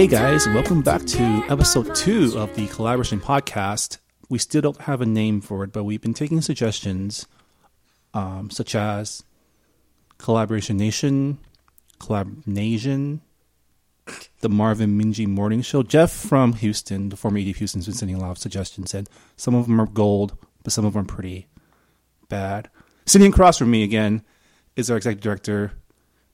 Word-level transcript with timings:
Hey 0.00 0.06
guys, 0.06 0.46
welcome 0.46 0.80
back 0.80 1.04
to 1.04 1.22
episode 1.50 1.94
two 1.94 2.32
of 2.34 2.56
the 2.56 2.66
Collaboration 2.68 3.20
Podcast. 3.20 3.98
We 4.30 4.38
still 4.38 4.62
don't 4.62 4.80
have 4.80 5.02
a 5.02 5.04
name 5.04 5.42
for 5.42 5.62
it, 5.62 5.74
but 5.74 5.84
we've 5.84 6.00
been 6.00 6.14
taking 6.14 6.40
suggestions 6.40 7.26
um, 8.14 8.48
such 8.48 8.74
as 8.74 9.24
Collaboration 10.16 10.78
Nation, 10.78 11.36
Collab 11.98 12.46
Nation, 12.46 13.20
the 14.40 14.48
Marvin 14.48 14.98
Minji 14.98 15.26
Morning 15.26 15.60
Show. 15.60 15.82
Jeff 15.82 16.10
from 16.10 16.54
Houston, 16.54 17.10
the 17.10 17.16
former 17.16 17.36
ED 17.36 17.48
of 17.48 17.56
Houston, 17.56 17.80
has 17.80 17.86
been 17.86 17.94
sending 17.94 18.16
a 18.16 18.20
lot 18.20 18.30
of 18.30 18.38
suggestions, 18.38 18.94
and 18.94 19.06
some 19.36 19.54
of 19.54 19.66
them 19.66 19.78
are 19.78 19.86
gold, 19.86 20.34
but 20.62 20.72
some 20.72 20.86
of 20.86 20.94
them 20.94 21.02
are 21.02 21.06
pretty 21.06 21.46
bad. 22.30 22.70
Sitting 23.04 23.30
across 23.30 23.58
from 23.58 23.70
me 23.70 23.82
again 23.82 24.24
is 24.76 24.90
our 24.90 24.96
executive 24.96 25.22
director, 25.22 25.72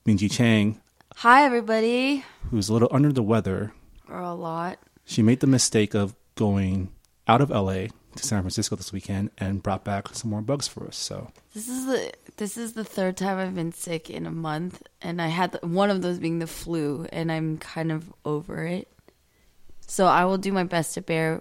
Minji 0.07 0.31
Chang, 0.31 0.81
Hi, 1.21 1.45
everybody. 1.45 2.25
who's 2.51 2.69
a 2.69 2.73
little 2.73 2.89
under 2.93 3.13
the 3.13 3.23
weather. 3.23 3.73
Or 4.09 4.21
a 4.21 4.35
lot. 4.35 4.79
She 5.05 5.23
made 5.23 5.41
the 5.41 5.47
mistake 5.47 5.95
of 5.95 6.15
going 6.35 6.91
out 7.27 7.41
of 7.41 7.51
LA 7.51 7.87
to 8.17 8.23
San 8.23 8.43
Francisco 8.43 8.77
this 8.77 8.93
weekend 8.93 9.31
and 9.39 9.63
brought 9.63 9.85
back 9.85 10.09
some 10.15 10.31
more 10.31 10.43
bugs 10.43 10.69
for 10.69 10.87
us. 10.87 10.97
So 10.97 11.33
This 11.55 11.69
is 11.69 11.87
the 11.87 12.13
this 12.37 12.57
is 12.59 12.75
the 12.75 12.85
third 12.85 13.17
time 13.17 13.39
I've 13.39 13.55
been 13.55 13.73
sick 13.73 14.11
in 14.11 14.27
a 14.27 14.31
month, 14.31 14.83
and 15.01 15.23
I 15.23 15.29
had 15.29 15.53
the, 15.53 15.67
one 15.67 15.91
of 15.91 16.03
those 16.03 16.19
being 16.19 16.39
the 16.39 16.47
flu, 16.47 17.07
and 17.11 17.33
I'm 17.33 17.57
kind 17.59 17.91
of 17.91 18.13
over 18.25 18.65
it. 18.67 18.89
So 19.87 20.07
I 20.07 20.25
will 20.27 20.39
do 20.39 20.53
my 20.53 20.65
best 20.65 20.95
to 20.95 21.01
bear. 21.01 21.41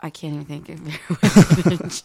I 0.00 0.10
can't 0.10 0.34
even 0.34 0.46
think 0.46 0.68
of 0.68 0.86
it. 0.86 1.80
just 1.82 2.04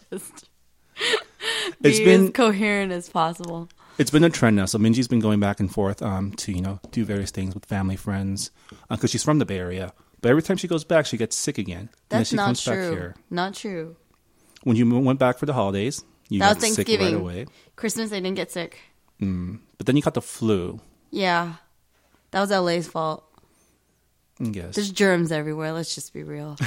It's 1.81 1.99
be 1.99 2.05
been- 2.05 2.25
as 2.25 2.29
coherent 2.31 2.91
as 2.91 3.09
possible. 3.09 3.69
It's 3.99 4.09
been 4.09 4.23
a 4.23 4.29
trend 4.29 4.55
now. 4.55 4.65
So 4.65 4.79
Minji's 4.79 5.07
been 5.07 5.19
going 5.19 5.39
back 5.39 5.59
and 5.59 5.71
forth 5.71 6.01
um, 6.01 6.31
to 6.33 6.51
you 6.51 6.61
know 6.61 6.79
do 6.91 7.05
various 7.05 7.29
things 7.31 7.53
with 7.53 7.65
family, 7.65 7.95
friends, 7.95 8.49
uh, 8.71 8.95
because 8.95 9.11
she's 9.11 9.23
from 9.23 9.37
the 9.39 9.45
Bay 9.45 9.59
Area. 9.59 9.93
But 10.21 10.29
every 10.29 10.41
time 10.41 10.57
she 10.57 10.67
goes 10.67 10.83
back, 10.83 11.05
she 11.05 11.17
gets 11.17 11.35
sick 11.35 11.57
again. 11.57 11.81
and 11.81 11.89
That's 12.09 12.29
she 12.31 12.35
not 12.35 12.45
comes 12.47 12.65
back 12.65 12.75
true. 12.75 12.91
here. 12.91 13.15
Not 13.29 13.53
true. 13.53 13.95
When 14.63 14.75
you 14.75 14.99
went 14.99 15.19
back 15.19 15.37
for 15.37 15.45
the 15.45 15.53
holidays, 15.53 16.03
you 16.29 16.39
That 16.39 16.59
got 16.59 16.67
sick 16.67 16.87
right 16.87 17.13
away. 17.13 17.45
Christmas, 17.75 18.11
I 18.11 18.15
didn't 18.15 18.35
get 18.35 18.51
sick. 18.51 18.79
Mm. 19.21 19.59
But 19.77 19.85
then 19.85 19.95
you 19.95 20.01
got 20.01 20.13
the 20.15 20.21
flu. 20.21 20.81
Yeah, 21.11 21.53
that 22.31 22.41
was 22.41 22.51
LA's 22.51 22.87
fault. 22.87 23.23
Mm, 24.39 24.55
yes. 24.55 24.75
There's 24.75 24.91
germs 24.91 25.31
everywhere. 25.31 25.71
Let's 25.73 25.95
just 25.95 26.13
be 26.13 26.23
real. 26.23 26.57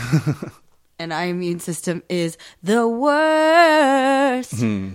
and 0.99 1.13
our 1.13 1.27
immune 1.27 1.61
system 1.61 2.03
is 2.09 2.37
the 2.63 2.87
worst. 2.89 4.61
Hmm. 4.61 4.95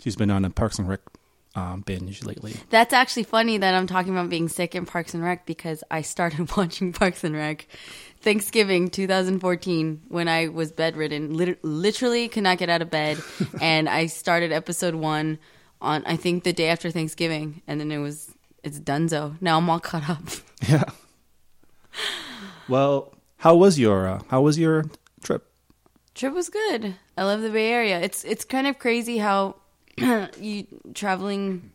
She's 0.00 0.16
been 0.16 0.30
on 0.30 0.44
a 0.44 0.50
Parks 0.50 0.78
and 0.78 0.88
Rec 0.88 1.00
um, 1.54 1.80
binge 1.82 2.24
lately. 2.24 2.54
That's 2.70 2.92
actually 2.92 3.22
funny 3.24 3.58
that 3.58 3.74
I'm 3.74 3.86
talking 3.86 4.12
about 4.12 4.28
being 4.30 4.48
sick 4.48 4.74
in 4.74 4.86
Parks 4.86 5.14
and 5.14 5.22
Rec 5.22 5.46
because 5.46 5.84
I 5.90 6.02
started 6.02 6.50
watching 6.56 6.92
Parks 6.92 7.24
and 7.24 7.34
Rec 7.34 7.66
Thanksgiving 8.20 8.88
2014 8.88 10.02
when 10.08 10.28
I 10.28 10.48
was 10.48 10.72
bedridden, 10.72 11.34
lit- 11.36 11.62
literally 11.62 12.26
could 12.28 12.42
not 12.42 12.56
get 12.58 12.70
out 12.70 12.80
of 12.82 12.90
bed, 12.90 13.18
and 13.60 13.88
I 13.88 14.06
started 14.06 14.50
episode 14.50 14.94
one 14.94 15.38
on 15.80 16.02
I 16.06 16.16
think 16.16 16.44
the 16.44 16.52
day 16.54 16.68
after 16.70 16.90
Thanksgiving, 16.90 17.60
and 17.66 17.78
then 17.80 17.92
it 17.92 17.98
was 17.98 18.34
it's 18.62 18.80
Dunzo. 18.80 19.36
Now 19.42 19.58
I'm 19.58 19.68
all 19.68 19.80
caught 19.80 20.08
up. 20.08 20.22
Yeah. 20.66 20.84
well, 22.68 23.12
how 23.38 23.54
was 23.54 23.78
your 23.78 24.08
uh, 24.08 24.22
how 24.28 24.40
was 24.40 24.58
your 24.58 24.86
trip? 25.22 25.46
Trip 26.14 26.32
was 26.32 26.48
good. 26.48 26.94
I 27.18 27.24
love 27.24 27.42
the 27.42 27.50
Bay 27.50 27.70
Area. 27.70 28.00
It's 28.00 28.24
it's 28.24 28.44
kind 28.44 28.66
of 28.66 28.78
crazy 28.78 29.18
how 29.18 29.56
you 30.40 30.66
traveling 30.94 31.72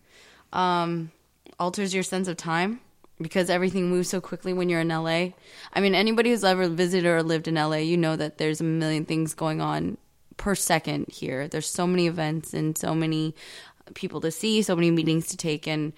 um, 0.53 1.11
alters 1.59 1.93
your 1.93 2.03
sense 2.03 2.27
of 2.27 2.37
time 2.37 2.79
because 3.21 3.49
everything 3.49 3.89
moves 3.89 4.09
so 4.09 4.21
quickly 4.21 4.53
when 4.53 4.69
you're 4.69 4.79
in 4.81 4.87
LA. 4.87 5.29
I 5.73 5.81
mean, 5.81 5.93
anybody 5.93 6.29
who's 6.29 6.43
ever 6.43 6.69
visited 6.69 7.05
or 7.05 7.21
lived 7.21 7.47
in 7.47 7.55
LA, 7.55 7.77
you 7.77 7.97
know 7.97 8.15
that 8.15 8.37
there's 8.37 8.61
a 8.61 8.63
million 8.63 9.05
things 9.05 9.33
going 9.33 9.61
on 9.61 9.97
per 10.37 10.55
second 10.55 11.07
here. 11.09 11.47
There's 11.47 11.67
so 11.67 11.85
many 11.85 12.07
events 12.07 12.53
and 12.53 12.77
so 12.77 12.95
many 12.95 13.35
people 13.93 14.21
to 14.21 14.31
see, 14.31 14.61
so 14.61 14.75
many 14.75 14.91
meetings 14.91 15.27
to 15.27 15.37
take, 15.37 15.67
and 15.67 15.93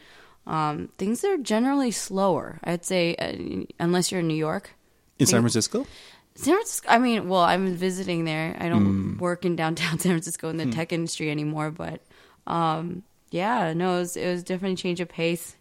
um, 0.47 0.89
things 0.97 1.23
are 1.23 1.37
generally 1.37 1.91
slower. 1.91 2.59
I'd 2.63 2.85
say, 2.85 3.15
uh, 3.15 3.65
unless 3.79 4.11
you're 4.11 4.21
in 4.21 4.27
New 4.27 4.33
York. 4.33 4.71
In 5.19 5.27
San 5.27 5.41
Francisco? 5.41 5.85
San 6.33 6.55
Francisco. 6.55 6.89
I 6.89 6.97
mean, 6.97 7.29
well, 7.29 7.41
I'm 7.41 7.75
visiting 7.75 8.25
there. 8.25 8.57
I 8.59 8.69
don't 8.69 9.17
work 9.19 9.45
in 9.45 9.55
downtown 9.55 9.99
San 9.99 10.13
Francisco 10.13 10.49
in 10.49 10.57
the 10.57 10.65
tech 10.67 10.91
industry 10.91 11.29
anymore, 11.29 11.69
but 11.69 12.01
um, 12.47 13.03
yeah, 13.29 13.73
no, 13.73 13.95
it 13.95 13.99
was, 13.99 14.17
it 14.17 14.27
was 14.31 14.43
definitely 14.43 14.73
a 14.73 14.77
change 14.77 14.99
of 14.99 15.09
pace. 15.09 15.55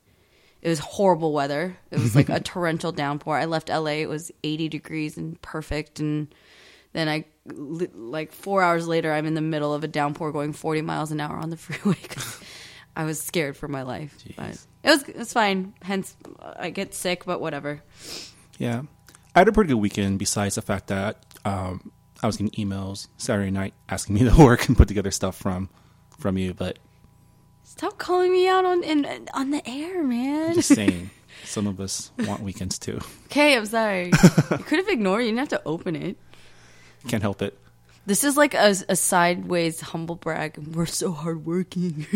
It 0.62 0.68
was 0.68 0.78
horrible 0.78 1.32
weather. 1.32 1.76
It 1.90 1.98
was 1.98 2.14
like 2.14 2.28
a 2.28 2.40
torrential 2.40 2.92
downpour. 2.92 3.36
I 3.36 3.46
left 3.46 3.68
LA. 3.70 3.92
It 4.02 4.08
was 4.08 4.30
80 4.44 4.68
degrees 4.68 5.16
and 5.16 5.40
perfect, 5.40 6.00
and 6.00 6.34
then 6.92 7.08
I 7.08 7.24
like 7.46 8.32
four 8.32 8.62
hours 8.62 8.86
later, 8.86 9.12
I'm 9.12 9.26
in 9.26 9.34
the 9.34 9.40
middle 9.40 9.72
of 9.72 9.84
a 9.84 9.88
downpour 9.88 10.32
going 10.32 10.52
40 10.52 10.82
miles 10.82 11.10
an 11.12 11.20
hour 11.20 11.36
on 11.36 11.50
the 11.50 11.56
freeway. 11.56 11.96
'cause 12.08 12.40
I 12.96 13.04
was 13.04 13.20
scared 13.20 13.56
for 13.56 13.68
my 13.68 13.82
life, 13.82 14.14
but 14.36 14.58
it 14.82 14.88
was 14.90 15.08
it 15.08 15.16
was 15.16 15.32
fine. 15.32 15.72
Hence, 15.80 16.16
I 16.56 16.70
get 16.70 16.92
sick, 16.92 17.24
but 17.24 17.40
whatever. 17.40 17.82
Yeah. 18.58 18.82
I 19.34 19.38
had 19.38 19.48
a 19.48 19.52
pretty 19.52 19.68
good 19.68 19.76
weekend 19.78 20.18
besides 20.18 20.56
the 20.56 20.62
fact 20.62 20.88
that 20.88 21.24
um, 21.44 21.92
I 22.20 22.26
was 22.26 22.36
getting 22.36 22.50
emails 22.66 23.06
Saturday 23.16 23.52
night 23.52 23.74
asking 23.88 24.16
me 24.16 24.28
to 24.28 24.36
work 24.44 24.66
and 24.68 24.76
put 24.76 24.88
together 24.88 25.12
stuff 25.12 25.36
from 25.36 25.70
from 26.20 26.38
you, 26.38 26.54
but 26.54 26.78
Stop 27.64 27.98
calling 27.98 28.32
me 28.32 28.48
out 28.48 28.64
on 28.64 28.82
in, 28.82 29.06
on 29.32 29.50
the 29.50 29.62
air, 29.68 30.02
man. 30.02 30.54
just 30.54 30.74
saying 30.74 31.10
some 31.44 31.66
of 31.66 31.80
us 31.80 32.10
want 32.18 32.42
weekends 32.42 32.78
too. 32.78 32.98
Okay, 33.26 33.56
I'm 33.56 33.64
sorry. 33.66 34.06
you 34.50 34.58
could 34.58 34.78
have 34.78 34.88
ignored. 34.88 35.22
You 35.22 35.28
didn't 35.28 35.38
have 35.38 35.48
to 35.50 35.62
open 35.64 35.94
it. 35.96 36.16
Can't 37.08 37.22
help 37.22 37.40
it. 37.42 37.56
This 38.06 38.24
is 38.24 38.36
like 38.36 38.54
a, 38.54 38.74
a 38.88 38.96
sideways 38.96 39.80
humble 39.80 40.16
brag. 40.16 40.56
We're 40.58 40.86
so 40.86 41.12
hardworking. 41.12 42.06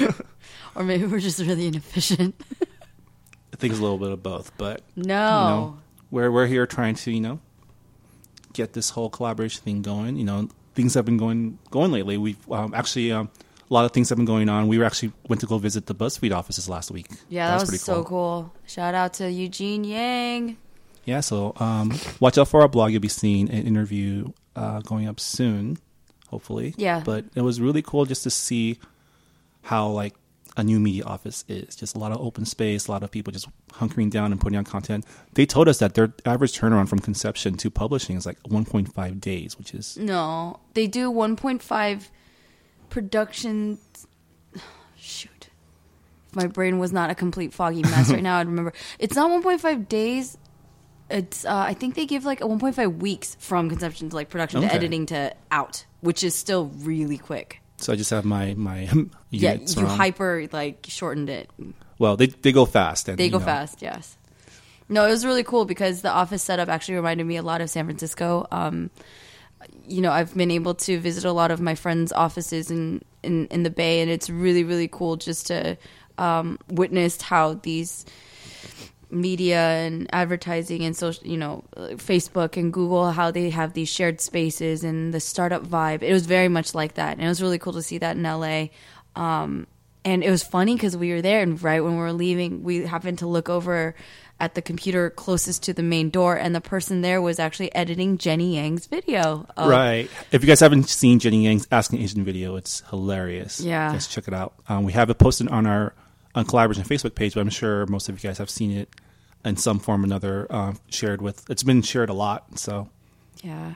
or 0.74 0.82
maybe 0.84 1.06
we're 1.06 1.18
just 1.20 1.38
really 1.40 1.66
inefficient. 1.66 2.34
I 3.52 3.56
think 3.56 3.72
it's 3.72 3.80
a 3.80 3.82
little 3.82 3.98
bit 3.98 4.10
of 4.10 4.22
both, 4.22 4.52
but 4.58 4.82
No. 4.96 5.02
you 5.04 5.06
know, 5.08 5.78
we're 6.10 6.30
we're 6.30 6.46
here 6.46 6.66
trying 6.66 6.94
to 6.96 7.10
you 7.10 7.20
know 7.20 7.40
get 8.52 8.74
this 8.74 8.90
whole 8.90 9.08
collaboration 9.08 9.62
thing 9.64 9.80
going. 9.82 10.16
You 10.16 10.24
know, 10.24 10.48
things 10.74 10.94
have 10.94 11.04
been 11.04 11.16
going 11.16 11.58
going 11.70 11.92
lately. 11.92 12.16
We've 12.16 12.50
um, 12.50 12.74
actually 12.74 13.12
um, 13.12 13.30
a 13.70 13.74
lot 13.74 13.84
of 13.84 13.92
things 13.92 14.08
have 14.08 14.16
been 14.16 14.26
going 14.26 14.48
on. 14.48 14.68
We 14.68 14.78
were 14.78 14.84
actually 14.84 15.12
went 15.28 15.40
to 15.40 15.46
go 15.46 15.58
visit 15.58 15.86
the 15.86 15.94
BuzzFeed 15.94 16.34
offices 16.34 16.68
last 16.68 16.90
week. 16.90 17.06
Yeah, 17.28 17.48
that, 17.48 17.60
was, 17.60 17.64
pretty 17.64 17.78
so 17.78 18.04
cool. 18.04 18.52
Shout 18.66 18.94
out 18.94 19.14
to 19.14 19.30
Eugene 19.30 19.84
Yang. 19.84 20.56
Yeah, 21.04 21.20
so 21.20 21.54
um, 21.56 21.92
watch 22.20 22.36
out 22.38 22.48
for 22.48 22.62
our 22.62 22.68
blog. 22.68 22.92
You'll 22.92 23.00
be 23.00 23.08
seeing 23.08 23.48
an 23.50 23.66
interview 23.66 24.32
uh, 24.54 24.80
going 24.80 25.08
up 25.08 25.18
soon, 25.18 25.78
hopefully. 26.28 26.74
Yeah. 26.76 27.02
But 27.04 27.24
it 27.34 27.40
was 27.42 27.60
really 27.60 27.82
cool 27.82 28.04
just 28.04 28.22
to 28.24 28.30
see 28.30 28.78
how 29.62 29.88
like 29.88 30.14
a 30.56 30.64
new 30.64 30.80
media 30.80 31.04
office 31.04 31.44
is. 31.48 31.76
Just 31.76 31.94
a 31.94 31.98
lot 31.98 32.12
of 32.12 32.20
open 32.20 32.44
space, 32.44 32.86
a 32.88 32.90
lot 32.90 33.02
of 33.02 33.10
people 33.10 33.32
just 33.32 33.48
hunkering 33.72 34.10
down 34.10 34.32
and 34.32 34.40
putting 34.40 34.58
out 34.58 34.66
content. 34.66 35.04
They 35.34 35.46
told 35.46 35.68
us 35.68 35.78
that 35.78 35.94
their 35.94 36.12
average 36.26 36.58
turnaround 36.58 36.88
from 36.88 36.98
conception 36.98 37.56
to 37.58 37.70
publishing 37.70 38.16
is 38.16 38.26
like 38.26 38.42
1.5 38.44 39.20
days, 39.20 39.58
which 39.58 39.74
is 39.74 39.96
No, 39.96 40.60
they 40.74 40.86
do 40.86 41.10
1.5 41.10 42.08
production. 42.88 43.78
Shoot. 44.96 45.50
If 46.28 46.36
my 46.36 46.46
brain 46.46 46.78
was 46.78 46.92
not 46.92 47.10
a 47.10 47.14
complete 47.14 47.52
foggy 47.52 47.82
mess 47.82 48.10
right 48.10 48.22
now, 48.22 48.38
I'd 48.38 48.46
remember. 48.46 48.72
It's 48.98 49.16
not 49.16 49.30
1.5 49.42 49.88
days. 49.88 50.36
It's 51.08 51.44
uh, 51.44 51.56
I 51.56 51.74
think 51.74 51.96
they 51.96 52.06
give 52.06 52.24
like 52.24 52.40
a 52.40 52.44
1.5 52.44 52.98
weeks 52.98 53.36
from 53.40 53.68
conception 53.68 54.10
to 54.10 54.16
like 54.16 54.28
production 54.28 54.60
to 54.60 54.72
editing 54.72 55.06
to 55.06 55.34
out, 55.50 55.84
which 56.00 56.22
is 56.22 56.34
still 56.36 56.66
really 56.78 57.18
quick. 57.18 57.59
So. 57.82 57.92
I 57.92 57.96
just 57.96 58.10
have 58.10 58.24
my 58.24 58.54
my 58.54 58.88
Yeah, 59.30 59.54
you 59.54 59.82
wrong. 59.82 59.96
hyper 59.96 60.46
like 60.52 60.86
shortened 60.88 61.28
it. 61.30 61.50
well, 61.98 62.16
they 62.16 62.26
they 62.26 62.52
go 62.52 62.64
fast. 62.66 63.08
And, 63.08 63.18
They 63.18 63.28
go 63.28 63.38
know, 63.38 63.44
fast, 63.44 63.82
yes. 63.82 64.16
No, 64.88 65.06
it 65.06 65.10
was 65.10 65.24
really 65.24 65.44
cool 65.44 65.64
because 65.66 66.02
the 66.02 66.10
office 66.10 66.42
setup 66.42 66.68
actually 66.68 66.96
reminded 66.96 67.24
me 67.24 67.36
a 67.36 67.42
lot 67.42 67.60
of 67.60 67.70
San 67.70 67.84
Francisco. 67.84 68.46
Um, 68.50 68.90
you 69.86 70.00
know, 70.00 70.10
I've 70.10 70.34
been 70.34 70.50
able 70.50 70.74
to 70.74 70.98
visit 70.98 71.24
a 71.24 71.32
lot 71.32 71.50
of 71.50 71.60
my 71.60 71.74
friends' 71.76 72.12
offices 72.12 72.70
in, 72.70 73.02
in, 73.22 73.46
in 73.48 73.62
the 73.62 73.70
Bay, 73.70 74.00
and 74.00 74.10
it's 74.10 74.28
really, 74.30 74.64
really 74.64 74.88
cool 74.88 75.16
just 75.16 75.46
to 75.48 75.76
um, 76.18 76.58
witness 76.68 77.20
how 77.22 77.54
these 77.54 78.04
media 79.10 79.58
and 79.60 80.08
advertising 80.12 80.84
and 80.84 80.96
social, 80.96 81.26
you 81.26 81.36
know, 81.36 81.64
Facebook 81.76 82.56
and 82.56 82.72
Google, 82.72 83.10
how 83.12 83.30
they 83.30 83.50
have 83.50 83.72
these 83.72 83.88
shared 83.88 84.20
spaces 84.20 84.84
and 84.84 85.12
the 85.14 85.20
startup 85.20 85.64
vibe. 85.66 86.02
It 86.02 86.12
was 86.12 86.26
very 86.26 86.48
much 86.48 86.74
like 86.74 86.94
that, 86.94 87.16
and 87.16 87.24
it 87.24 87.28
was 87.28 87.42
really 87.42 87.58
cool 87.58 87.72
to 87.74 87.82
see 87.82 87.98
that 87.98 88.16
in 88.16 88.22
LA. 88.22 88.66
Um, 89.16 89.66
and 90.04 90.22
it 90.24 90.30
was 90.30 90.42
funny 90.42 90.74
because 90.74 90.96
we 90.96 91.12
were 91.12 91.22
there, 91.22 91.42
and 91.42 91.60
right 91.62 91.80
when 91.82 91.92
we 91.92 91.98
were 91.98 92.12
leaving, 92.12 92.62
we 92.62 92.86
happened 92.86 93.18
to 93.18 93.26
look 93.26 93.48
over 93.48 93.94
at 94.38 94.54
the 94.54 94.62
computer 94.62 95.10
closest 95.10 95.62
to 95.64 95.74
the 95.74 95.82
main 95.82 96.08
door, 96.08 96.34
and 96.34 96.54
the 96.54 96.60
person 96.62 97.02
there 97.02 97.20
was 97.20 97.38
actually 97.38 97.74
editing 97.74 98.16
Jenny 98.16 98.54
Yang's 98.54 98.86
video. 98.86 99.46
of- 99.56 99.68
Right. 99.68 100.08
If 100.32 100.42
you 100.42 100.46
guys 100.46 100.60
haven't 100.60 100.88
seen 100.88 101.18
Jenny 101.18 101.44
Yang's 101.44 101.68
Asking 101.70 102.00
Asian 102.00 102.24
video, 102.24 102.56
it's 102.56 102.82
hilarious. 102.88 103.60
Yeah. 103.60 103.92
Just 103.92 104.10
check 104.10 104.26
it 104.28 104.32
out. 104.32 104.54
Um, 104.66 104.84
we 104.84 104.92
have 104.92 105.10
it 105.10 105.18
posted 105.18 105.48
on 105.48 105.66
our 105.66 105.92
on 106.34 106.44
Collaboration 106.44 106.84
Facebook 106.84 107.14
page, 107.14 107.34
but 107.34 107.40
I'm 107.40 107.50
sure 107.50 107.86
most 107.86 108.08
of 108.08 108.22
you 108.22 108.28
guys 108.28 108.38
have 108.38 108.50
seen 108.50 108.70
it 108.70 108.88
in 109.44 109.56
some 109.56 109.78
form 109.78 110.02
or 110.02 110.04
another 110.04 110.46
uh, 110.50 110.74
shared 110.88 111.22
with. 111.22 111.48
It's 111.50 111.62
been 111.62 111.82
shared 111.82 112.10
a 112.10 112.14
lot. 112.14 112.58
So 112.58 112.88
Yeah. 113.42 113.74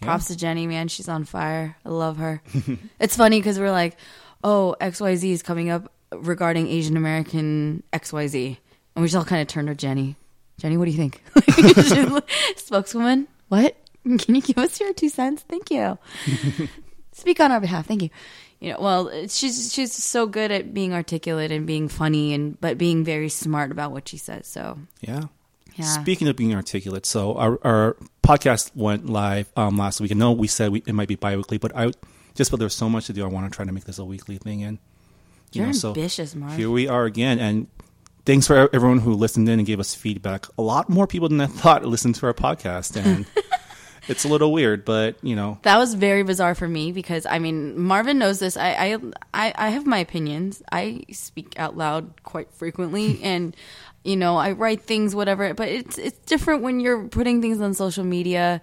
Props 0.00 0.26
to 0.28 0.36
Jenny, 0.36 0.66
man. 0.66 0.88
She's 0.88 1.08
on 1.08 1.24
fire. 1.24 1.76
I 1.84 1.88
love 1.90 2.16
her. 2.16 2.42
it's 3.00 3.16
funny 3.16 3.38
because 3.38 3.58
we're 3.58 3.70
like, 3.70 3.96
oh, 4.42 4.74
XYZ 4.80 5.30
is 5.30 5.42
coming 5.42 5.68
up 5.68 5.92
regarding 6.12 6.68
Asian 6.68 6.96
American 6.96 7.82
XYZ. 7.92 8.56
And 8.94 9.02
we 9.02 9.06
just 9.06 9.16
all 9.16 9.24
kind 9.24 9.42
of 9.42 9.48
turned 9.48 9.68
to 9.68 9.74
Jenny. 9.74 10.16
Jenny, 10.58 10.76
what 10.78 10.86
do 10.86 10.90
you 10.90 10.96
think? 10.96 11.22
She's 11.54 12.56
Spokeswoman, 12.64 13.28
what? 13.48 13.76
Can 14.04 14.34
you 14.34 14.40
give 14.40 14.56
us 14.58 14.80
your 14.80 14.92
two 14.94 15.08
cents? 15.10 15.42
Thank 15.48 15.70
you. 15.70 15.98
Speak 17.12 17.40
on 17.40 17.52
our 17.52 17.60
behalf. 17.60 17.86
Thank 17.86 18.02
you. 18.02 18.10
You 18.60 18.72
know, 18.72 18.78
well, 18.80 19.10
she's 19.28 19.72
she's 19.72 19.92
so 19.92 20.26
good 20.26 20.50
at 20.52 20.74
being 20.74 20.92
articulate 20.92 21.50
and 21.50 21.66
being 21.66 21.88
funny 21.88 22.34
and 22.34 22.60
but 22.60 22.76
being 22.76 23.04
very 23.04 23.30
smart 23.30 23.72
about 23.72 23.90
what 23.90 24.06
she 24.08 24.18
says. 24.18 24.46
So 24.46 24.78
yeah. 25.00 25.24
yeah, 25.76 25.84
Speaking 25.86 26.28
of 26.28 26.36
being 26.36 26.54
articulate, 26.54 27.06
so 27.06 27.34
our, 27.36 27.58
our 27.64 27.96
podcast 28.22 28.76
went 28.76 29.06
live 29.08 29.50
um, 29.56 29.78
last 29.78 30.00
week. 30.00 30.12
I 30.12 30.14
know 30.14 30.32
we 30.32 30.46
said 30.46 30.72
we, 30.72 30.82
it 30.86 30.92
might 30.92 31.08
be 31.08 31.14
bi-weekly, 31.16 31.56
but 31.56 31.74
I 31.74 31.92
just 32.34 32.50
felt 32.50 32.60
there's 32.60 32.74
so 32.74 32.90
much 32.90 33.06
to 33.06 33.14
do. 33.14 33.24
I 33.24 33.28
want 33.28 33.50
to 33.50 33.56
try 33.56 33.64
to 33.64 33.72
make 33.72 33.84
this 33.84 33.98
a 33.98 34.04
weekly 34.04 34.36
thing, 34.36 34.62
and 34.62 34.78
you 35.52 35.60
you're 35.62 35.68
know, 35.68 35.72
so 35.72 35.88
ambitious, 35.88 36.34
Marv. 36.34 36.54
here 36.54 36.70
we 36.70 36.86
are 36.86 37.06
again. 37.06 37.38
And 37.38 37.66
thanks 38.26 38.46
for 38.46 38.68
everyone 38.74 38.98
who 38.98 39.14
listened 39.14 39.48
in 39.48 39.58
and 39.58 39.66
gave 39.66 39.80
us 39.80 39.94
feedback. 39.94 40.46
A 40.58 40.62
lot 40.62 40.90
more 40.90 41.06
people 41.06 41.30
than 41.30 41.40
I 41.40 41.46
thought 41.46 41.82
listened 41.86 42.16
to 42.16 42.26
our 42.26 42.34
podcast, 42.34 43.02
and 43.02 43.24
it's 44.08 44.24
a 44.24 44.28
little 44.28 44.52
weird, 44.52 44.84
but 44.84 45.16
you 45.22 45.36
know, 45.36 45.58
That 45.62 45.78
was 45.78 45.94
very 45.94 46.22
bizarre 46.22 46.54
for 46.54 46.68
me 46.68 46.92
because 46.92 47.26
I 47.26 47.38
mean 47.38 47.78
Marvin 47.78 48.18
knows 48.18 48.38
this. 48.38 48.56
I 48.56 48.98
I 49.32 49.52
I, 49.56 49.70
have 49.70 49.86
my 49.86 49.98
opinions. 49.98 50.62
I 50.70 51.02
speak 51.12 51.58
out 51.58 51.76
loud 51.76 52.22
quite 52.22 52.52
frequently, 52.52 53.20
and 53.22 53.54
you 54.04 54.16
know 54.16 54.36
I 54.36 54.52
write 54.52 54.82
things, 54.82 55.14
whatever. 55.14 55.52
But 55.54 55.68
it's 55.68 55.98
it's 55.98 56.18
different 56.26 56.62
when 56.62 56.80
you're 56.80 57.08
putting 57.08 57.40
things 57.40 57.60
on 57.60 57.74
social 57.74 58.04
media, 58.04 58.62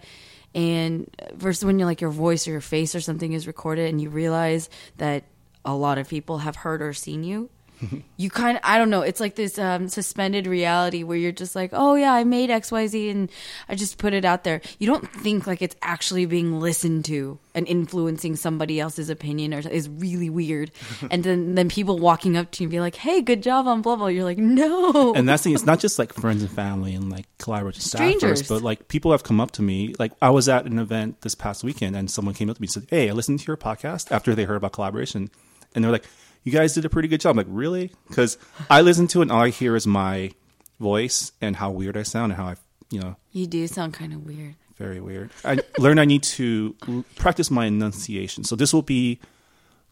and 0.54 1.10
versus 1.34 1.66
when 1.66 1.80
you're 1.80 1.88
like 1.88 2.02
your 2.02 2.12
voice 2.12 2.48
or 2.48 2.52
your 2.52 2.62
face 2.62 2.96
or 2.96 3.02
something 3.02 3.34
is 3.34 3.48
recorded, 3.48 3.90
and 3.90 4.02
you 4.02 4.10
realize 4.10 4.70
that 4.98 5.24
a 5.64 5.76
lot 5.76 5.98
of 5.98 6.08
people 6.08 6.40
have 6.40 6.56
heard 6.56 6.82
or 6.82 6.94
seen 6.94 7.24
you. 7.24 7.50
you 8.18 8.30
kind 8.30 8.58
of 8.58 8.64
i 8.64 8.78
don't 8.78 8.90
know 8.90 9.02
it's 9.02 9.20
like 9.20 9.36
this 9.36 9.58
um, 9.58 9.88
suspended 9.88 10.46
reality 10.46 11.04
where 11.04 11.18
you're 11.18 11.32
just 11.32 11.56
like 11.56 11.72
oh 11.74 11.96
yeah 11.96 12.14
i 12.14 12.24
made 12.24 12.50
xyz 12.50 13.12
and 13.12 13.32
i 13.68 13.76
just 13.76 13.98
put 13.98 14.14
it 14.14 14.26
out 14.26 14.44
there 14.44 14.62
you 14.78 14.88
don't 14.88 15.12
think 15.12 15.48
like 15.48 15.62
it's 15.62 15.76
actually 15.82 16.26
being 16.26 16.60
listened 16.60 17.04
to 17.06 17.40
and 17.56 17.68
influencing 17.68 18.36
somebody 18.36 18.80
else's 18.80 19.10
opinion 19.10 19.54
or 19.54 19.60
is 19.60 19.90
really 19.90 20.30
weird 20.30 20.72
and 21.12 21.24
then 21.24 21.56
then 21.56 21.70
people 21.70 21.98
walking 21.98 22.38
up 22.38 22.52
to 22.52 22.64
you 22.64 22.68
and 22.68 22.72
be 22.72 22.80
like 22.80 22.96
hey 22.96 23.22
good 23.22 23.42
job 23.42 23.68
on 23.68 23.82
blah 23.82 23.96
blah 23.96 24.08
you're 24.08 24.24
like 24.24 24.38
no 24.38 25.14
and 25.16 25.28
that's 25.28 25.44
the 25.44 25.48
thing. 25.48 25.56
It's 25.56 25.66
not 25.66 25.80
just 25.80 25.98
like 25.98 26.14
friends 26.14 26.42
and 26.42 26.52
family 26.52 26.94
and 26.94 27.10
like 27.10 27.26
collaborative 27.38 27.82
Strangers. 27.82 28.44
staffers, 28.44 28.50
but 28.50 28.62
like 28.62 28.88
people 28.88 29.12
have 29.12 29.24
come 29.24 29.40
up 29.40 29.52
to 29.52 29.62
me. 29.62 29.96
Like 29.98 30.12
I 30.22 30.30
was 30.30 30.50
at 30.50 30.66
an 30.66 30.80
event 30.80 31.22
this 31.22 31.36
past 31.36 31.64
weekend, 31.64 31.96
and 31.96 32.12
someone 32.12 32.34
came 32.36 32.50
up 32.50 32.58
to 32.58 32.62
me 32.62 32.66
and 32.66 32.72
said, 32.72 32.88
"Hey, 32.90 33.10
I 33.10 33.14
listened 33.14 33.40
to 33.40 33.48
your 33.48 33.58
podcast 33.58 34.12
after 34.12 34.36
they 34.36 34.44
heard 34.44 34.58
about 34.58 34.74
collaboration," 34.74 35.30
and 35.74 35.84
they're 35.84 35.92
like, 35.92 36.06
"You 36.48 36.54
guys 36.54 36.74
did 36.74 36.86
a 36.86 36.90
pretty 36.90 37.08
good 37.08 37.22
job." 37.22 37.32
I'm 37.32 37.38
like, 37.38 37.48
really? 37.50 37.92
Because 38.08 38.38
I 38.70 38.82
listen 38.82 39.08
to 39.08 39.20
it, 39.20 39.24
and 39.24 39.32
all 39.32 39.44
I 39.44 39.50
hear 39.50 39.76
is 39.76 39.86
my 39.86 40.32
voice 40.80 41.32
and 41.42 41.56
how 41.56 41.72
weird 41.72 41.98
I 41.98 42.04
sound 42.04 42.32
and 42.32 42.42
how 42.42 42.48
I, 42.50 42.56
you 42.90 43.00
know, 43.00 43.16
you 43.32 43.48
do 43.48 43.68
sound 43.68 43.94
kind 43.94 44.14
of 44.14 44.26
weird 44.26 44.56
very 44.78 45.02
weird. 45.02 45.32
I 45.44 45.60
learned 45.78 46.00
I 46.00 46.06
need 46.06 46.24
to 46.24 46.76
practice 47.16 47.52
my 47.52 47.66
enunciation. 47.66 48.44
So 48.44 48.56
this 48.56 48.74
will 48.74 48.84
be. 48.84 49.20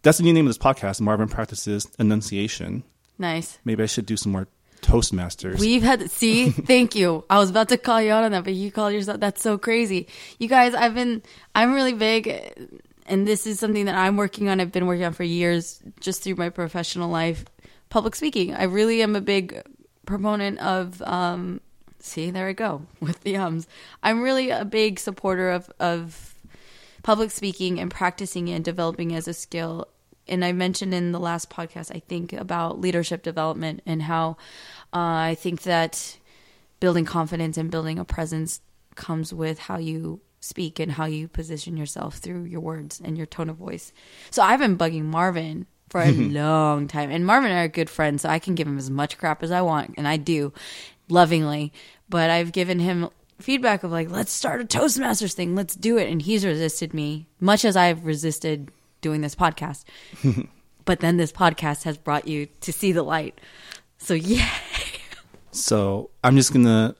That's 0.03 0.19
the 0.19 0.23
new 0.23 0.33
name 0.33 0.45
of 0.45 0.49
this 0.49 0.57
podcast. 0.59 1.01
Marvin 1.01 1.27
practices 1.27 1.87
enunciation. 1.97 2.83
nice 3.17 3.57
Maybe 3.65 3.81
I 3.81 3.87
should 3.87 4.05
do 4.05 4.15
some 4.15 4.31
more 4.31 4.47
Toastmasters. 4.81 5.59
We've 5.59 5.81
had 5.81 6.11
see, 6.11 6.51
thank 6.51 6.93
you. 6.93 7.25
I 7.27 7.39
was 7.39 7.49
about 7.49 7.69
to 7.69 7.77
call 7.77 7.99
you 8.01 8.11
out 8.11 8.23
on 8.23 8.31
that, 8.31 8.43
but 8.43 8.53
you 8.53 8.71
called 8.71 8.93
yourself. 8.93 9.19
That's 9.19 9.41
so 9.41 9.57
crazy. 9.57 10.07
You 10.37 10.47
guys, 10.47 10.75
I've 10.75 10.93
been, 10.93 11.23
I'm 11.55 11.73
really 11.73 11.93
big, 11.93 12.81
and 13.05 13.27
this 13.27 13.45
is 13.45 13.59
something 13.59 13.85
that 13.85 13.95
I'm 13.95 14.17
working 14.17 14.49
on. 14.49 14.59
I've 14.59 14.71
been 14.71 14.87
working 14.87 15.05
on 15.05 15.13
for 15.13 15.23
years, 15.23 15.81
just 15.99 16.23
through 16.23 16.35
my 16.35 16.49
professional 16.49 17.09
life. 17.09 17.45
Public 17.89 18.15
speaking. 18.15 18.53
I 18.53 18.63
really 18.63 19.01
am 19.01 19.15
a 19.15 19.21
big 19.21 19.61
proponent 20.05 20.59
of. 20.59 21.01
um 21.03 21.61
See, 21.99 22.29
there 22.29 22.47
I 22.47 22.53
go 22.53 22.85
with 22.99 23.21
the 23.21 23.37
ums. 23.37 23.67
I'm 24.03 24.21
really 24.21 24.51
a 24.51 24.63
big 24.63 24.99
supporter 24.99 25.49
of 25.49 25.71
of 25.79 26.35
public 27.01 27.31
speaking 27.31 27.79
and 27.79 27.89
practicing 27.89 28.49
and 28.49 28.63
developing 28.63 29.15
as 29.15 29.27
a 29.27 29.33
skill. 29.33 29.87
And 30.27 30.43
I 30.45 30.51
mentioned 30.51 30.93
in 30.93 31.11
the 31.11 31.19
last 31.19 31.49
podcast, 31.49 31.95
I 31.95 31.99
think 31.99 32.33
about 32.33 32.79
leadership 32.79 33.21
development 33.21 33.81
and 33.85 34.03
how 34.03 34.37
uh, 34.93 35.31
I 35.31 35.37
think 35.39 35.63
that 35.63 36.17
building 36.79 37.05
confidence 37.05 37.57
and 37.57 37.69
building 37.69 37.99
a 37.99 38.05
presence 38.05 38.61
comes 38.95 39.33
with 39.33 39.59
how 39.59 39.77
you 39.77 40.21
speak 40.45 40.79
and 40.79 40.93
how 40.93 41.05
you 41.05 41.27
position 41.27 41.77
yourself 41.77 42.17
through 42.17 42.43
your 42.43 42.61
words 42.61 43.01
and 43.03 43.17
your 43.17 43.25
tone 43.25 43.49
of 43.49 43.57
voice. 43.57 43.91
So 44.31 44.41
I've 44.41 44.59
been 44.59 44.77
bugging 44.77 45.05
Marvin 45.05 45.65
for 45.89 46.01
a 46.01 46.11
long 46.11 46.87
time. 46.87 47.11
And 47.11 47.25
Marvin 47.25 47.51
and 47.51 47.59
I 47.59 47.63
are 47.63 47.67
good 47.67 47.89
friends, 47.89 48.21
so 48.21 48.29
I 48.29 48.39
can 48.39 48.55
give 48.55 48.67
him 48.67 48.77
as 48.77 48.89
much 48.89 49.17
crap 49.17 49.43
as 49.43 49.51
I 49.51 49.61
want, 49.61 49.95
and 49.97 50.07
I 50.07 50.17
do 50.17 50.53
lovingly. 51.09 51.73
But 52.09 52.29
I've 52.29 52.51
given 52.51 52.79
him 52.79 53.09
feedback 53.39 53.83
of 53.83 53.91
like, 53.91 54.09
let's 54.09 54.31
start 54.31 54.61
a 54.61 54.65
Toastmasters 54.65 55.33
thing, 55.33 55.55
let's 55.55 55.75
do 55.75 55.97
it. 55.97 56.09
And 56.09 56.21
he's 56.21 56.45
resisted 56.45 56.93
me, 56.93 57.27
much 57.39 57.65
as 57.65 57.75
I've 57.75 58.05
resisted 58.05 58.71
doing 59.01 59.21
this 59.21 59.35
podcast. 59.35 59.83
but 60.85 60.99
then 60.99 61.17
this 61.17 61.31
podcast 61.31 61.83
has 61.83 61.97
brought 61.97 62.27
you 62.27 62.47
to 62.61 62.71
see 62.71 62.91
the 62.91 63.03
light. 63.03 63.39
So 63.97 64.13
yeah. 64.13 64.49
So 65.51 66.09
I'm 66.23 66.35
just 66.35 66.53
gonna. 66.53 66.95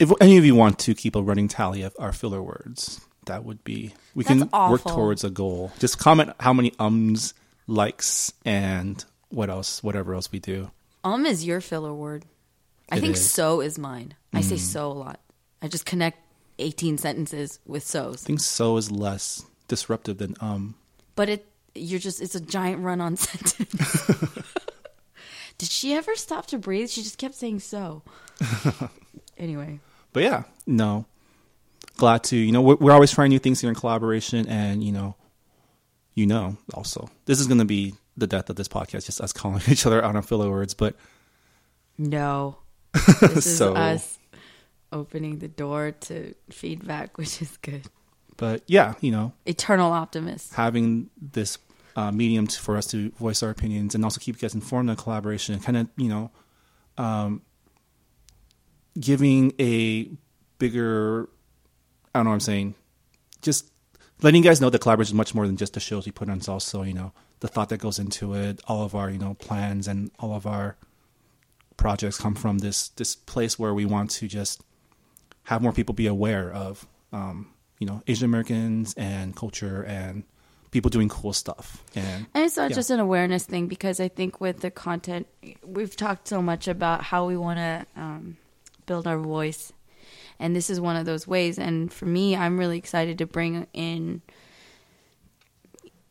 If 0.00 0.10
any 0.20 0.36
of 0.38 0.44
you 0.44 0.54
want 0.56 0.78
to 0.80 0.94
keep 0.94 1.14
a 1.14 1.22
running 1.22 1.46
tally 1.46 1.82
of 1.82 1.94
our 1.98 2.12
filler 2.12 2.42
words, 2.42 3.00
that 3.26 3.44
would 3.44 3.62
be 3.62 3.94
we 4.14 4.24
can 4.24 4.38
That's 4.40 4.70
work 4.70 4.82
towards 4.82 5.22
a 5.24 5.30
goal. 5.30 5.70
Just 5.78 5.98
comment 5.98 6.32
how 6.40 6.52
many 6.52 6.72
ums, 6.78 7.34
likes, 7.66 8.32
and 8.44 9.04
what 9.28 9.50
else, 9.50 9.82
whatever 9.82 10.14
else 10.14 10.32
we 10.32 10.38
do. 10.40 10.70
Um 11.04 11.26
is 11.26 11.44
your 11.46 11.60
filler 11.60 11.94
word. 11.94 12.24
I 12.90 12.96
It 12.96 13.00
think 13.00 13.14
is. 13.16 13.30
so 13.30 13.60
is 13.60 13.78
mine. 13.78 14.14
I 14.32 14.40
say 14.40 14.56
so 14.56 14.90
a 14.90 14.92
lot. 14.94 15.20
I 15.62 15.68
just 15.68 15.84
connect 15.86 16.18
18 16.58 16.98
sentences 16.98 17.58
with 17.66 17.84
so's. 17.84 18.24
I 18.24 18.26
think 18.26 18.40
so 18.40 18.76
is 18.78 18.90
less 18.90 19.44
disruptive 19.68 20.18
than 20.18 20.34
um. 20.40 20.74
But 21.14 21.28
it 21.28 21.46
you're 21.74 22.00
just 22.00 22.20
it's 22.20 22.34
a 22.34 22.40
giant 22.40 22.82
run 22.82 23.00
on 23.00 23.16
sentence. 23.28 24.06
Did 25.58 25.68
she 25.68 25.92
ever 25.94 26.16
stop 26.16 26.46
to 26.46 26.58
breathe? 26.58 26.88
She 26.88 27.02
just 27.02 27.18
kept 27.18 27.34
saying 27.34 27.60
so. 27.60 28.02
anyway, 29.38 29.78
But 30.12 30.22
yeah, 30.22 30.42
no. 30.66 31.06
Glad 31.96 32.24
to 32.24 32.36
you 32.36 32.52
know 32.52 32.62
we're, 32.62 32.76
we're 32.76 32.92
always 32.92 33.12
trying 33.12 33.28
new 33.30 33.38
things 33.38 33.60
here 33.60 33.68
in 33.68 33.76
collaboration, 33.76 34.46
and 34.48 34.82
you 34.82 34.92
know, 34.92 35.16
you 36.14 36.26
know 36.26 36.56
also 36.74 37.10
this 37.26 37.40
is 37.40 37.46
gonna 37.46 37.64
be 37.64 37.94
the 38.16 38.26
death 38.26 38.48
of 38.50 38.56
this 38.56 38.68
podcast, 38.68 39.06
just 39.06 39.20
us 39.20 39.32
calling 39.32 39.62
each 39.68 39.86
other 39.86 40.02
out 40.04 40.16
on 40.16 40.22
filler 40.22 40.50
words. 40.50 40.74
But 40.74 40.96
no. 41.98 42.56
This 43.20 43.46
is 43.46 43.60
us 43.60 44.18
opening 44.92 45.38
the 45.38 45.48
door 45.48 45.92
to 45.92 46.34
feedback, 46.50 47.18
which 47.18 47.40
is 47.42 47.56
good. 47.58 47.82
but 48.36 48.62
yeah, 48.66 48.94
you 49.00 49.10
know, 49.12 49.32
Eternal 49.46 49.92
optimist. 49.92 50.54
having 50.54 51.10
this 51.20 51.58
uh, 51.96 52.10
medium 52.10 52.46
to, 52.46 52.58
for 52.60 52.76
us 52.76 52.86
to 52.88 53.10
voice 53.10 53.42
our 53.42 53.50
opinions 53.50 53.94
and 53.94 54.02
also 54.04 54.18
keep 54.20 54.36
you 54.36 54.40
guys 54.40 54.54
informed 54.54 54.88
on 54.90 54.96
collaboration 54.96 55.54
and 55.54 55.62
kind 55.62 55.76
of 55.76 55.88
you 55.96 56.08
know 56.08 56.30
um, 56.98 57.42
giving 58.98 59.52
a 59.60 60.10
bigger 60.58 61.28
i 62.14 62.18
don't 62.18 62.24
know 62.24 62.30
what 62.30 62.34
i'm 62.34 62.40
saying 62.40 62.74
just 63.42 63.70
letting 64.22 64.42
you 64.42 64.48
guys 64.48 64.60
know 64.60 64.68
that 64.70 64.80
collaboration 64.80 65.10
is 65.12 65.14
much 65.14 65.34
more 65.34 65.46
than 65.46 65.56
just 65.56 65.74
the 65.74 65.80
shows 65.80 66.06
we 66.06 66.12
put 66.12 66.28
on 66.28 66.38
it's 66.38 66.48
also 66.48 66.82
you 66.82 66.92
know 66.94 67.12
the 67.40 67.48
thought 67.48 67.68
that 67.68 67.78
goes 67.78 67.98
into 67.98 68.34
it 68.34 68.60
all 68.66 68.82
of 68.84 68.94
our 68.94 69.10
you 69.10 69.18
know 69.18 69.34
plans 69.34 69.86
and 69.88 70.10
all 70.18 70.34
of 70.34 70.46
our 70.46 70.76
projects 71.76 72.18
come 72.18 72.34
from 72.34 72.58
this 72.58 72.88
this 72.90 73.14
place 73.14 73.58
where 73.58 73.72
we 73.72 73.84
want 73.86 74.10
to 74.10 74.28
just 74.28 74.62
have 75.44 75.62
more 75.62 75.72
people 75.72 75.94
be 75.94 76.06
aware 76.06 76.52
of 76.52 76.86
um, 77.12 77.48
you 77.78 77.86
know 77.86 78.02
Asian 78.06 78.26
Americans 78.26 78.92
and 78.98 79.34
culture 79.34 79.82
and 79.84 80.24
people 80.70 80.90
doing 80.90 81.08
cool 81.08 81.32
stuff 81.32 81.82
and 81.96 82.26
And 82.34 82.44
it's 82.44 82.56
not 82.58 82.70
Yeah. 82.70 82.76
just 82.76 82.90
an 82.90 83.00
awareness 83.00 83.44
thing 83.46 83.66
because 83.66 83.98
I 83.98 84.08
think 84.08 84.40
with 84.40 84.60
the 84.60 84.70
content, 84.70 85.26
we've 85.64 85.96
talked 85.96 86.28
so 86.28 86.40
much 86.42 86.68
about 86.68 87.02
how 87.02 87.26
we 87.26 87.36
want 87.36 87.58
to 87.58 87.86
um, 87.96 88.36
build 88.90 89.06
our 89.06 89.18
voice. 89.18 89.72
And 90.40 90.56
this 90.56 90.68
is 90.68 90.80
one 90.80 90.96
of 90.96 91.06
those 91.06 91.24
ways. 91.24 91.60
And 91.60 91.92
for 91.92 92.06
me, 92.06 92.34
I'm 92.34 92.58
really 92.58 92.76
excited 92.76 93.18
to 93.18 93.26
bring 93.26 93.68
in 93.72 94.20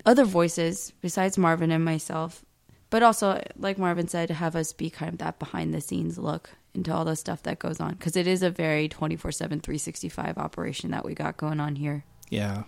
other 0.06 0.24
voices 0.24 0.94
besides 1.02 1.38
Marvin 1.38 1.72
and 1.72 1.84
myself. 1.84 2.46
But 2.90 3.04
also, 3.04 3.44
like 3.58 3.78
Marvin 3.78 4.08
said, 4.08 4.30
to 4.30 4.34
have 4.34 4.56
us 4.56 4.72
be 4.72 4.90
kind 4.90 5.12
of 5.12 5.18
that 5.20 5.40
behind 5.40 5.74
the 5.74 5.82
scenes 5.82 6.18
look 6.18 6.52
into 6.74 6.94
all 6.94 7.04
the 7.04 7.18
stuff 7.18 7.44
that 7.44 7.60
goes 7.60 7.82
on. 7.82 7.96
Because 7.96 8.16
it 8.16 8.28
is 8.28 8.44
a 8.44 8.50
very 8.50 8.88
24 8.88 9.34
7, 9.34 9.60
365 9.60 10.38
operation 10.38 10.92
that 10.92 11.04
we 11.04 11.14
got 11.14 11.36
going 11.36 11.60
on 11.60 11.76
here. 11.76 12.06
yeah 12.30 12.64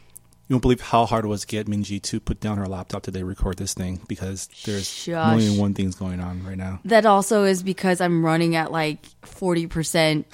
You 0.51 0.55
won't 0.55 0.63
believe 0.63 0.81
how 0.81 1.05
hard 1.05 1.23
it 1.23 1.29
was 1.29 1.39
to 1.41 1.47
get 1.47 1.67
Minji 1.67 2.01
to 2.01 2.19
put 2.19 2.41
down 2.41 2.57
her 2.57 2.65
laptop 2.65 3.03
today 3.03 3.23
record 3.23 3.55
this 3.55 3.73
thing 3.73 4.01
because 4.09 4.49
there's 4.65 4.85
Shush. 4.85 5.07
a 5.07 5.29
million 5.29 5.51
and 5.51 5.61
one 5.61 5.73
things 5.73 5.95
going 5.95 6.19
on 6.19 6.43
right 6.43 6.57
now. 6.57 6.81
That 6.83 7.05
also 7.05 7.45
is 7.45 7.63
because 7.63 8.01
I'm 8.01 8.25
running 8.25 8.57
at 8.57 8.69
like 8.69 9.01
40% 9.21 10.25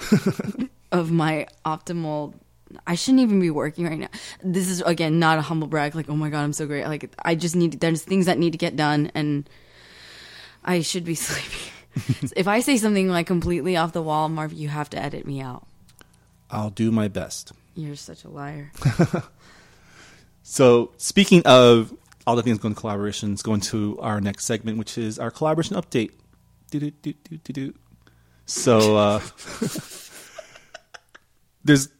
of 0.92 1.12
my 1.12 1.46
optimal. 1.64 2.34
I 2.84 2.96
shouldn't 2.96 3.20
even 3.20 3.38
be 3.38 3.50
working 3.50 3.86
right 3.86 4.00
now. 4.00 4.08
This 4.42 4.68
is, 4.68 4.80
again, 4.80 5.20
not 5.20 5.38
a 5.38 5.40
humble 5.40 5.68
brag. 5.68 5.94
Like, 5.94 6.08
oh 6.08 6.16
my 6.16 6.30
God, 6.30 6.42
I'm 6.42 6.52
so 6.52 6.66
great. 6.66 6.86
Like, 6.86 7.14
I 7.24 7.36
just 7.36 7.54
need, 7.54 7.78
there's 7.78 8.02
things 8.02 8.26
that 8.26 8.38
need 8.38 8.50
to 8.50 8.58
get 8.58 8.74
done 8.74 9.12
and 9.14 9.48
I 10.64 10.80
should 10.80 11.04
be 11.04 11.14
sleeping. 11.14 12.32
if 12.36 12.48
I 12.48 12.58
say 12.58 12.76
something 12.76 13.08
like 13.08 13.28
completely 13.28 13.76
off 13.76 13.92
the 13.92 14.02
wall, 14.02 14.28
Marv, 14.28 14.52
you 14.52 14.68
have 14.68 14.90
to 14.90 15.00
edit 15.00 15.28
me 15.28 15.40
out. 15.40 15.64
I'll 16.50 16.70
do 16.70 16.90
my 16.90 17.06
best. 17.06 17.52
You're 17.76 17.94
such 17.94 18.24
a 18.24 18.28
liar. 18.28 18.72
So, 20.50 20.92
speaking 20.96 21.42
of 21.44 21.94
all 22.26 22.34
the 22.34 22.42
things 22.42 22.56
going 22.56 22.74
to 22.74 22.80
collaborations, 22.80 23.42
going 23.42 23.60
to 23.60 23.98
our 24.00 24.18
next 24.18 24.46
segment, 24.46 24.78
which 24.78 24.96
is 24.96 25.18
our 25.18 25.30
collaboration 25.30 25.76
update. 25.76 26.12
Do-do-do-do-do-do. 26.70 27.74
So, 28.46 28.96
uh, 28.96 29.20
there's 31.64 31.90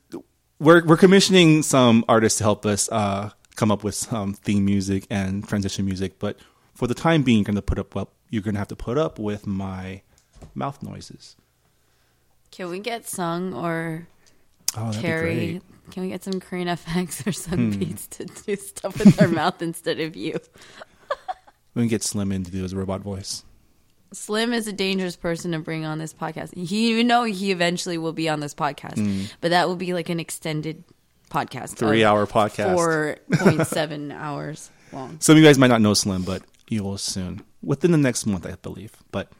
we're 0.59 0.83
we're 0.83 0.97
commissioning 0.97 1.63
some 1.63 2.07
artists 2.09 2.39
to 2.39 2.45
help 2.45 2.65
us 2.65 2.91
uh, 2.91 3.33
come 3.55 3.71
up 3.71 3.85
with 3.85 3.95
some 3.95 4.33
theme 4.33 4.65
music 4.65 5.07
and 5.11 5.47
transition 5.47 5.85
music, 5.85 6.19
but 6.19 6.39
for 6.75 6.87
the 6.87 6.95
time 6.95 7.23
being, 7.23 7.41
you're 7.41 7.45
going 7.45 7.57
to 7.57 7.63
put 7.63 7.79
up 7.79 7.95
well, 7.95 8.11
you're 8.31 8.43
going 8.43 8.55
to 8.55 8.61
have 8.61 8.69
to 8.69 8.77
put 8.77 8.97
up 8.97 9.19
with 9.19 9.47
my 9.47 10.01
mouth 10.55 10.83
noises. 10.83 11.37
Can 12.51 12.71
we 12.71 12.79
get 12.79 13.07
sung 13.07 13.53
or 13.53 14.09
Oh, 14.77 14.91
Carrie? 14.95 15.35
great. 15.35 15.63
Can 15.91 16.03
we 16.03 16.11
get 16.11 16.23
some 16.23 16.41
Korean 16.41 16.69
FX 16.69 17.27
or 17.27 17.33
some 17.33 17.73
hmm. 17.73 17.79
beats 17.79 18.07
to 18.09 18.25
do 18.25 18.57
stuff 18.57 18.99
with 18.99 19.17
their 19.17 19.29
mouth 19.29 19.63
instead 19.63 20.01
of 20.01 20.17
you? 20.17 20.39
We 21.75 21.83
can 21.83 21.89
get 21.91 22.03
Slim 22.03 22.33
in 22.33 22.43
to 22.43 22.51
do 22.51 22.65
his 22.65 22.75
robot 22.75 23.03
voice. 23.03 23.45
Slim 24.13 24.53
is 24.53 24.67
a 24.67 24.73
dangerous 24.73 25.15
person 25.15 25.53
to 25.53 25.61
bring 25.61 25.85
on 25.85 25.99
this 25.99 26.13
podcast. 26.13 26.53
He, 26.57 26.89
you 26.89 27.05
know, 27.05 27.23
he 27.23 27.53
eventually 27.53 27.99
will 27.99 28.13
be 28.13 28.29
on 28.29 28.41
this 28.41 28.53
podcast, 28.53 28.97
hmm. 28.97 29.27
but 29.41 29.51
that 29.51 29.69
will 29.69 29.77
be 29.77 29.95
like 29.95 30.09
an 30.09 30.19
extended 30.19 30.83
podcast, 31.31 31.77
three 31.77 32.03
hour 32.03 32.27
podcast. 32.27 32.75
four 32.75 33.19
point 33.35 33.65
seven 33.69 34.11
hours 34.13 34.73
long. 34.93 35.19
Some 35.21 35.37
of 35.37 35.43
you 35.43 35.47
guys 35.47 35.57
might 35.57 35.69
not 35.69 35.81
know 35.81 35.95
Slim, 35.95 36.23
but 36.23 36.43
you 36.69 36.83
will 36.83 36.99
soon. 36.99 37.43
Within 37.63 37.93
the 37.93 37.99
next 37.99 38.27
month, 38.27 38.45
I 38.45 38.57
believe. 38.57 38.93
But 39.13 39.31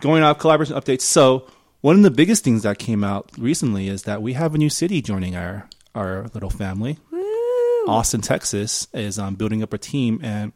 going 0.00 0.22
off 0.22 0.38
collaboration 0.38 0.76
updates. 0.76 1.02
So 1.02 1.46
one 1.80 1.96
of 1.96 2.02
the 2.02 2.10
biggest 2.10 2.44
things 2.44 2.62
that 2.62 2.78
came 2.78 3.02
out 3.04 3.30
recently 3.38 3.88
is 3.88 4.02
that 4.04 4.22
we 4.22 4.34
have 4.34 4.54
a 4.54 4.58
new 4.58 4.70
city 4.70 5.00
joining 5.02 5.36
our 5.36 5.68
our 5.94 6.26
little 6.34 6.50
family. 6.50 6.98
Austin, 7.88 8.20
Texas, 8.20 8.86
is 8.92 9.18
um, 9.18 9.34
building 9.34 9.62
up 9.62 9.72
a 9.72 9.78
team, 9.78 10.20
and 10.22 10.52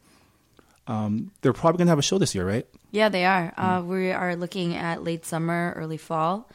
um, 0.87 1.33
they're 1.41 1.55
probably 1.55 1.79
going 1.79 1.87
to 1.87 1.91
have 1.91 1.99
a 1.99 2.03
show 2.03 2.19
this 2.19 2.35
year, 2.35 2.47
right? 2.47 2.67
Yeah, 2.93 3.09
they 3.09 3.25
are. 3.25 3.53
Uh, 3.57 3.83
we 3.85 4.13
are 4.13 4.37
looking 4.37 4.75
at 4.77 5.03
late 5.03 5.25
summer, 5.25 5.73
early 5.75 5.97
fall, 5.97 6.49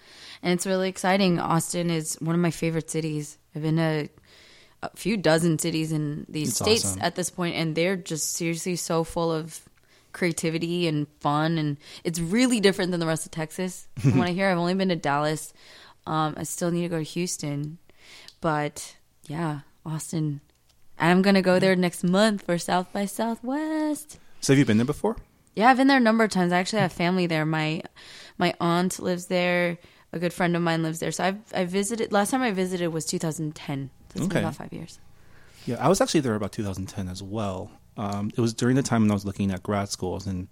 and 0.43 0.53
it's 0.53 0.67
really 0.67 0.87
exciting. 0.87 1.39
Austin 1.39 1.89
is 1.89 2.15
one 2.21 2.35
of 2.35 2.39
my 2.41 2.51
favorite 2.51 2.89
cities. 2.89 3.37
I've 3.55 3.63
been 3.63 3.77
to 3.77 4.09
a 4.83 4.89
few 4.95 5.17
dozen 5.17 5.59
cities 5.59 5.91
in 5.91 6.25
these 6.29 6.49
It's 6.49 6.59
states 6.59 6.85
awesome. 6.85 7.01
at 7.01 7.15
this 7.15 7.29
point, 7.31 7.55
and 7.55 7.75
they're 7.75 7.97
just 7.97 8.33
seriously 8.33 8.75
so 8.77 9.03
full 9.03 9.31
of 9.31 9.59
creativity 10.13 10.87
and 10.87 11.07
fun, 11.19 11.57
and 11.57 11.77
it's 12.03 12.19
really 12.19 12.59
different 12.59 12.91
than 12.91 12.99
the 12.99 13.05
rest 13.07 13.25
of 13.25 13.31
Texas. 13.31 13.87
From 13.99 14.17
what 14.17 14.27
I 14.27 14.31
hear, 14.37 14.49
I've 14.49 14.57
only 14.57 14.73
been 14.73 14.89
to 14.89 14.95
Dallas. 14.95 15.53
Um, 16.07 16.33
I 16.37 16.43
still 16.43 16.71
need 16.71 16.81
to 16.83 16.89
go 16.89 16.97
to 16.97 17.03
Houston, 17.03 17.77
but 18.41 18.95
yeah, 19.27 19.59
Austin. 19.85 20.41
I'm 20.97 21.21
gonna 21.21 21.41
go 21.41 21.59
there 21.59 21.75
next 21.75 22.03
month 22.03 22.45
for 22.45 22.57
South 22.57 22.91
by 22.91 23.05
Southwest. 23.05 24.19
So 24.41 24.53
have 24.53 24.57
you 24.59 24.65
been 24.65 24.77
there 24.77 24.85
before? 24.85 25.17
Yeah, 25.55 25.69
I've 25.69 25.77
been 25.77 25.87
there 25.87 25.97
a 25.97 26.01
number 26.01 26.23
of 26.23 26.31
times. 26.31 26.51
I 26.51 26.57
actually 26.59 26.79
have 26.81 26.91
family 26.93 27.25
there. 27.27 27.45
My 27.45 27.83
my 28.37 28.53
aunt 28.59 28.99
lives 28.99 29.27
there. 29.27 29.77
A 30.11 30.17
good 30.19 30.33
friend 30.33 30.55
of 30.55 30.61
mine 30.61 30.81
lives 30.81 30.99
there. 30.99 31.11
So 31.11 31.23
I've 31.23 31.39
I 31.53 31.65
visited. 31.65 32.11
Last 32.11 32.31
time 32.31 32.41
I 32.41 32.51
visited 32.51 32.89
was 32.89 33.05
2010. 33.05 33.89
So 34.13 34.17
it's 34.17 34.25
Okay. 34.25 34.27
been 34.35 34.43
about 34.43 34.55
five 34.55 34.73
years. 34.73 34.99
Yeah, 35.65 35.75
I 35.79 35.87
was 35.87 36.01
actually 36.01 36.21
there 36.21 36.35
about 36.35 36.51
2010 36.51 37.07
as 37.07 37.21
well. 37.21 37.71
Um, 37.99 38.31
it 38.35 38.39
was 38.39 38.53
during 38.53 38.77
the 38.77 38.81
time 38.81 39.01
when 39.01 39.11
I 39.11 39.13
was 39.13 39.25
looking 39.25 39.51
at 39.51 39.61
grad 39.61 39.89
schools, 39.89 40.25
and 40.25 40.47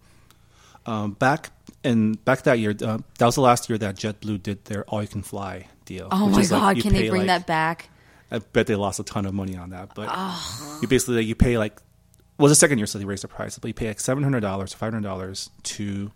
um, 0.86 1.12
back 1.14 1.52
and 1.82 2.24
back 2.26 2.44
that 2.44 2.60
year, 2.60 2.72
uh, 2.72 2.98
that 3.20 3.26
was 3.26 3.36
the 3.36 3.42
last 3.42 3.70
year 3.70 3.78
that 3.78 3.96
JetBlue 3.96 4.44
did 4.44 4.66
their 4.66 4.84
all-you-can-fly 4.84 5.68
deal. 5.86 6.10
Oh 6.12 6.28
my 6.28 6.42
is 6.42 6.52
like 6.52 6.62
god! 6.76 6.84
Can 6.84 6.94
they 6.94 7.10
bring 7.10 7.22
like- 7.22 7.28
that 7.28 7.48
back? 7.48 7.90
I 8.30 8.40
bet 8.40 8.68
they 8.68 8.76
lost 8.76 9.00
a 9.00 9.04
ton 9.04 9.26
of 9.26 9.34
money 9.34 9.56
on 9.56 9.70
that, 9.70 9.96
but 9.96 10.10
you 10.82 10.90
basically 10.90 11.24
you 11.24 11.36
pay 11.36 11.58
like 11.58 11.80
well, 12.38 12.50
the 12.50 12.56
second 12.56 12.78
year, 12.78 12.86
so 12.86 13.00
they 13.00 13.06
raised 13.06 13.24
the 13.24 13.30
price, 13.30 13.58
but 13.58 13.70
you 13.70 13.74
pay 13.74 13.88
like 13.88 14.02
seven 14.02 14.24
hundred 14.24 14.42
dollars, 14.42 14.74
five 14.74 14.92
hundred 14.92 15.08
dollars 15.08 15.50
to 15.64 16.12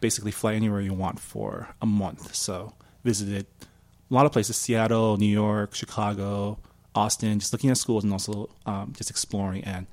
basically 0.00 0.32
fly 0.32 0.54
anywhere 0.54 0.80
you 0.80 0.92
want 0.92 1.20
for 1.20 1.68
a 1.80 1.86
month. 1.86 2.34
So 2.34 2.74
visited 3.04 3.46
a 4.10 4.14
lot 4.14 4.26
of 4.26 4.32
places: 4.32 4.56
Seattle, 4.56 5.16
New 5.16 5.26
York, 5.26 5.74
Chicago, 5.74 6.58
Austin. 6.94 7.38
Just 7.38 7.52
looking 7.52 7.70
at 7.70 7.78
schools 7.78 8.02
and 8.02 8.12
also 8.12 8.50
um, 8.66 8.92
just 8.96 9.08
exploring. 9.08 9.62
And 9.62 9.86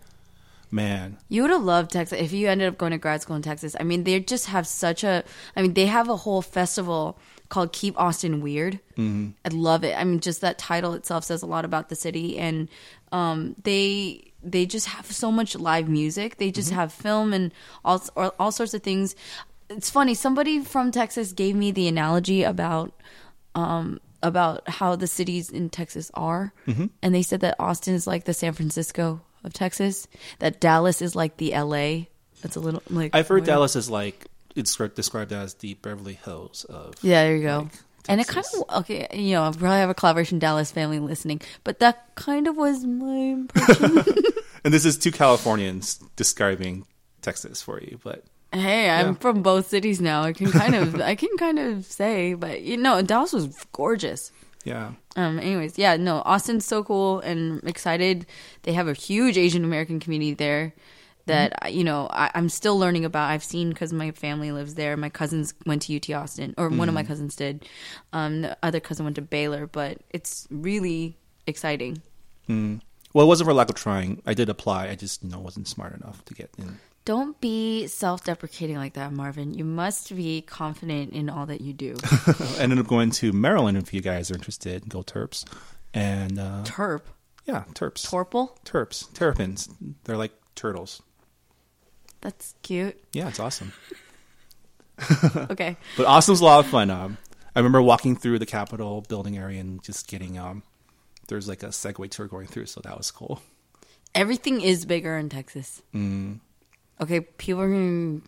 man, 0.72 1.18
You 1.30 1.42
would 1.44 1.52
have 1.52 1.64
loved 1.64 1.92
Texas 1.92 2.20
if 2.20 2.32
you 2.32 2.48
ended 2.48 2.68
up 2.70 2.78
going 2.78 2.92
to 2.94 2.98
grad 2.98 3.22
school 3.22 3.36
in 3.36 3.42
Texas. 3.42 3.76
I 3.80 3.84
mean, 3.84 4.04
they 4.04 4.20
just 4.20 4.48
have 4.48 4.66
such 4.66 5.04
a. 5.04 5.24
I 5.56 5.62
mean, 5.62 5.74
they 5.74 5.86
have 5.86 6.10
a 6.10 6.16
whole 6.16 6.42
festival 6.42 7.20
called 7.50 7.74
Keep 7.74 8.00
Austin 8.00 8.42
Weird. 8.42 8.80
Mm-hmm. 8.98 9.32
I 9.44 9.50
love 9.50 9.84
it. 9.84 9.94
I 9.98 10.04
mean, 10.06 10.22
just 10.22 10.42
that 10.42 10.58
title 10.58 10.94
itself 10.94 11.26
says 11.26 11.44
a 11.44 11.46
lot 11.46 11.66
about 11.66 11.90
the 11.90 11.96
city, 11.96 12.40
and 12.40 12.70
um, 13.12 13.56
they 13.64 14.32
they 14.42 14.66
just 14.66 14.88
have 14.88 15.06
so 15.06 15.32
much 15.32 15.56
live 15.56 15.88
music. 15.88 16.38
They 16.38 16.50
just 16.52 16.72
have 16.72 16.92
film 16.92 17.34
and 17.34 17.54
all 17.86 18.02
all, 18.16 18.34
all 18.40 18.52
sorts 18.52 18.74
of 18.74 18.82
things. 18.82 19.16
It's 19.70 19.90
funny. 19.90 20.16
Somebody 20.16 20.64
from 20.64 20.92
Texas 20.92 21.34
gave 21.34 21.56
me 21.56 21.72
the 21.72 21.88
analogy 21.88 22.44
about 22.44 22.94
um, 23.54 24.00
about 24.24 24.68
how 24.70 24.96
the 24.96 25.08
cities 25.08 25.50
in 25.50 25.70
Texas 25.70 26.10
are, 26.14 26.54
and 27.02 27.14
they 27.14 27.24
said 27.24 27.42
that 27.42 27.56
Austin 27.60 27.94
is 27.94 28.08
like 28.08 28.24
the 28.24 28.34
San 28.34 28.54
Francisco 28.54 29.22
of 29.44 29.54
Texas, 29.54 30.08
that 30.40 30.60
Dallas 30.60 31.02
is 31.02 31.16
like 31.16 31.38
the 31.38 31.52
LA. 31.52 32.06
That's 32.42 32.56
a 32.56 32.60
little 32.60 32.82
like 32.90 33.16
I've 33.16 33.28
heard 33.28 33.42
what- 33.42 33.48
Dallas 33.48 33.76
is 33.76 33.90
like 33.90 34.26
it's 34.56 34.76
described 34.76 35.32
as 35.32 35.54
the 35.56 35.76
Beverly 35.76 36.16
Hills 36.26 36.66
of 36.66 36.96
Yeah, 37.02 37.24
there 37.24 37.36
you 37.38 37.44
go. 37.44 37.58
like, 37.60 37.72
and 38.10 38.20
it 38.20 38.28
kind 38.28 38.46
of 38.58 38.78
okay, 38.80 39.08
you 39.14 39.32
know, 39.36 39.44
I 39.44 39.52
probably 39.52 39.78
have 39.78 39.90
a 39.90 39.94
collaboration 39.94 40.40
Dallas 40.40 40.72
family 40.72 41.00
listening, 41.00 41.40
but 41.64 41.80
that 41.80 42.14
kind 42.16 42.48
of 42.48 42.58
was 42.58 42.84
my 42.86 43.16
impression. 43.16 44.04
And 44.64 44.72
this 44.72 44.86
is 44.86 44.96
two 44.98 45.12
Californians 45.12 45.96
describing 46.16 46.86
Texas 47.24 47.64
for 47.64 47.80
you, 47.82 48.00
but 48.04 48.24
hey, 48.54 48.90
I'm 48.92 49.08
Yeah. 49.08 49.14
from 49.14 49.42
both 49.42 49.68
cities 49.70 50.00
now. 50.02 50.22
I 50.24 50.34
can 50.34 50.52
kind 50.52 50.76
of, 50.76 51.02
I 51.02 51.16
can 51.16 51.36
kind 51.38 51.58
of 51.58 51.86
say, 51.86 52.36
but 52.36 52.62
you 52.62 52.78
know, 52.78 53.02
Dallas 53.02 53.34
was 53.34 53.48
gorgeous. 53.72 54.32
Yeah. 54.66 54.92
Um. 55.16 55.40
Anyways, 55.40 55.78
yeah. 55.78 55.98
No, 55.98 56.22
Austin's 56.26 56.66
so 56.66 56.84
cool 56.84 57.20
and 57.20 57.64
excited. 57.64 58.26
They 58.64 58.74
have 58.74 58.88
a 58.88 58.94
huge 58.94 59.38
Asian 59.38 59.64
American 59.64 60.00
community 60.00 60.34
there 60.34 60.74
that 61.28 61.54
I 61.62 61.68
you 61.70 61.84
know 61.84 62.08
I, 62.12 62.32
I'm 62.34 62.50
still 62.50 62.78
learning 62.78 63.06
about. 63.06 63.30
I've 63.30 63.44
seen 63.44 63.70
because 63.70 63.94
my 63.94 64.12
family 64.12 64.52
lives 64.52 64.76
there. 64.76 64.98
My 64.98 65.10
cousins 65.10 65.54
went 65.66 65.84
to 65.84 65.96
UT 65.96 66.10
Austin, 66.12 66.54
or 66.58 66.70
one 66.70 66.88
of 66.90 66.96
my 66.96 67.04
cousins 67.04 67.36
did. 67.36 67.68
Um, 68.14 68.42
the 68.42 68.58
other 68.64 68.80
cousin 68.80 69.06
went 69.06 69.16
to 69.16 69.22
Baylor, 69.22 69.68
but 69.68 70.00
it's 70.10 70.48
really 70.50 71.18
exciting. 71.48 72.02
Well, 73.14 73.26
it 73.26 73.28
wasn't 73.28 73.48
for 73.48 73.54
lack 73.54 73.70
of 73.70 73.76
trying. 73.76 74.22
I 74.26 74.34
did 74.34 74.48
apply. 74.50 74.88
I 74.88 74.96
just, 74.96 75.24
you 75.24 75.30
know, 75.30 75.40
wasn't 75.40 75.68
smart 75.68 75.94
enough 75.94 76.24
to 76.26 76.34
get 76.34 76.50
in. 76.58 76.80
Don't 77.04 77.40
be 77.42 77.88
self-deprecating 77.88 78.76
like 78.76 78.94
that, 78.94 79.12
Marvin. 79.12 79.54
You 79.54 79.66
must 79.66 80.16
be 80.16 80.42
confident 80.42 81.14
in 81.14 81.30
all 81.30 81.48
that 81.48 81.62
you 81.62 81.74
do. 81.74 81.96
I 82.28 82.58
ended 82.60 82.80
up 82.80 82.88
going 82.88 83.10
to 83.12 83.32
Maryland 83.32 83.78
if 83.78 83.94
you 83.94 84.02
guys 84.02 84.30
are 84.30 84.36
interested. 84.36 84.88
Go 84.88 85.02
Terps. 85.02 85.46
And 85.94 86.38
uh, 86.38 86.64
Terp, 86.64 87.02
yeah, 87.46 87.64
Terps. 87.74 88.06
Torpal. 88.08 88.56
Terps. 88.66 89.12
Terrapins. 89.14 89.68
They're 90.04 90.18
like 90.18 90.32
turtles. 90.56 91.02
That's 92.22 92.54
cute. 92.62 93.02
Yeah, 93.14 93.30
it's 93.30 93.40
awesome. 93.40 93.74
Okay. 95.50 95.78
But 95.98 96.06
Austin's 96.06 96.42
a 96.42 96.46
lot 96.46 96.60
of 96.60 96.68
fun. 96.68 96.90
Um, 96.90 97.18
I 97.56 97.60
remember 97.60 97.82
walking 97.82 98.16
through 98.16 98.40
the 98.40 98.46
Capitol 98.46 99.04
building 99.08 99.38
area 99.38 99.60
and 99.60 99.84
just 99.84 100.08
getting 100.08 100.38
um, 100.38 100.64
there's 101.28 101.48
like 101.48 101.64
a 101.64 101.68
Segway 101.68 102.10
tour 102.10 102.28
going 102.28 102.48
through, 102.48 102.68
so 102.68 102.82
that 102.84 102.98
was 102.98 103.12
cool. 103.12 103.42
Everything 104.14 104.62
is 104.62 104.86
bigger 104.86 105.18
in 105.18 105.30
Texas. 105.30 105.82
Mm. 105.94 106.40
Okay, 107.02 107.22
people 107.22 107.62
are 107.62 107.70
gonna. 107.70 108.20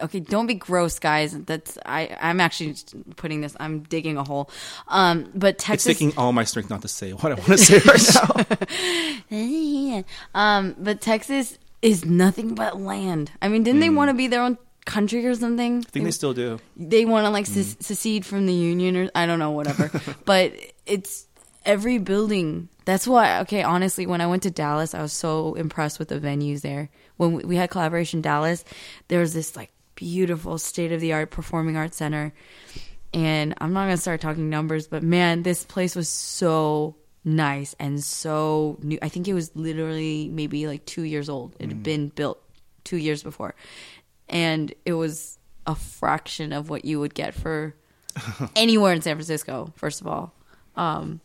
Okay, 0.00 0.20
don't 0.20 0.46
be 0.46 0.54
gross, 0.54 0.98
guys. 0.98 1.36
That's 1.44 1.78
I. 1.84 2.16
I'm 2.20 2.40
actually 2.40 2.74
putting 3.16 3.40
this. 3.40 3.56
I'm 3.60 3.80
digging 3.80 4.16
a 4.16 4.24
hole. 4.24 4.50
Um, 4.88 5.30
but 5.34 5.58
Texas. 5.58 5.86
It's 5.86 5.98
taking 5.98 6.16
all 6.18 6.32
my 6.32 6.44
strength 6.44 6.70
not 6.70 6.82
to 6.82 6.88
say 6.88 7.12
what 7.12 7.32
I 7.32 7.34
want 7.34 7.46
to 7.46 7.58
say 7.58 7.78
right 7.86 9.24
now. 9.30 10.04
um, 10.34 10.74
but 10.78 11.00
Texas 11.00 11.58
is 11.82 12.04
nothing 12.04 12.54
but 12.54 12.80
land. 12.80 13.30
I 13.40 13.48
mean, 13.48 13.62
didn't 13.62 13.80
they 13.80 13.90
want 13.90 14.10
to 14.10 14.14
be 14.14 14.26
their 14.26 14.42
own 14.42 14.58
country 14.84 15.24
or 15.26 15.34
something? 15.34 15.78
I 15.78 15.90
think 15.90 16.04
they 16.04 16.10
still 16.10 16.34
do. 16.34 16.58
they 16.76 17.04
want 17.04 17.26
to 17.26 17.30
like 17.30 17.46
se- 17.46 17.76
secede 17.80 18.26
from 18.26 18.46
the 18.46 18.54
union 18.54 18.96
or 18.96 19.10
I 19.14 19.26
don't 19.26 19.38
know, 19.38 19.52
whatever. 19.52 19.90
but 20.24 20.52
it's 20.86 21.26
every 21.64 21.98
building. 21.98 22.68
That's 22.84 23.06
why. 23.06 23.40
Okay, 23.40 23.62
honestly, 23.62 24.06
when 24.06 24.20
I 24.20 24.26
went 24.26 24.42
to 24.44 24.50
Dallas, 24.50 24.94
I 24.94 25.02
was 25.02 25.12
so 25.12 25.54
impressed 25.54 25.98
with 25.98 26.08
the 26.08 26.20
venues 26.20 26.62
there. 26.62 26.90
When 27.16 27.32
we, 27.32 27.44
we 27.44 27.56
had 27.56 27.70
collaboration 27.70 28.20
Dallas, 28.20 28.64
there 29.08 29.20
was 29.20 29.34
this 29.34 29.56
like 29.56 29.72
beautiful 29.94 30.58
state 30.58 30.92
of 30.92 31.00
the 31.00 31.12
art 31.12 31.30
performing 31.30 31.76
arts 31.76 31.96
center, 31.96 32.32
and 33.12 33.54
I'm 33.58 33.72
not 33.72 33.84
gonna 33.84 33.96
start 33.96 34.20
talking 34.20 34.48
numbers, 34.48 34.86
but 34.86 35.02
man, 35.02 35.42
this 35.42 35.64
place 35.64 35.96
was 35.96 36.08
so 36.08 36.96
nice 37.24 37.74
and 37.78 38.02
so 38.02 38.78
new. 38.82 38.98
I 39.02 39.08
think 39.08 39.28
it 39.28 39.34
was 39.34 39.54
literally 39.54 40.28
maybe 40.28 40.66
like 40.66 40.86
two 40.86 41.02
years 41.02 41.28
old. 41.28 41.54
It 41.58 41.68
had 41.68 41.82
been 41.82 42.08
built 42.08 42.42
two 42.84 42.96
years 42.96 43.22
before, 43.22 43.54
and 44.28 44.72
it 44.84 44.92
was 44.94 45.38
a 45.66 45.74
fraction 45.74 46.52
of 46.52 46.70
what 46.70 46.84
you 46.84 46.98
would 47.00 47.14
get 47.14 47.34
for 47.34 47.74
anywhere 48.56 48.92
in 48.92 49.02
San 49.02 49.16
Francisco. 49.16 49.72
First 49.76 50.00
of 50.00 50.06
all, 50.06 50.32
um, 50.76 51.20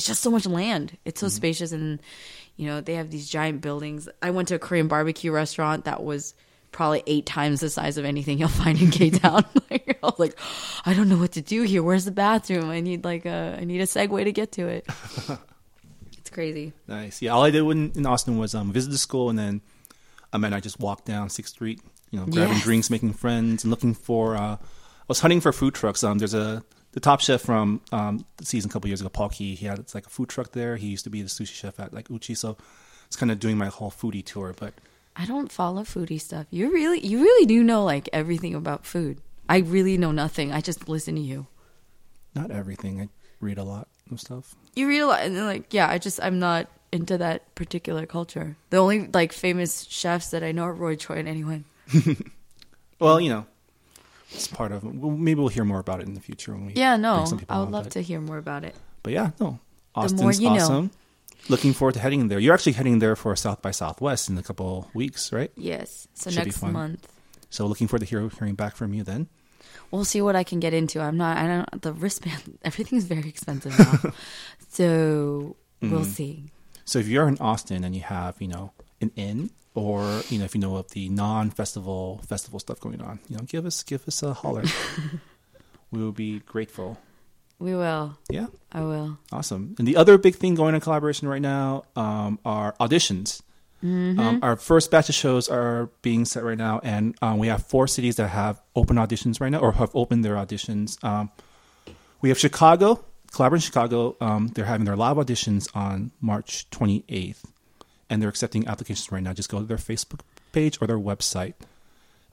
it's 0.00 0.06
just 0.06 0.22
so 0.22 0.30
much 0.30 0.46
land. 0.46 0.96
It's 1.04 1.20
so 1.20 1.28
spacious, 1.28 1.72
and 1.72 2.00
you 2.56 2.66
know 2.66 2.80
they 2.80 2.94
have 2.94 3.10
these 3.10 3.28
giant 3.28 3.60
buildings. 3.60 4.08
I 4.22 4.30
went 4.30 4.48
to 4.48 4.54
a 4.54 4.58
Korean 4.58 4.88
barbecue 4.88 5.30
restaurant 5.30 5.84
that 5.84 6.02
was 6.02 6.34
probably 6.72 7.02
eight 7.06 7.26
times 7.26 7.60
the 7.60 7.68
size 7.68 7.98
of 7.98 8.06
anything 8.06 8.38
you'll 8.38 8.48
find 8.48 8.80
in 8.80 8.90
K 8.90 9.10
Town. 9.10 9.44
like, 9.70 9.98
I 10.02 10.06
was 10.06 10.18
like, 10.18 10.38
I 10.86 10.94
don't 10.94 11.10
know 11.10 11.18
what 11.18 11.32
to 11.32 11.42
do 11.42 11.64
here. 11.64 11.82
Where's 11.82 12.06
the 12.06 12.12
bathroom? 12.12 12.70
I 12.70 12.80
need 12.80 13.04
like 13.04 13.26
a 13.26 13.58
I 13.60 13.64
need 13.64 13.82
a 13.82 13.84
Segway 13.84 14.24
to 14.24 14.32
get 14.32 14.52
to 14.52 14.68
it. 14.68 14.86
it's 16.16 16.30
crazy. 16.30 16.72
Nice. 16.88 17.20
Yeah, 17.20 17.32
all 17.32 17.42
I 17.44 17.50
did 17.50 17.60
when, 17.60 17.92
in 17.94 18.06
Austin 18.06 18.38
was 18.38 18.54
um, 18.54 18.72
visit 18.72 18.88
the 18.88 18.96
school, 18.96 19.28
and 19.28 19.38
then 19.38 19.60
I 20.32 20.38
mean, 20.38 20.54
I 20.54 20.60
just 20.60 20.80
walked 20.80 21.04
down 21.04 21.28
Sixth 21.28 21.52
Street, 21.52 21.82
you 22.10 22.20
know, 22.20 22.24
grabbing 22.24 22.54
Yes. 22.54 22.64
drinks, 22.64 22.88
making 22.88 23.12
friends, 23.12 23.64
and 23.64 23.70
looking 23.70 23.92
for. 23.92 24.34
Uh, 24.34 24.56
I 24.56 24.58
was 25.08 25.20
hunting 25.20 25.42
for 25.42 25.52
food 25.52 25.74
trucks. 25.74 26.02
Um, 26.02 26.16
there's 26.16 26.32
a 26.32 26.64
the 26.92 27.00
top 27.00 27.20
chef 27.20 27.40
from 27.40 27.80
um, 27.92 28.24
the 28.36 28.44
season 28.44 28.70
a 28.70 28.72
couple 28.72 28.88
years 28.88 29.00
ago, 29.00 29.08
Paul 29.08 29.28
Qui. 29.28 29.54
He 29.54 29.66
had 29.66 29.78
it's 29.78 29.94
like 29.94 30.06
a 30.06 30.10
food 30.10 30.28
truck 30.28 30.52
there. 30.52 30.76
He 30.76 30.88
used 30.88 31.04
to 31.04 31.10
be 31.10 31.22
the 31.22 31.28
sushi 31.28 31.54
chef 31.54 31.78
at 31.80 31.92
like 31.92 32.10
Uchi, 32.10 32.34
so 32.34 32.56
it's 33.06 33.16
kind 33.16 33.30
of 33.30 33.38
doing 33.38 33.56
my 33.58 33.66
whole 33.66 33.90
foodie 33.90 34.24
tour. 34.24 34.54
But 34.58 34.74
I 35.16 35.26
don't 35.26 35.50
follow 35.52 35.82
foodie 35.82 36.20
stuff. 36.20 36.46
You 36.50 36.72
really 36.72 37.00
you 37.06 37.22
really 37.22 37.46
do 37.46 37.62
know 37.62 37.84
like 37.84 38.08
everything 38.12 38.54
about 38.54 38.86
food. 38.86 39.20
I 39.48 39.58
really 39.58 39.98
know 39.98 40.12
nothing. 40.12 40.52
I 40.52 40.60
just 40.60 40.88
listen 40.88 41.16
to 41.16 41.20
you. 41.20 41.46
not 42.34 42.50
everything. 42.50 43.00
I 43.00 43.08
read 43.40 43.58
a 43.58 43.64
lot 43.64 43.88
of 44.12 44.20
stuff. 44.20 44.54
You 44.76 44.86
read 44.86 45.00
a 45.00 45.06
lot, 45.06 45.22
and 45.22 45.36
then, 45.36 45.44
like, 45.46 45.74
yeah, 45.74 45.88
I 45.88 45.98
just 45.98 46.20
I'm 46.22 46.38
not 46.38 46.68
into 46.92 47.18
that 47.18 47.54
particular 47.56 48.06
culture. 48.06 48.56
The 48.70 48.78
only 48.78 49.08
like 49.08 49.32
famous 49.32 49.84
chefs 49.84 50.30
that 50.30 50.42
I 50.44 50.52
know 50.52 50.64
are 50.64 50.72
Roy 50.74 50.96
Choi 50.96 51.14
and 51.16 51.28
anyone. 51.28 51.64
Well, 53.00 53.18
you 53.18 53.30
know, 53.30 53.46
it's 54.32 54.46
part 54.46 54.72
of. 54.72 54.82
Well, 54.84 55.10
maybe 55.10 55.40
we'll 55.40 55.48
hear 55.48 55.64
more 55.64 55.80
about 55.80 56.00
it 56.00 56.06
in 56.06 56.14
the 56.14 56.20
future 56.20 56.52
when 56.52 56.66
we. 56.66 56.72
Yeah, 56.74 56.96
no, 56.96 57.24
I 57.48 57.58
would 57.58 57.66
on, 57.66 57.70
love 57.70 57.84
but- 57.84 57.92
to 57.92 58.02
hear 58.02 58.20
more 58.20 58.38
about 58.38 58.64
it. 58.64 58.74
But 59.02 59.12
yeah, 59.12 59.30
no, 59.40 59.58
The 59.94 60.00
Austin's 60.00 60.22
more 60.22 60.32
you 60.32 60.50
know. 60.50 60.64
awesome. 60.64 60.90
Looking 61.48 61.72
forward 61.72 61.94
to 61.94 62.00
heading 62.00 62.28
there. 62.28 62.38
You're 62.38 62.52
actually 62.54 62.72
heading 62.72 62.98
there 62.98 63.16
for 63.16 63.34
South 63.34 63.62
by 63.62 63.70
Southwest 63.70 64.28
in 64.28 64.36
a 64.36 64.42
couple 64.42 64.90
weeks, 64.94 65.32
right? 65.32 65.50
Yes, 65.56 66.06
so 66.14 66.28
Should 66.30 66.44
next 66.44 66.62
month 66.62 67.08
So 67.48 67.66
looking 67.66 67.88
forward 67.88 68.00
to 68.00 68.04
hear, 68.06 68.28
hearing 68.28 68.54
back 68.54 68.76
from 68.76 68.92
you 68.92 69.02
then. 69.02 69.28
we'll 69.90 70.04
see 70.04 70.20
what 70.20 70.36
I 70.36 70.44
can 70.44 70.60
get 70.60 70.74
into. 70.74 71.00
I'm 71.00 71.16
not. 71.16 71.38
I 71.38 71.46
don't. 71.48 71.82
The 71.82 71.92
wristband. 71.94 72.58
Everything's 72.62 73.04
very 73.04 73.26
expensive 73.28 73.76
now, 73.78 74.12
so 74.68 75.56
we'll 75.80 76.02
Mm. 76.02 76.04
see. 76.06 76.44
So 76.84 76.98
if 76.98 77.08
you're 77.08 77.26
in 77.28 77.38
Austin 77.38 77.84
and 77.84 77.94
you 77.94 78.02
have, 78.02 78.36
you 78.40 78.48
know, 78.48 78.72
an 79.00 79.10
inn 79.16 79.50
or, 79.74 80.22
you 80.28 80.38
know, 80.38 80.44
if 80.44 80.54
you 80.54 80.60
know 80.60 80.76
of 80.76 80.90
the 80.90 81.08
non-festival 81.08 82.20
festival 82.26 82.58
stuff 82.58 82.80
going 82.80 83.00
on, 83.00 83.20
you 83.28 83.36
know, 83.36 83.42
give 83.44 83.66
us 83.66 83.82
give 83.82 84.06
us 84.08 84.22
a 84.22 84.34
holler. 84.34 84.64
we 85.90 86.02
will 86.02 86.12
be 86.12 86.40
grateful. 86.40 86.98
We 87.58 87.74
will. 87.74 88.16
Yeah, 88.30 88.46
I 88.72 88.80
will. 88.80 89.18
awesome. 89.30 89.74
And 89.78 89.86
the 89.86 89.96
other 89.96 90.16
big 90.16 90.36
thing 90.36 90.54
going 90.54 90.74
in 90.74 90.80
collaboration 90.80 91.28
right 91.28 91.42
now 91.42 91.84
um, 91.94 92.38
are 92.44 92.74
auditions. 92.80 93.42
Um, 93.82 94.40
our 94.42 94.56
first 94.56 94.90
batch 94.90 95.08
of 95.08 95.14
shows 95.14 95.48
are 95.48 95.88
being 96.02 96.26
set 96.26 96.44
right 96.44 96.58
now, 96.58 96.80
and 96.82 97.16
um, 97.22 97.38
we 97.38 97.48
have 97.48 97.66
four 97.66 97.88
cities 97.88 98.16
that 98.16 98.28
have 98.28 98.60
open 98.76 98.96
auditions 98.96 99.40
right 99.40 99.48
now 99.48 99.58
or 99.58 99.72
have 99.72 99.90
opened 99.94 100.22
their 100.22 100.34
auditions. 100.34 101.02
Um, 101.02 101.30
we 102.20 102.28
have 102.28 102.38
Chicago, 102.38 103.02
Collaboration 103.32 103.64
Chicago. 103.64 104.16
Um, 104.20 104.48
they're 104.48 104.66
having 104.66 104.84
their 104.84 104.96
live 104.96 105.16
auditions 105.16 105.66
on 105.74 106.10
March 106.20 106.68
28th, 106.70 107.42
and 108.10 108.20
they're 108.20 108.28
accepting 108.28 108.66
applications 108.66 109.10
right 109.10 109.22
now. 109.22 109.32
Just 109.32 109.48
go 109.48 109.60
to 109.60 109.64
their 109.64 109.76
Facebook 109.78 110.20
page 110.52 110.78
or 110.80 110.86
their 110.86 110.98
website, 110.98 111.54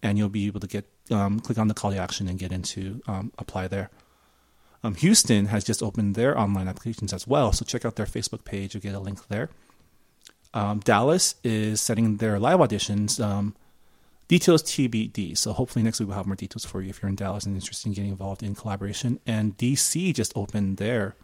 and 0.04 0.18
you'll 0.18 0.28
be 0.28 0.48
able 0.48 0.60
to 0.60 0.68
get 0.68 0.86
um, 1.12 1.40
click 1.40 1.58
on 1.58 1.70
the 1.70 1.74
call 1.74 1.92
to 1.92 1.98
action 1.98 2.28
and 2.28 2.38
get 2.38 2.52
into 2.52 3.02
um, 3.08 3.32
apply 3.38 3.68
there. 3.68 3.90
Um, 4.84 4.96
Houston 4.96 5.46
has 5.46 5.64
just 5.64 5.82
opened 5.82 6.16
their 6.16 6.38
online 6.38 6.68
applications 6.68 7.14
as 7.14 7.28
well, 7.28 7.54
so 7.54 7.64
check 7.64 7.86
out 7.86 7.96
their 7.96 8.06
Facebook 8.06 8.44
page. 8.44 8.74
You'll 8.74 8.82
get 8.82 8.96
a 8.96 9.00
link 9.00 9.28
there. 9.28 9.50
Um, 10.54 10.80
Dallas 10.80 11.36
is 11.44 11.80
setting 11.80 12.18
their 12.18 12.40
live 12.40 12.60
auditions. 12.60 13.24
Um, 13.24 13.56
details 14.28 14.64
TBD. 14.64 15.38
So 15.38 15.54
hopefully 15.54 15.84
next 15.84 16.00
week 16.00 16.10
we'll 16.10 16.18
have 16.18 16.28
more 16.28 16.36
details 16.36 16.66
for 16.66 16.82
you 16.82 16.90
if 16.90 17.02
you're 17.02 17.10
in 17.10 17.16
Dallas 17.16 17.46
and 17.46 17.56
interested 17.56 17.88
in 17.88 17.94
getting 17.94 18.12
involved 18.12 18.44
in 18.44 18.56
collaboration. 18.56 19.20
And 19.26 19.58
DC 19.58 20.14
just 20.14 20.34
opened 20.36 20.78
their 20.78 21.16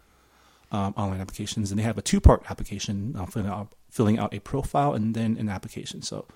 um, 0.74 0.92
online 0.96 1.20
applications, 1.20 1.70
and 1.70 1.78
they 1.78 1.84
have 1.84 1.98
a 1.98 2.02
two-part 2.02 2.50
application, 2.50 3.14
uh, 3.16 3.26
filling 3.26 3.48
out 3.48 3.72
filling 3.90 4.18
out 4.18 4.34
a 4.34 4.40
profile 4.40 4.92
and 4.92 5.14
then 5.14 5.36
an 5.38 5.48
application. 5.48 6.02
So 6.02 6.26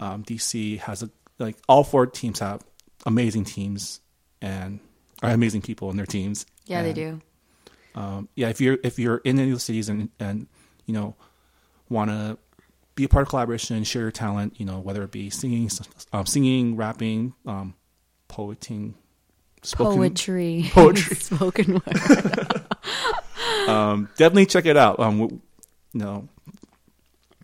um, 0.00 0.24
DC 0.24 0.78
has 0.80 1.04
a 1.04 1.10
like 1.38 1.56
all 1.68 1.84
four 1.84 2.06
teams 2.06 2.40
have 2.40 2.64
amazing 3.06 3.44
teams 3.44 4.00
and 4.42 4.80
are 5.22 5.30
amazing 5.30 5.62
people 5.62 5.88
in 5.90 5.96
their 5.96 6.04
teams. 6.04 6.46
Yeah, 6.66 6.82
they 6.82 6.92
do. 6.92 7.20
um, 7.94 8.28
yeah, 8.34 8.48
if 8.48 8.60
you're 8.60 8.78
if 8.82 8.98
you're 8.98 9.18
in 9.18 9.38
any 9.38 9.50
of 9.50 9.56
the 9.56 9.60
cities 9.60 9.88
and 9.88 10.10
and 10.18 10.48
you 10.86 10.92
know 10.92 11.14
want 11.88 12.10
to 12.10 12.38
be 12.96 13.04
a 13.04 13.08
part 13.08 13.22
of 13.22 13.28
collaboration, 13.28 13.84
share 13.84 14.02
your 14.02 14.10
talent, 14.10 14.58
you 14.58 14.66
know 14.66 14.80
whether 14.80 15.04
it 15.04 15.12
be 15.12 15.30
singing, 15.30 15.70
um, 16.12 16.26
singing, 16.26 16.74
rapping, 16.74 17.34
um, 17.46 17.74
poeting, 18.26 18.96
spoken, 19.62 19.96
Poetry. 19.96 20.64
Poetry. 20.72 21.16
Spoken 21.20 21.74
word. 21.74 22.64
um, 23.68 24.08
definitely 24.16 24.46
check 24.46 24.66
it 24.66 24.76
out. 24.76 24.98
Um, 25.00 25.18
w- 25.18 25.40
you 25.92 26.00
know, 26.00 26.28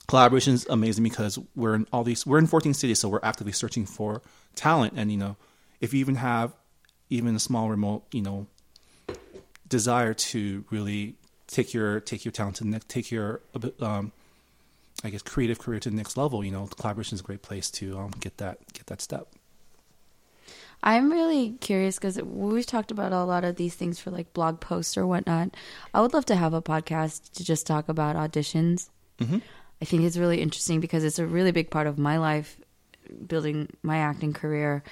collaboration 0.06 0.54
is 0.54 0.66
amazing 0.68 1.04
because 1.04 1.38
we're 1.54 1.74
in 1.74 1.86
all 1.92 2.04
these. 2.04 2.26
We're 2.26 2.38
in 2.38 2.46
14 2.46 2.74
cities, 2.74 2.98
so 2.98 3.08
we're 3.08 3.20
actively 3.22 3.52
searching 3.52 3.86
for 3.86 4.22
talent. 4.54 4.94
And 4.96 5.10
you 5.10 5.18
know, 5.18 5.36
if 5.80 5.92
you 5.92 6.00
even 6.00 6.16
have 6.16 6.54
even 7.10 7.34
a 7.36 7.40
small 7.40 7.68
remote, 7.68 8.04
you 8.12 8.22
know, 8.22 8.46
desire 9.68 10.14
to 10.14 10.64
really 10.70 11.14
take 11.46 11.74
your 11.74 12.00
take 12.00 12.24
your 12.24 12.32
talent 12.32 12.56
to 12.56 12.66
next, 12.66 12.88
take 12.88 13.10
your 13.10 13.40
um, 13.80 14.12
I 15.04 15.10
guess 15.10 15.22
creative 15.22 15.58
career 15.58 15.80
to 15.80 15.90
the 15.90 15.96
next 15.96 16.16
level. 16.16 16.44
You 16.44 16.52
know, 16.52 16.66
collaboration 16.66 17.14
is 17.16 17.20
a 17.20 17.24
great 17.24 17.42
place 17.42 17.70
to 17.72 17.98
um, 17.98 18.10
get 18.20 18.38
that 18.38 18.58
get 18.72 18.86
that 18.86 19.00
step. 19.00 19.28
I'm 20.82 21.10
really 21.10 21.52
curious 21.60 21.96
because 21.96 22.20
we've 22.22 22.66
talked 22.66 22.90
about 22.90 23.12
a 23.12 23.24
lot 23.24 23.44
of 23.44 23.56
these 23.56 23.74
things 23.74 23.98
for 23.98 24.10
like 24.10 24.32
blog 24.32 24.60
posts 24.60 24.96
or 24.96 25.06
whatnot. 25.06 25.50
I 25.92 26.00
would 26.00 26.14
love 26.14 26.26
to 26.26 26.36
have 26.36 26.54
a 26.54 26.62
podcast 26.62 27.32
to 27.32 27.44
just 27.44 27.66
talk 27.66 27.88
about 27.88 28.16
auditions. 28.16 28.88
Mm-hmm. 29.18 29.38
I 29.82 29.84
think 29.84 30.04
it's 30.04 30.16
really 30.16 30.40
interesting 30.40 30.80
because 30.80 31.04
it's 31.04 31.18
a 31.18 31.26
really 31.26 31.50
big 31.50 31.70
part 31.70 31.86
of 31.86 31.98
my 31.98 32.18
life, 32.18 32.56
building 33.26 33.68
my 33.82 33.98
acting 33.98 34.32
career, 34.32 34.82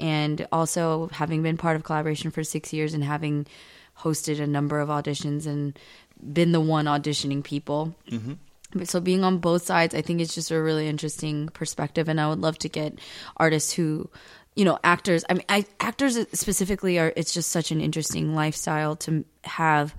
and 0.00 0.46
also 0.52 1.08
having 1.12 1.42
been 1.42 1.56
part 1.56 1.76
of 1.76 1.84
collaboration 1.84 2.30
for 2.30 2.44
six 2.44 2.72
years 2.72 2.92
and 2.94 3.04
having 3.04 3.46
hosted 4.00 4.40
a 4.40 4.46
number 4.46 4.80
of 4.80 4.88
auditions 4.88 5.46
and 5.46 5.78
been 6.32 6.52
the 6.52 6.60
one 6.60 6.86
auditioning 6.86 7.42
people. 7.44 7.94
But 8.74 8.88
So 8.88 9.00
being 9.00 9.22
on 9.22 9.38
both 9.38 9.64
sides, 9.64 9.94
I 9.94 10.02
think 10.02 10.20
it's 10.20 10.34
just 10.34 10.50
a 10.50 10.60
really 10.60 10.88
interesting 10.88 11.48
perspective, 11.48 12.08
and 12.08 12.20
I 12.20 12.28
would 12.28 12.40
love 12.40 12.58
to 12.58 12.68
get 12.68 12.98
artists 13.36 13.72
who, 13.72 14.10
you 14.56 14.64
know, 14.64 14.78
actors. 14.84 15.24
I 15.28 15.34
mean, 15.34 15.44
I, 15.48 15.66
actors 15.80 16.16
specifically 16.32 16.98
are. 16.98 17.12
It's 17.16 17.34
just 17.34 17.50
such 17.50 17.70
an 17.70 17.80
interesting 17.80 18.34
lifestyle 18.34 18.96
to 18.96 19.24
have, 19.44 19.94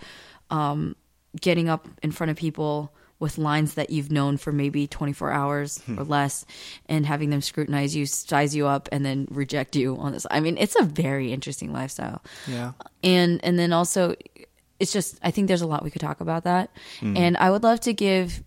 um, 0.49 0.95
getting 1.41 1.67
up 1.69 1.87
in 2.01 2.11
front 2.11 2.29
of 2.31 2.37
people 2.37 2.93
with 3.19 3.37
lines 3.37 3.73
that 3.75 3.89
you've 3.89 4.11
known 4.11 4.37
for 4.37 4.51
maybe 4.51 4.87
24 4.87 5.31
hours 5.31 5.81
or 5.97 6.03
less 6.03 6.45
and 6.87 7.05
having 7.05 7.29
them 7.29 7.41
scrutinize 7.41 7.95
you 7.95 8.05
size 8.05 8.53
you 8.55 8.67
up 8.67 8.87
and 8.91 9.05
then 9.05 9.25
reject 9.31 9.75
you 9.75 9.95
on 9.97 10.11
this 10.11 10.25
i 10.31 10.39
mean 10.41 10.57
it's 10.57 10.75
a 10.77 10.83
very 10.83 11.31
interesting 11.31 11.71
lifestyle 11.73 12.21
Yeah. 12.45 12.73
and 13.03 13.39
and 13.43 13.57
then 13.57 13.71
also 13.73 14.15
it's 14.81 14.91
just 14.91 15.17
i 15.23 15.31
think 15.31 15.47
there's 15.47 15.61
a 15.61 15.67
lot 15.67 15.81
we 15.83 15.91
could 15.91 16.01
talk 16.01 16.19
about 16.21 16.43
that 16.43 16.69
and 17.01 17.37
i 17.37 17.49
would 17.49 17.63
love 17.63 17.79
to 17.81 17.93
give 17.93 18.43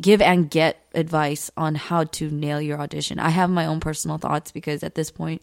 give 0.00 0.20
and 0.22 0.50
get 0.50 0.84
advice 0.94 1.50
on 1.56 1.74
how 1.74 2.04
to 2.04 2.30
nail 2.30 2.60
your 2.60 2.80
audition 2.80 3.18
i 3.18 3.28
have 3.30 3.48
my 3.50 3.66
own 3.66 3.80
personal 3.80 4.18
thoughts 4.18 4.52
because 4.52 4.82
at 4.82 4.94
this 4.94 5.10
point 5.10 5.40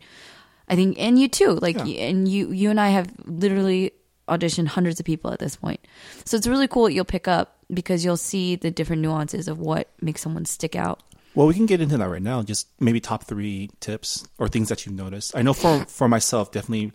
i 0.68 0.76
think 0.76 0.98
and 1.00 1.20
you 1.20 1.28
too 1.28 1.58
like 1.62 1.76
Yeah. 1.78 2.06
and 2.08 2.28
you 2.28 2.52
you 2.52 2.70
and 2.70 2.80
i 2.80 2.90
have 2.90 3.12
literally 3.26 3.92
auditioned 4.28 4.68
hundreds 4.68 5.00
of 5.00 5.06
people 5.06 5.32
at 5.32 5.40
this 5.40 5.56
point 5.56 5.80
so 6.26 6.38
it's 6.38 6.48
really 6.48 6.68
cool 6.68 6.84
what 6.84 6.94
you'll 6.94 7.06
pick 7.06 7.28
up 7.28 7.58
because 7.74 8.06
you'll 8.06 8.18
see 8.18 8.56
the 8.56 8.70
different 8.72 9.02
nuances 9.02 9.48
of 9.48 9.60
what 9.60 9.90
makes 10.02 10.22
someone 10.22 10.46
stick 10.46 10.76
out 10.76 11.02
Well, 11.36 11.48
we 11.48 11.56
can 11.56 11.66
get 11.66 11.82
into 11.82 11.98
that 11.98 12.08
right 12.10 12.22
now. 12.22 12.44
Just 12.44 12.68
maybe 12.80 13.00
top 13.02 13.24
three 13.24 13.72
tips 13.80 14.28
or 14.38 14.48
things 14.48 14.70
that 14.70 14.86
you've 14.86 14.94
noticed. 14.96 15.36
I 15.36 15.42
know 15.42 15.54
for 15.54 15.84
for 15.90 16.08
myself, 16.08 16.52
definitely 16.52 16.94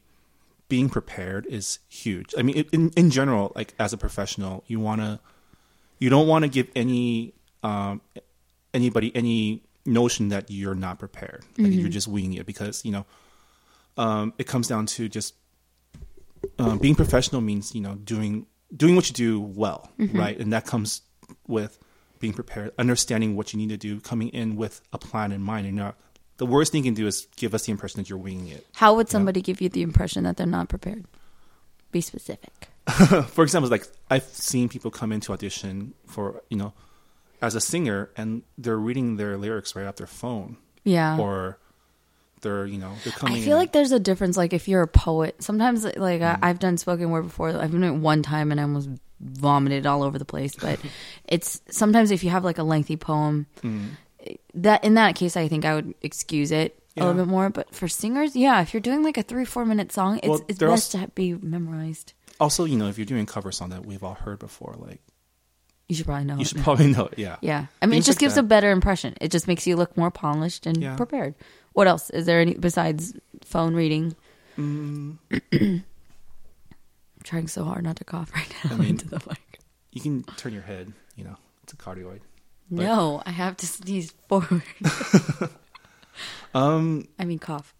being 0.68 0.88
prepared 0.88 1.44
is 1.50 1.80
huge. 1.88 2.34
I 2.38 2.42
mean, 2.46 2.64
in 2.70 2.90
in 2.94 3.10
general, 3.10 3.50
like 3.58 3.74
as 3.80 3.92
a 3.92 3.98
professional, 3.98 4.62
you 4.70 4.78
wanna 4.78 5.18
you 5.98 6.08
don't 6.08 6.28
want 6.28 6.44
to 6.44 6.48
give 6.48 6.68
any 6.76 7.34
um, 7.62 8.00
anybody 8.74 9.14
any 9.14 9.62
notion 9.86 10.28
that 10.28 10.50
you're 10.50 10.74
not 10.74 10.98
prepared, 10.98 11.44
like 11.56 11.68
Mm-hmm. 11.68 11.80
you're 11.80 11.88
just 11.88 12.08
winging 12.08 12.34
it 12.34 12.46
because 12.46 12.84
you 12.84 12.92
know 12.92 13.06
um, 13.96 14.32
it 14.38 14.46
comes 14.46 14.68
down 14.68 14.86
to 14.86 15.08
just 15.08 15.34
um, 16.58 16.78
being 16.78 16.94
professional 16.94 17.40
means 17.40 17.74
you 17.74 17.80
know 17.80 17.94
doing 17.96 18.46
doing 18.74 18.94
what 18.96 19.08
you 19.08 19.14
do 19.14 19.40
well, 19.40 19.90
Mm-hmm. 19.98 20.18
right? 20.18 20.38
And 20.38 20.52
that 20.52 20.66
comes 20.66 21.02
with 21.46 21.78
being 22.20 22.32
prepared, 22.32 22.72
understanding 22.78 23.36
what 23.36 23.52
you 23.52 23.58
need 23.58 23.68
to 23.70 23.76
do, 23.76 24.00
coming 24.00 24.28
in 24.30 24.56
with 24.56 24.80
a 24.92 24.98
plan 24.98 25.32
in 25.32 25.40
mind. 25.40 25.66
And 25.66 25.76
not 25.76 25.96
the 26.36 26.46
worst 26.46 26.72
thing 26.72 26.84
you 26.84 26.90
can 26.90 26.94
do 26.94 27.06
is 27.06 27.26
give 27.36 27.54
us 27.54 27.64
the 27.66 27.72
impression 27.72 27.98
that 28.00 28.08
you're 28.10 28.18
winging 28.18 28.48
it. 28.48 28.66
How 28.74 28.94
would 28.94 29.08
somebody 29.08 29.40
give 29.40 29.60
you 29.60 29.68
the 29.68 29.82
impression 29.82 30.24
that 30.24 30.36
they're 30.36 30.46
not 30.46 30.68
prepared? 30.68 31.06
Be 31.92 32.00
specific. 32.00 32.68
for 33.28 33.42
example, 33.42 33.70
like 33.70 33.86
I've 34.10 34.24
seen 34.24 34.68
people 34.68 34.90
come 34.90 35.12
into 35.12 35.32
audition 35.32 35.94
for 36.06 36.42
you 36.50 36.56
know 36.56 36.72
as 37.40 37.54
a 37.54 37.60
singer 37.60 38.10
and 38.16 38.42
they're 38.56 38.78
reading 38.78 39.16
their 39.16 39.36
lyrics 39.36 39.74
right 39.76 39.86
off 39.86 39.96
their 39.96 40.06
phone 40.06 40.56
Yeah. 40.84 41.18
or 41.18 41.58
they're 42.40 42.66
you 42.66 42.78
know 42.78 42.92
they're 43.04 43.12
coming. 43.12 43.36
I 43.36 43.40
feel 43.40 43.52
in- 43.54 43.58
like 43.58 43.72
there's 43.72 43.90
a 43.92 43.98
difference. 44.00 44.36
Like 44.36 44.52
if 44.52 44.68
you're 44.68 44.82
a 44.82 44.86
poet, 44.88 45.42
sometimes 45.42 45.84
like 45.84 46.20
Mm. 46.20 46.38
I, 46.42 46.48
I've 46.50 46.58
done 46.60 46.76
spoken 46.78 47.10
word 47.10 47.22
before. 47.22 47.48
I've 47.50 47.72
done 47.72 47.82
it 47.84 47.90
one 47.92 48.22
time 48.22 48.50
and 48.52 48.60
I 48.60 48.62
almost 48.64 48.88
vomited 49.20 49.86
all 49.86 50.02
over 50.04 50.18
the 50.18 50.24
place. 50.24 50.54
But 50.54 50.78
it's 51.24 51.60
sometimes 51.70 52.10
if 52.12 52.22
you 52.22 52.30
have 52.30 52.44
like 52.44 52.58
a 52.58 52.62
lengthy 52.62 52.96
poem, 52.96 53.46
that 54.54 54.84
in 54.84 54.94
that 54.94 55.14
case, 55.16 55.36
I 55.36 55.48
think 55.48 55.64
I 55.64 55.74
would 55.74 55.94
excuse 56.02 56.50
it 56.52 56.80
a 56.96 57.00
little 57.06 57.24
bit 57.24 57.28
more. 57.30 57.50
But 57.50 57.74
for 57.74 57.88
singers, 57.88 58.34
yeah, 58.36 58.60
if 58.60 58.72
you're 58.74 58.80
doing 58.80 59.02
like 59.02 59.16
a 59.16 59.22
three 59.22 59.44
four 59.44 59.64
minute 59.64 59.92
song, 59.92 60.18
it's 60.18 60.28
Well, 60.28 60.40
it's 60.48 60.58
best 60.58 60.92
to 60.92 61.08
be 61.14 61.34
memorized. 61.34 62.12
also 62.40 62.64
you 62.64 62.76
know 62.76 62.86
if 62.88 62.98
you're 62.98 63.04
doing 63.04 63.26
cover 63.26 63.50
song 63.52 63.70
that 63.70 63.84
we've 63.84 64.04
all 64.04 64.14
heard 64.14 64.38
before, 64.38 64.76
like 64.78 65.00
You 65.88 65.94
should 65.96 66.06
probably 66.06 66.24
know. 66.24 66.34
you 66.34 66.42
it. 66.42 66.46
should 66.48 66.58
probably 66.62 66.88
know 66.92 67.06
it. 67.06 67.18
Yeah. 67.18 67.36
Yeah, 67.40 67.66
I 67.80 67.86
mean, 67.86 67.92
Things 67.96 68.04
it 68.04 68.06
just 68.08 68.16
like 68.16 68.20
gives 68.20 68.34
that. 68.34 68.40
a 68.44 68.44
better 68.44 68.70
impression. 68.70 69.14
It 69.20 69.30
just 69.30 69.48
makes 69.48 69.66
you 69.66 69.74
look 69.76 69.96
more 69.96 70.10
polished 70.10 70.66
and 70.66 70.76
Yeah. 70.82 70.96
prepared. 70.96 71.34
What 71.72 71.86
else 71.88 72.10
is 72.10 72.26
there? 72.26 72.40
Any 72.40 72.54
besides 72.54 73.14
phone 73.42 73.74
reading? 73.74 74.14
Mm, 74.58 75.16
I'm 75.52 75.84
trying 77.24 77.48
so 77.48 77.64
hard 77.64 77.84
not 77.84 77.96
to 77.96 78.04
cough 78.04 78.32
right 78.34 78.52
now 78.64 78.72
I 78.72 78.76
mean- 78.78 78.88
into 78.90 79.08
the 79.08 79.20
mic. 79.28 79.60
you 79.92 80.00
can 80.00 80.24
turn 80.36 80.52
your 80.52 80.62
head. 80.62 80.92
You 81.16 81.24
know, 81.24 81.36
it's 81.62 81.72
a 81.72 81.76
cardioid. 81.76 82.20
No, 82.70 83.22
I 83.24 83.30
have 83.30 83.56
to 83.58 83.66
sneeze 83.66 84.12
forward. 84.28 84.62
Um, 86.54 87.06
I 87.18 87.24
mean, 87.24 87.38
cough. 87.38 87.74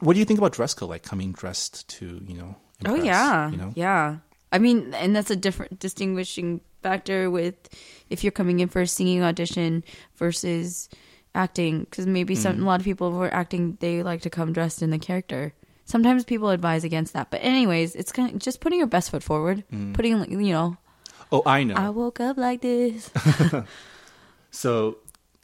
what 0.00 0.14
do 0.14 0.18
you 0.18 0.24
think 0.24 0.38
about 0.38 0.52
dress 0.52 0.74
code? 0.74 0.88
Like 0.88 1.02
coming 1.04 1.32
dressed 1.32 1.86
to 1.90 2.20
you 2.26 2.34
know. 2.34 2.56
oh 2.86 2.96
yeah, 2.96 3.50
You 3.50 3.56
know. 3.56 3.72
yeah. 3.76 4.16
I 4.50 4.58
mean, 4.58 4.92
and 4.94 5.14
that's 5.14 5.30
a 5.30 5.36
different 5.36 5.78
distinguishing 5.78 6.60
factor 6.82 7.30
with 7.30 7.54
if 8.10 8.22
you're 8.24 8.30
coming 8.32 8.60
in 8.60 8.68
for 8.68 8.82
a 8.82 8.86
singing 8.86 9.22
audition 9.22 9.84
versus 10.16 10.88
acting, 11.34 11.80
because 11.80 12.06
maybe 12.06 12.34
some 12.34 12.56
Mm. 12.58 12.62
a 12.62 12.64
lot 12.66 12.80
of 12.80 12.84
people 12.84 13.10
who 13.12 13.20
are 13.22 13.32
acting 13.32 13.76
they 13.80 14.02
like 14.02 14.20
to 14.22 14.30
come 14.30 14.52
dressed 14.52 14.82
in 14.82 14.90
the 14.90 14.98
character. 14.98 15.54
Sometimes 15.84 16.24
people 16.24 16.50
advise 16.50 16.84
against 16.84 17.12
that, 17.14 17.30
but 17.30 17.40
anyways, 17.42 17.94
it's 17.96 18.12
kind 18.12 18.32
of 18.34 18.38
just 18.38 18.60
putting 18.60 18.78
your 18.78 18.86
best 18.88 19.10
foot 19.10 19.22
forward, 19.22 19.64
Mm. 19.72 19.94
putting 19.94 20.18
like, 20.18 20.30
you 20.30 20.52
know, 20.52 20.76
Oh, 21.32 21.42
I 21.46 21.64
know. 21.64 21.74
I 21.74 21.88
woke 21.88 22.20
up 22.20 22.36
like 22.36 22.60
this. 22.60 23.10
So, 24.50 24.98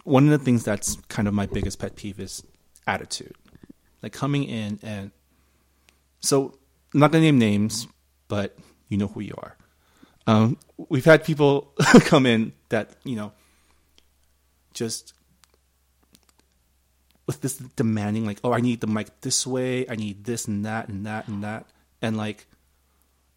one 0.04 0.24
of 0.24 0.30
the 0.30 0.38
things 0.44 0.64
that's 0.64 0.96
kind 1.08 1.26
of 1.28 1.34
my 1.34 1.46
biggest 1.46 1.78
pet 1.78 1.96
peeve 1.96 2.20
is 2.20 2.42
attitude. 2.86 3.34
Like 4.02 4.12
coming 4.12 4.44
in 4.44 4.78
and 4.82 5.10
so 6.20 6.54
I'm 6.94 7.00
not 7.00 7.12
gonna 7.12 7.24
name 7.24 7.38
names, 7.38 7.88
but 8.28 8.56
you 8.88 8.96
know 8.98 9.08
who 9.08 9.20
you 9.20 9.34
are. 9.38 9.56
Um, 10.28 10.58
we've 10.76 11.06
had 11.06 11.24
people 11.24 11.72
come 12.00 12.26
in 12.26 12.52
that 12.68 12.90
you 13.02 13.16
know 13.16 13.32
just 14.74 15.14
with 17.26 17.40
this 17.40 17.56
demanding, 17.56 18.24
like, 18.24 18.38
oh, 18.44 18.52
I 18.52 18.60
need 18.60 18.80
the 18.80 18.86
mic 18.86 19.20
this 19.22 19.46
way, 19.46 19.88
I 19.88 19.96
need 19.96 20.24
this 20.24 20.46
and 20.46 20.64
that 20.64 20.88
and 20.88 21.04
that 21.06 21.28
and 21.28 21.42
that, 21.44 21.66
and 22.00 22.16
like 22.16 22.46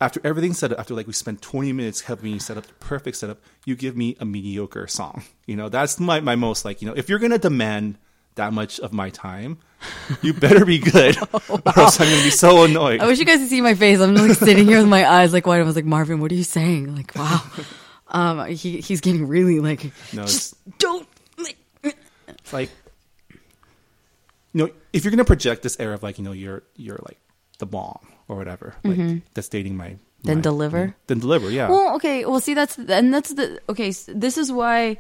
after 0.02 0.20
everything's 0.24 0.58
set 0.58 0.74
up, 0.74 0.80
after 0.80 0.94
like 0.94 1.08
we 1.08 1.14
spent 1.14 1.42
20 1.42 1.72
minutes 1.72 2.02
helping 2.02 2.34
you 2.34 2.40
set 2.40 2.58
up 2.58 2.66
the 2.66 2.74
perfect 2.74 3.18
setup, 3.18 3.40
you 3.66 3.76
give 3.76 3.96
me 3.96 4.18
a 4.20 4.26
mediocre 4.26 4.88
song. 4.88 5.24
You 5.46 5.56
know, 5.56 5.70
that's 5.70 6.00
my, 6.00 6.20
my 6.20 6.36
most 6.36 6.66
like, 6.66 6.82
you 6.82 6.88
know, 6.88 6.96
if 6.96 7.08
you're 7.08 7.20
to 7.20 7.38
demand 7.38 8.00
that 8.36 8.54
much 8.54 8.80
of 8.80 8.94
my 8.94 9.10
time, 9.10 9.58
you 10.22 10.34
better 10.34 10.66
be 10.66 10.80
good 10.80 11.18
or 11.50 11.62
else 11.76 12.00
I'm 12.00 12.08
going 12.08 12.20
to 12.20 12.24
be 12.24 12.30
so 12.30 12.64
annoyed. 12.68 13.02
I 13.02 13.08
wish 13.08 13.20
you 13.20 13.26
guys 13.26 13.40
could 13.40 13.50
see 13.50 13.62
my 13.62 13.74
face. 13.76 14.00
I'm 14.00 14.16
like 14.16 14.38
sitting 14.38 14.66
here 14.68 14.78
with 14.80 14.88
my 14.88 15.10
eyes 15.10 15.34
like 15.34 15.46
wide. 15.46 15.60
I 15.60 15.64
was 15.64 15.76
like, 15.76 15.86
Marvin, 15.86 16.20
what 16.20 16.32
are 16.32 16.36
you 16.36 16.44
saying? 16.44 16.96
Like, 16.96 17.14
wow. 17.16 17.42
Um, 18.08 18.46
he 18.48 18.82
he's 18.82 19.00
getting 19.02 19.28
really 19.28 19.60
like, 19.60 19.86
No, 20.14 20.24
just 20.24 20.56
don't. 20.80 21.08
Like, 21.38 21.58
It's 22.28 22.54
like, 22.54 22.70
you 24.54 24.66
know, 24.66 24.70
if 24.92 25.04
you're 25.04 25.12
going 25.12 25.18
to 25.20 25.26
project 25.26 25.64
this 25.64 25.80
air 25.80 25.94
of 25.94 26.04
like, 26.04 26.18
you 26.18 26.24
know, 26.26 26.34
you're, 26.34 26.64
you're 26.76 27.00
like 27.08 27.20
the 27.60 27.66
bomb 27.66 28.06
or 28.28 28.36
whatever, 28.36 28.76
like 28.84 29.24
that's 29.34 29.48
dating 29.48 29.78
my, 29.78 29.96
Mm-hmm. 30.22 30.28
Then 30.28 30.38
my- 30.38 30.42
deliver? 30.42 30.96
Then 31.08 31.20
deliver, 31.20 31.50
yeah. 31.50 31.68
Well, 31.70 31.96
okay. 31.96 32.26
Well, 32.26 32.40
see, 32.40 32.54
that's 32.54 32.78
and 32.78 33.12
that's 33.12 33.34
the 33.34 33.60
okay. 33.70 33.90
s 33.90 34.08
this 34.08 34.38
is 34.38 34.52
why, 34.52 34.98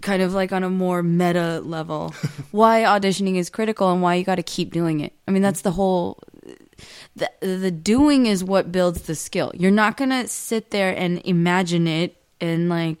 kind 0.00 0.22
of 0.22 0.32
like 0.32 0.52
on 0.52 0.62
a 0.62 0.70
more 0.70 1.02
meta 1.02 1.60
level, 1.60 2.14
why 2.50 2.82
auditioning 2.82 3.36
is 3.36 3.50
critical 3.50 3.90
and 3.90 4.02
why 4.02 4.14
you 4.14 4.24
got 4.24 4.36
to 4.36 4.42
keep 4.42 4.72
doing 4.72 5.00
it. 5.00 5.12
I 5.26 5.30
mean, 5.30 5.42
that's 5.42 5.62
the 5.62 5.72
whole. 5.72 6.18
The, 7.14 7.30
the 7.40 7.70
doing 7.70 8.26
is 8.26 8.42
what 8.42 8.72
builds 8.72 9.02
the 9.02 9.14
skill. 9.14 9.52
You're 9.54 9.70
not 9.70 9.96
gonna 9.96 10.26
sit 10.26 10.70
there 10.70 10.96
and 10.96 11.20
imagine 11.24 11.86
it 11.86 12.16
and 12.40 12.68
like 12.68 12.96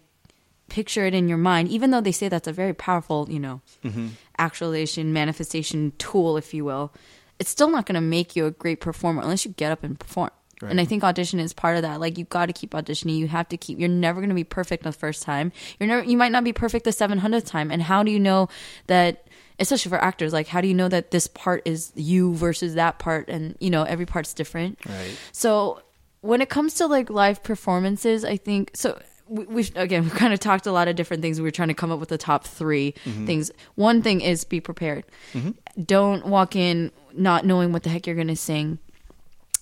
picture 0.72 1.04
it 1.04 1.14
in 1.14 1.28
your 1.28 1.38
mind, 1.38 1.68
even 1.68 1.90
though 1.90 2.00
they 2.00 2.12
say 2.12 2.28
that's 2.28 2.48
a 2.48 2.52
very 2.52 2.72
powerful, 2.72 3.28
you 3.28 3.38
know, 3.38 3.60
mm-hmm. 3.84 4.08
actualization, 4.38 5.12
manifestation 5.12 5.92
tool, 5.98 6.38
if 6.38 6.54
you 6.54 6.64
will. 6.64 6.92
It's 7.38 7.50
still 7.50 7.68
not 7.68 7.84
going 7.84 7.96
to 7.96 8.00
make 8.00 8.34
you 8.36 8.46
a 8.46 8.50
great 8.50 8.80
performer 8.80 9.20
unless 9.20 9.44
you 9.44 9.50
get 9.52 9.70
up 9.70 9.82
and 9.82 9.98
perform. 9.98 10.30
Right. 10.62 10.70
And 10.70 10.80
I 10.80 10.84
think 10.84 11.02
audition 11.02 11.40
is 11.40 11.52
part 11.52 11.74
of 11.74 11.82
that. 11.82 11.98
Like 11.98 12.16
you 12.16 12.24
got 12.24 12.46
to 12.46 12.52
keep 12.52 12.70
auditioning. 12.70 13.18
You 13.18 13.26
have 13.26 13.48
to 13.48 13.56
keep. 13.56 13.80
You're 13.80 13.88
never 13.88 14.20
going 14.20 14.28
to 14.28 14.34
be 14.34 14.44
perfect 14.44 14.84
the 14.84 14.92
first 14.92 15.24
time. 15.24 15.50
You're 15.80 15.88
never. 15.88 16.04
You 16.04 16.16
might 16.16 16.30
not 16.30 16.44
be 16.44 16.52
perfect 16.52 16.84
the 16.84 16.92
700th 16.92 17.46
time. 17.46 17.72
And 17.72 17.82
how 17.82 18.04
do 18.04 18.12
you 18.12 18.20
know 18.20 18.48
that? 18.86 19.26
Especially 19.58 19.90
for 19.90 20.02
actors, 20.02 20.32
like 20.32 20.48
how 20.48 20.60
do 20.60 20.68
you 20.68 20.74
know 20.74 20.88
that 20.88 21.10
this 21.10 21.26
part 21.26 21.62
is 21.64 21.92
you 21.94 22.34
versus 22.34 22.74
that 22.74 22.98
part? 22.98 23.28
And 23.28 23.56
you 23.60 23.70
know 23.70 23.82
every 23.82 24.06
part's 24.06 24.34
different. 24.34 24.78
Right. 24.86 25.16
So 25.32 25.82
when 26.20 26.40
it 26.40 26.48
comes 26.48 26.74
to 26.74 26.86
like 26.86 27.10
live 27.10 27.42
performances, 27.42 28.24
I 28.24 28.36
think 28.36 28.70
so. 28.74 29.00
We, 29.28 29.44
we've 29.44 29.76
again 29.76 30.02
we've 30.04 30.14
kind 30.14 30.32
of 30.32 30.40
talked 30.40 30.66
a 30.66 30.72
lot 30.72 30.86
of 30.86 30.96
different 30.96 31.22
things. 31.22 31.40
We 31.40 31.44
were 31.44 31.50
trying 31.50 31.68
to 31.68 31.74
come 31.74 31.90
up 31.90 31.98
with 31.98 32.08
the 32.08 32.18
top 32.18 32.44
3 32.46 32.92
mm-hmm. 32.92 33.26
things. 33.26 33.50
One 33.74 34.00
thing 34.00 34.20
is 34.20 34.44
be 34.44 34.60
prepared. 34.60 35.04
Mm-hmm. 35.32 35.82
Don't 35.82 36.26
walk 36.26 36.56
in 36.56 36.92
not 37.12 37.44
knowing 37.44 37.72
what 37.72 37.82
the 37.82 37.90
heck 37.90 38.06
you're 38.06 38.16
going 38.16 38.28
to 38.28 38.36
sing. 38.36 38.78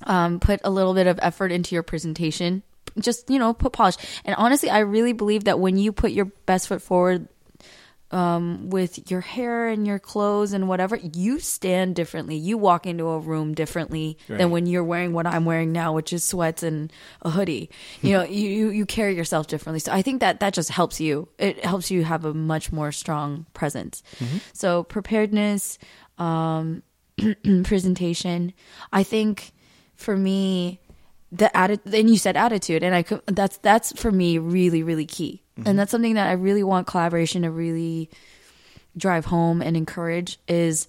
Um, 0.04 0.40
put 0.40 0.60
a 0.64 0.70
little 0.70 0.94
bit 0.94 1.06
of 1.06 1.18
effort 1.22 1.52
into 1.52 1.74
your 1.74 1.82
presentation. 1.82 2.62
Just 2.98 3.30
you 3.30 3.38
know, 3.38 3.52
put 3.54 3.72
polish. 3.72 3.96
And 4.24 4.34
honestly, 4.36 4.70
I 4.70 4.80
really 4.80 5.12
believe 5.12 5.44
that 5.44 5.60
when 5.60 5.76
you 5.78 5.92
put 5.92 6.10
your 6.12 6.24
best 6.46 6.68
foot 6.68 6.82
forward 6.82 7.28
um, 8.12 8.70
with 8.70 9.08
your 9.08 9.20
hair 9.20 9.68
and 9.68 9.86
your 9.86 10.00
clothes 10.00 10.52
and 10.52 10.66
whatever, 10.68 10.96
you 10.96 11.38
stand 11.38 11.94
differently. 11.94 12.34
You 12.34 12.58
walk 12.58 12.84
into 12.84 13.06
a 13.06 13.20
room 13.20 13.54
differently 13.54 14.18
Right. 14.28 14.38
than 14.38 14.50
when 14.50 14.66
you're 14.66 14.82
wearing 14.82 15.12
what 15.12 15.26
I'm 15.28 15.44
wearing 15.44 15.70
now, 15.70 15.92
which 15.92 16.12
is 16.12 16.24
sweats 16.24 16.64
and 16.64 16.92
a 17.22 17.30
hoodie. 17.30 17.70
You 18.02 18.14
know, 18.14 18.24
you, 18.28 18.48
you 18.48 18.70
you 18.70 18.86
carry 18.86 19.14
yourself 19.14 19.46
differently. 19.46 19.78
So 19.78 19.92
I 19.92 20.02
think 20.02 20.20
that 20.22 20.40
that 20.40 20.54
just 20.54 20.70
helps 20.70 21.00
you. 21.00 21.28
It 21.38 21.64
helps 21.64 21.92
you 21.92 22.02
have 22.02 22.24
a 22.24 22.34
much 22.34 22.72
more 22.72 22.90
strong 22.90 23.46
presence. 23.54 24.02
So 24.52 24.82
preparedness, 24.82 25.78
um, 26.18 26.82
presentation. 27.62 28.52
I 28.92 29.02
think 29.04 29.52
for 30.00 30.16
me, 30.16 30.80
the 31.30 31.54
attitude. 31.56 31.94
And 31.94 32.10
you 32.10 32.16
said 32.16 32.36
attitude, 32.36 32.82
and 32.82 32.94
I 32.94 33.02
could, 33.02 33.22
that's 33.26 33.58
that's 33.58 33.92
for 34.00 34.10
me 34.10 34.38
really 34.38 34.82
really 34.82 35.06
key, 35.06 35.42
mm-hmm. 35.58 35.68
and 35.68 35.78
that's 35.78 35.90
something 35.90 36.14
that 36.14 36.28
I 36.28 36.32
really 36.32 36.64
want 36.64 36.86
collaboration 36.86 37.42
to 37.42 37.50
really 37.50 38.10
drive 38.96 39.26
home 39.26 39.62
and 39.62 39.76
encourage 39.76 40.38
is 40.48 40.88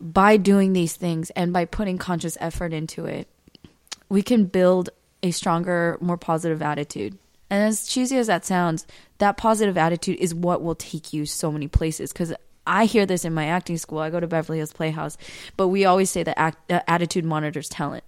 by 0.00 0.36
doing 0.36 0.72
these 0.72 0.94
things 0.94 1.30
and 1.30 1.52
by 1.52 1.64
putting 1.64 1.98
conscious 1.98 2.36
effort 2.40 2.72
into 2.72 3.06
it, 3.06 3.28
we 4.08 4.22
can 4.22 4.44
build 4.46 4.90
a 5.22 5.30
stronger, 5.30 5.96
more 6.00 6.16
positive 6.16 6.60
attitude. 6.60 7.16
And 7.50 7.62
as 7.68 7.86
cheesy 7.86 8.16
as 8.16 8.26
that 8.26 8.44
sounds, 8.44 8.86
that 9.18 9.36
positive 9.36 9.78
attitude 9.78 10.18
is 10.18 10.34
what 10.34 10.62
will 10.62 10.74
take 10.74 11.12
you 11.12 11.26
so 11.26 11.52
many 11.52 11.68
places. 11.68 12.12
Because 12.12 12.32
I 12.66 12.84
hear 12.84 13.06
this 13.06 13.24
in 13.24 13.34
my 13.34 13.46
acting 13.46 13.76
school. 13.78 13.98
I 13.98 14.10
go 14.10 14.20
to 14.20 14.26
Beverly 14.26 14.58
Hills 14.58 14.72
Playhouse, 14.72 15.18
but 15.56 15.68
we 15.68 15.84
always 15.84 16.10
say 16.10 16.22
that 16.22 16.38
act, 16.38 16.70
uh, 16.70 16.80
attitude 16.86 17.24
monitors 17.24 17.68
talent. 17.68 18.04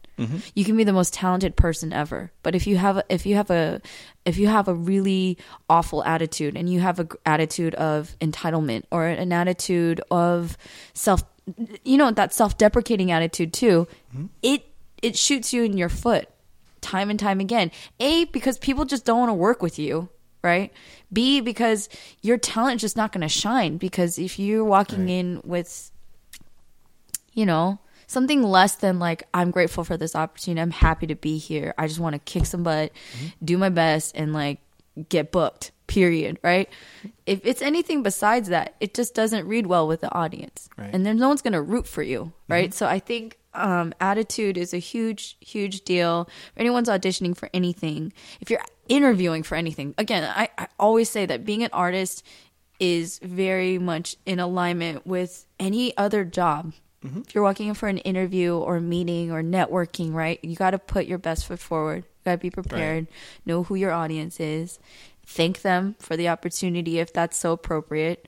You 0.54 0.64
can 0.64 0.76
be 0.76 0.84
the 0.84 0.92
most 0.92 1.12
talented 1.12 1.56
person 1.56 1.92
ever, 1.92 2.30
but 2.44 2.54
if 2.54 2.68
you 2.68 2.76
have 2.76 2.98
a, 2.98 3.04
if 3.08 3.26
you 3.26 3.34
have 3.34 3.50
a 3.50 3.80
if 4.24 4.38
you 4.38 4.46
have 4.46 4.68
a 4.68 4.74
really 4.74 5.38
awful 5.68 6.04
attitude 6.04 6.56
and 6.56 6.70
you 6.70 6.78
have 6.78 7.00
an 7.00 7.08
attitude 7.26 7.74
of 7.74 8.16
entitlement 8.20 8.84
or 8.92 9.06
an 9.06 9.32
attitude 9.32 10.00
of 10.12 10.56
self 10.92 11.24
you 11.82 11.96
know 11.96 12.12
that 12.12 12.32
self-deprecating 12.32 13.10
attitude 13.10 13.52
too 13.52 13.88
it 14.42 14.64
it 15.02 15.16
shoots 15.16 15.52
you 15.52 15.64
in 15.64 15.76
your 15.76 15.88
foot 15.88 16.28
time 16.80 17.10
and 17.10 17.18
time 17.18 17.40
again. 17.40 17.72
A 17.98 18.26
because 18.26 18.58
people 18.58 18.84
just 18.84 19.04
don't 19.04 19.18
want 19.18 19.30
to 19.30 19.34
work 19.34 19.62
with 19.62 19.78
you, 19.78 20.08
right? 20.42 20.72
B 21.14 21.40
because 21.40 21.88
your 22.20 22.36
talent 22.36 22.80
just 22.80 22.96
not 22.96 23.12
going 23.12 23.22
to 23.22 23.28
shine 23.28 23.78
because 23.78 24.18
if 24.18 24.38
you're 24.38 24.64
walking 24.64 25.00
Right. 25.06 25.10
in 25.10 25.40
with 25.44 25.90
you 27.32 27.46
know, 27.46 27.78
something 28.06 28.42
less 28.42 28.76
than 28.76 28.98
like 28.98 29.24
I'm 29.34 29.50
grateful 29.50 29.82
for 29.84 29.96
this 29.96 30.14
opportunity. 30.14 30.60
I'm 30.60 30.70
happy 30.70 31.06
to 31.08 31.16
be 31.16 31.38
here. 31.38 31.74
I 31.78 31.86
just 31.88 31.98
want 32.00 32.14
to 32.14 32.20
kick 32.20 32.46
some 32.46 32.62
butt, 32.62 32.92
Mm-hmm. 33.16 33.26
do 33.44 33.58
my 33.58 33.70
best 33.70 34.14
and 34.14 34.32
like 34.32 34.60
get 35.08 35.32
booked. 35.32 35.70
Period, 35.86 36.38
right? 36.42 36.68
If 37.26 37.40
it's 37.44 37.60
anything 37.60 38.02
besides 38.02 38.48
that, 38.48 38.74
it 38.80 38.94
just 38.94 39.14
doesn't 39.14 39.46
read 39.46 39.66
well 39.66 39.86
with 39.86 40.00
the 40.00 40.10
audience. 40.14 40.70
Right. 40.78 40.88
And 40.92 41.04
then 41.04 41.18
no 41.18 41.28
one's 41.28 41.42
going 41.42 41.52
to 41.52 41.60
root 41.60 41.86
for 41.86 42.02
you, 42.02 42.32
right? 42.48 42.72
So 42.72 42.86
I 42.86 43.00
think 43.00 43.36
um, 43.52 43.92
attitude 44.00 44.56
is 44.56 44.72
a 44.72 44.78
huge, 44.78 45.36
huge 45.40 45.82
deal. 45.82 46.26
If 46.54 46.58
anyone's 46.60 46.88
auditioning 46.88 47.36
for 47.36 47.50
anything, 47.52 48.14
if 48.40 48.48
you're 48.50 48.62
interviewing 48.88 49.42
for 49.42 49.54
anything, 49.54 49.94
again, 49.98 50.24
I, 50.24 50.48
I 50.58 50.68
always 50.78 51.10
say 51.10 51.26
that 51.26 51.44
being 51.44 51.62
an 51.62 51.70
artist 51.72 52.24
is 52.80 53.18
very 53.20 53.78
much 53.78 54.16
in 54.26 54.40
alignment 54.40 55.06
with 55.06 55.46
any 55.58 55.96
other 55.96 56.24
job. 56.24 56.72
If 57.20 57.34
you're 57.34 57.44
walking 57.44 57.68
in 57.68 57.74
for 57.74 57.88
an 57.88 57.98
interview 57.98 58.56
or 58.56 58.80
meeting 58.80 59.30
or 59.30 59.42
networking, 59.42 60.14
right? 60.14 60.42
You 60.42 60.56
got 60.56 60.70
to 60.70 60.78
put 60.78 61.04
your 61.04 61.18
best 61.18 61.46
foot 61.46 61.58
forward. 61.58 62.04
You 62.04 62.24
got 62.24 62.32
to 62.32 62.38
be 62.38 62.50
prepared. 62.50 63.08
Know 63.44 63.62
who 63.62 63.74
your 63.74 63.92
audience 63.92 64.40
is. 64.40 64.78
Thank 65.26 65.60
them 65.60 65.96
for 65.98 66.16
the 66.16 66.28
opportunity 66.30 66.98
if 66.98 67.12
that's 67.12 67.36
so 67.36 67.52
appropriate. 67.52 68.26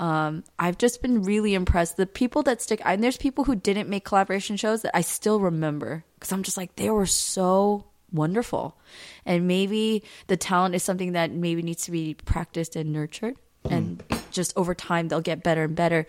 Um, 0.00 0.42
I've 0.58 0.76
just 0.76 1.02
been 1.02 1.22
really 1.22 1.54
impressed. 1.54 1.96
The 1.96 2.06
people 2.06 2.42
that 2.42 2.60
stick, 2.60 2.82
and 2.84 3.02
there's 3.02 3.16
people 3.16 3.44
who 3.44 3.54
didn't 3.54 3.88
make 3.88 4.04
collaboration 4.04 4.56
shows 4.56 4.82
that 4.82 4.96
I 4.96 5.02
still 5.02 5.38
remember 5.38 6.04
because 6.14 6.32
I'm 6.32 6.42
just 6.42 6.56
like, 6.56 6.74
they 6.76 6.90
were 6.90 7.06
so 7.06 7.84
wonderful. 8.12 8.76
And 9.24 9.46
maybe 9.46 10.02
the 10.26 10.36
talent 10.36 10.74
is 10.74 10.82
something 10.82 11.12
that 11.12 11.30
maybe 11.32 11.62
needs 11.62 11.84
to 11.84 11.90
be 11.90 12.14
practiced 12.14 12.76
and 12.76 12.92
nurtured. 12.92 13.36
And 13.68 14.02
just 14.30 14.56
over 14.56 14.74
time, 14.74 15.08
they'll 15.08 15.20
get 15.20 15.42
better 15.42 15.64
and 15.64 15.74
better. 15.74 16.06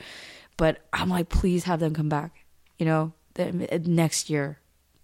But 0.58 0.80
I'm 0.94 1.10
like, 1.10 1.30
please 1.30 1.64
have 1.64 1.80
them 1.80 1.94
come 1.94 2.10
back, 2.10 2.46
you 2.78 2.86
know, 2.86 3.14
the, 3.34 3.52
next 3.86 4.30
year. 4.30 4.60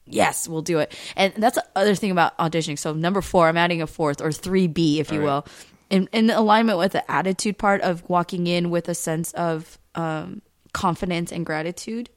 Yes, 0.06 0.48
we'll 0.48 0.62
do 0.62 0.80
it. 0.80 0.94
And 1.16 1.34
that's 1.38 1.56
the 1.56 1.66
other 1.76 1.96
thing 1.96 2.12
about 2.12 2.38
auditioning. 2.38 2.78
So, 2.78 2.94
number 2.94 3.22
four, 3.22 3.48
I'm 3.48 3.56
adding 3.56 3.82
a 3.82 3.88
fourth 3.88 4.22
or 4.22 4.30
3B, 4.30 4.98
if 4.98 5.12
you 5.12 5.20
right. 5.20 5.26
will 5.26 5.46
in, 5.94 6.10
in 6.12 6.32
alignment 6.32 6.80
with 6.80 6.94
the 6.94 7.12
attitude 7.12 7.60
part 7.60 7.82
of 7.82 8.10
walking 8.10 8.48
in 8.48 8.72
with 8.72 8.90
a 8.90 8.96
sense 8.96 9.32
of 9.34 9.78
um, 9.94 10.42
confidence 10.74 11.32
and 11.32 11.46
gratitude 11.46 12.10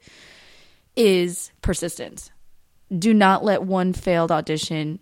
is 0.95 1.51
persistence. 1.61 2.31
Do 2.95 3.13
not 3.13 3.43
let 3.43 3.63
one 3.63 3.93
failed 3.93 4.31
audition 4.31 4.99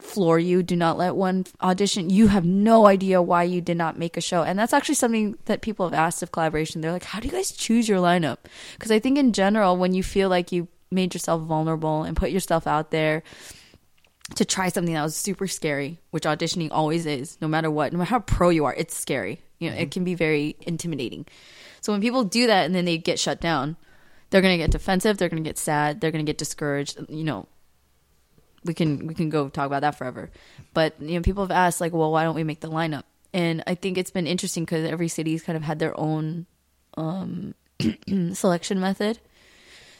floor 0.00 0.38
you. 0.38 0.62
Do 0.62 0.76
not 0.76 0.96
let 0.98 1.16
one 1.16 1.44
audition. 1.60 2.10
You 2.10 2.28
have 2.28 2.44
no 2.44 2.86
idea 2.86 3.20
why 3.20 3.42
you 3.44 3.60
did 3.60 3.76
not 3.76 3.98
make 3.98 4.16
a 4.16 4.20
show. 4.20 4.42
And 4.42 4.58
that's 4.58 4.72
actually 4.72 4.94
something 4.94 5.36
that 5.46 5.62
people 5.62 5.86
have 5.88 5.98
asked 5.98 6.22
of 6.22 6.32
collaboration. 6.32 6.80
They're 6.80 6.92
like, 6.92 7.04
how 7.04 7.20
do 7.20 7.26
you 7.26 7.32
guys 7.32 7.50
choose 7.50 7.88
your 7.88 7.98
lineup? 7.98 8.38
Because 8.74 8.90
I 8.90 8.98
think 8.98 9.18
in 9.18 9.32
general, 9.32 9.76
when 9.76 9.94
you 9.94 10.02
feel 10.02 10.28
like 10.28 10.52
you 10.52 10.68
made 10.90 11.14
yourself 11.14 11.42
vulnerable 11.42 12.04
and 12.04 12.16
put 12.16 12.30
yourself 12.30 12.66
out 12.66 12.90
there, 12.90 13.22
to 14.34 14.44
try 14.44 14.68
something 14.68 14.94
that 14.94 15.02
was 15.02 15.16
super 15.16 15.46
scary, 15.46 15.98
which 16.10 16.24
auditioning 16.24 16.68
always 16.70 17.06
is, 17.06 17.38
no 17.40 17.48
matter 17.48 17.70
what, 17.70 17.92
no 17.92 17.98
matter 17.98 18.10
how 18.10 18.20
pro 18.20 18.50
you 18.50 18.66
are, 18.66 18.74
it's 18.74 18.94
scary. 18.94 19.42
You 19.58 19.70
know, 19.70 19.76
it 19.76 19.80
mm-hmm. 19.80 19.90
can 19.90 20.04
be 20.04 20.14
very 20.14 20.56
intimidating. 20.60 21.26
So 21.80 21.92
when 21.92 22.00
people 22.00 22.24
do 22.24 22.46
that 22.46 22.66
and 22.66 22.74
then 22.74 22.84
they 22.84 22.98
get 22.98 23.18
shut 23.18 23.40
down, 23.40 23.76
they're 24.30 24.42
gonna 24.42 24.56
get 24.58 24.70
defensive, 24.70 25.18
they're 25.18 25.28
gonna 25.28 25.42
get 25.42 25.58
sad, 25.58 26.00
they're 26.00 26.10
gonna 26.10 26.24
get 26.24 26.38
discouraged. 26.38 26.98
You 27.08 27.24
know, 27.24 27.46
we 28.64 28.74
can 28.74 29.06
we 29.06 29.14
can 29.14 29.30
go 29.30 29.48
talk 29.48 29.66
about 29.66 29.80
that 29.82 29.96
forever. 29.96 30.30
But 30.74 31.00
you 31.00 31.14
know, 31.16 31.22
people 31.22 31.44
have 31.44 31.50
asked 31.50 31.80
like, 31.80 31.92
well, 31.92 32.10
why 32.12 32.24
don't 32.24 32.34
we 32.34 32.44
make 32.44 32.60
the 32.60 32.68
lineup? 32.70 33.04
And 33.32 33.62
I 33.66 33.74
think 33.74 33.98
it's 33.98 34.10
been 34.10 34.26
interesting 34.26 34.64
because 34.64 34.88
every 34.90 35.08
city's 35.08 35.42
kind 35.42 35.56
of 35.56 35.62
had 35.62 35.78
their 35.78 35.98
own 35.98 36.46
um, 36.96 37.54
selection 38.32 38.80
method. 38.80 39.18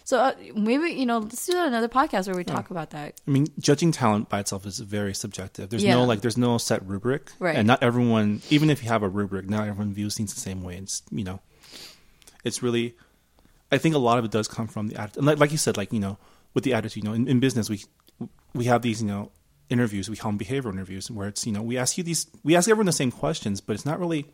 So 0.05 0.19
uh, 0.19 0.33
maybe 0.55 0.91
you 0.93 1.05
know, 1.05 1.19
let's 1.19 1.45
do 1.45 1.53
another 1.62 1.88
podcast 1.88 2.27
where 2.27 2.37
we 2.37 2.43
talk 2.45 2.71
about 2.71 2.91
that. 2.91 3.21
I 3.27 3.31
mean, 3.31 3.47
judging 3.59 3.93
talent 3.93 4.31
by 4.31 4.41
itself 4.41 4.64
is 4.64 4.79
very 4.79 5.12
subjective. 5.14 5.69
There's 5.69 5.85
Yeah. 5.85 5.95
no 5.97 6.05
like, 6.05 6.23
there's 6.23 6.38
no 6.38 6.57
set 6.57 6.83
rubric, 6.87 7.31
Right. 7.38 7.55
And 7.57 7.67
not 7.67 7.83
everyone, 7.83 8.41
even 8.49 8.71
if 8.71 8.83
you 8.83 8.88
have 8.88 9.03
a 9.03 9.09
rubric, 9.09 9.51
not 9.51 9.69
everyone 9.69 9.93
views 9.93 10.17
things 10.17 10.33
the 10.33 10.41
same 10.41 10.62
way. 10.62 10.77
It's 10.77 11.03
you 11.11 11.25
know, 11.25 11.41
it's 12.43 12.62
really, 12.62 12.97
I 13.71 13.79
think 13.79 13.95
a 13.95 13.99
lot 13.99 14.19
of 14.19 14.25
it 14.25 14.31
does 14.31 14.49
come 14.49 14.67
from 14.67 14.89
the 14.89 14.97
attitude. 15.01 15.25
Like, 15.25 15.39
like 15.39 15.53
you 15.53 15.59
said, 15.59 15.77
like 15.77 15.93
you 15.93 16.01
know, 16.01 16.19
with 16.55 16.65
the 16.65 16.73
attitude, 16.75 17.03
you 17.05 17.09
know, 17.09 17.15
in, 17.15 17.29
in 17.29 17.41
business 17.41 17.69
we 17.69 17.83
we 18.55 18.65
have 18.65 18.83
these 18.83 19.03
you 19.03 19.09
know 19.09 19.31
interviews 19.69 20.09
we 20.09 20.17
call 20.17 20.31
them 20.33 20.39
behavioral 20.39 20.73
interviews 20.73 21.11
where 21.11 21.29
it's 21.29 21.47
you 21.47 21.53
know 21.53 21.61
we 21.61 21.77
ask 21.77 21.99
you 21.99 22.03
these 22.05 22.27
we 22.43 22.57
ask 22.57 22.69
everyone 22.69 22.87
the 22.87 22.93
same 22.93 23.11
questions, 23.13 23.61
but 23.61 23.75
it's 23.75 23.85
not 23.85 23.99
really 24.01 24.27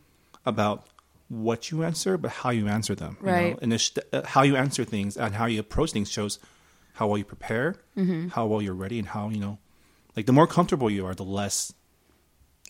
about 0.45 0.87
what 1.27 1.71
you 1.71 1.83
answer, 1.83 2.17
but 2.17 2.31
how 2.31 2.51
you 2.51 2.67
answer 2.67 2.93
them. 2.95 3.17
you 3.19 3.25
know? 3.25 3.33
Right. 3.33 3.59
And 3.61 3.73
it's, 3.73 3.91
uh, 4.13 4.21
how 4.25 4.43
you 4.43 4.55
answer 4.55 4.85
things 4.85 5.17
and 5.17 5.33
how 5.33 5.47
you 5.47 5.59
approach 5.59 5.91
things 5.91 6.09
shows 6.11 6.37
how 6.93 7.07
well 7.07 7.17
you 7.17 7.25
prepare, 7.25 7.75
Mm-hmm. 7.97 8.27
how 8.29 8.45
well 8.45 8.61
you're 8.61 8.75
ready, 8.75 8.99
and 8.99 9.07
how 9.07 9.29
you 9.29 9.39
know, 9.39 9.57
like 10.15 10.27
the 10.27 10.33
more 10.33 10.47
comfortable 10.47 10.89
you 10.89 11.05
are, 11.05 11.15
the 11.15 11.23
less, 11.23 11.73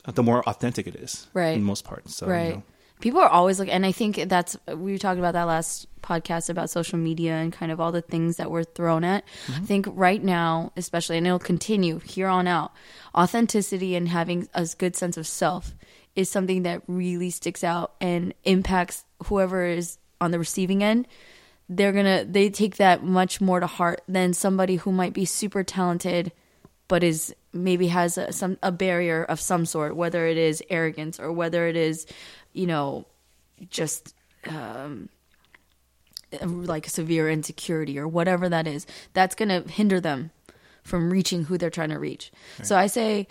uh, 0.06 0.12
the 0.14 0.24
more 0.24 0.42
authentic 0.48 0.88
it 0.88 0.96
is, 0.96 1.28
Right. 1.34 1.56
In 1.58 1.64
most 1.64 1.84
parts, 1.84 2.16
so, 2.16 2.26
you 2.28 2.32
right 2.32 2.56
know. 2.56 2.64
People 3.02 3.20
are 3.20 3.30
always 3.30 3.60
looking 3.60 3.74
and 3.74 3.86
i 3.86 3.92
think 3.92 4.16
that's 4.28 4.58
we 4.68 4.92
were 4.92 4.98
talking 4.98 5.20
about 5.20 5.34
that 5.34 5.44
last 5.44 5.88
podcast 6.06 6.50
about 6.50 6.70
social 6.70 7.00
media 7.00 7.34
and 7.34 7.52
kind 7.52 7.72
of 7.72 7.82
all 7.82 7.92
the 7.92 8.02
things 8.02 8.38
that 8.38 8.52
we're 8.52 8.64
thrown 8.64 9.04
at. 9.04 9.26
Mm-hmm. 9.48 9.62
I 9.62 9.66
think 9.66 9.88
right 9.90 10.24
now 10.24 10.72
especially 10.78 11.18
and 11.18 11.26
it'll 11.26 11.40
continue 11.40 12.00
here 12.00 12.28
on 12.28 12.48
out 12.48 12.72
authenticity 13.16 13.96
and 13.96 14.08
having 14.08 14.48
a 14.54 14.68
good 14.78 14.96
sense 14.96 15.18
of 15.18 15.28
self 15.28 15.74
is 16.16 16.30
something 16.30 16.64
that 16.64 16.84
really 16.88 17.30
sticks 17.30 17.64
out 17.64 17.96
and 18.00 18.34
impacts 18.44 19.04
whoever 19.26 19.66
is 19.66 19.98
on 20.22 20.32
the 20.32 20.40
receiving 20.40 20.84
end. 20.84 21.08
They're 21.68 21.92
gonna 21.92 22.24
they 22.26 22.50
take 22.50 22.78
that 22.78 23.04
much 23.04 23.42
more 23.42 23.60
to 23.60 23.68
heart 23.68 24.02
than 24.08 24.34
somebody 24.34 24.78
who 24.78 24.92
might 24.92 25.14
be 25.14 25.26
super 25.26 25.64
talented 25.64 26.32
but 26.88 27.04
is 27.04 27.36
maybe 27.52 27.88
has 27.88 28.18
a, 28.18 28.32
some 28.32 28.58
a 28.62 28.72
barrier 28.72 29.24
of 29.24 29.40
some 29.40 29.66
sort, 29.66 29.96
whether 29.96 30.28
it 30.28 30.38
is 30.38 30.62
arrogance 30.70 31.20
or 31.20 31.32
whether 31.32 31.68
it 31.68 31.76
is, 31.76 32.06
you 32.56 32.66
know, 32.66 33.06
just 33.70 34.16
um, 34.48 35.10
like 36.42 36.88
severe 36.88 37.30
insecurity 37.30 38.00
or 38.00 38.08
whatever 38.08 38.50
that 38.50 38.66
is. 38.68 38.88
That's 39.14 39.36
going 39.36 39.50
to 39.50 39.70
hinder 39.70 40.00
them 40.00 40.32
from 40.84 41.10
reaching 41.12 41.44
who 41.44 41.58
they're 41.58 41.70
trying 41.70 41.90
to 41.90 42.00
reach. 42.00 42.32
So 42.64 42.78
I 42.78 42.88
say, 42.88 43.28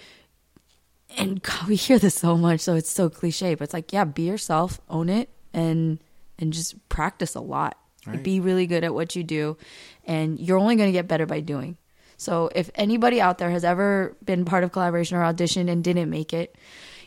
and 1.16 1.42
God, 1.42 1.68
we 1.68 1.76
hear 1.76 1.98
this 1.98 2.14
so 2.14 2.37
much, 2.37 2.60
so 2.60 2.74
it's 2.74 2.90
so 2.90 3.08
cliche, 3.08 3.54
but 3.54 3.64
it's 3.64 3.74
like, 3.74 3.92
yeah, 3.92 4.04
be 4.04 4.22
yourself, 4.22 4.80
own 4.88 5.08
it, 5.08 5.30
and 5.52 5.98
and 6.38 6.52
just 6.52 6.88
practice 6.88 7.34
a 7.34 7.40
lot. 7.40 7.78
Right. 8.06 8.22
Be 8.22 8.40
really 8.40 8.66
good 8.66 8.84
at 8.84 8.92
what 8.92 9.16
you 9.16 9.22
do, 9.22 9.56
and 10.04 10.38
you're 10.38 10.58
only 10.58 10.76
going 10.76 10.88
to 10.88 10.92
get 10.92 11.08
better 11.08 11.26
by 11.26 11.40
doing. 11.40 11.78
So 12.16 12.50
if 12.54 12.70
anybody 12.74 13.20
out 13.20 13.38
there 13.38 13.50
has 13.50 13.64
ever 13.64 14.16
been 14.24 14.44
part 14.44 14.64
of 14.64 14.72
collaboration 14.72 15.16
or 15.16 15.24
audition 15.24 15.68
and 15.68 15.82
didn't 15.82 16.10
make 16.10 16.32
it, 16.32 16.56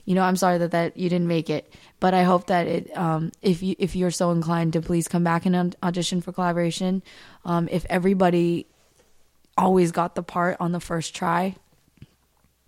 you 0.08 0.16
know, 0.16 0.22
I'm 0.24 0.38
sorry 0.38 0.58
that, 0.60 0.72
that 0.72 0.96
you 0.96 1.10
didn't 1.10 1.28
make 1.28 1.50
it, 1.52 1.72
but 2.00 2.14
I 2.14 2.24
hope 2.24 2.48
that 2.48 2.66
it, 2.66 2.98
um, 2.98 3.32
if 3.42 3.62
you 3.62 3.76
if 3.78 3.94
you're 3.94 4.10
so 4.10 4.32
inclined 4.32 4.72
to 4.74 4.82
please 4.82 5.08
come 5.10 5.24
back 5.24 5.46
and 5.46 5.76
audition 5.84 6.22
for 6.22 6.32
collaboration. 6.32 7.04
Um, 7.44 7.68
if 7.70 7.86
everybody 7.90 8.68
always 9.58 9.92
got 9.92 10.16
the 10.16 10.24
part 10.24 10.56
on 10.62 10.72
the 10.72 10.80
first 10.80 11.14
try, 11.14 11.58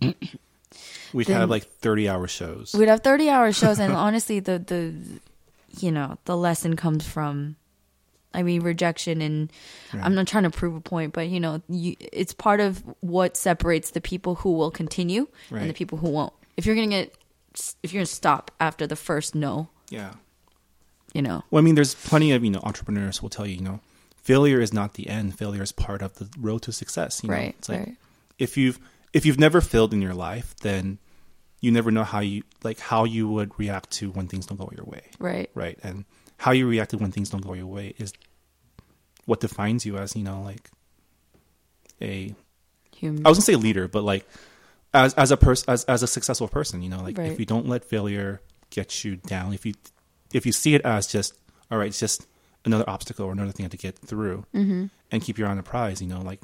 We'd 1.12 1.26
Then- 1.26 1.40
have 1.40 1.50
like 1.50 1.64
30 1.64 2.08
hour 2.08 2.28
shows. 2.28 2.74
we'd 2.74 2.88
have 2.88 3.00
30 3.00 3.28
hour 3.30 3.52
shows, 3.52 3.78
and 3.80 3.92
honestly, 4.06 4.38
the 4.40 4.58
the 4.58 4.94
you 5.80 5.90
know 5.90 6.18
the 6.26 6.36
lesson 6.36 6.76
comes 6.76 7.06
from. 7.06 7.56
I 8.32 8.44
mean, 8.44 8.60
rejection, 8.62 9.20
and 9.22 9.50
I'm 9.92 10.14
not 10.14 10.28
trying 10.28 10.44
to 10.44 10.50
prove 10.50 10.76
a 10.76 10.80
point, 10.80 11.12
but 11.12 11.26
you 11.28 11.40
know, 11.40 11.62
you, 11.68 11.96
it's 11.98 12.32
part 12.32 12.60
of 12.60 12.84
what 13.00 13.36
separates 13.36 13.90
the 13.90 14.00
people 14.00 14.36
who 14.36 14.52
will 14.52 14.70
continue 14.70 15.26
and 15.50 15.68
the 15.68 15.74
people 15.74 15.98
who 15.98 16.10
won't. 16.10 16.32
If 16.56 16.64
you're 16.64 16.76
gonna 16.76 16.86
get, 16.86 17.12
if 17.82 17.92
you're 17.92 18.00
gonna 18.00 18.06
stop 18.06 18.50
after 18.60 18.86
the 18.86 18.96
first 18.96 19.34
no, 19.34 19.68
yeah. 19.88 20.14
you 21.12 21.22
know, 21.22 21.44
Well, 21.50 21.62
I 21.62 21.64
mean, 21.64 21.74
there's 21.74 21.94
plenty 21.94 22.32
of 22.32 22.44
you 22.44 22.50
know 22.50 22.60
entrepreneurs 22.62 23.18
who 23.18 23.24
will 23.24 23.30
tell 23.30 23.46
you, 23.46 23.56
you 23.56 23.62
know, 23.62 23.80
failure 24.16 24.60
is 24.60 24.72
not 24.72 24.94
the 24.94 25.08
end. 25.08 25.38
Failure 25.38 25.62
is 25.62 25.72
part 25.72 26.02
of 26.02 26.14
the 26.14 26.28
road 26.38 26.62
to 26.62 26.72
success. 26.72 27.22
You 27.22 27.30
know? 27.30 27.36
Right, 27.36 27.54
It's 27.58 27.68
like 27.68 27.78
right. 27.80 27.96
if 28.38 28.56
you've 28.56 28.78
if 29.12 29.26
you've 29.26 29.38
never 29.38 29.60
failed 29.60 29.92
in 29.92 30.00
your 30.00 30.14
life, 30.14 30.54
then 30.62 30.98
you 31.60 31.70
never 31.70 31.90
know 31.90 32.04
how 32.04 32.20
you 32.20 32.42
like 32.62 32.78
how 32.78 33.04
you 33.04 33.28
would 33.28 33.58
react 33.58 33.90
to 33.92 34.10
when 34.10 34.28
things 34.28 34.46
don't 34.46 34.58
go 34.58 34.70
your 34.74 34.86
way. 34.86 35.02
right, 35.18 35.50
Right. 35.54 35.78
And 35.82 36.04
how 36.38 36.52
you 36.52 36.66
reacted 36.66 37.00
when 37.00 37.12
things 37.12 37.28
don't 37.28 37.44
go 37.44 37.52
your 37.52 37.66
way 37.66 37.94
is 37.98 38.12
what 39.26 39.40
defines 39.40 39.84
you 39.84 39.98
as, 39.98 40.16
you 40.16 40.24
know, 40.24 40.40
like 40.42 40.70
a 42.00 42.34
human, 42.96 43.26
I 43.26 43.28
was 43.28 43.36
gonna 43.38 43.44
say 43.44 43.56
leader, 43.56 43.88
but 43.88 44.04
like 44.04 44.26
as 44.92 45.14
as 45.14 45.30
a 45.30 45.36
person 45.36 45.70
as 45.70 45.84
as 45.84 46.02
a 46.02 46.06
successful 46.06 46.48
person, 46.48 46.82
you 46.82 46.88
know, 46.88 47.02
like 47.02 47.18
Right. 47.18 47.30
if 47.30 47.38
you 47.38 47.46
don't 47.46 47.68
let 47.68 47.84
failure 47.84 48.40
get 48.70 49.04
you 49.04 49.16
down, 49.16 49.52
if 49.52 49.64
you 49.64 49.74
if 50.32 50.46
you 50.46 50.52
see 50.52 50.74
it 50.74 50.82
as 50.82 51.06
just 51.06 51.34
all 51.70 51.78
right, 51.78 51.88
it's 51.88 52.00
just 52.00 52.26
another 52.64 52.88
obstacle 52.88 53.26
or 53.26 53.32
another 53.32 53.52
thing 53.52 53.68
to 53.68 53.76
get 53.76 53.98
through 53.98 54.44
mm-hmm. 54.54 54.86
and 55.10 55.22
keep 55.22 55.38
your 55.38 55.48
eye 55.48 55.52
on 55.52 55.56
the 55.56 55.62
prize. 55.62 56.02
You 56.02 56.08
know, 56.08 56.20
like 56.20 56.40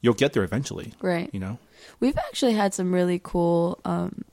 you'll 0.00 0.14
get 0.14 0.32
there 0.32 0.44
eventually. 0.44 0.94
Right. 1.00 1.30
You 1.32 1.40
know. 1.40 1.58
We've 2.00 2.16
actually 2.16 2.54
had 2.54 2.72
some 2.72 2.92
really 2.92 3.20
cool 3.22 3.78
um, 3.84 4.24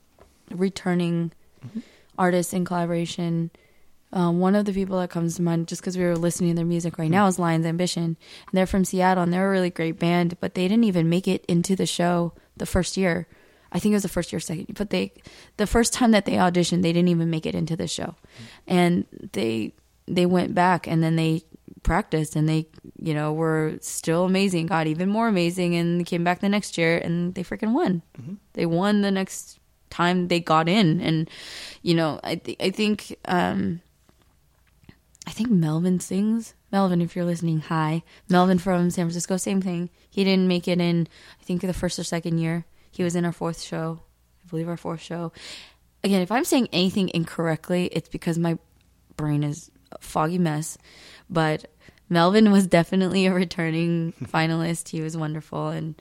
returning 0.50 1.32
mm-hmm. 1.64 1.80
artists 2.18 2.52
in 2.52 2.64
collaboration. 2.64 3.50
Um, 4.14 4.40
one 4.40 4.54
of 4.54 4.66
the 4.66 4.72
people 4.74 5.00
that 5.00 5.08
comes 5.08 5.36
to 5.36 5.42
mind, 5.42 5.68
just 5.68 5.80
because 5.80 5.96
we 5.96 6.04
were 6.04 6.16
listening 6.16 6.50
to 6.50 6.56
their 6.56 6.66
music 6.66 6.98
right 6.98 7.06
mm-hmm. 7.06 7.12
now, 7.12 7.26
is 7.26 7.38
Lions 7.38 7.64
Ambition. 7.64 8.04
And 8.04 8.16
they're 8.52 8.66
from 8.66 8.84
Seattle, 8.84 9.22
and 9.22 9.32
they're 9.32 9.48
a 9.48 9.50
really 9.50 9.70
great 9.70 9.98
band, 9.98 10.38
but 10.40 10.54
they 10.54 10.68
didn't 10.68 10.84
even 10.84 11.08
make 11.08 11.26
it 11.26 11.44
into 11.46 11.74
the 11.74 11.86
show 11.86 12.34
the 12.56 12.66
first 12.66 12.96
year. 12.96 13.26
I 13.72 13.78
think 13.78 13.92
it 13.92 13.96
was 13.96 14.02
the 14.02 14.08
first 14.08 14.32
year, 14.32 14.40
second, 14.40 14.74
but 14.74 14.90
they, 14.90 15.12
the 15.56 15.66
first 15.66 15.92
time 15.94 16.10
that 16.10 16.26
they 16.26 16.32
auditioned, 16.32 16.82
they 16.82 16.92
didn't 16.92 17.08
even 17.08 17.30
make 17.30 17.46
it 17.46 17.54
into 17.54 17.74
the 17.74 17.88
show, 17.88 18.14
mm-hmm. 18.36 18.44
and 18.66 19.06
they 19.32 19.72
they 20.06 20.26
went 20.26 20.54
back 20.54 20.86
and 20.86 21.02
then 21.02 21.16
they 21.16 21.42
practiced 21.82 22.36
and 22.36 22.48
they 22.48 22.66
you 22.98 23.14
know 23.14 23.32
were 23.32 23.76
still 23.80 24.24
amazing 24.24 24.66
got 24.66 24.86
even 24.86 25.08
more 25.08 25.28
amazing 25.28 25.74
and 25.74 26.06
came 26.06 26.22
back 26.22 26.40
the 26.40 26.48
next 26.48 26.78
year 26.78 26.98
and 26.98 27.34
they 27.34 27.42
freaking 27.42 27.72
won. 27.72 28.02
Mm-hmm. 28.20 28.34
they 28.52 28.66
won 28.66 29.02
the 29.02 29.10
next 29.10 29.58
time 29.90 30.28
they 30.28 30.40
got 30.40 30.68
in. 30.68 31.00
And 31.00 31.30
you 31.82 31.94
know 31.94 32.20
i 32.22 32.36
th- 32.36 32.58
i 32.60 32.70
think 32.70 33.16
um 33.26 33.80
i 35.26 35.30
think 35.30 35.50
melvin 35.50 36.00
sings. 36.00 36.54
Melvin 36.70 37.02
if 37.02 37.14
you're 37.14 37.24
listening 37.24 37.60
hi. 37.60 38.02
Melvin 38.28 38.58
from 38.58 38.90
san 38.90 39.06
francisco 39.06 39.36
same 39.36 39.60
thing. 39.60 39.90
He 40.10 40.24
didn't 40.24 40.48
make 40.48 40.68
it 40.68 40.80
in 40.80 41.08
i 41.40 41.44
think 41.44 41.60
the 41.62 41.74
first 41.74 41.98
or 41.98 42.04
second 42.04 42.38
year 42.38 42.64
he 42.92 43.02
was 43.02 43.16
in 43.16 43.24
our 43.24 43.32
fourth 43.32 43.60
show 43.60 44.00
i 44.44 44.48
believe 44.48 44.68
our 44.68 44.76
fourth 44.76 45.00
show 45.00 45.32
again 46.04 46.22
if 46.22 46.30
i'm 46.30 46.44
saying 46.44 46.68
anything 46.72 47.10
incorrectly 47.12 47.86
it's 47.86 48.08
because 48.08 48.38
my 48.38 48.56
brain 49.16 49.42
is 49.42 49.70
a 49.90 49.98
foggy 49.98 50.38
mess 50.38 50.78
but 51.28 51.66
Melvin 52.12 52.52
was 52.52 52.66
definitely 52.66 53.24
a 53.24 53.32
returning 53.32 54.12
finalist. 54.24 54.90
He 54.90 55.00
was 55.00 55.16
wonderful, 55.16 55.68
and 55.68 55.94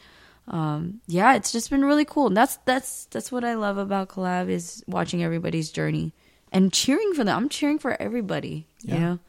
um, 0.48 1.00
yeah, 1.08 1.36
it's 1.36 1.54
just 1.54 1.70
been 1.70 1.86
really 1.86 2.04
cool. 2.04 2.28
And 2.28 2.38
that's 2.38 2.58
that's 2.66 3.06
that's 3.06 3.32
what 3.32 3.46
I 3.46 3.54
love 3.54 3.78
about 3.78 4.10
Kollab 4.10 4.50
is 4.50 4.84
watching 4.88 5.24
everybody's 5.24 5.72
journey 5.72 6.12
and 6.52 6.74
cheering 6.74 7.14
for 7.14 7.24
them. 7.24 7.38
I'm 7.38 7.50
cheering 7.50 7.80
for 7.80 8.00
everybody. 8.02 8.68
Yeah. 8.82 8.94
You 8.94 9.00
know, 9.00 9.20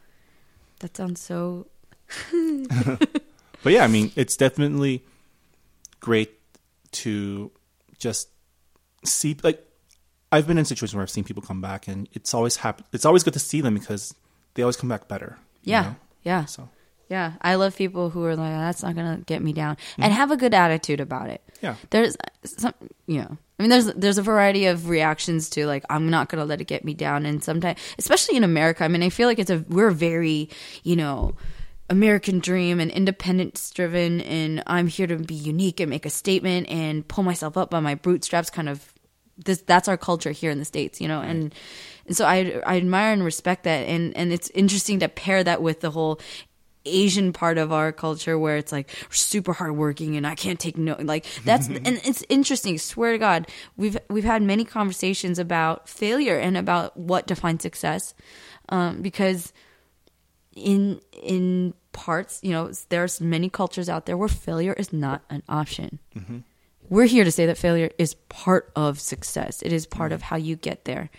that 0.79 0.97
sounds 0.97 1.21
so. 1.21 1.67
but 3.63 3.71
yeah, 3.71 3.85
I 3.85 3.87
mean, 3.87 4.11
it's 4.17 4.35
definitely 4.35 5.03
great 6.01 6.37
to 6.93 7.51
just 7.97 8.29
see 9.05 9.37
like 9.43 9.65
I've 10.31 10.47
been 10.47 10.57
in 10.57 10.65
situations 10.65 10.95
where 10.95 11.03
I've 11.03 11.11
seen 11.11 11.23
people 11.23 11.43
come 11.43 11.61
back, 11.61 11.87
and 11.87 12.09
it's 12.13 12.33
always 12.33 12.55
happy. 12.57 12.83
It's 12.91 13.05
always 13.05 13.23
good 13.23 13.33
to 13.33 13.39
see 13.39 13.61
them 13.61 13.75
because 13.75 14.15
they 14.55 14.63
always 14.63 14.77
come 14.77 14.89
back 14.89 15.07
better. 15.07 15.37
Yeah, 15.63 15.81
know? 15.81 15.95
yeah. 16.23 16.45
So 16.45 16.69
yeah, 17.09 17.33
I 17.41 17.55
love 17.55 17.75
people 17.75 18.09
who 18.09 18.23
are 18.25 18.35
like, 18.35 18.51
"That's 18.51 18.81
not 18.81 18.95
gonna 18.95 19.21
get 19.25 19.43
me 19.43 19.53
down," 19.53 19.75
mm-hmm. 19.75 20.03
and 20.03 20.13
have 20.13 20.31
a 20.31 20.37
good 20.37 20.53
attitude 20.53 20.99
about 20.99 21.29
it. 21.29 21.41
Yeah, 21.61 21.75
there's 21.91 22.17
some, 22.43 22.73
you 23.05 23.19
know, 23.19 23.37
I 23.59 23.63
mean, 23.63 23.69
there's 23.69 23.85
there's 23.93 24.17
a 24.17 24.23
variety 24.23 24.65
of 24.65 24.89
reactions 24.89 25.49
to 25.51 25.67
like, 25.67 25.85
I'm 25.89 26.09
not 26.09 26.29
gonna 26.29 26.45
let 26.45 26.61
it 26.61 26.65
get 26.65 26.83
me 26.83 26.95
down, 26.95 27.27
and 27.27 27.43
sometimes, 27.43 27.79
especially 27.99 28.35
in 28.35 28.43
America, 28.43 28.83
I 28.83 28.87
mean, 28.87 29.03
I 29.03 29.09
feel 29.09 29.27
like 29.27 29.39
it's 29.39 29.51
a 29.51 29.63
we're 29.69 29.91
very, 29.91 30.49
you 30.83 30.95
know. 30.95 31.35
American 31.89 32.39
dream 32.39 32.79
and 32.79 32.89
independence 32.91 33.69
driven 33.71 34.21
and 34.21 34.63
I'm 34.67 34.87
here 34.87 35.07
to 35.07 35.17
be 35.17 35.35
unique 35.35 35.79
and 35.79 35.89
make 35.89 36.05
a 36.05 36.09
statement 36.09 36.69
and 36.69 37.07
pull 37.07 37.23
myself 37.23 37.57
up 37.57 37.69
by 37.69 37.79
my 37.79 37.95
bootstraps 37.95 38.49
kind 38.49 38.69
of 38.69 38.93
this 39.37 39.61
that's 39.61 39.87
our 39.87 39.97
culture 39.97 40.31
here 40.31 40.51
in 40.51 40.59
the 40.59 40.65
states 40.65 41.01
you 41.01 41.07
know 41.07 41.21
and 41.21 41.53
and 42.05 42.15
so 42.15 42.25
I 42.25 42.61
I 42.65 42.77
admire 42.77 43.13
and 43.13 43.23
respect 43.23 43.63
that 43.65 43.87
and 43.87 44.15
and 44.15 44.31
it's 44.31 44.49
interesting 44.51 44.99
to 44.99 45.09
pair 45.09 45.43
that 45.43 45.61
with 45.61 45.81
the 45.81 45.91
whole 45.91 46.19
Asian 46.85 47.31
part 47.31 47.57
of 47.57 47.71
our 47.71 47.91
culture 47.91 48.37
where 48.37 48.57
it's 48.57 48.71
like 48.71 48.89
super 49.09 49.53
hardworking 49.53 50.17
and 50.17 50.27
I 50.27 50.35
can't 50.35 50.59
take 50.59 50.77
no 50.77 50.95
like 50.99 51.25
that's 51.45 51.67
and 51.67 51.85
it's 51.87 52.23
interesting. 52.29 52.77
Swear 52.77 53.13
to 53.13 53.17
God, 53.17 53.47
we've 53.77 53.97
we've 54.09 54.23
had 54.23 54.41
many 54.41 54.65
conversations 54.65 55.39
about 55.39 55.87
failure 55.87 56.37
and 56.37 56.57
about 56.57 56.97
what 56.97 57.27
defines 57.27 57.61
success, 57.61 58.13
um, 58.69 59.01
because 59.01 59.53
in 60.55 61.01
in 61.21 61.73
parts, 61.91 62.39
you 62.43 62.51
know, 62.51 62.71
there's 62.89 63.21
many 63.21 63.49
cultures 63.49 63.89
out 63.89 64.05
there 64.05 64.17
where 64.17 64.29
failure 64.29 64.73
is 64.73 64.91
not 64.91 65.23
an 65.29 65.43
option. 65.47 65.99
Mm-hmm. 66.15 66.39
We're 66.89 67.05
here 67.05 67.23
to 67.23 67.31
say 67.31 67.45
that 67.45 67.57
failure 67.57 67.89
is 67.97 68.15
part 68.29 68.71
of 68.75 68.99
success. 68.99 69.61
It 69.61 69.71
is 69.71 69.85
part 69.85 70.09
mm-hmm. 70.09 70.15
of 70.15 70.21
how 70.23 70.35
you 70.37 70.55
get 70.55 70.85
there, 70.85 71.09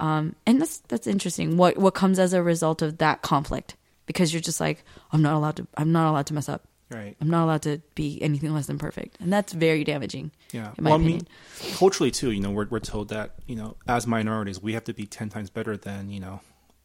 um, 0.00 0.36
and 0.46 0.60
that's 0.60 0.78
that's 0.88 1.06
interesting. 1.06 1.56
What 1.56 1.78
what 1.78 1.94
comes 1.94 2.18
as 2.18 2.32
a 2.32 2.42
result 2.42 2.82
of 2.82 2.98
that 2.98 3.22
conflict? 3.22 3.76
because 4.06 4.32
you're 4.32 4.40
just 4.40 4.60
like 4.60 4.84
I'm 5.12 5.22
not 5.22 5.34
allowed 5.34 5.56
to 5.56 5.66
I'm 5.76 5.92
not 5.92 6.10
allowed 6.10 6.26
to 6.26 6.34
mess 6.34 6.48
up. 6.48 6.64
Right. 6.90 7.16
I'm 7.22 7.30
not 7.30 7.44
allowed 7.44 7.62
to 7.62 7.80
be 7.94 8.20
anything 8.20 8.52
less 8.52 8.66
than 8.66 8.78
perfect, 8.78 9.16
and 9.18 9.32
that's 9.32 9.54
very 9.54 9.82
damaging. 9.82 10.30
Yeah. 10.52 10.72
well, 10.78 10.96
opinion. 10.96 11.26
I 11.60 11.64
mean, 11.64 11.74
culturally 11.76 12.10
too, 12.10 12.32
you 12.32 12.40
know, 12.40 12.50
we're 12.50 12.66
we're 12.66 12.80
told 12.80 13.08
that 13.08 13.36
you 13.46 13.56
know, 13.56 13.76
as 13.88 14.06
minorities, 14.06 14.60
we 14.60 14.74
have 14.74 14.84
to 14.84 14.92
be 14.92 15.06
ten 15.06 15.30
times 15.30 15.48
better 15.48 15.76
than 15.76 16.10
you 16.10 16.20
know 16.20 16.40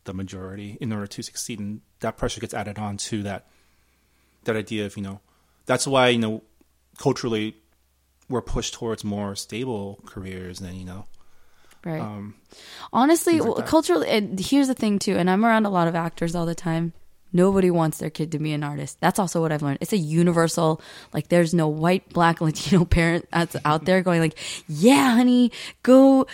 the 0.07 0.13
majority 0.13 0.77
in 0.81 0.91
order 0.91 1.05
to 1.05 1.21
succeed, 1.21 1.59
and 1.59 1.81
that 1.99 2.17
pressure 2.17 2.41
gets 2.41 2.53
added 2.53 2.79
on 2.79 2.97
to 2.97 3.21
that 3.23 3.45
that 4.45 4.55
idea 4.55 4.85
of 4.85 4.97
you 4.97 5.03
know, 5.03 5.19
that's 5.67 5.85
why 5.85 6.09
you 6.09 6.17
know, 6.17 6.41
culturally, 6.97 7.55
we're 8.27 8.41
pushed 8.41 8.73
towards 8.73 9.03
more 9.03 9.35
stable 9.35 9.99
careers 10.05 10.59
than 10.59 10.75
you 10.75 10.85
know. 10.85 11.05
Right. 11.85 12.01
Um, 12.01 12.35
Honestly, 12.91 13.39
like 13.39 13.55
well, 13.55 13.67
culturally, 13.67 14.09
and 14.09 14.39
here's 14.39 14.67
the 14.67 14.73
thing 14.73 14.97
too, 14.97 15.15
and 15.15 15.29
I'm 15.29 15.45
around 15.45 15.65
a 15.65 15.69
lot 15.69 15.87
of 15.87 15.95
actors 15.95 16.33
all 16.33 16.47
the 16.47 16.55
time 16.55 16.93
Nobody 17.33 17.69
wants 17.69 17.97
their 17.97 18.09
kid 18.09 18.31
to 18.31 18.39
be 18.39 18.53
an 18.53 18.63
artist. 18.63 18.97
That's 19.01 19.19
also 19.19 19.41
what 19.41 19.51
I've 19.51 19.61
learned. 19.61 19.79
It's 19.81 19.91
a 19.91 19.97
universal, 19.97 20.81
like 21.13 21.27
there's 21.27 21.53
no 21.53 21.67
white, 21.67 22.07
black, 22.09 22.39
Latino 22.47 22.85
parent 22.85 23.27
that's 23.31 23.55
out 23.65 23.85
there 23.85 24.01
going 24.01 24.21
like, 24.21 24.37
yeah, 24.67 25.15
honey, 25.15 25.51
go, 25.83 26.25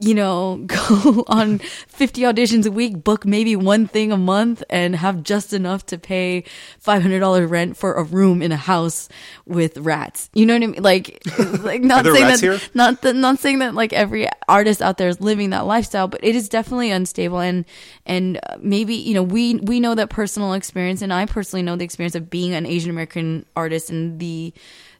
you 0.00 0.14
know, 0.14 0.56
go 0.66 1.24
on 1.28 1.58
50 1.60 2.22
auditions 2.22 2.66
a 2.66 2.70
week, 2.70 3.04
book 3.04 3.24
maybe 3.24 3.54
one 3.54 3.86
thing 3.86 4.10
a 4.10 4.16
month 4.16 4.64
and 4.68 4.96
have 4.96 5.22
just 5.22 5.52
enough 5.52 5.86
to 5.86 5.98
pay 5.98 6.44
$500 6.84 7.48
rent 7.48 7.76
for 7.76 7.94
a 7.94 8.02
room 8.02 8.42
in 8.42 8.50
a 8.50 8.56
house 8.56 9.08
with 9.46 9.78
rats. 9.78 10.30
You 10.34 10.46
know 10.46 10.54
what 10.54 10.62
I 10.64 10.66
mean? 10.66 10.82
Like, 10.82 11.22
like 11.60 11.82
not 11.82 12.04
saying 12.04 12.26
that, 12.26 12.40
here? 12.40 12.60
not, 12.74 13.02
the, 13.02 13.14
not 13.14 13.38
saying 13.38 13.60
that 13.60 13.74
like 13.74 13.92
every 13.92 14.28
artist 14.48 14.82
out 14.82 14.98
there 14.98 15.08
is 15.08 15.20
living 15.20 15.50
that 15.50 15.66
lifestyle, 15.66 16.08
but 16.08 16.24
it 16.24 16.34
is 16.34 16.48
definitely 16.48 16.90
unstable. 16.90 17.38
And, 17.38 17.64
and 18.04 18.40
uh, 18.42 18.56
maybe, 18.60 18.96
you 18.96 19.14
know, 19.14 19.22
we, 19.22 19.54
we 19.56 19.78
know 19.78 19.94
that 19.94 20.10
personally 20.10 20.49
personal 20.50 20.58
experience, 20.58 21.02
and 21.02 21.12
I 21.12 21.26
personally 21.26 21.62
know 21.62 21.76
the 21.76 21.84
experience 21.84 22.14
of 22.14 22.30
being 22.30 22.54
an 22.54 22.66
Asian 22.66 22.90
American 22.90 23.46
artist 23.54 23.90
and 23.90 24.18
the 24.18 24.52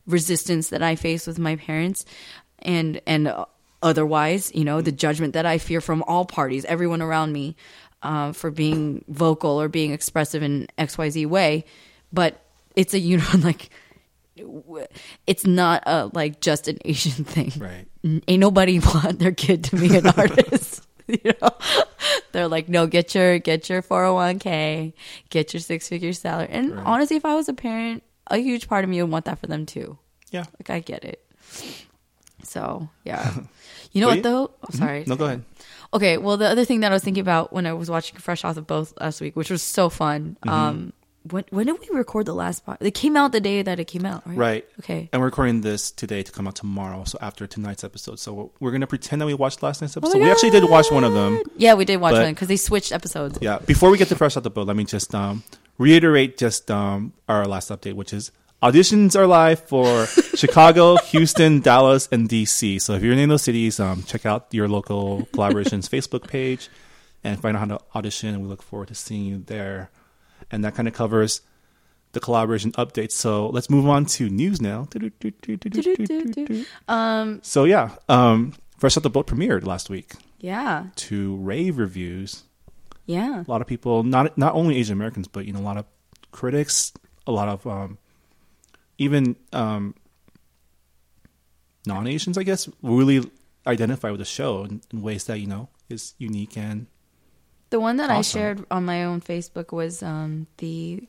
resistance 0.06 0.70
that 0.70 0.82
I 0.82 0.96
face 0.96 1.26
with 1.26 1.38
my 1.38 1.56
parents, 1.56 2.04
and 2.60 3.00
and 3.06 3.32
otherwise, 3.82 4.52
you 4.54 4.64
know, 4.64 4.80
the 4.80 4.92
judgment 4.92 5.34
that 5.34 5.46
I 5.46 5.58
fear 5.58 5.80
from 5.80 6.02
all 6.06 6.24
parties, 6.24 6.64
everyone 6.66 7.02
around 7.02 7.32
me, 7.32 7.56
uh, 8.02 8.32
for 8.32 8.50
being 8.50 9.04
vocal 9.08 9.60
or 9.60 9.68
being 9.68 9.92
expressive 9.92 10.42
in 10.42 10.68
X 10.78 10.96
Y 10.96 11.10
Z 11.10 11.26
way. 11.26 11.64
But 12.12 12.40
it's 12.76 12.94
a 12.94 12.98
you 12.98 13.18
know 13.18 13.30
like 13.38 13.70
it's 15.26 15.44
not 15.44 15.82
a 15.86 16.10
like 16.14 16.40
just 16.40 16.68
an 16.68 16.78
Asian 16.84 17.24
thing. 17.24 17.52
Right. 17.58 17.86
Ain't 18.28 18.40
nobody 18.40 18.78
want 18.94 19.18
their 19.18 19.32
kid 19.32 19.64
to 19.64 19.76
be 19.76 19.96
an 19.96 20.06
artist. 20.16 20.86
you 21.24 21.32
know, 21.40 21.50
they're 22.32 22.48
like, 22.48 22.68
no, 22.68 22.86
get 22.86 23.14
your 23.14 23.38
get 23.38 23.68
your 23.68 23.82
four 23.82 24.04
hundred 24.04 24.14
one 24.14 24.38
k, 24.38 24.94
get 25.28 25.52
your 25.52 25.60
six 25.60 25.88
figure 25.88 26.12
salary. 26.12 26.48
And 26.50 26.76
right. 26.76 26.86
honestly, 26.86 27.16
if 27.16 27.24
I 27.24 27.34
was 27.34 27.48
a 27.48 27.54
parent, 27.54 28.02
a 28.28 28.38
huge 28.38 28.68
part 28.68 28.84
of 28.84 28.90
me 28.90 29.02
would 29.02 29.10
want 29.10 29.24
that 29.24 29.38
for 29.38 29.46
them 29.46 29.66
too. 29.66 29.98
Yeah, 30.30 30.44
like 30.58 30.70
I 30.70 30.80
get 30.80 31.04
it. 31.04 31.24
So 32.42 32.88
yeah, 33.04 33.34
you 33.92 34.00
know 34.00 34.08
what 34.08 34.22
though? 34.22 34.50
Oh, 34.62 34.66
mm-hmm. 34.66 34.78
sorry. 34.78 35.04
No, 35.06 35.16
go 35.16 35.26
ahead. 35.26 35.44
Okay, 35.92 36.18
well, 36.18 36.36
the 36.36 36.46
other 36.46 36.64
thing 36.64 36.80
that 36.80 36.92
I 36.92 36.94
was 36.94 37.02
thinking 37.02 37.20
about 37.20 37.52
when 37.52 37.66
I 37.66 37.72
was 37.72 37.90
watching 37.90 38.16
Fresh 38.18 38.44
Off 38.44 38.54
the 38.54 38.62
Boat 38.62 38.92
last 39.00 39.20
week, 39.20 39.34
which 39.34 39.50
was 39.50 39.62
so 39.62 39.88
fun, 39.88 40.36
mm-hmm. 40.42 40.48
um, 40.48 40.92
when 41.28 41.44
when 41.50 41.66
did 41.66 41.76
we 41.80 41.96
record 41.96 42.26
the 42.26 42.34
last 42.34 42.64
part? 42.64 42.78
It 42.80 42.92
came 42.92 43.16
out 43.16 43.32
the 43.32 43.40
day 43.40 43.62
that 43.62 43.78
it 43.78 43.86
came 43.86 44.06
out, 44.06 44.26
right? 44.26 44.36
Right. 44.36 44.68
Okay. 44.80 45.08
And 45.12 45.20
we're 45.20 45.26
recording 45.26 45.60
this 45.60 45.90
today 45.90 46.22
to 46.22 46.32
come 46.32 46.46
out 46.46 46.56
tomorrow, 46.56 47.04
so 47.04 47.18
after 47.20 47.46
tonight's 47.46 47.84
episode. 47.84 48.18
So 48.18 48.52
we're 48.58 48.70
gonna 48.70 48.86
pretend 48.86 49.20
that 49.20 49.26
we 49.26 49.34
watched 49.34 49.62
last 49.62 49.82
night's 49.82 49.96
oh 49.96 50.00
episode. 50.00 50.18
Oh 50.18 50.22
we 50.22 50.30
actually 50.30 50.50
did 50.50 50.68
watch 50.68 50.90
one 50.90 51.04
of 51.04 51.12
them. 51.12 51.42
Yeah, 51.56 51.74
we 51.74 51.84
did 51.84 51.98
watch 51.98 52.14
one 52.14 52.32
because 52.32 52.48
they 52.48 52.56
switched 52.56 52.92
episodes. 52.92 53.38
Yeah. 53.40 53.58
Before 53.58 53.90
we 53.90 53.98
get 53.98 54.08
to 54.08 54.16
fresh 54.16 54.36
out 54.36 54.44
the 54.44 54.50
boat, 54.50 54.66
let 54.66 54.76
me 54.76 54.84
just 54.84 55.14
um, 55.14 55.42
reiterate 55.76 56.38
just 56.38 56.70
um, 56.70 57.12
our 57.28 57.46
last 57.46 57.68
update, 57.68 57.94
which 57.94 58.14
is 58.14 58.32
auditions 58.62 59.14
are 59.14 59.26
live 59.26 59.60
for 59.60 60.06
Chicago, 60.34 60.96
Houston, 60.96 61.60
Dallas, 61.60 62.08
and 62.10 62.30
DC. 62.30 62.80
So 62.80 62.94
if 62.94 63.02
you're 63.02 63.12
in 63.12 63.18
any 63.18 63.24
of 63.24 63.30
those 63.30 63.42
cities, 63.42 63.78
um, 63.78 64.04
check 64.04 64.24
out 64.24 64.46
your 64.52 64.68
local 64.68 65.28
Kollaborations 65.34 65.88
Facebook 65.90 66.28
page 66.28 66.70
and 67.22 67.38
find 67.38 67.56
out 67.56 67.60
how 67.60 67.76
to 67.76 67.84
audition. 67.94 68.30
And 68.30 68.42
we 68.42 68.48
look 68.48 68.62
forward 68.62 68.88
to 68.88 68.94
seeing 68.94 69.24
you 69.24 69.42
there 69.44 69.90
and 70.50 70.64
that 70.64 70.74
kind 70.74 70.88
of 70.88 70.94
covers 70.94 71.42
the 72.12 72.20
Kollaboration 72.20 72.72
updates. 72.72 73.12
So 73.12 73.48
let's 73.48 73.70
move 73.70 73.86
on 73.88 74.04
to 74.06 74.28
news 74.28 74.60
now. 74.60 74.88
Um, 76.88 77.40
so 77.42 77.64
yeah, 77.64 77.96
um, 78.08 78.54
Fresh 78.78 78.94
the 78.94 79.10
Boat 79.10 79.26
premiered 79.26 79.64
last 79.64 79.90
week. 79.90 80.12
Yeah. 80.38 80.86
To 80.96 81.36
rave 81.36 81.78
reviews. 81.78 82.44
Yeah. 83.06 83.44
A 83.46 83.50
lot 83.50 83.60
of 83.60 83.66
people, 83.66 84.02
not 84.02 84.36
not 84.38 84.54
only 84.54 84.76
Asian 84.76 84.94
Americans, 84.94 85.28
but 85.28 85.44
you 85.44 85.52
know, 85.52 85.60
a 85.60 85.62
lot 85.62 85.76
of 85.76 85.84
critics, 86.32 86.92
a 87.26 87.32
lot 87.32 87.48
of 87.48 87.66
um, 87.66 87.98
even 88.98 89.36
um, 89.52 89.94
non 91.86 92.06
Asians, 92.06 92.38
I 92.38 92.42
guess, 92.42 92.68
really 92.82 93.28
identify 93.66 94.10
with 94.10 94.20
the 94.20 94.24
show 94.24 94.64
in, 94.64 94.80
in 94.92 95.02
ways 95.02 95.24
that 95.24 95.40
you 95.40 95.46
know 95.46 95.68
is 95.88 96.14
unique 96.18 96.56
and 96.56 96.86
The 97.70 97.78
one 97.78 97.98
that 97.98 98.10
I 98.10 98.22
shared 98.22 98.64
on 98.70 98.84
my 98.84 99.04
own 99.04 99.20
Facebook 99.20 99.72
was 99.72 100.02
um, 100.02 100.48
the 100.58 101.06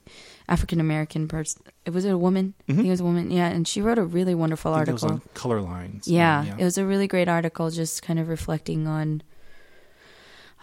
African 0.48 0.80
American 0.80 1.28
person. 1.28 1.64
It 1.86 1.90
was 1.92 2.06
a 2.06 2.16
woman. 2.16 2.54
I 2.70 2.74
think 2.74 2.88
it 2.88 2.92
was 2.92 3.00
a 3.00 3.04
woman. 3.04 3.32
Yeah, 3.32 3.48
and 3.48 3.68
she 3.68 3.82
wrote 3.82 3.98
a 3.98 4.04
really 4.04 4.36
wonderful 4.36 4.72
I 4.74 4.86
think 4.86 4.90
it 4.90 4.94
was 4.94 5.04
article. 5.04 5.32
on 5.52 5.64
Colorlines. 5.64 6.04
Yeah, 6.06 6.56
it 6.58 6.64
was 6.64 6.78
a 6.78 6.86
really 6.86 7.08
great 7.08 7.28
article, 7.28 7.70
just 7.72 8.04
kind 8.04 8.20
of 8.20 8.30
reflecting 8.30 8.88
on. 8.88 9.24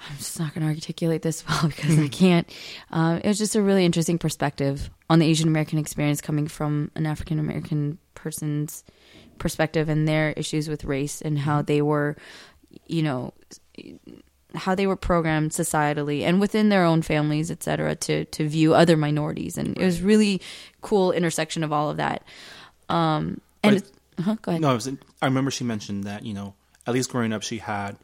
I'm 0.08 0.16
just 0.18 0.38
not 0.38 0.54
going 0.54 0.64
to 0.64 0.72
articulate 0.72 1.22
this 1.22 1.44
well 1.48 1.66
because 1.66 1.98
I 1.98 2.06
can't. 2.06 2.48
Um, 2.92 3.16
it 3.16 3.26
was 3.26 3.38
just 3.38 3.56
a 3.56 3.62
really 3.62 3.84
interesting 3.84 4.18
perspective 4.18 4.90
on 5.10 5.18
the 5.18 5.26
Asian 5.26 5.48
American 5.48 5.80
experience 5.80 6.20
coming 6.20 6.46
from 6.46 6.92
an 6.94 7.06
African 7.06 7.40
American 7.40 7.98
person's 8.14 8.84
perspective 9.38 9.88
and 9.88 10.06
their 10.06 10.30
issues 10.32 10.68
with 10.68 10.84
race 10.84 11.20
and 11.20 11.38
how 11.38 11.62
they 11.62 11.82
were, 11.82 12.16
you 12.86 13.02
know, 13.02 13.34
how 14.54 14.74
they 14.74 14.86
were 14.86 14.96
programmed 14.96 15.50
societally 15.50 16.22
and 16.22 16.40
within 16.40 16.68
their 16.70 16.84
own 16.84 17.02
families, 17.02 17.50
et 17.50 17.62
cetera, 17.62 17.94
to 17.96 18.24
to 18.26 18.48
view 18.48 18.74
other 18.74 18.96
minorities, 18.96 19.58
and 19.58 19.76
it 19.76 19.84
was 19.84 20.00
really 20.02 20.40
cool 20.80 21.12
intersection 21.12 21.62
of 21.62 21.72
all 21.72 21.90
of 21.90 21.96
that. 21.98 22.22
Um, 22.88 23.40
and 23.62 23.76
it's- 23.76 23.92
uh-huh, 24.18 24.36
go 24.42 24.50
ahead. 24.50 24.60
No, 24.62 24.70
I 24.70 24.74
was. 24.74 24.88
I 24.88 25.26
remember 25.26 25.50
she 25.50 25.64
mentioned 25.64 26.04
that 26.04 26.24
you 26.24 26.34
know, 26.34 26.54
at 26.86 26.94
least 26.94 27.10
growing 27.10 27.32
up, 27.32 27.42
she 27.42 27.58
had, 27.58 27.96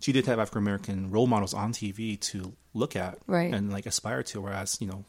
she 0.00 0.12
did 0.12 0.26
have 0.26 0.38
African 0.38 0.58
American 0.62 1.10
role 1.10 1.26
models 1.26 1.52
on 1.54 1.72
TV 1.72 2.20
to 2.20 2.52
look 2.74 2.94
at, 2.94 3.18
Right. 3.26 3.52
and 3.52 3.72
like 3.72 3.86
aspire 3.86 4.22
to. 4.24 4.40
Whereas 4.40 4.78
you 4.80 4.86
know, 4.86 5.04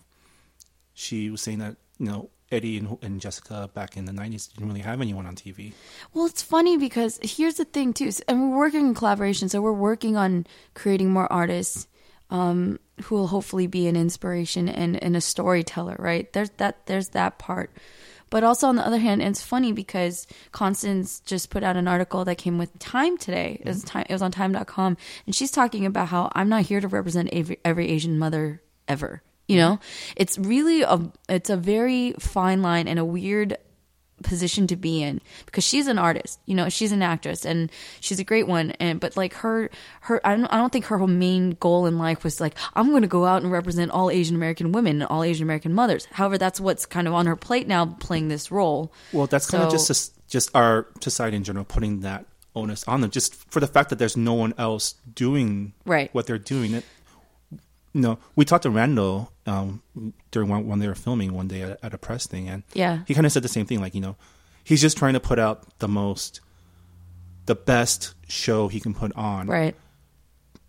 she 0.93 1.30
was 1.30 1.41
saying 1.41 1.59
that 1.59 1.76
you 1.99 2.05
know 2.07 2.30
Eddie 2.54 2.78
and, 2.78 2.97
and 3.01 3.20
Jessica 3.20 3.70
back 3.74 3.97
in 3.97 4.06
the 4.06 4.12
'90s 4.12 4.54
didn't 4.54 4.68
really 4.68 4.82
have 4.82 5.01
anyone 5.01 5.26
on 5.26 5.36
TV. 5.36 5.74
Well, 6.14 6.26
it's 6.26 6.41
funny 6.41 6.78
because 6.78 7.20
here's 7.22 7.56
the 7.56 7.66
thing 7.66 7.93
too, 7.93 8.12
and 8.28 8.51
we're 8.51 8.58
working 8.58 8.88
in 8.88 8.93
collaboration, 8.93 9.49
so 9.49 9.62
we're 9.62 9.74
working 9.74 10.16
on 10.16 10.45
creating 10.74 11.12
more 11.12 11.32
artists 11.32 11.88
um, 12.30 12.80
who 13.04 13.16
will 13.16 13.28
hopefully 13.28 13.68
be 13.68 13.88
an 13.88 13.95
inspiration 13.95 14.68
and, 14.70 15.01
and 15.01 15.16
a 15.16 15.22
storyteller, 15.22 15.95
right? 15.99 16.32
There's 16.34 16.49
that 16.51 16.86
there's 16.86 17.10
that 17.10 17.39
part. 17.39 17.72
But 18.30 18.43
also 18.43 18.68
on 18.68 18.78
the 18.78 18.86
other 18.86 18.97
hand, 18.97 19.22
it's 19.22 19.43
funny 19.43 19.72
because 19.72 20.26
Constance 20.51 21.20
just 21.20 21.51
put 21.51 21.64
out 21.64 21.78
an 21.78 21.88
article 21.88 22.26
that 22.26 22.39
came 22.39 22.58
with 22.58 22.80
Time 22.80 23.16
today. 23.16 23.60
It 23.62 23.68
was 23.68 23.84
time 23.84 24.08
it 24.10 24.14
was 24.14 24.24
on 24.24 24.32
time.com 24.32 24.97
and 25.28 25.36
she's 25.36 25.51
talking 25.51 25.86
about 25.86 26.08
how 26.08 26.32
I'm 26.34 26.49
not 26.49 26.64
here 26.64 26.82
to 26.82 26.88
represent 26.88 27.30
every, 27.32 27.60
every 27.64 27.89
Asian 27.89 28.18
mother 28.18 28.64
ever. 28.88 29.22
You 29.54 29.60
know? 29.60 29.80
It's 30.16 30.38
really 30.38 30.82
a 30.82 30.99
it's 31.30 31.49
a 31.49 31.58
very 31.58 32.14
fine 32.20 32.62
line 32.62 32.88
and 32.88 32.97
a 32.99 33.06
weird 33.06 33.58
position 34.24 34.68
to 34.68 34.76
be 34.78 35.04
in 35.04 35.20
because 35.45 35.66
she's 35.66 35.88
an 35.88 35.97
artist 35.99 36.39
you 36.45 36.56
know 36.56 36.70
she's 36.70 36.93
an 36.93 37.01
actress 37.01 37.45
and 37.45 37.70
she's 37.99 38.20
a 38.20 38.24
great 38.24 38.47
one 38.47 38.72
and 38.80 39.01
but 39.01 39.18
like 39.18 39.34
her 39.34 39.70
her 40.01 40.26
I 40.26 40.36
don't, 40.38 40.45
I 40.45 40.58
don't 40.58 40.72
think 40.72 40.86
her 40.86 40.97
whole 40.97 41.08
main 41.08 41.58
goal 41.60 41.86
in 41.88 41.97
life 41.97 42.24
was 42.24 42.39
like 42.39 42.56
i'm 42.74 42.91
going 42.91 43.01
to 43.01 43.08
go 43.10 43.26
out 43.26 43.41
and 43.41 43.51
represent 43.51 43.91
all 43.91 44.10
asian 44.10 44.36
american 44.36 44.72
women 44.72 45.01
and 45.01 45.10
all 45.12 45.24
asian 45.26 45.43
american 45.43 45.74
mothers 45.74 46.06
however 46.12 46.38
that's 46.38 46.60
what's 46.62 46.86
kind 46.86 47.06
of 47.08 47.14
on 47.14 47.26
her 47.26 47.36
plate 47.36 47.68
now 47.68 47.86
playing 47.86 48.30
this 48.30 48.49
role 48.49 48.93
Well, 49.12 49.28
that's 49.28 49.49
kind 49.49 49.64
of 49.64 49.72
just 49.72 49.88
just 49.88 50.14
just 50.30 50.56
our 50.56 50.88
society 51.01 51.36
in 51.36 51.43
general 51.43 51.66
putting 51.66 51.99
that 52.01 52.26
onus 52.56 52.88
on 52.88 53.01
them, 53.01 53.10
just 53.10 53.36
for 53.51 53.60
the 53.60 53.68
fact 53.68 53.89
that 53.89 53.99
there's 53.99 54.16
no 54.16 54.36
one 54.36 54.54
else 54.58 54.93
doing 55.16 55.74
Right. 55.86 56.14
what 56.14 56.28
they're 56.28 56.38
doing. 56.38 56.76
It, 56.76 56.86
know, 58.02 58.18
we 58.36 58.46
talked 58.46 58.64
to 58.64 58.70
Randall 58.70 59.32
um, 59.46 59.82
during 60.32 60.50
one, 60.50 60.68
when 60.68 60.80
they 60.80 60.88
were 60.88 60.96
filming 60.96 61.34
one 61.34 61.48
day 61.48 61.62
at, 61.62 61.80
at 61.84 61.94
a 61.94 61.98
press 61.98 62.26
thing, 62.28 62.48
and 62.50 62.64
Yeah. 62.74 63.00
he 63.08 63.14
kind 63.14 63.26
of 63.26 63.32
said 63.32 63.44
the 63.44 63.48
same 63.50 63.66
thing. 63.66 63.82
Like, 63.82 63.94
you 63.94 64.02
know, 64.02 64.16
he's 64.64 64.82
just 64.82 64.98
trying 64.98 65.14
to 65.14 65.20
put 65.20 65.38
out 65.39 65.80
the 65.80 65.88
most, 65.88 66.39
the 67.46 67.56
best 67.56 68.14
show 68.28 68.68
he 68.68 68.80
can 68.80 68.94
put 68.94 69.14
on, 69.16 69.48
right 69.48 69.76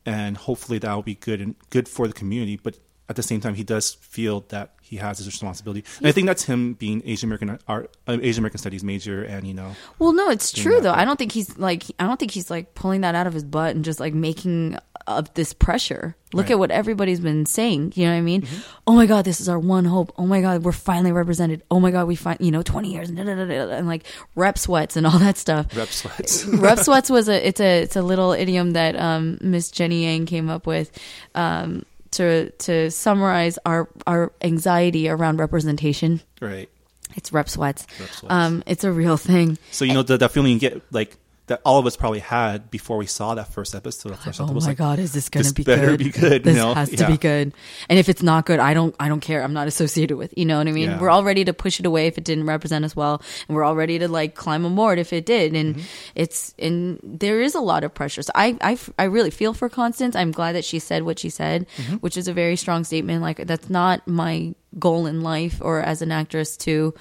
and 0.07 0.37
hopefully 0.37 0.77
that 0.79 0.93
will 0.95 1.03
be 1.03 1.15
good 1.15 1.41
and 1.41 1.55
good 1.71 1.89
for 1.89 2.07
the 2.07 2.13
community. 2.13 2.61
But 2.63 2.79
at 3.09 3.17
the 3.17 3.23
same 3.23 3.41
time, 3.41 3.55
he 3.55 3.65
does 3.65 3.95
feel 3.95 4.41
that 4.49 4.75
he 4.83 4.97
has 4.97 5.17
his 5.19 5.27
responsibility, 5.27 5.83
and 5.99 6.07
I 6.07 6.13
think 6.13 6.27
that's 6.27 6.43
him 6.45 6.75
being 6.75 7.01
Asian 7.07 7.29
American 7.29 7.59
art, 7.69 7.97
uh, 8.07 8.19
Asian 8.21 8.43
American 8.43 8.59
studies 8.59 8.85
major, 8.85 9.23
and 9.25 9.47
you 9.47 9.55
know, 9.55 9.75
Well, 9.99 10.13
no, 10.13 10.29
it's 10.29 10.53
true 10.53 10.81
though. 10.81 10.91
but- 10.93 10.99
I 10.99 11.05
don't 11.07 11.19
think 11.19 11.33
he's 11.33 11.57
like 11.57 11.85
I 11.99 12.05
don't 12.05 12.19
think 12.21 12.33
he's 12.33 12.51
like 12.51 12.75
pulling 12.75 13.01
that 13.03 13.15
out 13.15 13.27
of 13.27 13.33
his 13.33 13.45
butt 13.45 13.75
and 13.77 13.85
just 13.85 13.99
like 14.01 14.13
making 14.15 14.79
of 15.07 15.33
this 15.35 15.53
pressure. 15.53 16.17
Look 16.33 16.47
Right. 16.47 16.53
at 16.53 16.59
what 16.59 16.71
everybody's 16.71 17.21
been 17.21 17.47
saying. 17.47 17.93
You 17.95 18.07
know 18.07 18.13
what 18.13 18.19
I 18.19 18.21
mean? 18.23 18.47
Oh 18.87 18.93
my 18.95 19.07
god, 19.07 19.25
this 19.25 19.41
is 19.41 19.49
our 19.49 19.59
one 19.59 19.85
hope. 19.85 20.13
Oh 20.19 20.27
my 20.27 20.41
god, 20.41 20.65
we're 20.65 20.73
finally 20.73 21.13
represented. 21.13 21.63
Oh 21.71 21.79
my 21.81 21.91
god, 21.91 22.07
we 22.09 22.17
find 22.17 22.41
you 22.41 22.51
know 22.51 22.63
twenty 22.63 22.93
years 22.93 23.09
and, 23.09 23.19
da, 23.19 23.25
da, 23.25 23.35
da, 23.35 23.45
da, 23.45 23.69
and 23.75 23.87
like 23.87 24.05
rep 24.35 24.59
sweats 24.59 24.97
and 24.97 25.07
all 25.07 25.19
that 25.19 25.37
stuff. 25.37 25.67
rep 25.77 25.89
sweats. 25.89 26.45
rep 26.47 26.79
sweats 26.79 27.11
was 27.11 27.29
a 27.29 27.47
it's 27.47 27.61
a 27.61 27.83
it's 27.83 27.97
a 27.97 28.03
little 28.03 28.33
idiom 28.33 28.73
that 28.73 28.97
um, 28.97 29.39
Miss 29.41 29.71
Jenny 29.71 30.05
Yang 30.05 30.27
came 30.27 30.49
up 30.51 30.67
with 30.67 30.91
um, 31.35 31.85
to 32.13 32.51
to 32.51 32.91
summarize 32.91 33.59
our 33.67 33.89
our 34.07 34.33
anxiety 34.43 35.09
around 35.09 35.39
representation. 35.39 36.21
right. 36.41 36.69
It's 37.17 37.33
rep 37.33 37.49
sweats. 37.49 37.87
Rep 38.01 38.09
sweats. 38.11 38.33
Um, 38.35 38.65
it's 38.67 38.83
a 38.83 38.91
real 38.91 39.17
thing. 39.17 39.57
So 39.71 39.85
you 39.85 39.95
know 39.95 40.03
the, 40.03 40.17
that 40.19 40.33
feeling 40.33 40.51
you 40.53 40.59
get 40.59 40.83
like 40.93 41.17
that 41.47 41.61
all 41.63 41.79
of 41.79 41.85
us 41.85 41.95
probably 41.95 42.21
had 42.21 42.71
before 42.71 42.97
we 42.97 43.05
saw 43.05 43.35
that 43.35 43.53
first 43.53 43.75
episode. 43.75 44.09
The 44.09 44.17
first 44.17 44.41
Oh 44.41 44.45
episode 44.45 44.61
my 44.63 44.67
like, 44.69 44.79
god, 44.79 44.99
is 44.99 45.13
this 45.13 45.29
to 45.29 45.53
be 45.53 45.63
better 45.63 45.89
good? 45.89 45.99
be 45.99 46.11
good, 46.11 46.43
This 46.43 46.57
you 46.57 46.63
know? 46.63 46.73
has 46.73 46.89
to 46.89 46.97
Yeah. 46.97 47.07
be 47.11 47.19
good. 47.19 47.53
And 47.91 47.99
if 47.99 48.09
it's 48.09 48.23
not 48.23 48.47
good, 48.47 48.61
I 48.61 48.73
don't 48.73 48.95
I 48.99 49.09
don't 49.09 49.21
care. 49.21 49.43
I'm 49.45 49.53
not 49.53 49.67
associated 49.69 50.17
with. 50.17 50.33
You 50.39 50.47
know 50.47 50.57
what 50.57 50.69
I 50.69 50.73
mean? 50.73 50.89
Yeah. 50.91 50.99
We're 51.01 51.11
all 51.11 51.23
ready 51.23 51.45
to 51.45 51.53
push 51.53 51.81
it 51.81 51.85
away 51.87 52.07
if 52.07 52.17
it 52.17 52.25
didn't 52.25 52.47
represent 52.47 52.83
us 52.85 52.97
well, 52.97 53.21
and 53.47 53.55
we're 53.55 53.63
all 53.65 53.77
ready 53.77 53.99
to 53.99 54.09
like 54.09 54.35
climb 54.35 54.65
aboard 54.65 54.99
if 54.99 55.13
it 55.13 55.27
did. 55.27 55.55
And 55.55 55.75
Mm-hmm. 55.77 55.87
it's 56.15 56.55
and 56.59 56.99
there 57.03 57.43
is 57.43 57.55
a 57.55 57.61
lot 57.61 57.85
of 57.85 57.93
pressure. 57.93 58.23
So 58.23 58.33
I, 58.35 58.57
I 58.63 58.79
I 58.99 59.05
really 59.05 59.31
feel 59.31 59.53
for 59.53 59.69
Constance. 59.69 60.17
I'm 60.17 60.33
glad 60.33 60.53
that 60.55 60.65
she 60.65 60.79
said 60.79 61.03
what 61.03 61.19
she 61.19 61.29
said, 61.29 61.67
Mm-hmm. 61.77 61.97
which 61.97 62.17
is 62.17 62.27
a 62.27 62.33
very 62.33 62.57
strong 62.57 62.85
statement. 62.85 63.21
Like 63.21 63.47
that's 63.47 63.69
not 63.69 64.09
my 64.09 64.55
goal 64.79 65.07
in 65.07 65.21
life 65.21 65.59
or 65.61 65.81
as 65.83 66.01
an 66.03 66.11
actress 66.11 66.57
to 66.57 66.95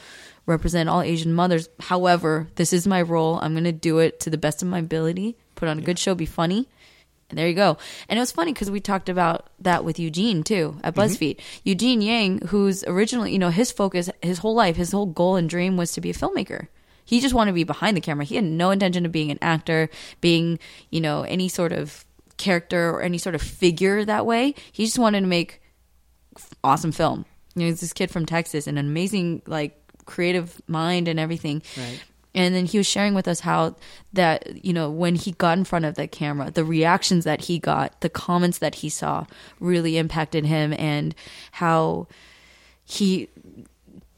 represent 0.45 0.89
all 0.89 1.01
Asian 1.01 1.33
mothers. 1.33 1.69
However, 1.79 2.49
this 2.55 2.73
is 2.73 2.87
my 2.87 3.01
role. 3.01 3.39
I'm 3.41 3.53
going 3.53 3.63
to 3.63 3.71
do 3.71 3.99
it 3.99 4.19
to 4.21 4.29
the 4.29 4.37
best 4.37 4.61
of 4.61 4.67
my 4.67 4.79
ability. 4.79 5.37
Put 5.55 5.69
on 5.69 5.79
a 5.79 5.81
good 5.81 5.99
show, 5.99 6.15
be 6.15 6.25
funny. 6.25 6.67
And 7.29 7.39
there 7.39 7.47
you 7.47 7.55
go. 7.55 7.77
And 8.09 8.19
it 8.19 8.21
was 8.21 8.31
funny 8.31 8.53
because 8.53 8.69
we 8.69 8.79
talked 8.79 9.09
about 9.09 9.49
that 9.59 9.83
with 9.83 9.97
Eugene 9.97 10.43
too 10.43 10.77
at 10.83 10.93
mm-hmm. 10.93 11.11
BuzzFeed. 11.11 11.39
Eugene 11.63 12.01
Yang, 12.01 12.47
who's 12.47 12.83
originally, 12.83 13.31
you 13.31 13.39
know, 13.39 13.49
his 13.49 13.71
focus, 13.71 14.09
his 14.21 14.39
whole 14.39 14.53
life, 14.53 14.75
his 14.75 14.91
whole 14.91 15.07
goal 15.07 15.35
and 15.35 15.49
dream 15.49 15.75
was 15.77 15.93
to 15.93 16.01
be 16.01 16.11
a 16.11 16.13
filmmaker. 16.13 16.67
He 17.05 17.19
just 17.19 17.33
wanted 17.33 17.51
to 17.51 17.55
be 17.55 17.63
behind 17.63 17.97
the 17.97 18.01
camera. 18.01 18.23
He 18.23 18.35
had 18.35 18.43
no 18.43 18.69
intention 18.69 19.05
of 19.05 19.11
being 19.11 19.31
an 19.31 19.39
actor, 19.41 19.89
being, 20.21 20.59
you 20.89 21.01
know, 21.01 21.23
any 21.23 21.49
sort 21.49 21.71
of 21.71 22.05
character 22.37 22.91
or 22.91 23.01
any 23.01 23.17
sort 23.17 23.35
of 23.35 23.41
figure 23.41 24.05
that 24.05 24.25
way. 24.25 24.53
He 24.71 24.85
just 24.85 24.99
wanted 24.99 25.21
to 25.21 25.27
make 25.27 25.61
awesome 26.63 26.91
film. 26.91 27.25
You 27.55 27.63
know, 27.63 27.67
he's 27.67 27.81
this 27.81 27.93
kid 27.93 28.11
from 28.11 28.25
Texas, 28.25 28.67
an 28.67 28.77
amazing 28.77 29.41
like 29.47 29.82
creative 30.05 30.61
mind 30.67 31.07
and 31.07 31.19
everything. 31.19 31.61
Right. 31.77 32.03
And 32.35 32.55
then 32.55 32.65
he 32.65 32.79
was 32.79 32.87
sharing 32.87 33.13
with 33.13 33.27
us 33.27 33.39
how 33.39 33.75
that 34.13 34.65
you 34.65 34.73
know 34.73 34.89
when 34.89 35.15
he 35.15 35.33
got 35.33 35.57
in 35.57 35.65
front 35.65 35.85
of 35.85 35.95
the 35.95 36.07
camera, 36.07 36.49
the 36.49 36.65
reactions 36.65 37.25
that 37.25 37.41
he 37.41 37.59
got, 37.59 38.01
the 38.01 38.09
comments 38.09 38.57
that 38.57 38.75
he 38.75 38.89
saw, 38.89 39.25
really 39.59 39.97
impacted 39.97 40.45
him, 40.45 40.73
and 40.73 41.13
how 41.51 42.07
he 42.85 43.29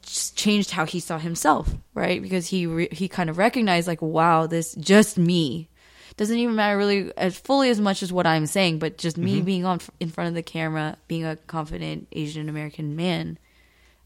just 0.02 0.36
changed 0.36 0.70
how 0.70 0.86
he 0.86 1.00
saw 1.00 1.18
himself, 1.18 1.74
right? 1.92 2.22
Because 2.22 2.46
he 2.48 2.66
re- 2.66 2.88
he 2.90 3.08
kind 3.08 3.28
of 3.28 3.36
recognized 3.36 3.86
like, 3.86 4.00
wow, 4.00 4.46
this 4.46 4.74
just 4.76 5.18
me 5.18 5.68
doesn't 6.16 6.38
even 6.38 6.54
matter 6.54 6.78
really 6.78 7.12
as 7.16 7.38
fully 7.38 7.68
as 7.68 7.80
much 7.80 8.02
as 8.02 8.12
what 8.12 8.26
I'm 8.26 8.46
saying, 8.46 8.78
but 8.78 8.96
just 8.96 9.18
me 9.18 9.36
mm-hmm. 9.36 9.44
being 9.44 9.64
on 9.66 9.80
in 10.00 10.08
front 10.08 10.28
of 10.28 10.34
the 10.34 10.42
camera, 10.42 10.96
being 11.08 11.24
a 11.24 11.36
confident 11.36 12.08
Asian 12.12 12.48
American 12.48 12.96
man, 12.96 13.38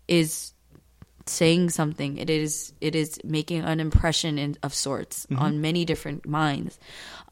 is 0.08 0.52
saying 1.30 1.70
something. 1.70 2.18
It 2.18 2.30
is 2.30 2.72
it 2.80 2.94
is 2.94 3.20
making 3.24 3.62
an 3.62 3.80
impression 3.80 4.38
in, 4.38 4.56
of 4.62 4.74
sorts 4.74 5.26
on 5.36 5.60
many 5.60 5.84
different 5.84 6.26
minds, 6.26 6.78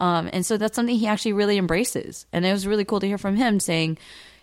um, 0.01 0.29
and 0.33 0.45
so 0.45 0.57
that's 0.57 0.77
something 0.77 0.97
he 0.97 1.07
actually 1.07 1.33
really 1.33 1.59
embraces. 1.59 2.27
And 2.33 2.47
it 2.47 2.53
was 2.53 2.67
really 2.67 2.85
cool 2.85 3.01
to 3.01 3.07
hear 3.07 3.19
from 3.19 3.37
him 3.37 3.61
saying, 3.61 3.99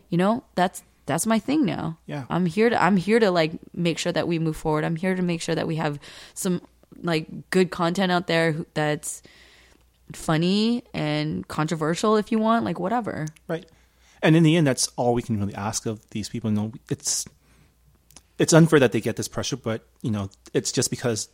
you 0.09 0.17
know, 0.17 0.43
that's 0.55 0.83
that's 1.05 1.25
my 1.25 1.39
thing 1.39 1.65
now. 1.65 1.97
Yeah. 2.05 2.25
I'm 2.29 2.45
here 2.45 2.69
to 2.69 2.81
I'm 2.81 2.97
here 2.97 3.19
to 3.19 3.31
like 3.31 3.53
make 3.73 3.97
sure 3.97 4.11
that 4.11 4.27
we 4.27 4.39
move 4.39 4.57
forward. 4.57 4.83
I'm 4.83 4.95
here 4.95 5.15
to 5.15 5.21
make 5.21 5.41
sure 5.41 5.55
that 5.55 5.67
we 5.67 5.75
have 5.77 5.99
some 6.33 6.61
like 7.01 7.49
good 7.49 7.71
content 7.71 8.11
out 8.11 8.27
there 8.27 8.55
that's 8.73 9.21
funny 10.13 10.83
and 10.93 11.47
controversial 11.47 12.17
if 12.17 12.31
you 12.31 12.39
want, 12.39 12.65
like 12.65 12.79
whatever. 12.79 13.27
Right. 13.47 13.65
And 14.21 14.35
in 14.35 14.43
the 14.43 14.55
end, 14.55 14.65
that's 14.65 14.87
all 14.95 15.13
we 15.13 15.21
can 15.21 15.39
really 15.39 15.55
ask 15.55 15.85
of 15.85 16.07
these 16.09 16.29
people. 16.29 16.49
You 16.49 16.55
know, 16.55 16.71
it's 16.89 17.25
it's 18.37 18.53
unfair 18.53 18.79
that 18.79 18.91
they 18.91 19.01
get 19.01 19.15
this 19.15 19.27
pressure, 19.27 19.57
but 19.57 19.87
you 20.01 20.11
know, 20.11 20.29
it's 20.53 20.71
just 20.71 20.89
because, 20.89 21.29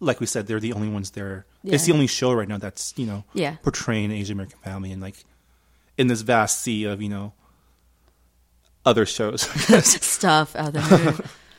like 0.00 0.20
we 0.20 0.26
said, 0.26 0.46
they're 0.46 0.60
the 0.60 0.72
only 0.72 0.88
ones 0.88 1.10
there. 1.12 1.46
It's 1.64 1.84
the 1.86 1.92
only 1.92 2.06
show 2.06 2.32
right 2.32 2.48
now 2.48 2.58
that's 2.58 2.92
you 2.96 3.06
know 3.06 3.24
Yeah. 3.34 3.56
portraying 3.62 4.06
an 4.06 4.12
Asian 4.12 4.34
American 4.36 4.58
family 4.60 4.92
and 4.92 5.00
like 5.02 5.24
in 5.98 6.06
this 6.08 6.22
vast 6.22 6.60
sea 6.60 6.84
of 6.84 7.00
you 7.02 7.08
know 7.08 7.32
other 8.84 9.06
shows. 9.06 9.42
stuff 10.02 10.54
out 10.56 10.72
there. 10.74 11.14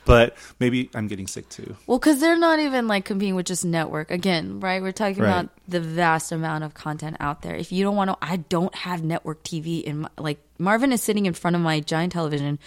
But 0.06 0.38
maybe 0.60 0.90
I'm 0.94 1.08
getting 1.08 1.28
sick 1.28 1.50
too. 1.50 1.76
Well, 1.88 1.98
because 2.00 2.20
they're 2.20 2.38
not 2.38 2.60
even 2.60 2.88
like 2.88 3.06
competing 3.06 3.36
with 3.36 3.46
just 3.48 3.66
network 3.66 4.12
again, 4.12 4.60
right? 4.60 4.82
We're 4.82 4.92
talking 4.92 5.22
Right. 5.24 5.30
about 5.30 5.50
the 5.68 5.80
vast 5.82 6.32
amount 6.32 6.64
of 6.64 6.74
content 6.74 7.18
out 7.20 7.42
there. 7.42 7.56
If 7.56 7.72
you 7.72 7.84
don't 7.84 7.96
want 7.96 8.12
to, 8.12 8.18
I 8.22 8.38
don't 8.38 8.74
have 8.76 9.04
network 9.04 9.44
TV 9.44 9.84
in 9.84 10.02
my, 10.02 10.10
like 10.18 10.40
Marvin 10.58 10.92
is 10.94 11.02
sitting 11.04 11.26
in 11.26 11.34
front 11.34 11.56
of 11.56 11.62
my 11.62 11.80
giant 11.82 12.14
television, 12.14 12.60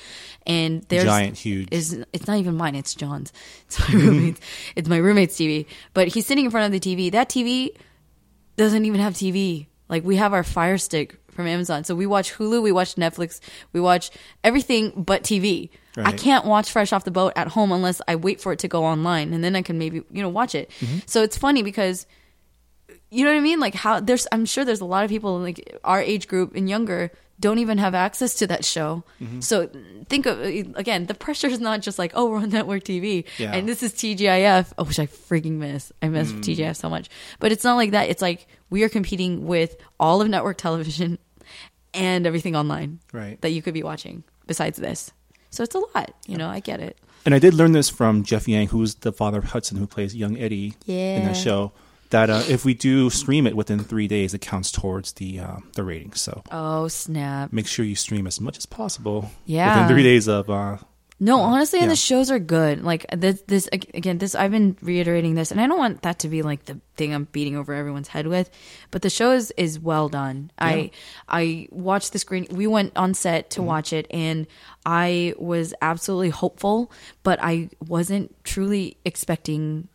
and 0.47 0.83
there's 0.89 1.05
Giant, 1.05 1.39
huge. 1.39 1.69
is 1.71 2.05
it's 2.13 2.27
not 2.27 2.37
even 2.39 2.57
mine, 2.57 2.75
it's 2.75 2.95
John's. 2.95 3.33
It's 3.69 3.79
my 3.89 3.95
roommate's. 3.95 4.41
it's 4.77 4.89
my 4.89 4.97
roommate's 4.99 5.37
TV, 5.37 5.67
but 5.95 6.09
he's 6.09 6.27
sitting 6.27 6.45
in 6.45 6.51
front 6.51 6.73
of 6.75 6.81
the 6.81 6.97
TV. 6.97 7.11
That 7.13 7.29
TV 7.31 7.71
doesn't 8.57 8.85
even 8.85 9.01
have 9.01 9.15
TV. 9.15 9.67
Like 9.89 10.05
we 10.05 10.17
have 10.17 10.35
our 10.35 10.45
Fire 10.45 10.77
Stick 10.77 11.19
from 11.31 11.47
Amazon, 11.47 11.85
so 11.85 11.95
we 11.95 12.05
watch 12.05 12.35
Hulu, 12.35 12.61
we 12.63 12.73
watch 12.73 12.97
Netflix, 12.97 13.41
we 13.73 13.81
watch 13.81 14.11
everything 14.45 14.93
but 14.97 15.23
TV. 15.23 15.71
I 16.07 16.13
can't 16.13 16.45
watch 16.45 16.71
Fresh 16.71 16.93
Off 16.93 17.05
the 17.05 17.11
Boat 17.11 17.33
at 17.37 17.49
home 17.49 17.73
unless 17.73 18.01
I 18.07 18.17
wait 18.17 18.41
for 18.41 18.53
it 18.53 18.59
to 18.61 18.69
go 18.69 18.85
online, 18.85 19.33
and 19.33 19.43
then 19.43 19.57
I 19.57 19.63
can 19.63 19.79
maybe 19.79 20.03
you 20.11 20.23
know 20.23 20.29
watch 20.29 20.55
it. 20.55 20.71
So 21.07 21.23
it's 21.23 21.37
funny 21.39 21.63
because 21.63 22.07
you 23.11 23.25
know 23.25 23.31
what 23.33 23.39
I 23.39 23.43
mean? 23.43 23.61
Like 23.61 23.75
how 23.75 24.01
there's 24.01 24.27
I'm 24.33 24.45
sure 24.47 24.65
there's 24.65 24.81
a 24.81 24.85
lot 24.85 25.05
of 25.05 25.11
people 25.11 25.39
like 25.39 25.79
our 25.85 26.01
age 26.01 26.29
group 26.29 26.55
and 26.55 26.69
younger 26.69 27.11
don't 27.41 27.61
even 27.61 27.79
have 27.79 27.95
access 27.95 28.35
to 28.35 28.49
that 28.49 28.65
show. 28.65 29.05
Mm-hmm. 29.23 29.41
So 29.41 29.71
think 30.09 30.27
of 30.27 30.41
again, 30.41 31.07
the 31.07 31.15
pressure 31.15 31.47
is 31.47 31.61
not 31.61 31.81
just 31.83 31.99
like, 31.99 32.11
oh, 32.15 32.29
we're 32.29 32.39
on 32.39 32.51
network 32.51 32.83
TV 32.85 33.25
Yeah. 33.39 33.55
and 33.55 33.69
this 33.69 33.83
is 33.83 33.93
TGIF, 33.95 34.73
oh, 34.77 34.85
which 34.85 34.99
I 34.99 35.07
freaking 35.07 35.53
miss. 35.53 35.93
I 36.03 36.09
miss 36.09 36.33
Mm. 36.33 36.41
TGIF 36.41 36.77
so 36.77 36.91
much. 36.91 37.09
But 37.39 37.53
it's 37.53 37.63
not 37.65 37.77
like 37.77 37.93
that. 37.93 38.09
It's 38.11 38.21
like 38.23 38.47
we 38.71 38.83
are 38.83 38.89
competing 38.89 39.47
with 39.47 39.77
all 40.01 40.21
of 40.21 40.29
network 40.29 40.59
television 40.59 41.19
and 41.95 42.27
everything 42.27 42.57
online 42.57 42.99
Right. 43.13 43.41
that 43.41 43.51
you 43.51 43.63
could 43.63 43.75
be 43.75 43.83
watching 43.85 44.25
besides 44.49 44.77
this. 44.77 45.13
So 45.51 45.63
it's 45.63 45.75
a 45.75 45.79
lot, 45.79 46.13
you 46.27 46.37
know, 46.37 46.49
I 46.49 46.61
get 46.61 46.81
it. 46.81 46.97
And 47.25 47.35
I 47.35 47.39
did 47.39 47.55
learn 47.55 47.73
this 47.73 47.89
from 47.91 48.23
Jeff 48.23 48.47
Yang, 48.49 48.69
who's 48.69 48.95
the 48.97 49.13
father 49.13 49.39
of 49.39 49.45
Hudson, 49.45 49.77
who 49.77 49.87
plays 49.87 50.15
young 50.15 50.39
Eddie 50.39 50.75
in 50.87 50.95
Yeah. 50.95 51.25
that 51.29 51.37
show. 51.37 51.73
That 52.11 52.31
uh, 52.31 52.43
if 52.49 52.65
we 52.65 52.73
do 52.73 53.11
stream 53.11 53.47
it 53.47 53.55
within 53.55 53.81
three 53.81 54.09
days, 54.09 54.33
it 54.33 54.41
counts 54.41 54.73
towards 54.73 55.13
the 55.15 55.41
uh, 55.41 55.57
the 55.75 55.85
ratings. 55.85 56.23
So 56.23 56.43
Oh, 56.51 56.89
snap. 56.89 57.53
make 57.53 57.67
sure 57.67 57.85
you 57.85 57.97
stream 57.97 58.27
as 58.27 58.41
much 58.41 58.57
as 58.57 58.65
possible 58.65 59.31
Yeah. 59.45 59.75
within 59.83 59.95
three 59.95 60.03
days 60.03 60.27
of. 60.27 60.49
Uh, 60.49 60.79
No, 61.21 61.41
honestly, 61.41 61.81
and 61.81 61.91
the 61.91 61.97
shows 61.97 62.31
are 62.31 62.39
good. 62.39 62.85
Like 62.85 63.05
this, 63.11 63.43
this 63.49 63.69
again. 63.73 64.19
This 64.19 64.37
I've 64.37 64.53
been 64.53 64.77
reiterating 64.81 65.35
this, 65.35 65.51
and 65.51 65.61
I 65.61 65.67
don't 65.67 65.79
want 65.79 66.03
that 66.03 66.21
to 66.21 66.29
be 66.29 66.43
like 66.43 66.67
the 66.67 66.81
thing 66.97 67.13
I'm 67.13 67.25
beating 67.25 67.57
over 67.57 67.75
everyone's 67.75 68.07
head 68.07 68.29
with. 68.29 68.49
But 68.93 69.03
the 69.03 69.11
show 69.11 69.33
is, 69.33 69.53
is 69.57 69.81
well 69.81 70.09
done. 70.09 70.53
I 70.61 70.93
I 71.29 71.69
watched 71.73 72.13
the 72.13 72.21
screen. 72.21 72.47
We 72.53 72.69
went 72.69 72.97
on 72.97 73.15
set 73.15 73.51
to 73.51 73.61
mm-hmm. 73.61 73.67
watch 73.67 73.93
it, 73.93 74.07
and 74.11 74.47
I 74.87 75.35
was 75.39 75.75
absolutely 75.83 76.31
hopeful, 76.31 76.93
but 77.25 77.41
I 77.43 77.71
wasn't 77.85 78.33
truly 78.45 78.97
expecting 79.05 79.89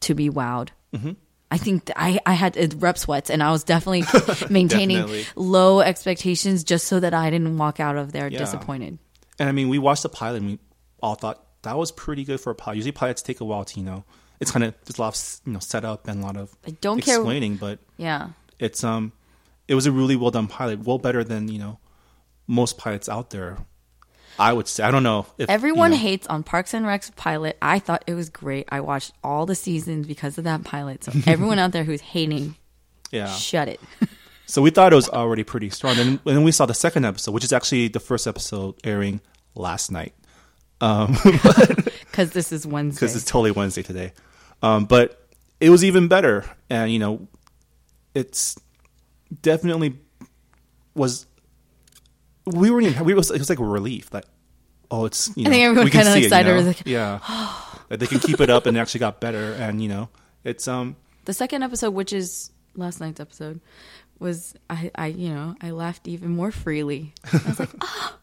to 0.00 0.14
be 0.14 0.28
wowed. 0.28 0.70
Mm-hmm. 0.92 1.12
I 1.52 1.58
think 1.58 1.86
th- 1.86 1.96
I, 1.98 2.20
I 2.26 2.34
had 2.34 2.80
rep 2.80 2.96
sweats 2.96 3.28
and 3.28 3.42
I 3.42 3.50
was 3.50 3.64
definitely 3.64 4.04
maintaining 4.50 4.98
Definitely. 4.98 5.26
low 5.34 5.80
expectations 5.80 6.62
just 6.62 6.86
so 6.86 7.00
that 7.00 7.12
I 7.12 7.28
didn't 7.30 7.58
walk 7.58 7.80
out 7.80 7.96
of 7.96 8.12
there 8.12 8.28
Yeah. 8.28 8.38
disappointed. 8.38 8.98
And 9.40 9.48
I 9.48 9.52
mean, 9.52 9.68
we 9.68 9.78
watched 9.78 10.04
the 10.04 10.08
pilot 10.08 10.36
and 10.42 10.46
we 10.52 10.58
all 11.02 11.16
thought 11.16 11.44
that 11.62 11.76
was 11.76 11.90
pretty 11.90 12.22
good 12.24 12.40
for 12.40 12.50
a 12.50 12.54
pilot. 12.54 12.76
Usually 12.76 12.92
pilots 12.92 13.22
take 13.22 13.40
a 13.40 13.44
while 13.44 13.64
to, 13.64 13.80
you 13.80 13.84
know, 13.84 14.04
it's 14.38 14.50
kind 14.52 14.64
of, 14.64 14.74
there's 14.84 14.98
a 14.98 15.02
lot 15.02 15.16
of, 15.16 15.40
you 15.46 15.52
know, 15.52 15.58
setup 15.58 16.06
and 16.06 16.22
a 16.22 16.26
lot 16.26 16.36
of 16.36 16.54
I 16.66 16.70
don't 16.80 17.00
care- 17.02 17.16
explaining, 17.16 17.56
but 17.56 17.80
Yeah. 17.96 18.28
it's, 18.60 18.84
um, 18.84 19.12
it 19.66 19.74
was 19.74 19.86
a 19.86 19.92
really 19.92 20.14
well 20.16 20.30
done 20.30 20.46
pilot. 20.46 20.80
Well 20.84 20.98
better 20.98 21.24
than, 21.24 21.48
you 21.48 21.58
know, 21.58 21.78
most 22.46 22.78
pilots 22.78 23.08
out 23.08 23.30
there. 23.30 23.58
I 24.38 24.52
would 24.54 24.68
say, 24.68 24.84
I 24.84 24.90
don't 24.90 25.02
know. 25.02 25.26
If, 25.36 25.50
Everyone 25.50 25.90
you 25.92 25.98
know, 25.98 26.02
hates 26.02 26.26
on 26.28 26.42
Parks 26.44 26.72
and 26.72 26.86
Rec's 26.86 27.10
pilot. 27.10 27.58
I 27.60 27.78
thought 27.78 28.04
it 28.06 28.14
was 28.14 28.30
great. 28.30 28.66
I 28.70 28.80
watched 28.80 29.12
all 29.22 29.44
the 29.44 29.54
seasons 29.54 30.06
because 30.06 30.38
of 30.38 30.44
that 30.44 30.64
pilot. 30.64 31.04
So 31.04 31.12
everyone 31.26 31.58
out 31.58 31.72
there 31.72 31.84
who's 31.84 32.00
hating, 32.00 32.56
Yeah. 33.10 33.26
shut 33.28 33.68
it. 33.68 33.80
So 34.46 34.62
we 34.62 34.70
thought 34.70 34.92
it 34.92 34.96
was 34.96 35.08
already 35.10 35.44
pretty 35.44 35.68
strong. 35.70 35.98
And, 35.98 36.08
and 36.24 36.36
then 36.36 36.42
we 36.42 36.52
saw 36.52 36.64
the 36.64 36.74
second 36.74 37.04
episode, 37.04 37.32
which 37.32 37.44
is 37.44 37.52
actually 37.52 37.88
the 37.88 38.00
first 38.00 38.26
episode 38.26 38.74
airing 38.82 39.20
last 39.54 39.90
night. 39.90 40.14
Because 42.10 42.32
this 42.32 42.52
is 42.52 42.66
Wednesday. 42.66 43.00
because 43.06 43.16
it's 43.16 43.24
totally 43.24 43.50
Wednesday 43.52 43.82
today. 43.82 44.12
Um, 44.62 44.84
but 44.84 45.26
it 45.60 45.70
was 45.70 45.84
even 45.84 46.08
better, 46.08 46.44
and 46.68 46.92
you 46.92 46.98
know, 46.98 47.28
it's 48.14 48.58
definitely 49.42 49.96
was. 50.94 51.26
We 52.46 52.70
were 52.70 52.80
even. 52.80 53.04
We 53.04 53.14
was. 53.14 53.30
It 53.30 53.38
was 53.38 53.48
like 53.48 53.60
a 53.60 53.64
relief. 53.64 54.12
Like, 54.12 54.24
oh, 54.90 55.04
it's. 55.04 55.34
You 55.36 55.44
know, 55.44 55.50
think 55.50 55.62
everyone 55.64 55.84
we 55.84 55.90
kinda 55.90 56.12
see 56.12 56.18
it, 56.18 56.20
you 56.20 56.26
excited, 56.26 56.54
know? 56.56 56.60
like, 56.62 56.82
yeah, 56.84 57.20
that 57.88 58.00
they 58.00 58.06
can 58.06 58.18
keep 58.18 58.40
it 58.40 58.50
up, 58.50 58.66
and 58.66 58.76
it 58.76 58.80
actually 58.80 59.00
got 59.00 59.20
better. 59.20 59.52
And 59.52 59.82
you 59.82 59.88
know, 59.88 60.08
it's 60.44 60.66
um. 60.66 60.96
the 61.26 61.32
second 61.32 61.62
episode, 61.62 61.92
which 61.92 62.12
is 62.12 62.50
last 62.74 63.00
night's 63.00 63.20
episode, 63.20 63.60
was 64.18 64.54
I, 64.68 64.90
I 64.94 65.06
you 65.06 65.32
know, 65.32 65.54
I 65.60 65.70
laughed 65.70 66.08
even 66.08 66.30
more 66.30 66.50
freely. 66.50 67.14
I 67.32 67.40
was 67.46 67.60
like, 67.60 67.70
oh, 67.80 68.18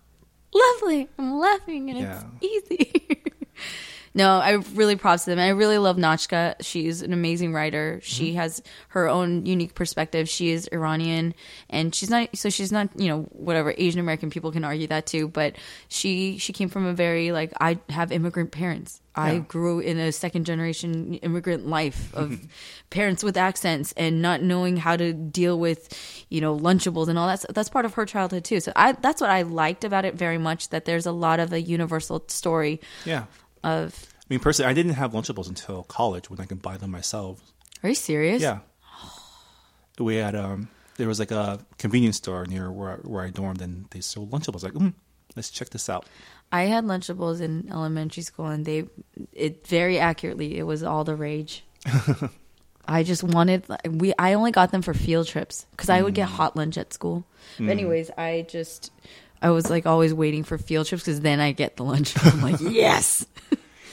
lovely. 0.57 1.09
I'm 1.17 1.37
laughing 1.37 1.89
and 1.89 1.99
Yeah. 1.99 2.23
it's 2.41 2.71
easy. 2.71 3.23
no, 4.13 4.39
I 4.39 4.51
really 4.73 4.95
props 4.95 5.25
to 5.25 5.29
them. 5.29 5.39
I 5.39 5.49
really 5.49 5.77
love 5.77 5.97
Nachka. 5.97 6.55
She's 6.61 7.01
an 7.01 7.13
amazing 7.13 7.53
writer. 7.53 7.99
She 8.03 8.29
mm-hmm. 8.29 8.37
has 8.37 8.61
her 8.89 9.07
own 9.07 9.45
unique 9.45 9.75
perspective. 9.75 10.27
She 10.27 10.49
is 10.51 10.67
Iranian 10.71 11.33
and 11.69 11.93
she's 11.93 12.09
not 12.09 12.35
so 12.35 12.49
she's 12.49 12.71
not, 12.71 12.89
you 12.99 13.07
know, 13.07 13.23
whatever 13.31 13.73
Asian 13.77 13.99
American 13.99 14.29
people 14.29 14.51
can 14.51 14.63
argue 14.63 14.87
that 14.87 15.05
too, 15.05 15.27
but 15.27 15.55
she 15.87 16.37
she 16.37 16.53
came 16.53 16.69
from 16.69 16.85
a 16.85 16.93
very 16.93 17.31
like 17.31 17.53
I 17.59 17.79
have 17.89 18.11
immigrant 18.11 18.51
parents. 18.51 19.01
I 19.17 19.39
grew 19.39 19.79
in 19.79 19.97
a 19.97 20.11
second 20.11 20.45
generation 20.45 21.15
immigrant 21.15 21.67
life 21.67 22.13
of 22.13 22.39
parents 22.89 23.23
with 23.23 23.35
accents 23.37 23.93
and 23.97 24.21
not 24.21 24.41
knowing 24.41 24.77
how 24.77 24.95
to 24.95 25.13
deal 25.13 25.59
with, 25.59 25.89
you 26.29 26.39
know, 26.41 26.55
Lunchables 26.57 27.07
and 27.07 27.17
all 27.17 27.27
that. 27.27 27.43
That's 27.53 27.69
part 27.69 27.85
of 27.85 27.95
her 27.95 28.05
childhood 28.05 28.43
too. 28.45 28.59
So 28.59 28.71
I 28.75 28.91
that's 28.93 29.19
what 29.21 29.29
I 29.29 29.41
liked 29.41 29.83
about 29.83 30.05
it 30.05 30.15
very 30.15 30.37
much. 30.37 30.69
That 30.69 30.85
there's 30.85 31.05
a 31.05 31.11
lot 31.11 31.39
of 31.39 31.51
a 31.53 31.61
universal 31.61 32.23
story 32.27 32.79
Yeah, 33.05 33.25
of. 33.63 34.07
I 34.19 34.25
mean, 34.29 34.39
personally, 34.39 34.69
I 34.69 34.73
didn't 34.73 34.93
have 34.93 35.13
Lunchables 35.13 35.47
until 35.47 35.83
college 35.83 36.29
when 36.29 36.39
I 36.39 36.45
could 36.45 36.61
buy 36.61 36.77
them 36.77 36.91
myself. 36.91 37.41
Are 37.83 37.89
you 37.89 37.95
serious? 37.95 38.41
Yeah, 38.41 38.59
we 39.99 40.15
had 40.15 40.35
um. 40.35 40.69
There 40.97 41.07
was 41.07 41.19
like 41.19 41.29
a 41.31 41.59
convenience 41.77 42.17
store 42.17 42.45
near 42.47 42.71
where 42.71 42.93
I, 42.93 42.95
where 42.95 43.23
I 43.23 43.29
dormed, 43.29 43.61
and 43.61 43.85
they 43.91 44.01
sold 44.01 44.31
Lunchables. 44.31 44.63
Like, 44.63 44.73
mm, 44.73 44.93
let's 45.35 45.51
check 45.51 45.69
this 45.69 45.89
out. 45.89 46.07
I 46.51 46.63
had 46.63 46.85
Lunchables 46.85 47.41
in 47.41 47.69
elementary 47.71 48.23
school, 48.23 48.45
and 48.47 48.65
they, 48.65 48.85
it 49.33 49.67
very 49.67 49.99
accurately, 49.99 50.57
it 50.57 50.63
was 50.63 50.81
all 50.83 51.03
the 51.03 51.15
rage. 51.15 51.63
I 52.87 53.03
just 53.03 53.21
wanted 53.21 53.65
we. 53.85 54.13
I 54.17 54.33
only 54.33 54.51
got 54.51 54.71
them 54.71 54.81
for 54.81 54.93
field 54.93 55.27
trips 55.27 55.65
because 55.71 55.89
I 55.89 56.01
would 56.01 56.13
get 56.13 56.29
hot 56.29 56.55
lunch 56.55 56.77
at 56.77 56.93
school. 56.93 57.25
But 57.59 57.69
anyways, 57.69 58.11
I 58.17 58.45
just 58.49 58.91
I 59.41 59.49
was 59.49 59.69
like 59.69 59.85
always 59.85 60.13
waiting 60.13 60.43
for 60.45 60.57
field 60.57 60.87
trips 60.87 61.03
because 61.03 61.19
then 61.19 61.41
I 61.41 61.51
get 61.51 61.75
the 61.75 61.83
lunch. 61.83 62.13
I'm 62.25 62.41
like, 62.41 62.59
yes. 62.61 63.25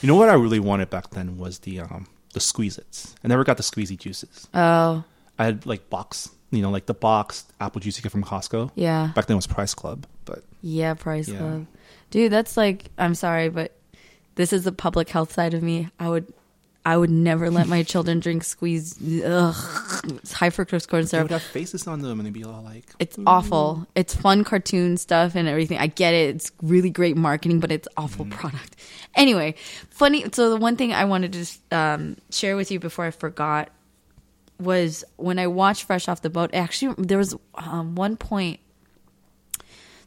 You 0.01 0.07
know 0.07 0.15
what 0.17 0.29
I 0.29 0.33
really 0.33 0.59
wanted 0.59 0.89
back 0.91 1.11
then 1.11 1.37
was 1.37 1.59
the 1.59 1.79
um 1.79 2.05
the 2.33 2.39
Squeezits. 2.39 3.15
I 3.23 3.27
never 3.27 3.43
got 3.43 3.57
the 3.57 3.63
squeezy 3.63 3.97
juices. 3.97 4.47
Oh 4.53 5.03
I 5.39 5.45
had 5.45 5.65
like 5.65 5.89
box, 5.89 6.29
you 6.51 6.61
know, 6.61 6.69
like 6.69 6.85
the 6.85 6.93
box 6.93 7.45
apple 7.59 7.79
juice 7.81 7.97
you 7.97 8.03
get 8.03 8.11
from 8.11 8.23
Costco. 8.23 8.71
yeah, 8.75 9.11
Back 9.15 9.25
then 9.25 9.35
it 9.35 9.37
was 9.37 9.47
Price 9.47 9.73
Club, 9.73 10.05
but 10.25 10.43
yeah. 10.61 10.93
Price 10.93 11.27
Yeah. 11.29 11.37
Club, 11.39 11.65
dude. 12.11 12.31
That's 12.31 12.57
like 12.57 12.85
I'm 12.97 13.15
sorry, 13.15 13.49
but 13.49 13.73
this 14.35 14.51
is 14.53 14.63
the 14.63 14.71
public 14.71 15.09
health 15.09 15.31
side 15.33 15.53
of 15.53 15.63
me. 15.63 15.89
I 15.99 16.09
would. 16.09 16.31
I 16.87 16.97
would 16.97 17.09
never 17.09 17.49
let 17.49 17.67
my 17.67 17.81
children 17.81 18.19
drink 18.19 18.43
squeeze. 18.43 18.95
Ugh, 19.01 19.55
it's 20.17 20.31
high 20.31 20.51
fructose 20.51 20.87
corn 20.87 21.01
they 21.01 21.07
syrup. 21.07 21.23
would 21.23 21.31
have 21.31 21.41
faces 21.41 21.87
on 21.87 22.03
them 22.03 22.19
and 22.19 22.27
they'd 22.27 22.31
be 22.33 22.43
all 22.43 22.61
like, 22.61 22.85
It's 22.99 23.17
awful. 23.25 23.87
It's 23.95 24.13
fun 24.13 24.43
cartoon 24.43 24.97
stuff 24.97 25.33
and 25.33 25.47
everything. 25.47 25.79
I 25.79 25.87
get 25.87 26.13
it. 26.13 26.35
It's 26.35 26.51
really 26.61 26.91
great 26.91 27.17
marketing, 27.17 27.59
but 27.59 27.71
it's 27.71 27.87
awful 27.97 28.25
product. 28.25 28.75
Anyway, 29.15 29.55
funny. 29.89 30.25
So 30.31 30.51
the 30.51 30.57
one 30.57 30.75
thing 30.75 30.93
I 30.93 31.05
wanted 31.05 31.33
to 31.33 31.75
um, 31.75 32.17
share 32.29 32.55
with 32.55 32.69
you 32.69 32.79
before 32.79 33.05
I 33.05 33.09
forgot 33.11 33.69
was 34.59 35.03
when 35.15 35.39
I 35.39 35.47
watched 35.47 35.85
Fresh 35.85 36.07
Off 36.07 36.21
the 36.21 36.29
Boat. 36.29 36.51
Actually, 36.53 36.93
there 36.99 37.17
was 37.17 37.35
um, 37.55 37.95
one 37.95 38.15
point 38.15 38.59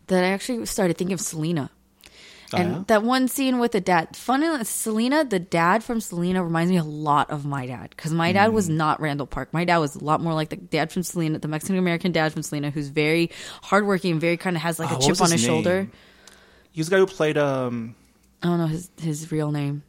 that 0.07 0.22
I 0.22 0.28
actually 0.28 0.64
started 0.66 0.96
thinking 0.96 1.14
of 1.14 1.20
Selena. 1.20 1.70
Oh, 2.53 2.57
And 2.57 2.86
that 2.86 3.03
one 3.03 3.28
scene 3.28 3.59
with 3.59 3.72
the 3.72 3.80
dad, 3.80 4.16
funny, 4.16 4.64
Selena, 4.64 5.24
the 5.24 5.38
dad 5.38 5.84
from 5.84 6.01
Selena 6.01 6.42
reminds 6.42 6.70
me 6.70 6.78
a 6.78 6.84
lot 6.84 7.30
of 7.30 7.44
my 7.44 7.66
dad 7.66 7.90
because 7.90 8.12
my 8.12 8.32
dad 8.32 8.51
Mm. 8.51 8.55
was 8.55 8.68
not 8.68 9.01
Randall 9.01 9.26
Park. 9.26 9.53
My 9.53 9.64
dad 9.64 9.78
was 9.78 9.96
a 9.96 10.03
lot 10.05 10.20
more 10.22 10.32
like 10.34 10.49
the 10.49 10.57
dad 10.57 10.90
from 10.90 11.03
Selena, 11.03 11.38
the 11.38 11.49
Mexican 11.49 11.76
American 11.76 12.11
dad 12.12 12.32
from 12.32 12.42
Selena, 12.42 12.70
who's 12.70 12.88
very 12.88 13.30
hardworking, 13.62 14.12
and 14.12 14.20
very 14.20 14.36
kind 14.38 14.57
of 14.57 14.62
has 14.62 14.78
like 14.78 14.90
Oh, 14.90 14.94
a 14.94 14.99
what 14.99 15.07
chip 15.07 15.20
on 15.20 15.30
his 15.30 15.40
his 15.40 15.44
shoulder. 15.44 15.82
name? 15.82 15.92
He's 16.72 16.86
the 16.88 16.96
guy 16.96 16.99
who 17.01 17.07
played 17.07 17.36
um 17.36 17.94
I 18.42 18.46
don't 18.46 18.59
know 18.59 18.66
his 18.66 18.90
his 19.01 19.30
real 19.32 19.51
name. 19.51 19.82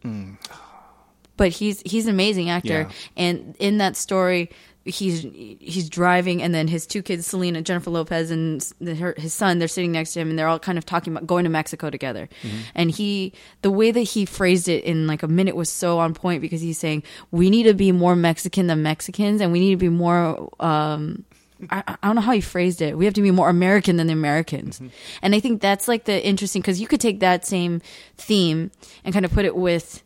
But 1.38 1.52
he's 1.52 1.82
he's 1.86 2.06
an 2.06 2.12
amazing 2.14 2.50
actor, 2.50 2.88
Yeah. 2.90 2.92
and 3.16 3.56
in 3.60 3.78
that 3.78 3.96
story, 3.96 4.50
he's 4.86 5.22
he's 5.60 5.90
driving 5.90 6.42
and 6.42 6.56
then 6.56 6.68
his 6.68 6.88
two 6.88 7.02
kids 7.04 7.28
selena 7.28 7.62
jennifer 7.62 7.90
lopez 7.90 8.32
and 8.32 8.62
the- 8.80 8.96
her, 8.96 9.14
his 9.18 9.34
son 9.34 9.60
they're 9.60 9.68
sitting 9.68 9.92
next 9.92 10.14
to 10.14 10.20
him 10.22 10.30
and 10.30 10.40
they're 10.40 10.48
all 10.48 10.58
kind 10.58 10.78
of 10.78 10.86
talking 10.86 11.14
about 11.14 11.28
going 11.28 11.44
to 11.44 11.50
mexico 11.50 11.90
together 11.90 12.28
and 12.74 12.90
he 12.92 13.34
the 13.62 13.70
way 13.70 13.92
that 13.92 14.02
he 14.02 14.26
phrased 14.26 14.68
it 14.70 14.84
in 14.86 15.06
like 15.06 15.22
a 15.22 15.28
minute 15.28 15.56
was 15.56 15.70
so 15.70 16.00
on 16.00 16.14
point 16.14 16.42
because 16.42 16.62
he's 16.62 16.78
saying 16.78 17.04
we 17.30 17.50
need 17.50 17.64
to 17.64 17.74
be 17.74 17.92
more 17.92 18.16
mexican 18.16 18.68
than 18.68 18.82
mexicans 18.82 19.42
and 19.42 19.52
we 19.52 19.60
need 19.60 19.72
to 19.72 19.78
be 19.78 19.90
more 19.90 20.50
um 20.60 21.24
I, 21.70 21.84
I 22.02 22.08
don't 22.08 22.16
know 22.16 22.22
how 22.22 22.32
he 22.32 22.40
phrased 22.40 22.82
it. 22.82 22.98
We 22.98 23.04
have 23.04 23.16
to 23.16 23.22
be 23.22 23.32
more 23.32 23.50
American 23.50 23.98
than 23.98 24.08
the 24.08 24.14
Americans. 24.14 24.80
And 25.22 25.36
I 25.36 25.42
think 25.42 25.60
that's 25.62 25.90
like 25.90 26.06
the 26.06 26.26
interesting 26.26 26.62
because 26.62 26.80
you 26.80 26.88
could 26.88 27.02
take 27.02 27.20
that 27.20 27.46
same 27.46 27.82
theme 28.16 28.72
and 29.04 29.12
kind 29.14 29.26
of 29.26 29.34
put 29.34 29.44
it 29.44 29.58
with 29.58 30.02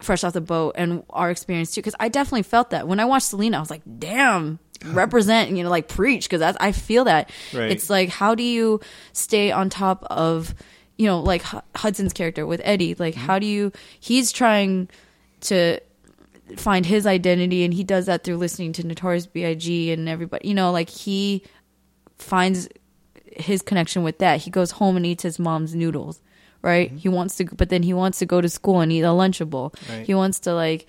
fresh 0.00 0.24
off 0.24 0.32
the 0.32 0.40
boat 0.40 0.74
and 0.76 1.02
our 1.10 1.30
experience 1.30 1.72
too 1.72 1.80
because 1.80 1.94
i 2.00 2.08
definitely 2.08 2.42
felt 2.42 2.70
that. 2.70 2.88
When 2.88 3.00
i 3.00 3.04
watched 3.04 3.28
selena 3.28 3.56
i 3.56 3.60
was 3.60 3.70
like 3.70 3.82
damn 3.98 4.58
represent 4.86 5.50
you 5.50 5.62
know 5.62 5.70
like 5.70 5.88
preach 5.88 6.28
because 6.28 6.56
i 6.60 6.72
feel 6.72 7.04
that. 7.04 7.30
Right. 7.52 7.70
it's 7.70 7.90
like 7.90 8.08
how 8.08 8.34
do 8.34 8.42
you 8.42 8.80
stay 9.12 9.52
on 9.52 9.70
top 9.70 10.04
of 10.10 10.54
you 10.96 11.06
know 11.06 11.20
like 11.20 11.42
H- 11.54 11.62
hudson's 11.76 12.12
character 12.12 12.46
with 12.46 12.60
eddie? 12.64 12.94
Like 12.94 13.14
mm-hmm. 13.14 13.26
how 13.26 13.38
do 13.38 13.46
you 13.46 13.72
he's 13.98 14.32
trying 14.32 14.88
to 15.42 15.80
find 16.56 16.84
his 16.84 17.06
identity 17.06 17.64
and 17.64 17.72
he 17.72 17.84
does 17.84 18.06
that 18.06 18.24
through 18.24 18.36
listening 18.36 18.72
to 18.72 18.86
notorious 18.86 19.26
big 19.26 19.68
and 19.68 20.08
everybody 20.08 20.48
you 20.48 20.54
know 20.54 20.72
like 20.72 20.90
he 20.90 21.44
finds 22.18 22.68
his 23.36 23.62
connection 23.62 24.02
with 24.02 24.18
that. 24.18 24.40
He 24.40 24.50
goes 24.50 24.72
home 24.72 24.96
and 24.96 25.06
eats 25.06 25.22
his 25.22 25.38
mom's 25.38 25.74
noodles, 25.74 26.20
right? 26.62 26.88
Mm-hmm. 26.88 26.96
He 26.98 27.08
wants 27.08 27.36
to, 27.36 27.44
but 27.44 27.68
then 27.68 27.82
he 27.82 27.92
wants 27.92 28.18
to 28.18 28.26
go 28.26 28.40
to 28.40 28.48
school 28.48 28.80
and 28.80 28.90
eat 28.92 29.02
a 29.02 29.08
Lunchable. 29.08 29.74
Right. 29.88 30.06
He 30.06 30.14
wants 30.14 30.40
to 30.40 30.54
like, 30.54 30.86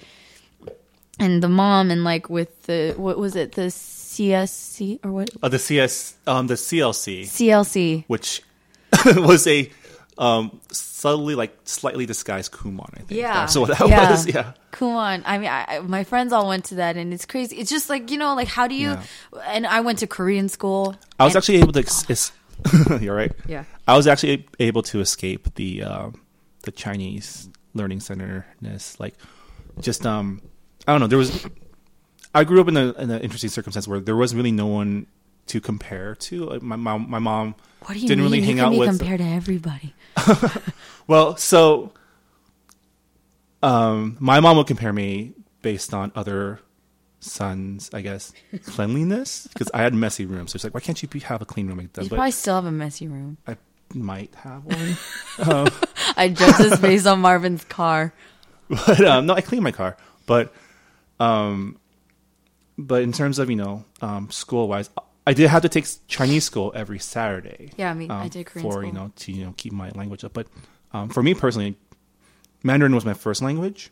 and 1.20 1.42
the 1.44 1.50
mom 1.50 1.92
and 1.92 2.04
like 2.04 2.30
with 2.30 2.64
the 2.64 2.94
what 2.98 3.18
was 3.18 3.36
it 3.36 3.54
the 3.54 3.70
CSC 3.70 5.00
or 5.04 5.12
what 5.12 5.30
Uh, 5.42 5.50
the 5.50 5.60
CS, 5.60 6.16
um, 6.28 6.48
the 6.48 6.56
CLC, 6.56 7.24
CLC? 7.24 8.04
which 8.08 8.42
was 9.06 9.48
a 9.48 9.70
um, 10.18 10.60
subtly, 10.72 11.34
like 11.36 11.56
slightly 11.64 12.06
disguised 12.06 12.52
Kumon. 12.52 12.90
I 12.94 13.00
think. 13.02 13.20
Yeah, 13.22 13.46
So 13.48 13.62
what 13.62 13.78
that 13.78 13.88
yeah. 13.88 14.12
was. 14.12 14.28
Yeah. 14.36 14.54
Come 14.72 14.90
on. 14.96 15.24
I 15.26 15.38
mean, 15.38 15.50
I, 15.50 15.66
I- 15.68 15.80
my 15.80 16.04
friends 16.04 16.32
all 16.34 16.48
went 16.48 16.66
to 16.66 16.76
that, 16.76 16.96
and 16.98 17.14
it's 17.14 17.26
crazy. 17.26 17.58
It's 17.58 17.70
just 17.72 17.90
like 17.90 18.12
you 18.12 18.18
know, 18.18 18.36
like 18.36 18.48
how 18.48 18.68
do 18.68 18.76
you? 18.76 18.98
And 19.46 19.66
I 19.66 19.80
went 19.82 20.00
to 20.00 20.08
Korean 20.08 20.50
school. 20.50 20.96
I 21.20 21.26
was 21.26 21.36
actually 21.36 21.58
able 21.60 21.74
to. 21.74 21.80
Ex- 21.80 22.32
you're 23.02 23.16
right. 23.16 23.32
Yeah. 23.48 23.64
I 23.88 23.96
was 23.98 24.08
actually 24.08 24.48
able 24.60 24.82
to 24.84 25.00
escape 25.00 25.54
the 25.56 25.84
um, 25.84 26.22
the 26.64 26.72
Chinese 26.72 27.50
learning 27.74 28.00
centerness. 28.00 29.00
Like, 29.00 29.16
just 29.80 30.06
um, 30.06 30.42
I 30.88 30.92
don't 30.92 31.02
know. 31.02 31.08
There 31.08 31.18
was. 31.18 31.48
I 32.34 32.44
grew 32.46 32.62
up 32.62 32.68
in 32.68 32.78
a 32.78 32.92
in 32.94 33.10
an 33.12 33.22
interesting 33.22 33.50
circumstance 33.50 33.88
where 33.88 34.00
there 34.00 34.16
was 34.16 34.34
really 34.36 34.52
no 34.52 34.68
one 34.68 35.08
to 35.48 35.60
compare 35.60 36.16
to. 36.16 36.46
Like 36.46 36.62
my 36.62 36.76
mom, 36.78 37.10
my 37.10 37.20
mom 37.20 37.56
What 37.86 37.94
do 37.94 38.00
you 38.00 38.08
didn't 38.08 38.20
mean? 38.24 38.32
really 38.32 38.40
you 38.40 38.46
hang 38.46 38.56
can 38.58 38.66
out 38.66 38.72
be 38.72 38.80
with. 38.80 38.90
compared 39.00 39.20
to 39.20 39.26
everybody. 39.26 39.94
Well, 41.08 41.36
so 41.36 41.92
um, 43.64 44.16
my 44.20 44.40
mom 44.40 44.58
would 44.58 44.68
compare 44.68 44.94
me 44.94 45.34
based 45.62 45.94
on 45.94 46.12
other 46.16 46.60
sons, 47.22 47.90
I 47.94 48.02
guess, 48.02 48.34
cleanliness 48.66 49.48
because 49.54 49.72
I 49.74 49.82
had 49.82 49.94
messy 49.94 50.26
rooms. 50.26 50.52
So 50.52 50.58
it's 50.58 50.64
like, 50.64 50.74
why 50.74 50.82
can't 50.82 51.02
you 51.02 51.08
be, 51.08 51.20
have 51.22 51.42
a 51.42 51.46
clean 51.46 51.68
room 51.68 51.78
like 51.78 51.94
that? 51.94 52.04
You 52.04 52.10
But 52.10 52.18
probably 52.18 52.32
still 52.32 52.56
have 52.56 52.66
a 52.66 52.72
messy 52.72 53.08
room. 53.08 53.38
I 53.48 53.56
might 53.94 54.34
have 54.36 54.66
one. 54.66 54.98
I 56.18 56.30
judge 56.30 56.58
this 56.58 56.80
based 56.80 57.08
on 57.08 57.22
Marvin's 57.22 57.64
car. 57.64 58.14
but 58.70 59.02
um, 59.06 59.26
no, 59.26 59.34
I 59.34 59.42
clean 59.42 59.64
my 59.64 59.72
car. 59.72 59.98
But 60.26 60.54
um, 61.20 61.78
but 62.78 63.04
in 63.04 63.12
terms 63.12 63.40
of 63.40 63.50
you 63.50 63.56
know 63.56 63.86
um, 64.02 64.32
school 64.32 64.68
wise, 64.68 64.90
I 65.28 65.34
did 65.34 65.50
have 65.50 65.62
to 65.64 65.70
take 65.70 65.86
Chinese 66.08 66.46
school 66.46 66.72
every 66.76 67.00
Saturday. 67.00 67.72
Yeah, 67.78 67.92
I 67.92 67.94
mean, 67.94 68.12
I 68.12 68.24
um, 68.24 68.30
did 68.30 68.46
Korean 68.46 68.70
for 68.70 68.84
you 68.84 68.92
know 68.92 69.12
to 69.18 69.32
you 69.32 69.46
know 69.46 69.54
keep 69.58 69.74
my 69.74 69.90
language 69.90 70.24
up. 70.24 70.34
But 70.34 70.48
um, 70.94 71.10
for 71.10 71.22
me 71.22 71.34
personally, 71.34 71.76
Mandarin 72.64 72.96
was 72.96 73.06
my 73.06 73.14
first 73.14 73.42
language, 73.42 73.92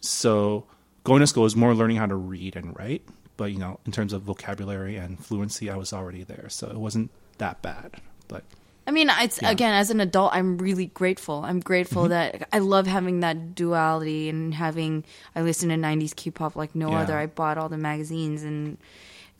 so 0.00 0.66
going 1.08 1.20
to 1.20 1.26
school 1.26 1.42
was 1.42 1.56
more 1.56 1.74
learning 1.74 1.96
how 1.96 2.06
to 2.06 2.14
read 2.14 2.54
and 2.56 2.78
write. 2.78 3.02
But 3.36 3.52
you 3.52 3.58
know, 3.58 3.80
in 3.86 3.92
terms 3.92 4.12
of 4.12 4.22
vocabulary 4.22 4.96
and 4.96 5.18
fluency, 5.24 5.70
I 5.70 5.76
was 5.76 5.92
already 5.92 6.22
there, 6.24 6.46
so 6.48 6.68
it 6.68 6.76
wasn't 6.78 7.10
that 7.38 7.62
bad. 7.62 8.00
But 8.28 8.44
I 8.86 8.90
mean, 8.90 9.10
it's 9.10 9.40
Yeah. 9.42 9.50
again 9.50 9.74
as 9.74 9.90
an 9.90 10.00
adult, 10.00 10.32
I'm 10.34 10.58
really 10.58 10.86
grateful. 10.86 11.42
I'm 11.44 11.60
grateful 11.60 12.02
Mm-hmm. 12.04 12.38
that 12.40 12.48
I 12.52 12.58
love 12.58 12.86
having 12.86 13.20
that 13.20 13.54
duality 13.54 14.28
and 14.28 14.54
having. 14.54 15.04
I 15.36 15.42
listen 15.42 15.68
to 15.68 15.76
'90s 15.76 16.14
K-pop 16.16 16.56
like 16.56 16.74
no 16.74 16.90
Yeah. 16.90 17.00
other. 17.00 17.16
I 17.18 17.26
bought 17.26 17.58
all 17.58 17.68
the 17.68 17.78
magazines 17.78 18.42
and. 18.42 18.78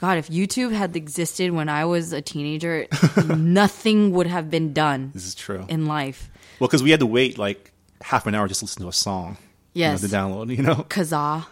God, 0.01 0.17
if 0.17 0.29
YouTube 0.29 0.71
had 0.73 0.95
existed 0.95 1.51
when 1.51 1.69
I 1.69 1.85
was 1.85 2.13
a 2.13 2.23
teenager, 2.23 2.87
nothing 3.37 4.13
would 4.13 4.29
have 4.29 4.49
been 4.49 4.73
done 4.73 5.11
this 5.13 5.27
is 5.27 5.35
true. 5.35 5.67
in 5.69 5.87
life. 5.87 6.31
well, 6.61 6.69
because 6.69 6.85
we 6.85 6.91
had 6.91 7.01
to 7.01 7.07
wait 7.07 7.37
like 7.37 7.73
half 8.03 8.27
an 8.29 8.35
hour 8.37 8.47
just 8.47 8.61
to 8.61 8.67
listen 8.67 8.83
to 8.83 8.89
a 8.89 8.93
song. 8.93 9.39
you 9.75 9.85
know, 9.85 9.91
Yes. 9.91 10.01
to 10.03 10.07
download. 10.07 10.57
You 10.57 10.63
know. 10.63 10.87
Kazaa 10.89 11.47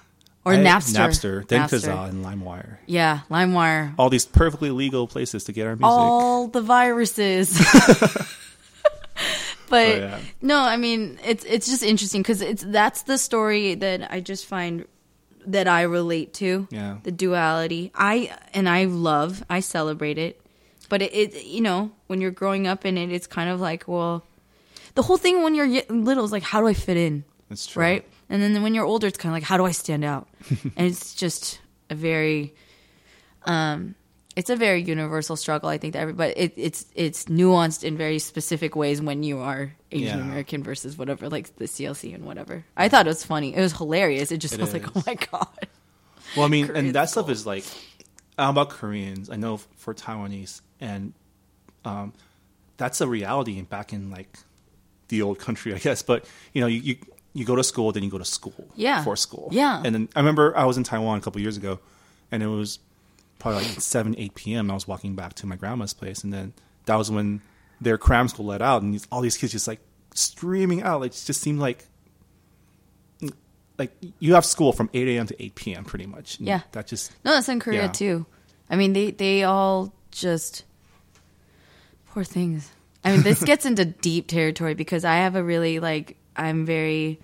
or 0.47 0.53
I- 0.53 0.59
Napster. 0.59 0.95
Napster, 0.97 1.49
then 1.49 1.63
Napster. 1.69 1.93
Kazaa 1.93 2.09
and 2.09 2.25
LimeWire. 2.25 2.77
Yeah, 2.87 3.21
LimeWire. 3.31 3.95
All 3.99 4.09
these 4.09 4.25
perfectly 4.25 4.71
legal 4.71 5.07
places 5.09 5.45
to 5.45 5.53
get 5.53 5.67
our 5.67 5.75
music. 5.77 5.85
all 5.87 6.47
the 6.49 6.63
viruses. 6.63 7.59
but 9.69 9.89
Oh, 9.89 9.97
yeah. 9.99 10.19
no, 10.41 10.59
I 10.61 10.77
mean 10.77 11.19
it's 11.25 11.45
it's 11.45 11.67
just 11.69 11.83
interesting 11.83 12.23
because 12.23 12.41
it's 12.41 12.63
that's 12.63 13.03
the 13.03 13.19
story 13.19 13.75
that 13.75 14.11
I 14.13 14.21
just 14.21 14.47
find 14.47 14.85
that 15.47 15.67
I 15.69 15.83
relate 15.83 16.35
to. 16.35 16.69
Yeah. 16.71 16.99
the 17.03 17.13
duality. 17.13 17.91
I 17.95 18.37
and 18.55 18.69
I 18.69 18.85
love. 18.85 19.45
I 19.51 19.61
celebrate 19.61 20.19
it, 20.19 20.41
but 20.89 21.03
it, 21.03 21.13
it 21.15 21.45
you 21.45 21.61
know 21.61 21.91
when 22.07 22.21
you're 22.21 22.31
growing 22.31 22.67
up 22.67 22.85
in 22.87 22.97
it, 22.99 23.11
it's 23.11 23.27
kind 23.27 23.51
of 23.51 23.61
like 23.61 23.89
well, 23.89 24.25
the 24.95 25.03
whole 25.03 25.17
thing 25.17 25.43
when 25.43 25.55
you're 25.55 25.83
little 25.89 26.25
is 26.25 26.33
like 26.33 26.43
how 26.45 26.61
do 26.61 26.69
I 26.69 26.75
fit 26.75 26.97
in, 26.97 27.25
That's 27.49 27.67
true. 27.67 27.83
right? 27.83 28.05
And 28.29 28.43
then 28.43 28.63
when 28.63 28.75
you're 28.75 28.85
older, 28.85 29.07
it's 29.07 29.19
kind 29.19 29.31
of 29.31 29.35
like 29.37 29.43
how 29.45 29.57
do 29.57 29.65
I 29.65 29.73
stand 29.73 30.05
out, 30.05 30.29
and 30.51 30.87
it's 30.87 31.15
just 31.15 31.61
a 31.91 31.95
very 31.95 32.55
um, 33.45 33.95
it's 34.35 34.51
a 34.51 34.57
very 34.57 34.83
universal 34.83 35.37
struggle. 35.37 35.69
I 35.69 35.79
think 35.79 35.93
that 35.93 36.01
everybody 36.01 36.33
it, 36.37 36.53
it's 36.57 36.87
it's 36.95 37.27
nuanced 37.27 37.85
in 37.85 37.97
very 37.97 38.19
specific 38.19 38.75
ways 38.77 39.01
when 39.01 39.23
you 39.23 39.39
are 39.39 39.73
Asian 39.93 40.19
Yeah. 40.19 40.25
American 40.25 40.63
versus 40.63 40.99
whatever, 40.99 41.29
like 41.29 41.55
the 41.57 41.67
CLC 41.67 42.15
and 42.15 42.25
whatever. 42.25 42.65
I 42.77 42.89
thought 42.89 43.07
it 43.07 43.11
was 43.11 43.25
funny. 43.25 43.55
It 43.55 43.61
was 43.61 43.77
hilarious. 43.77 44.33
It 44.33 44.39
just 44.39 44.55
It 44.55 44.61
was 44.61 44.73
like, 44.73 44.97
oh 44.97 45.03
my 45.07 45.15
god. 45.15 45.69
Well, 46.37 46.45
I 46.45 46.49
mean, 46.49 46.67
Korean 46.67 46.87
and 46.87 46.95
that 46.97 47.09
stuff 47.11 47.31
is 47.31 47.47
like 47.47 47.65
how 48.39 48.51
about 48.51 48.71
Koreans? 48.71 49.31
I 49.31 49.37
know 49.37 49.57
for 49.77 49.95
Taiwanese, 49.95 50.61
and 50.81 51.15
um, 51.85 52.13
that's 52.77 53.01
a 53.01 53.07
reality 53.07 53.63
back 53.63 53.93
in 53.93 54.11
like 54.11 54.37
the 55.09 55.23
old 55.23 55.39
country, 55.39 55.73
I 55.73 55.79
guess. 55.79 56.03
But 56.03 56.27
you 56.53 56.61
know, 56.61 56.67
you, 56.67 56.81
you 56.81 56.97
you 57.37 57.45
go 57.45 57.55
to 57.57 57.63
school, 57.65 57.93
then 57.93 58.03
you 58.03 58.11
go 58.11 58.19
to 58.19 58.25
school, 58.25 58.67
Yeah. 58.75 59.05
for 59.05 59.15
school, 59.17 59.49
Yeah. 59.53 59.83
And 59.85 59.95
then 59.95 60.09
I 60.17 60.21
remember 60.21 60.57
I 60.57 60.65
was 60.65 60.77
in 60.77 60.85
Taiwan 60.85 61.19
a 61.19 61.21
couple 61.21 61.41
years 61.41 61.57
ago, 61.57 61.79
and 62.33 62.43
it 62.43 62.47
was 62.49 62.79
probably 63.39 63.63
like 63.65 63.81
seven, 63.81 64.15
eight 64.19 64.35
p.m. 64.35 64.71
I 64.71 64.75
was 64.75 64.89
walking 64.89 65.15
back 65.15 65.35
to 65.35 65.47
my 65.47 65.57
grandma's 65.57 65.93
place, 65.93 66.25
and 66.25 66.33
then 66.33 66.53
that 66.87 66.97
was 66.97 67.11
when 67.11 67.43
their 67.81 67.99
cram 67.99 68.29
school 68.29 68.47
let 68.47 68.63
out, 68.63 68.83
and 68.83 68.95
these, 68.95 69.07
all 69.13 69.21
these 69.21 69.37
kids 69.37 69.53
just 69.53 69.69
like 69.69 69.81
streaming 70.15 70.83
out. 70.83 71.01
Like, 71.03 71.13
it 71.13 71.23
just 71.27 71.41
seemed 71.43 71.61
like 71.61 71.85
like 73.79 73.93
you 74.21 74.35
have 74.35 74.45
school 74.47 74.73
from 74.73 74.89
8 74.95 75.07
a.m. 75.09 75.27
to 75.27 75.43
8 75.43 75.55
p.m. 75.55 75.85
pretty 75.85 76.07
much. 76.07 76.39
And 76.39 76.49
Yeah. 76.49 76.61
That 76.73 76.87
just 76.87 77.13
No, 77.25 77.33
that's 77.33 77.49
in 77.51 77.61
Korea 77.61 77.83
Yeah. 77.83 77.89
too. 77.89 78.27
I 78.71 78.77
mean, 78.77 78.95
they 78.95 79.11
they 79.11 79.45
all 79.45 79.93
just 80.11 80.65
poor 82.09 82.25
things. 82.25 82.71
I 83.05 83.13
mean, 83.13 83.23
this 83.23 83.43
gets 83.45 83.67
into 83.67 83.85
deep 83.85 84.29
territory 84.29 84.75
because 84.75 85.05
I 85.05 85.17
have 85.17 85.37
a 85.37 85.45
really 85.45 85.79
like 85.79 86.17
I'm 86.37 86.65
very 86.67 87.19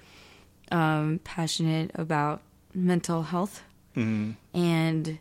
um, 0.70 1.20
passionate 1.24 1.90
about 1.94 2.40
mental 2.74 3.22
health, 3.22 3.62
and 4.54 5.18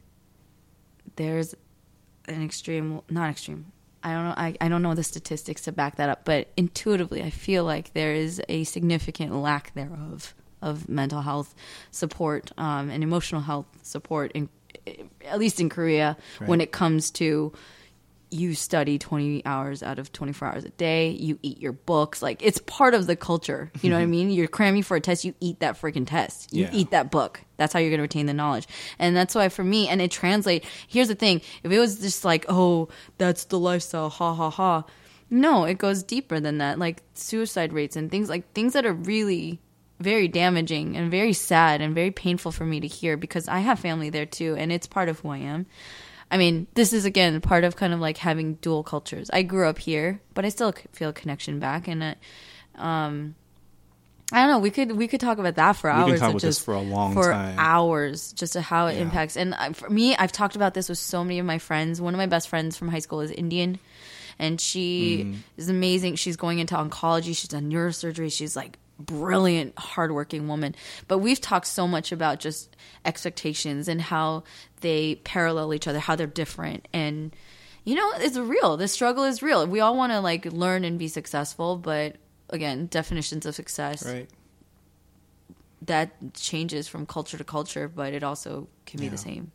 there's 1.17 1.53
an 2.27 2.43
extreme, 2.43 3.01
not 3.09 3.29
extreme. 3.29 3.65
I 4.03 4.13
don't 4.13 4.23
know. 4.25 4.33
I, 4.37 4.55
I 4.61 4.67
don't 4.69 4.81
know 4.81 4.95
the 4.95 5.03
statistics 5.03 5.61
to 5.63 5.71
back 5.71 5.97
that 5.97 6.09
up, 6.09 6.25
but 6.25 6.47
intuitively, 6.57 7.21
I 7.21 7.29
feel 7.29 7.63
like 7.65 7.93
there 7.93 8.13
is 8.13 8.41
a 8.49 8.63
significant 8.63 9.35
lack 9.35 9.73
thereof 9.75 10.33
of 10.61 10.87
mental 10.87 11.21
health 11.21 11.53
support 11.91 12.51
um, 12.57 12.89
and 12.89 13.03
emotional 13.03 13.41
health 13.41 13.65
support, 13.83 14.31
in, 14.33 14.47
at 15.25 15.37
least 15.37 15.59
in 15.59 15.69
Korea, 15.69 16.15
when 16.47 16.61
it 16.61 16.71
comes 16.71 17.11
to 17.11 17.51
you 18.32 18.55
study 18.55 18.97
20 18.97 19.45
hours 19.45 19.84
out 19.84 19.99
of 19.99 20.11
24 20.13 20.47
hours 20.47 20.63
a 20.63 20.69
day 20.69 21.09
you 21.09 21.38
eat 21.41 21.59
your 21.59 21.73
books 21.73 22.21
like 22.21 22.41
it's 22.41 22.59
part 22.65 22.93
of 22.93 23.05
the 23.05 23.15
culture 23.15 23.69
you 23.82 23.89
know 23.89 23.97
what 23.97 24.03
i 24.03 24.05
mean? 24.17 24.29
You're 24.32 24.47
cramming 24.47 24.84
for 24.84 24.95
a 24.95 25.01
test 25.01 25.25
you 25.25 25.34
eat 25.41 25.59
that 25.59 25.79
freaking 25.79 26.07
test. 26.07 26.53
You 26.53 26.63
Yeah. 26.63 26.69
eat 26.73 26.91
that 26.91 27.11
book. 27.11 27.41
That's 27.57 27.73
how 27.73 27.79
you're 27.79 27.89
going 27.89 27.99
to 27.99 28.03
retain 28.03 28.25
the 28.25 28.34
knowledge. 28.34 28.67
And 28.97 29.15
that's 29.15 29.36
why 29.36 29.49
for 29.49 29.63
me 29.63 29.88
and 29.89 30.01
it 30.01 30.11
translate 30.11 30.63
here's 30.88 31.09
the 31.09 31.15
thing 31.15 31.41
if 31.63 31.71
it 31.71 31.79
was 31.79 31.99
just 31.99 32.23
like 32.25 32.45
oh 32.49 32.88
that's 33.17 33.45
the 33.45 33.59
lifestyle 33.59 34.09
ha 34.09 34.34
ha 34.34 34.49
ha 34.49 34.86
no 35.29 35.65
it 35.65 35.77
goes 35.77 36.01
deeper 36.03 36.39
than 36.39 36.57
that. 36.59 36.79
Like 36.79 37.03
suicide 37.13 37.73
rates 37.73 37.95
and 37.95 38.09
things 38.09 38.29
like 38.29 38.51
things 38.53 38.73
that 38.73 38.86
are 38.86 38.93
really 38.93 39.59
very 39.99 40.27
damaging 40.27 40.97
and 40.97 41.11
very 41.11 41.34
sad 41.34 41.79
and 41.79 41.93
very 41.93 42.09
painful 42.11 42.51
for 42.51 42.65
me 42.65 42.79
to 42.79 42.88
hear 42.88 43.17
because 43.17 43.47
I 43.47 43.59
have 43.59 43.79
family 43.79 44.09
there 44.09 44.25
too, 44.25 44.55
and 44.57 44.71
it's 44.71 44.88
part 44.88 45.09
of 45.09 45.19
who 45.19 45.29
I 45.29 45.38
am. 45.38 45.67
I 46.32 46.38
mean, 46.38 46.65
this 46.75 46.93
is 46.93 47.03
again 47.05 47.39
part 47.41 47.63
of 47.65 47.75
kind 47.75 47.93
of 47.93 47.99
like 47.99 48.17
having 48.17 48.53
dual 48.55 48.84
cultures. 48.84 49.29
I 49.34 49.41
grew 49.43 49.67
up 49.67 49.77
here, 49.77 50.21
but 50.34 50.45
I 50.45 50.49
still 50.49 50.73
feel 50.93 51.09
a 51.09 51.13
connection 51.13 51.59
back, 51.59 51.88
and 51.89 52.01
uh, 52.01 52.82
um, 52.82 53.36
I 54.32 54.41
don't 54.41 54.49
know. 54.51 54.59
We 54.59 54.69
could 54.71 54.93
we 54.93 55.09
could 55.09 55.19
talk 55.19 55.39
about 55.39 55.55
that 55.55 55.73
for 55.73 55.89
We 55.89 55.93
can 56.03 56.09
hours. 56.11 56.19
talk 56.21 56.29
about 56.29 56.41
this 56.41 56.57
for 56.59 56.73
a 56.73 56.79
long 56.82 57.13
for 57.13 57.32
time. 57.32 57.55
hours, 57.59 58.32
just 58.32 58.53
to 58.53 58.61
how 58.61 58.88
it 58.88 58.95
Yeah. 58.95 59.01
impacts. 59.01 59.36
And 59.36 59.53
uh, 59.53 59.73
for 59.73 59.89
me, 59.89 60.15
I've 60.15 60.32
talked 60.32 60.55
about 60.55 60.73
this 60.73 60.88
with 60.88 60.99
so 60.99 61.23
many 61.25 61.39
of 61.39 61.45
my 61.45 61.57
friends. 61.57 61.99
One 61.99 62.13
of 62.13 62.17
my 62.17 62.27
best 62.27 62.47
friends 62.47 62.77
from 62.77 62.88
high 62.88 62.99
school 62.99 63.19
is 63.19 63.29
Indian, 63.32 63.77
and 64.39 64.59
she 64.61 65.25
Mm. 65.25 65.36
is 65.57 65.67
amazing. 65.67 66.15
She's 66.15 66.38
going 66.38 66.59
into 66.59 66.75
oncology. 66.75 67.36
She's 67.36 67.49
done 67.49 67.69
neurosurgery. 67.69 68.32
She's 68.32 68.55
like 68.55 68.77
brilliant, 69.05 69.77
hardworking 69.77 70.47
woman. 70.47 70.75
But 71.07 71.19
we've 71.19 71.39
talked 71.41 71.67
so 71.67 71.87
much 71.87 72.11
about 72.11 72.39
just 72.39 72.75
expectations 73.05 73.87
and 73.87 74.01
how 74.01 74.43
they 74.81 75.15
parallel 75.15 75.73
each 75.73 75.87
other, 75.87 75.99
how 75.99 76.15
they're 76.15 76.27
different, 76.27 76.87
and 76.93 77.35
you 77.83 77.95
know, 77.95 78.11
it's 78.17 78.37
real. 78.37 78.77
The 78.77 78.87
struggle 78.87 79.23
is 79.23 79.41
real. 79.41 79.65
We 79.65 79.79
all 79.79 79.97
want 79.97 80.11
to 80.11 80.19
like 80.19 80.45
learn 80.45 80.83
and 80.83 80.99
be 80.99 81.07
successful, 81.07 81.77
but 81.77 82.17
again, 82.51 82.85
definitions 82.87 83.45
of 83.47 83.55
success 83.55 84.05
Right. 84.05 84.29
that 85.83 86.11
changes 86.35 86.87
from 86.87 87.05
culture 87.05 87.37
to 87.37 87.43
culture, 87.43 87.87
but 87.87 88.13
it 88.13 88.23
also 88.23 88.67
can 88.85 88.99
be 88.99 89.05
Yeah. 89.05 89.11
the 89.11 89.17
same. 89.17 89.51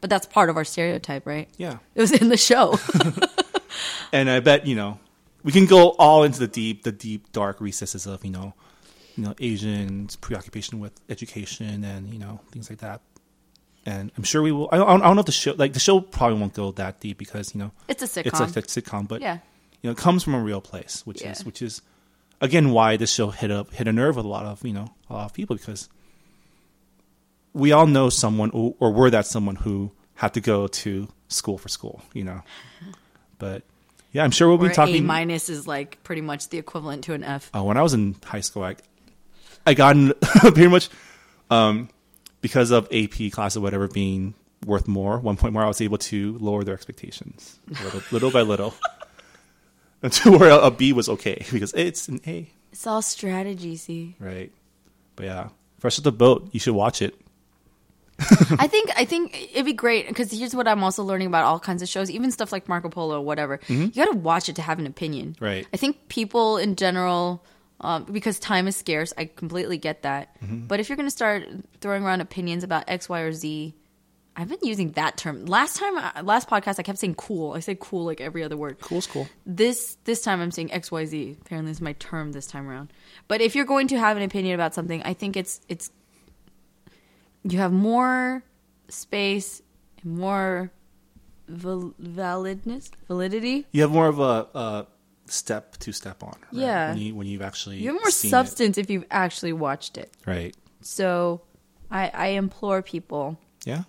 But 0.00 0.10
that's 0.10 0.26
part 0.26 0.50
of 0.50 0.56
our 0.56 0.64
stereotype, 0.64 1.26
right? 1.26 1.48
Yeah. 1.56 1.78
It 1.94 2.00
was 2.00 2.12
in 2.12 2.28
the 2.28 2.36
show. 2.36 2.78
And 4.12 4.28
I 4.28 4.40
bet 4.40 4.66
you 4.66 4.74
know 4.76 5.00
we 5.42 5.52
can 5.52 5.64
go 5.64 5.90
all 5.92 6.22
into 6.24 6.38
the 6.38 6.46
deep, 6.46 6.82
the 6.82 6.92
deep 6.92 7.32
dark 7.32 7.58
recesses 7.60 8.06
of 8.06 8.22
you 8.24 8.30
know, 8.30 8.52
you 9.16 9.24
know 9.24 9.34
Asians' 9.40 10.16
preoccupation 10.16 10.80
with 10.80 10.92
education 11.08 11.84
and 11.84 12.12
you 12.12 12.18
know 12.18 12.40
things 12.50 12.70
like 12.70 12.80
that. 12.80 13.00
And 13.84 14.12
I'm 14.16 14.22
sure 14.22 14.42
we 14.42 14.52
will. 14.52 14.68
I 14.70 14.76
don't, 14.76 15.02
I 15.02 15.06
don't 15.06 15.16
know 15.16 15.20
if 15.20 15.26
the 15.26 15.32
show, 15.32 15.54
like 15.56 15.72
the 15.72 15.80
show, 15.80 16.00
probably 16.00 16.38
won't 16.38 16.54
go 16.54 16.70
that 16.72 17.00
deep 17.00 17.18
because 17.18 17.54
you 17.54 17.58
know 17.60 17.72
it's 17.88 18.02
a 18.02 18.06
sitcom. 18.06 18.26
it's 18.26 18.40
like 18.40 18.56
a 18.56 18.62
sitcom, 18.62 19.08
but 19.08 19.20
yeah. 19.20 19.38
you 19.80 19.88
know, 19.88 19.90
it 19.92 19.98
comes 19.98 20.22
from 20.22 20.34
a 20.34 20.40
real 20.40 20.60
place, 20.60 21.02
which 21.04 21.22
Yeah. 21.22 21.32
is 21.32 21.44
which 21.44 21.60
is 21.62 21.82
again 22.40 22.70
why 22.70 22.96
this 22.96 23.12
show 23.12 23.30
hit 23.30 23.50
up 23.50 23.72
hit 23.72 23.88
a 23.88 23.92
nerve 23.92 24.16
with 24.16 24.24
a 24.24 24.28
lot 24.28 24.44
of 24.44 24.64
you 24.64 24.72
know 24.72 24.88
a 25.10 25.12
lot 25.14 25.24
of 25.26 25.32
people 25.32 25.56
because 25.56 25.88
we 27.52 27.72
all 27.72 27.86
know 27.86 28.08
someone 28.08 28.50
or, 28.50 28.74
or 28.78 28.92
were 28.92 29.10
that 29.10 29.26
someone 29.26 29.56
who 29.56 29.90
had 30.14 30.34
to 30.34 30.40
go 30.40 30.66
to 30.68 31.08
school 31.28 31.58
for 31.58 31.68
school, 31.68 32.02
you 32.14 32.24
know. 32.24 32.42
But 33.38 33.64
yeah, 34.12 34.22
I'm 34.22 34.30
sure 34.30 34.46
we'll 34.46 34.58
Where 34.58 34.68
be 34.68 34.74
talking. 34.76 34.98
A 34.98 35.00
minus 35.02 35.48
is 35.48 35.66
like 35.66 36.00
pretty 36.04 36.22
much 36.22 36.50
the 36.50 36.58
equivalent 36.58 37.02
to 37.04 37.14
an 37.14 37.24
F. 37.24 37.50
uh, 37.52 37.64
when 37.64 37.76
I 37.76 37.82
was 37.82 37.92
in 37.92 38.14
high 38.24 38.38
school, 38.42 38.62
I 38.62 38.76
I 39.66 39.74
got 39.74 39.96
in, 39.96 40.12
pretty 40.20 40.68
much 40.68 40.88
um, 41.50 41.88
because 42.40 42.70
of 42.70 42.88
AP 42.92 43.30
class 43.32 43.56
or 43.56 43.60
whatever 43.60 43.88
being 43.88 44.34
worth 44.66 44.88
more. 44.88 45.18
One 45.18 45.36
point 45.36 45.52
more, 45.54 45.64
I 45.64 45.68
was 45.68 45.80
able 45.80 45.98
to 45.98 46.38
lower 46.38 46.64
their 46.64 46.74
expectations 46.74 47.58
little, 47.82 48.02
little 48.12 48.30
by 48.30 48.42
little 48.42 48.74
until 50.02 50.38
where 50.38 50.50
a, 50.50 50.70
B 50.70 50.92
was 50.92 51.08
okay 51.08 51.44
because 51.52 51.72
it's 51.74 52.08
an 52.08 52.20
A, 52.26 52.48
It's 52.72 52.86
all 52.86 53.02
strategy, 53.02 53.76
see. 53.76 54.16
right? 54.18 54.52
But 55.16 55.26
yeah, 55.26 55.48
Fresh 55.78 55.98
Off 55.98 56.04
the 56.04 56.12
Boat, 56.12 56.48
you 56.52 56.60
should 56.60 56.74
watch 56.74 57.02
it. 57.02 57.14
I 58.58 58.68
think 58.68 58.90
I 58.96 59.04
think 59.04 59.50
it'd 59.52 59.64
be 59.64 59.72
great 59.72 60.06
because 60.06 60.30
here's 60.30 60.54
what 60.54 60.68
I'm 60.68 60.84
also 60.84 61.02
learning 61.02 61.26
about 61.26 61.44
all 61.44 61.58
kinds 61.58 61.82
of 61.82 61.88
shows, 61.88 62.08
even 62.08 62.30
stuff 62.30 62.52
like 62.52 62.68
Marco 62.68 62.88
Polo 62.88 63.16
or 63.18 63.20
whatever. 63.24 63.58
You 63.66 63.88
got 63.88 64.12
to 64.12 64.16
watch 64.16 64.48
it 64.48 64.54
to 64.56 64.62
have 64.62 64.78
an 64.78 64.86
opinion. 64.86 65.32
Mm-hmm. 65.32 65.44
Right. 65.44 65.66
I 65.72 65.76
think 65.76 66.08
people 66.08 66.56
in 66.56 66.76
general, 66.76 67.42
um, 67.82 68.04
because 68.04 68.38
time 68.38 68.68
is 68.68 68.76
scarce, 68.76 69.12
I 69.18 69.26
completely 69.26 69.78
get 69.78 70.02
that. 70.02 70.40
Mm-hmm. 70.40 70.66
But 70.66 70.80
if 70.80 70.88
you're 70.88 70.96
going 70.96 71.06
to 71.06 71.10
start 71.10 71.44
throwing 71.80 72.04
around 72.04 72.20
opinions 72.20 72.64
about 72.64 72.84
X, 72.88 73.08
Y, 73.08 73.20
or 73.20 73.32
Z, 73.32 73.74
I've 74.34 74.48
been 74.48 74.58
using 74.62 74.92
that 74.92 75.16
term. 75.16 75.44
Last 75.44 75.76
time, 75.76 75.98
uh, 75.98 76.22
last 76.22 76.48
podcast, 76.48 76.78
I 76.78 76.82
kept 76.82 76.98
saying 76.98 77.16
cool. 77.16 77.52
I 77.52 77.60
said 77.60 77.80
cool 77.80 78.04
like 78.04 78.20
every 78.20 78.42
other 78.42 78.56
word. 78.56 78.80
Cool's 78.80 79.06
cool. 79.06 79.28
This 79.44 79.98
this 80.04 80.22
time, 80.22 80.40
I'm 80.40 80.50
saying 80.50 80.72
X, 80.72 80.90
Y, 80.90 81.04
Z. 81.04 81.36
Apparently, 81.42 81.70
it's 81.70 81.80
my 81.82 81.92
term 81.94 82.32
this 82.32 82.46
time 82.46 82.68
around. 82.68 82.92
But 83.28 83.40
if 83.40 83.54
you're 83.54 83.66
going 83.66 83.88
to 83.88 83.98
have 83.98 84.16
an 84.16 84.22
opinion 84.22 84.54
about 84.54 84.74
something, 84.74 85.02
I 85.02 85.12
think 85.12 85.36
it's 85.36 85.60
it's 85.68 85.90
you 87.42 87.58
have 87.58 87.72
more 87.72 88.42
space, 88.88 89.60
more 90.02 90.72
val- 91.48 91.94
validness, 92.00 92.90
validity. 93.08 93.66
You 93.72 93.82
have 93.82 93.90
more 93.90 94.08
of 94.08 94.18
a, 94.18 94.46
a 94.54 94.86
step 95.26 95.76
to 95.78 95.92
step 95.92 96.22
on. 96.22 96.30
right? 96.30 96.38
Yeah. 96.52 96.88
When, 96.90 96.98
you, 96.98 97.14
when 97.14 97.26
you've 97.26 97.42
actually 97.42 97.78
You 97.78 97.88
have 97.92 97.94
more 97.96 98.10
seen 98.10 98.28
it. 98.28 98.30
substance 98.30 98.78
if 98.78 98.90
you've 98.90 99.04
actually 99.10 99.52
watched 99.52 99.96
it. 99.98 100.12
Right. 100.26 100.54
So, 100.80 101.42
I, 101.90 102.10
I 102.12 102.26
implore 102.28 102.82
people 102.82 103.38
Yeah. 103.64 103.82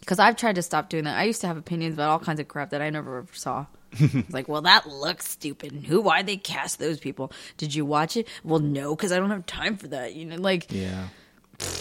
because 0.00 0.18
I've 0.18 0.36
tried 0.36 0.54
to 0.56 0.62
stop 0.62 0.88
doing 0.88 1.04
that. 1.04 1.18
I 1.18 1.24
used 1.24 1.40
to 1.42 1.46
have 1.46 1.56
opinions 1.56 1.94
about 1.94 2.10
all 2.10 2.18
kinds 2.18 2.40
of 2.40 2.48
crap 2.48 2.70
that 2.70 2.80
I 2.82 2.90
never 2.90 3.18
ever 3.18 3.28
saw. 3.32 3.66
It's 4.00 4.32
like, 4.32 4.48
well, 4.48 4.62
that 4.62 4.86
looks 4.86 5.26
stupid. 5.28 5.72
And 5.72 5.86
Who? 5.86 6.00
Why 6.02 6.22
they 6.22 6.36
cast 6.36 6.78
those 6.78 6.98
people? 6.98 7.32
Did 7.56 7.74
you 7.74 7.84
watch 7.86 8.16
it? 8.18 8.28
Well, 8.44 8.60
no, 8.60 8.94
because 8.94 9.12
I 9.12 9.18
don't 9.18 9.30
have 9.30 9.46
time 9.46 9.76
for 9.76 9.88
that. 9.88 10.14
You 10.14 10.26
know, 10.26 10.36
like, 10.36 10.66
Yeah. 10.70 11.08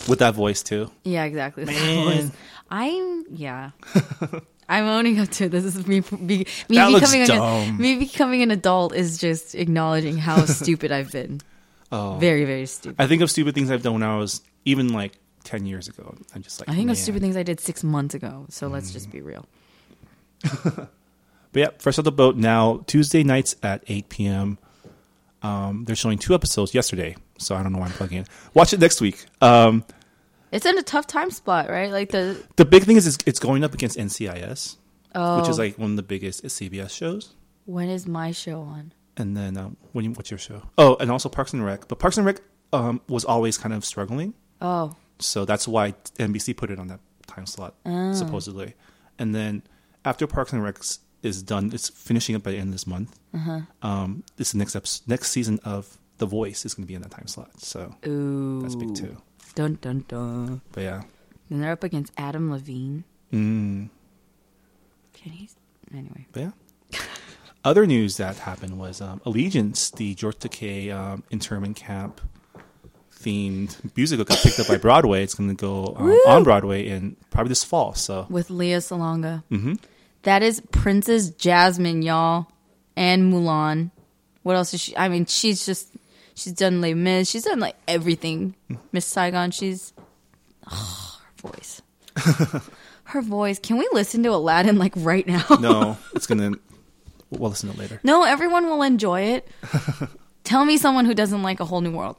With 0.08 0.20
that 0.20 0.34
voice 0.34 0.64
too. 0.64 0.89
yeah, 1.03 1.26
exactly. 1.26 1.66
Man. 1.66 2.32
I'm 2.72 3.26
yeah. 3.30 3.72
I'm 4.70 4.86
owning 4.86 5.20
up 5.20 5.30
to 5.30 5.45
it. 5.45 5.49
This 5.51 5.63
is 5.63 5.88
me. 5.88 6.01
Be, 6.01 6.18
me 6.20 6.45
That 6.76 6.93
becoming 6.93 7.26
dumb. 7.26 7.70
a, 7.70 7.72
me 7.74 7.95
becoming 7.99 8.41
an 8.41 8.51
adult 8.51 8.93
is 8.93 9.18
just 9.18 9.55
acknowledging 9.55 10.18
how 10.18 10.45
stupid 10.45 10.91
I've 10.91 11.11
been. 11.11 11.39
Oh. 11.91 12.18
Very, 12.18 12.43
very 12.43 12.65
stupid. 12.65 13.01
I 13.01 13.07
think 13.07 13.22
of 13.22 13.32
stupid 13.32 13.55
things 13.55 13.72
I've 13.72 13.82
done 13.84 13.93
when 13.93 14.03
I 14.03 14.18
was 14.18 14.41
even 14.65 14.89
like 14.91 15.13
ten 15.45 15.65
years 15.65 15.88
ago. 15.88 16.15
I'm 16.36 16.41
just 16.43 16.59
like 16.59 16.68
I 16.68 16.74
think 16.74 16.88
man. 16.88 16.91
of 16.91 16.97
stupid 16.97 17.22
things 17.22 17.38
I 17.38 17.43
did 17.43 17.61
six 17.61 17.82
months 17.84 18.13
ago. 18.13 18.45
So 18.49 18.68
let's 18.68 18.89
Mm. 18.89 18.93
just 18.93 19.09
be 19.11 19.22
real. 19.22 19.45
But 21.53 21.59
yeah, 21.61 21.68
first 21.80 21.97
off 21.97 22.03
the 22.05 22.11
boat 22.11 22.36
now 22.36 22.84
Tuesday 22.88 23.24
nights 23.24 23.55
at 23.63 23.82
eight 23.88 24.09
p.m. 24.09 24.57
Um, 25.41 25.86
they're 25.86 25.95
showing 25.95 26.18
two 26.18 26.36
episodes 26.36 26.74
yesterday, 26.76 27.15
so 27.39 27.55
I 27.55 27.63
don't 27.63 27.72
know 27.72 27.80
why 27.80 27.86
I'm 27.86 27.93
plugging 27.93 28.18
in. 28.20 28.26
Watch 28.53 28.74
it 28.74 28.80
next 28.82 28.99
week. 28.99 29.26
Um, 29.41 29.86
It's 30.52 30.66
in 30.66 30.78
a 30.78 30.84
tough 30.84 31.08
time 31.08 31.32
spot, 31.32 31.70
right? 31.70 31.91
Like 31.91 32.12
the 32.12 32.41
the 32.56 32.66
big 32.66 32.84
thing 32.84 32.95
is, 32.98 33.06
is 33.08 33.18
it's 33.26 33.39
going 33.39 33.64
up 33.64 33.74
against 33.74 33.98
NCIS, 33.98 34.78
oh, 35.16 35.39
which 35.41 35.50
is 35.50 35.58
like 35.60 35.78
one 35.78 35.91
of 35.91 35.95
the 35.98 36.04
biggest 36.04 36.43
CBS 36.45 36.91
shows. 36.91 37.34
when 37.66 37.89
is 37.89 38.08
my 38.08 38.32
show 38.32 38.62
on? 38.62 38.93
And 39.18 39.36
then 39.36 39.58
um, 39.58 39.78
when 39.93 40.06
you, 40.06 40.12
what's 40.12 40.30
your 40.32 40.38
show? 40.38 40.62
Oh, 40.78 40.95
and 41.00 41.10
also 41.12 41.28
Parks 41.28 41.52
and 41.54 41.66
Rec. 41.66 41.88
But 41.88 41.98
Parks 42.00 42.18
and 42.18 42.26
Rec 42.26 42.39
um, 42.72 43.02
was 43.10 43.26
always 43.26 43.58
kind 43.58 43.74
of 43.74 43.84
struggling, 43.84 44.34
Oh, 44.62 44.95
so 45.20 45.43
that's 45.45 45.68
why 45.68 45.93
NBC 46.20 46.56
put 46.56 46.70
it 46.70 46.80
on 46.80 46.88
that 46.88 47.00
time 47.26 47.45
slot 47.45 47.74
supposedly. 48.14 48.76
And 49.20 49.34
then 49.34 49.64
after 50.06 50.28
Parks 50.28 50.54
and 50.54 50.64
Rec 50.64 50.78
is 51.24 51.41
done, 51.41 51.72
it's 51.74 51.89
finishing 51.89 52.36
up 52.36 52.43
by 52.43 52.52
the 52.52 52.58
end 52.58 52.68
of 52.70 52.74
this 52.74 52.86
month. 52.88 53.20
Um, 53.82 54.24
this 54.38 54.54
next 54.54 54.76
episode, 54.76 55.08
next 55.10 55.32
season 55.32 55.60
of 55.66 55.98
The 56.20 56.26
Voice 56.28 56.64
is 56.66 56.74
going 56.76 56.84
to 56.86 56.88
be 56.88 56.93
in 56.95 57.02
that 57.02 57.12
time 57.12 57.28
slot, 57.28 57.60
so 57.60 57.95
ooh, 58.08 58.62
that's 58.62 58.76
big 58.76 58.93
too. 58.95 59.18
Dun 59.58 59.80
dun 59.82 60.05
dun. 60.08 60.62
But 60.72 60.82
yeah, 60.84 61.01
Then 61.49 61.62
they're 61.62 61.72
up 61.72 61.84
against 61.84 62.14
Adam 62.16 62.51
Levine. 62.51 63.03
mm, 63.34 63.89
Can 65.14 65.32
he? 65.32 65.49
Anyway, 65.91 66.28
but 66.32 66.41
yeah. 66.93 66.99
Other 67.66 67.88
news 67.88 68.18
that 68.18 68.38
happened 68.38 68.78
was 68.78 69.01
um, 69.01 69.20
Allegiance, 69.26 69.89
the 69.89 70.14
George 70.14 70.38
Takei 70.38 70.93
um, 70.93 71.24
internment 71.32 71.76
camp 71.76 72.22
themed 73.20 73.76
musical, 73.97 74.24
got 74.26 74.38
picked 74.38 74.60
up 74.60 74.68
by 74.68 74.78
Broadway. 74.78 75.24
It's 75.24 75.34
going 75.34 75.49
to 75.49 75.55
go 75.55 75.95
um, 75.97 76.12
on 76.28 76.43
Broadway 76.43 76.88
in 76.88 77.18
probably 77.32 77.49
this 77.49 77.64
fall. 77.64 77.95
So 77.95 78.28
with 78.30 78.51
Lea 78.51 78.74
Salonga. 78.78 79.43
hmm 79.49 79.74
That 80.22 80.43
is 80.43 80.62
Princess 80.72 81.32
Jasmine, 81.32 82.03
y'all, 82.03 82.45
and 82.95 83.34
Mulan. 83.34 83.89
What 84.43 84.55
else 84.55 84.74
is 84.76 84.82
she? 84.82 84.95
I 84.95 85.10
mean, 85.10 85.26
she's 85.26 85.66
just 85.66 85.89
she's 86.38 86.54
done 86.54 86.80
Les 86.80 86.94
Mis. 86.94 87.28
She's 87.30 87.44
done 87.44 87.60
like 87.60 87.76
everything. 87.88 88.56
Miss 88.92 89.06
Saigon. 89.06 89.52
She's 89.52 89.94
oh, 90.72 91.20
her 91.42 91.50
voice. 91.50 91.82
her 93.06 93.22
voice. 93.22 93.60
Can 93.60 93.78
we 93.78 93.90
listen 93.92 94.24
to 94.24 94.30
Aladdin 94.30 94.78
like 94.78 94.94
right 94.96 95.28
now? 95.28 95.46
no, 95.60 95.98
it's 96.16 96.28
going 96.28 96.54
to. 96.54 96.60
We'll 97.30 97.50
listen 97.50 97.70
to 97.70 97.76
it 97.76 97.80
later. 97.80 98.00
No, 98.04 98.24
everyone 98.24 98.68
will 98.68 98.84
enjoy 98.84 99.22
it. 99.22 99.48
Tell 100.46 100.64
me 100.64 100.78
someone 100.78 101.04
who 101.06 101.14
doesn't 101.14 101.44
like 101.44 101.60
a 101.60 101.66
whole 101.66 101.82
new 101.82 101.92
world. 101.92 102.16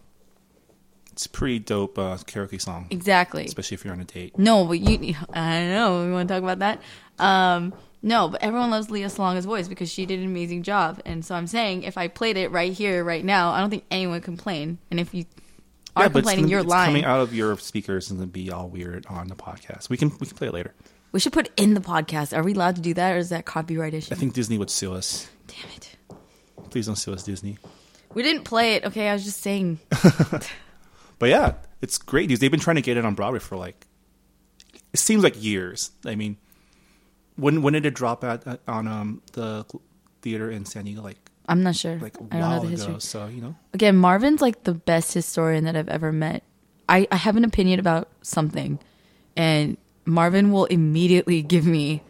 It's 1.13 1.25
a 1.25 1.31
pretty 1.31 1.59
dope 1.61 1.99
uh, 1.99 2.17
karaoke 2.19 2.61
song, 2.61 2.87
Exactly. 2.91 3.47
especially 3.47 3.75
if 3.77 3.85
you're 3.85 3.95
on 3.95 4.01
a 4.01 4.05
date. 4.05 4.39
No, 4.39 4.65
but 4.67 4.79
you. 4.79 5.17
I 5.33 5.63
know. 5.65 6.05
We 6.05 6.13
want 6.13 6.29
to 6.29 6.35
talk 6.35 6.43
about 6.43 6.59
that. 6.61 6.81
Um, 7.19 7.73
no, 8.03 8.29
but 8.29 8.43
everyone 8.43 8.71
loves 8.71 8.91
Lea 8.91 9.09
Salonga's 9.09 9.45
voice 9.45 9.69
because 9.69 9.91
she 9.91 10.07
did 10.07 10.21
an 10.21 10.27
amazing 10.27 10.63
job. 10.63 11.01
And 11.05 11.25
so 11.25 11.35
I'm 11.35 11.47
saying, 11.47 11.83
if 11.83 11.99
I 11.99 12.09
played 12.09 12.37
it 12.37 12.51
right 12.51 12.73
here, 12.73 13.03
right 13.05 13.25
now, 13.25 13.51
I 13.51 13.61
don't 13.61 13.71
think 13.71 13.85
anyone 13.91 14.15
would 14.17 14.23
complain. 14.23 14.79
And 14.91 15.01
if 15.01 15.13
you 15.15 15.25
are 15.97 16.05
Yeah, 16.05 16.09
but 16.09 16.19
it's 16.21 16.29
complaining, 16.29 16.49
you're 16.49 16.61
it's 16.61 16.69
lying. 16.69 16.89
coming 16.91 17.05
out 17.05 17.21
of 17.21 17.35
your 17.35 17.57
speakers 17.59 18.11
and 18.11 18.19
going 18.19 18.29
to 18.29 18.33
be 18.33 18.51
all 18.51 18.69
weird 18.69 19.07
on 19.07 19.29
the 19.29 19.35
podcast. 19.35 19.89
We 19.89 19.97
can 19.97 20.11
we 20.21 20.27
can 20.27 20.37
play 20.37 20.49
it 20.49 20.55
later. 20.55 20.75
We 21.11 21.21
should 21.21 21.33
put 21.33 21.47
it 21.47 21.53
in 21.57 21.75
the 21.75 21.81
podcast. 21.81 22.37
Are 22.37 22.43
we 22.43 22.53
allowed 22.53 22.77
to 22.77 22.83
do 22.83 22.95
that, 22.95 23.15
or 23.15 23.19
is 23.19 23.31
that 23.31 23.47
copyright 23.47 23.95
issue? 23.95 24.15
I 24.15 24.17
think 24.19 24.35
Disney 24.35 24.59
would 24.59 24.71
sue 24.71 24.93
us. 24.95 25.29
Damn 25.47 25.71
it. 25.77 25.97
Please 26.71 26.87
don't 26.87 26.97
sue 26.97 27.15
us, 27.15 27.23
Disney. 27.23 27.57
We 28.15 28.23
didn't 28.23 28.45
play 28.45 28.75
it. 28.75 28.85
Okay, 28.85 29.09
I 29.09 29.15
was 29.15 29.25
just 29.25 29.41
saying. 29.41 29.79
But 31.19 31.31
yeah, 31.31 31.55
it's 31.83 31.99
great 31.99 32.29
news. 32.29 32.39
They've 32.39 32.51
been 32.51 32.61
trying 32.61 32.77
to 32.77 32.83
get 32.83 32.97
it 32.97 33.05
on 33.05 33.15
Broadway 33.15 33.41
for 33.41 33.57
like 33.57 33.87
it 34.93 35.01
seems 35.01 35.25
like 35.25 35.43
years. 35.43 35.91
I 36.05 36.15
mean, 36.15 36.37
when 37.39 37.63
when 37.63 37.73
did 37.73 37.87
it 37.87 37.95
drop 37.95 38.25
at, 38.25 38.47
at 38.47 38.61
on 38.69 38.87
um 38.87 39.23
the 39.33 39.65
theater 40.23 40.51
in 40.51 40.65
San 40.65 40.85
Diego? 40.85 41.03
Like 41.03 41.19
I'm 41.49 41.63
not 41.63 41.77
sure. 41.77 41.99
like 41.99 42.17
a 42.19 42.25
I 42.25 42.27
don't 42.27 42.41
know 42.41 42.49
while 42.49 42.61
the 42.61 42.67
ago. 42.69 42.77
history. 42.77 43.01
So 43.01 43.27
you 43.27 43.41
know, 43.41 43.57
Again, 43.73 43.97
Marvin's 43.97 44.43
like 44.43 44.65
the 44.65 44.75
best 44.75 45.15
historian 45.15 45.65
that 45.65 45.77
I've 45.77 45.89
ever 45.89 46.13
met. 46.13 46.43
I, 46.89 47.07
I 47.11 47.17
have 47.17 47.37
an 47.37 47.45
opinion 47.45 47.81
about 47.81 48.09
something, 48.23 48.79
and 49.37 49.77
Marvin 50.05 50.53
will 50.53 50.65
immediately 50.67 51.43
give 51.43 51.67
me 51.67 52.03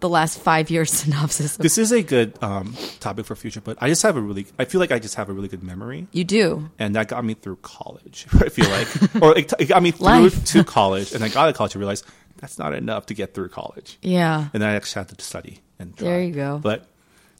the 0.00 0.08
last 0.08 0.38
five 0.40 0.70
years 0.70 0.90
synopsis. 1.02 1.56
Of, 1.56 1.62
this 1.62 1.78
is 1.78 1.92
a 1.92 2.02
good 2.02 2.38
um 2.42 2.74
topic 3.00 3.26
for 3.26 3.34
future. 3.36 3.60
But 3.60 3.78
I 3.80 3.88
just 3.88 4.02
have 4.02 4.16
a 4.16 4.20
really, 4.20 4.46
I 4.58 4.64
feel 4.64 4.80
like 4.80 4.92
I 4.92 4.98
just 4.98 5.14
have 5.16 5.28
a 5.28 5.32
really 5.32 5.48
good 5.48 5.62
memory. 5.62 6.06
you 6.12 6.24
do. 6.24 6.70
and 6.78 6.94
that 6.96 7.08
got 7.08 7.24
me 7.24 7.34
through 7.34 7.56
college. 7.62 8.26
I 8.34 8.48
feel 8.48 8.68
like, 8.70 8.88
or 9.22 9.36
it, 9.38 9.52
it 9.58 9.66
got 9.66 9.82
me 9.82 9.90
through 9.90 10.30
to 10.30 10.64
college, 10.64 11.12
and 11.12 11.22
I 11.24 11.28
got 11.28 11.46
to 11.46 11.52
college 11.52 11.74
and 11.74 11.80
realized 11.80 12.04
that's 12.38 12.58
not 12.58 12.74
enough 12.74 13.06
to 13.06 13.14
get 13.14 13.34
through 13.34 13.48
college, 13.48 13.98
Yeah. 14.00 14.48
and 14.52 14.62
then 14.62 14.68
I 14.70 14.74
actually 14.74 15.00
had 15.00 15.18
to 15.18 15.24
study 15.24 15.60
and 15.80 15.96
try. 15.96 16.04
There 16.08 16.22
you 16.22 16.32
go. 16.32 16.58
But 16.62 16.86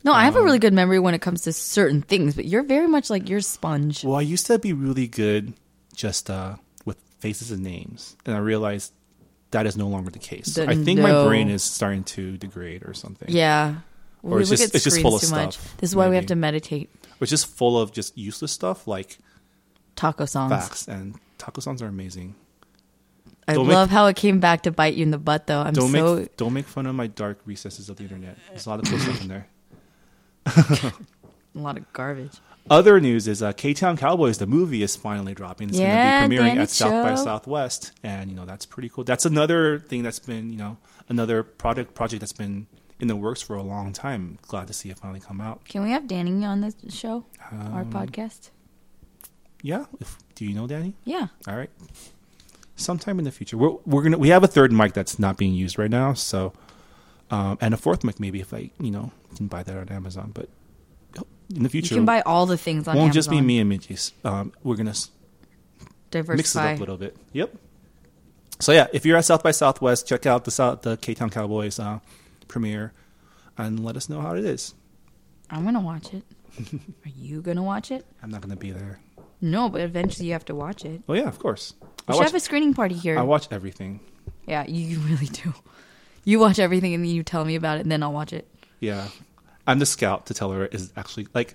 No, 0.02 0.12
I 0.12 0.24
have 0.24 0.34
Um, 0.34 0.42
a 0.42 0.44
really 0.44 0.59
good 0.59 0.72
memory 0.72 0.98
when 0.98 1.14
it 1.14 1.20
comes 1.20 1.42
to 1.42 1.52
certain 1.52 2.02
things, 2.02 2.34
but 2.34 2.44
you're 2.46 2.64
very 2.64 2.88
much 2.88 3.09
like 3.11 3.28
you're 3.28 3.40
sponge. 3.40 4.02
well, 4.02 4.16
I 4.16 4.22
used 4.22 4.46
to 4.46 4.59
be 4.59 4.72
really 4.72 5.06
good 5.06 5.52
just 5.94 6.30
uh, 6.30 6.56
with 6.84 6.98
faces 7.20 7.50
and 7.52 7.62
names, 7.62 8.16
and 8.26 8.34
I 8.34 8.38
realized 8.40 8.92
that 9.51 9.66
is 9.66 9.76
no 9.76 9.88
longer 9.88 10.11
the 10.11 10.18
case. 10.18 10.55
The- 10.55 10.68
I 10.68 10.74
think 10.74 11.01
my 11.01 11.24
brain 11.26 11.49
is 11.49 11.62
starting 11.62 12.05
to 12.05 12.36
degrade 12.36 12.82
or 12.84 12.94
something. 12.94 13.28
Yeah. 13.30 13.76
Or 14.22 14.36
we 14.36 14.40
it's 14.42 14.51
just- 14.51 14.74
it's 14.74 14.84
just 14.84 15.01
full 15.01 15.14
of 15.16 15.20
too 15.22 15.30
much. 15.30 15.55
stuff, 15.59 15.76
This 15.78 15.90
is 15.90 15.96
why 15.96 16.09
we 16.09 16.16
have 16.16 16.26
to 16.26 16.34
meditate. 16.36 16.90
It's 17.20 17.30
just 17.30 17.46
full 17.46 17.80
of 17.80 17.92
just 17.92 18.16
useless 18.18 18.53
stuff 18.53 18.86
like 18.86 19.18
Taco 19.96 20.24
songs. 20.26 20.53
facts, 20.53 20.86
and 20.88 21.16
taco 21.38 21.61
songs 21.61 21.82
are 21.82 21.86
amazing. 21.86 22.34
I 23.49 23.55
Don't 23.55 23.66
make- 23.66 23.74
love 23.74 23.88
how 23.90 24.07
it 24.07 24.14
came 24.16 24.40
back 24.40 24.62
to 24.64 24.70
bite 24.70 24.94
you 24.94 25.03
in 25.03 25.11
the 25.11 25.18
butt, 25.18 25.46
though. 25.46 25.61
I'm 25.61 25.72
Don't 25.72 25.90
so 25.90 26.16
make 26.16 26.36
don't 26.36 26.53
make 26.53 26.66
fun 26.66 26.86
of 26.86 26.94
my 26.94 27.07
dark 27.07 27.40
recesses 27.46 27.88
of 27.88 27.96
the 27.96 28.03
internet. 28.05 28.36
There's 28.51 28.66
a 28.66 28.68
lot 28.70 28.80
of 28.80 28.84
cool 28.86 28.99
stuff 28.99 29.20
in 29.22 29.28
there. 29.28 29.49
a 30.46 30.92
lot 31.55 31.76
of 31.78 31.90
garbage. 31.92 32.32
Other 32.71 33.01
news 33.01 33.27
is 33.29 33.43
uh, 33.43 33.53
K 33.53 33.73
Town 33.75 33.97
Cowboys, 33.97 34.39
the 34.39 34.47
movie, 34.47 34.83
is 34.83 34.97
finally 34.97 35.35
dropping. 35.35 35.71
It's 35.71 35.79
Yeah, 35.79 36.21
going 36.21 36.31
to 36.31 36.37
be 36.37 36.43
premiering 36.43 36.57
at 36.62 36.71
South 36.71 36.91
by 37.05 37.14
Southwest, 37.14 37.93
and 38.03 38.31
you 38.31 38.37
know 38.37 38.45
that's 38.45 38.66
pretty 38.66 38.89
cool. 38.89 39.05
That's 39.05 39.25
another 39.27 39.79
thing 39.79 40.03
that's 40.03 40.19
been 40.19 40.51
you 40.51 40.59
know 40.59 40.77
another 41.09 41.43
product 41.43 41.95
project 41.95 42.21
that's 42.21 42.33
been 42.33 42.66
in 43.01 43.09
the 43.09 43.16
works 43.16 43.41
for 43.41 43.55
a 43.57 43.62
long 43.62 43.93
time. 43.93 44.39
Glad 44.43 44.66
to 44.66 44.73
see 44.73 44.91
it 44.91 44.99
finally 44.99 45.21
come 45.21 45.41
out. 45.41 45.64
Can 45.64 45.83
we 45.83 45.91
have 45.91 46.07
Danny 46.07 46.45
on 46.45 46.61
the 46.61 46.75
show, 46.91 47.25
our 47.53 47.83
Um, 47.83 47.93
podcast? 47.93 48.51
Yeah, 49.62 49.87
if, 50.01 50.19
do 50.35 50.45
you 50.45 50.55
know 50.55 50.66
Danny? 50.66 50.95
Yeah. 51.05 51.29
All 51.49 51.57
right, 51.57 51.71
sometime 52.77 53.19
in 53.19 53.25
the 53.25 53.33
future, 53.33 53.57
we're 53.57 53.77
we're 53.87 54.03
gonna 54.03 54.19
we 54.19 54.29
have 54.29 54.45
a 54.45 54.49
third 54.49 54.73
mic 54.73 54.93
that's 54.93 55.19
not 55.19 55.37
being 55.37 55.55
used 55.55 55.79
right 55.79 55.91
now, 55.91 56.12
so 56.14 56.53
um, 57.31 57.59
and 57.61 57.75
a 57.75 57.77
fourth 57.77 58.05
mic 58.05 58.21
maybe 58.21 58.41
if 58.41 58.53
I 58.55 58.71
you 58.81 58.91
know 58.91 59.12
can 59.37 59.47
buy 59.47 59.62
that 59.62 59.77
on 59.77 59.89
Amazon, 59.89 60.31
but 60.35 60.49
in 61.55 61.62
the 61.62 61.68
future. 61.68 61.94
You 61.94 62.01
can 62.01 62.05
buy 62.07 62.20
all 62.22 62.46
the 62.46 62.59
things 62.59 62.86
on 62.88 62.94
won't 62.96 63.07
Amazon. 63.07 63.14
just 63.14 63.30
be 63.30 63.40
me 63.40 63.59
and 63.59 63.68
Mitchie's. 63.68 64.12
Um, 64.24 64.53
we're 64.62 64.76
gonna 64.76 64.90
s- 64.90 65.11
mix 66.12 66.55
it 66.55 66.59
up 66.59 66.76
a 66.76 66.80
little 66.80 66.96
bit. 66.96 67.16
Yep. 67.32 67.55
So 68.61 68.72
yeah, 68.72 68.86
if 68.92 69.07
you're 69.07 69.16
at 69.16 69.24
South 69.24 69.42
by 69.42 69.53
Southwest, 69.53 70.07
check 70.09 70.26
out 70.26 70.44
the 70.44 70.51
South, 70.51 70.82
the 70.82 70.96
K 70.96 71.14
Town 71.14 71.30
Cowboys 71.30 71.78
uh, 71.78 72.01
premiere, 72.49 72.92
and 73.57 73.84
let 73.84 73.96
us 73.96 74.09
know 74.09 74.20
how 74.20 74.34
it 74.34 74.44
is. 74.44 74.74
I'm 75.51 75.64
gonna 75.64 75.80
watch 75.80 76.12
it. 76.12 76.24
Are 76.72 77.11
you 77.16 77.40
gonna 77.40 77.62
watch 77.62 77.90
it? 77.90 78.05
I'm 78.22 78.30
not 78.30 78.40
gonna 78.40 78.57
be 78.57 78.70
there. 78.72 78.99
No, 79.40 79.68
but 79.68 79.80
eventually 79.82 80.26
you 80.26 80.32
have 80.32 80.44
to 80.46 80.55
watch 80.55 80.84
it. 80.84 81.03
Oh 81.09 81.14
yeah, 81.14 81.28
of 81.28 81.38
course. 81.38 81.74
We 81.80 81.86
I 82.09 82.12
should 82.12 82.18
watch, 82.18 82.26
have 82.28 82.34
a 82.34 82.40
screening 82.40 82.74
party 82.74 82.94
here. 82.96 83.16
I 83.18 83.22
watch 83.22 83.46
everything. 83.51 84.01
yeah, 84.46 84.64
you 84.66 84.99
really 85.09 85.26
do. 85.26 85.55
You 86.24 86.40
watch 86.40 86.59
everything 86.59 86.92
and 86.94 87.05
then 87.05 87.11
you 87.11 87.22
tell 87.22 87.44
me 87.44 87.55
about 87.55 87.78
it, 87.78 87.82
and 87.82 87.92
then 87.92 88.03
I'll 88.03 88.12
watch 88.12 88.32
it. 88.32 88.49
Yeah, 88.80 89.07
I'm 89.69 89.79
the 89.79 89.87
scout 89.87 90.27
to 90.27 90.35
tell 90.35 90.51
her 90.51 90.66
is 90.66 90.93
actually 90.97 91.29
like 91.35 91.55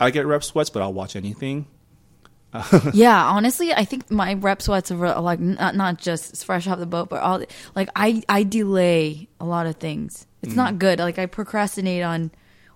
I 0.00 0.10
get 0.10 0.24
rep 0.26 0.42
sweats, 0.44 0.70
but 0.70 0.80
I'll 0.80 0.94
watch 0.94 1.14
anything. 1.16 1.66
yeah, 2.92 3.24
honestly, 3.24 3.72
I 3.72 3.84
think 3.86 4.10
my 4.10 4.34
rep 4.34 4.60
sweats 4.60 4.90
are 4.90 5.20
like 5.20 5.40
not 5.40 5.74
not 5.74 5.98
just 5.98 6.44
fresh 6.44 6.66
off 6.66 6.78
the 6.78 6.86
boat, 6.86 7.08
but 7.08 7.22
all 7.22 7.42
like 7.74 7.88
I 7.96 8.22
I 8.28 8.42
delay 8.42 9.28
a 9.40 9.44
lot 9.44 9.66
of 9.66 9.76
things. 9.76 10.26
It's 10.42 10.52
Mm. 10.52 10.56
not 10.56 10.78
good. 10.78 10.98
Like 10.98 11.18
I 11.18 11.26
procrastinate 11.26 12.02
on 12.02 12.30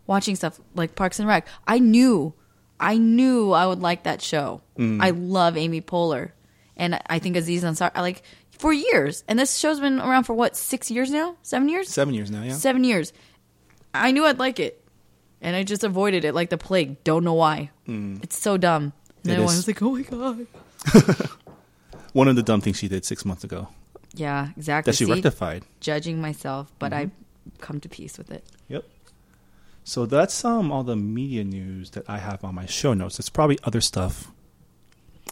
watching 0.06 0.34
stuff 0.36 0.58
like 0.74 0.94
Parks 0.94 1.18
and 1.18 1.28
Rec. 1.28 1.46
I 1.66 1.78
knew, 1.78 2.32
I 2.80 2.96
knew 2.96 3.52
I 3.52 3.66
would 3.66 3.80
like 3.80 4.04
that 4.04 4.22
show. 4.22 4.62
Mm. 4.78 5.02
I 5.02 5.10
love 5.10 5.56
Amy 5.58 5.82
Poehler, 5.82 6.30
and 6.76 6.98
I 7.08 7.18
think 7.18 7.36
Aziz 7.36 7.62
Ansari. 7.62 7.90
I 7.94 8.00
like 8.00 8.22
for 8.58 8.72
years, 8.72 9.24
and 9.28 9.38
this 9.38 9.58
show's 9.58 9.80
been 9.80 10.00
around 10.00 10.24
for 10.24 10.32
what 10.32 10.56
six 10.56 10.90
years 10.90 11.10
now, 11.10 11.36
seven 11.42 11.68
years, 11.68 11.88
Seven 11.90 12.14
years 12.14 12.30
now. 12.30 12.42
Yeah. 12.42 12.52
seven 12.54 12.82
years. 12.82 13.12
I 14.02 14.10
knew 14.12 14.24
I'd 14.24 14.38
like 14.38 14.58
it, 14.60 14.82
and 15.40 15.54
I 15.56 15.62
just 15.62 15.84
avoided 15.84 16.24
it 16.24 16.34
like 16.34 16.50
the 16.50 16.58
plague. 16.58 17.02
Don't 17.04 17.24
know 17.24 17.34
why. 17.34 17.70
It's 17.86 18.38
so 18.38 18.56
dumb. 18.56 18.92
And 19.24 19.32
Mm. 19.32 19.38
It 19.38 19.38
is. 19.40 19.56
was 19.56 19.66
like, 19.66 19.82
"Oh 19.82 19.92
my 19.92 20.02
god." 20.02 20.46
One 22.12 22.28
of 22.28 22.36
the 22.36 22.42
dumb 22.42 22.60
things 22.60 22.78
she 22.78 22.88
did 22.88 23.04
six 23.04 23.24
months 23.24 23.44
ago 23.44 23.68
Yeah, 24.14 24.48
exactly. 24.56 24.90
that 24.92 24.96
she 24.96 25.04
See, 25.04 25.12
rectified. 25.12 25.64
judging 25.80 26.20
myself, 26.20 26.72
but 26.78 26.92
Mm-hmm. 26.92 27.00
I've 27.00 27.58
come 27.60 27.80
to 27.80 27.88
peace 27.88 28.16
with 28.18 28.30
it. 28.30 28.44
Yep. 28.68 28.84
So 29.84 30.06
that's 30.06 30.44
um 30.44 30.72
all 30.72 30.82
the 30.82 30.96
media 30.96 31.44
news 31.44 31.90
that 31.90 32.08
I 32.08 32.18
have 32.18 32.42
on 32.44 32.54
my 32.54 32.66
show 32.66 32.94
notes. 32.94 33.18
It's 33.18 33.28
probably 33.28 33.58
other 33.64 33.80
stuff. 33.80 34.30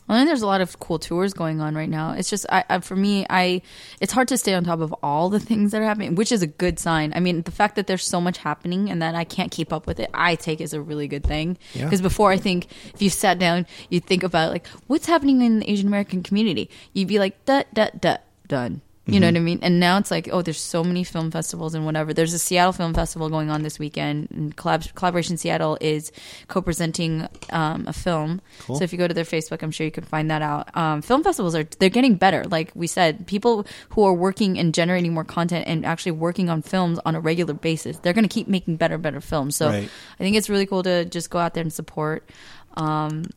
I 0.08 0.18
think 0.18 0.28
there's 0.28 0.42
a 0.42 0.46
lot 0.46 0.60
of 0.60 0.78
cool 0.80 0.98
tours 0.98 1.32
going 1.32 1.60
on 1.60 1.74
right 1.74 1.88
now. 1.88 2.12
It's 2.12 2.28
just, 2.28 2.44
I, 2.50 2.64
I, 2.68 2.80
for 2.80 2.94
me, 2.94 3.24
I, 3.30 3.62
it's 4.00 4.12
hard 4.12 4.28
to 4.28 4.36
stay 4.36 4.52
on 4.52 4.64
top 4.64 4.80
of 4.80 4.94
all 5.02 5.30
the 5.30 5.40
things 5.50 5.72
that 5.72 5.80
are 5.80 5.84
happening, 5.84 6.14
which 6.14 6.30
is 6.30 6.42
a 6.42 6.46
good 6.46 6.78
sign. 6.78 7.12
I 7.16 7.20
mean, 7.20 7.42
the 7.42 7.50
fact 7.50 7.76
that 7.76 7.86
there's 7.86 8.04
so 8.04 8.20
much 8.20 8.38
happening 8.38 8.90
and 8.90 9.00
that 9.00 9.14
I 9.14 9.24
can't 9.24 9.50
keep 9.50 9.72
up 9.72 9.86
with 9.86 9.98
it, 10.00 10.10
I 10.12 10.34
take 10.34 10.60
as 10.60 10.74
a 10.74 10.80
really 10.80 11.08
good 11.08 11.24
thing. 11.24 11.56
Yeah. 11.72 11.84
Because 11.84 12.02
before, 12.02 12.30
I 12.30 12.36
think 12.36 12.66
if 12.92 13.00
you 13.00 13.08
sat 13.08 13.38
down, 13.38 13.66
you 13.88 14.00
think 14.00 14.22
about 14.22 14.52
like 14.52 14.66
what's 14.88 15.06
happening 15.06 15.40
in 15.40 15.60
the 15.60 15.70
Asian 15.70 15.88
American 15.88 16.22
community, 16.22 16.68
you'd 16.92 17.08
be 17.08 17.18
like, 17.18 17.44
duh, 17.46 17.64
duh, 17.72 17.90
duh, 17.98 18.18
done. 18.46 18.82
You 19.06 19.20
know 19.20 19.26
what 19.26 19.36
I 19.36 19.40
mean? 19.40 19.58
And 19.60 19.78
now 19.80 19.98
it's 19.98 20.10
like, 20.10 20.30
oh, 20.32 20.40
there's 20.40 20.58
so 20.60 20.82
many 20.82 21.04
film 21.04 21.30
festivals 21.30 21.74
and 21.74 21.84
whatever. 21.84 22.14
There's 22.14 22.32
a 22.32 22.38
Seattle 22.38 22.72
Film 22.72 22.94
Festival 22.94 23.28
going 23.28 23.50
on 23.50 23.62
this 23.62 23.78
weekend. 23.78 24.28
And 24.30 24.56
Kollab- 24.56 24.94
Kollaboration 24.94 25.36
Seattle 25.36 25.76
is 25.80 26.10
co-presenting 26.48 27.28
um, 27.50 27.84
a 27.86 27.92
film. 27.92 28.40
Cool. 28.60 28.76
So 28.76 28.84
if 28.84 28.92
you 28.92 28.98
go 28.98 29.06
to 29.06 29.12
their 29.12 29.24
Facebook, 29.24 29.62
I'm 29.62 29.70
sure 29.70 29.84
you 29.84 29.90
can 29.90 30.04
find 30.04 30.30
that 30.30 30.40
out. 30.40 30.74
Um, 30.74 31.02
film 31.02 31.22
festivals 31.22 31.54
are 31.54 31.64
they're 31.64 31.90
getting 31.90 32.14
better. 32.14 32.44
Like 32.44 32.70
we 32.74 32.86
said, 32.86 33.26
people 33.26 33.66
who 33.90 34.04
are 34.04 34.14
working 34.14 34.58
and 34.58 34.72
generating 34.72 35.12
more 35.12 35.24
content 35.24 35.66
and 35.68 35.84
actually 35.84 36.12
working 36.12 36.48
on 36.48 36.62
films 36.62 36.98
on 37.04 37.14
a 37.14 37.20
regular 37.20 37.52
basis, 37.52 37.98
they're 37.98 38.14
going 38.14 38.26
to 38.26 38.34
keep 38.34 38.48
making 38.48 38.76
better, 38.76 38.96
better 38.96 39.20
films. 39.20 39.56
So 39.56 39.68
Right. 39.68 39.88
I 40.18 40.22
think 40.22 40.36
it's 40.36 40.48
really 40.48 40.64
cool 40.64 40.82
to 40.82 41.04
just 41.04 41.28
go 41.28 41.38
out 41.38 41.52
there 41.52 41.62
and 41.62 41.72
support. 41.72 42.30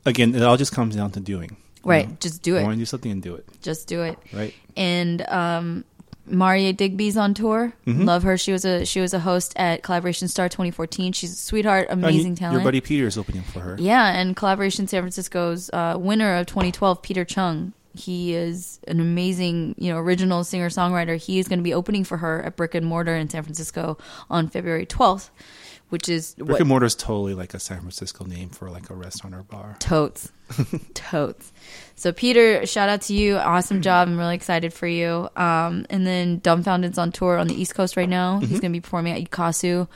Again, 0.06 0.34
it 0.34 0.44
all 0.44 0.56
just 0.56 0.72
comes 0.72 0.96
down 0.96 1.12
to 1.12 1.20
doing. 1.20 1.58
You 1.88 1.92
Right, 1.92 2.10
know? 2.10 2.18
just 2.20 2.42
do 2.44 2.56
it. 2.58 2.64
Want 2.64 2.74
to 2.76 2.80
do 2.80 2.86
something 2.86 3.12
and 3.12 3.24
do 3.24 3.34
it. 3.36 3.46
Just 3.62 3.88
do 3.88 4.04
it. 4.04 4.20
Right. 4.34 4.54
and 4.76 5.22
um 5.30 5.84
Marié 6.30 6.76
Digby's 6.76 7.16
on 7.16 7.34
tour. 7.34 7.72
Mm-hmm. 7.86 8.04
Love 8.04 8.24
her. 8.24 8.38
She 8.38 8.52
was 8.52 8.66
a 8.66 8.86
she 8.86 9.00
was 9.00 9.14
a 9.14 9.20
host 9.20 9.54
at 9.56 9.82
Kollaboration 9.82 10.28
Star 10.28 10.50
2014. 10.50 11.14
She's 11.14 11.32
a 11.32 11.36
sweetheart, 11.38 11.88
amazing 11.90 12.32
you- 12.32 12.36
talent. 12.36 12.56
Your 12.56 12.64
buddy 12.66 12.82
Peter 12.82 13.08
is 13.08 13.18
opening 13.18 13.44
for 13.44 13.62
her. 13.62 13.78
Yeah, 13.80 14.08
and 14.20 14.36
Kollaboration 14.36 14.88
San 14.88 15.02
Francisco's 15.04 15.70
uh, 15.72 15.96
winner 15.98 16.36
of 16.36 16.46
2012, 16.48 17.02
Peter 17.02 17.24
Chung. 17.24 17.72
He 17.96 18.34
is 18.36 18.80
an 18.90 19.00
amazing, 19.00 19.74
you 19.80 19.92
know, 19.92 19.98
original 20.00 20.44
singer 20.44 20.70
songwriter. 20.70 21.16
He 21.18 21.40
is 21.40 21.48
going 21.48 21.58
to 21.60 21.64
be 21.64 21.74
opening 21.74 22.04
for 22.04 22.18
her 22.18 22.44
at 22.44 22.56
Brick 22.58 22.76
and 22.76 22.86
Mortar 22.86 23.16
in 23.16 23.28
San 23.30 23.42
Francisco 23.44 23.98
on 24.30 24.50
February 24.50 24.86
12th, 24.86 25.30
which 25.90 26.10
is 26.10 26.36
Brick 26.36 26.50
what 26.50 26.60
and 26.60 26.70
Mortar 26.70 26.86
is 26.86 26.96
totally 26.96 27.34
like 27.34 27.54
a 27.54 27.60
San 27.60 27.80
Francisco 27.80 28.26
name 28.26 28.50
for 28.50 28.70
like 28.70 28.90
a 28.90 28.96
restaurant 28.96 29.36
or 29.36 29.44
bar. 29.44 29.76
totes, 29.80 30.32
totes. 30.94 31.52
So 31.96 32.12
Peter, 32.12 32.66
shout 32.66 32.90
out 32.90 33.02
to 33.04 33.14
you, 33.14 33.38
awesome 33.38 33.82
job. 33.82 34.08
I'm 34.08 34.18
really 34.18 34.36
excited 34.36 34.74
for 34.74 34.88
you. 34.88 35.30
Um, 35.36 35.86
and 35.90 36.06
then 36.06 36.40
Dumbfounded's 36.42 36.98
on 36.98 37.12
tour 37.12 37.38
on 37.38 37.48
the 37.48 37.56
East 37.56 37.74
Coast 37.76 37.98
right 37.98 38.10
now. 38.10 38.40
He's 38.40 38.60
going 38.60 38.72
to 38.74 38.78
be 38.78 38.82
performing 38.82 39.14
at 39.14 39.30
Ikasu 39.32 39.88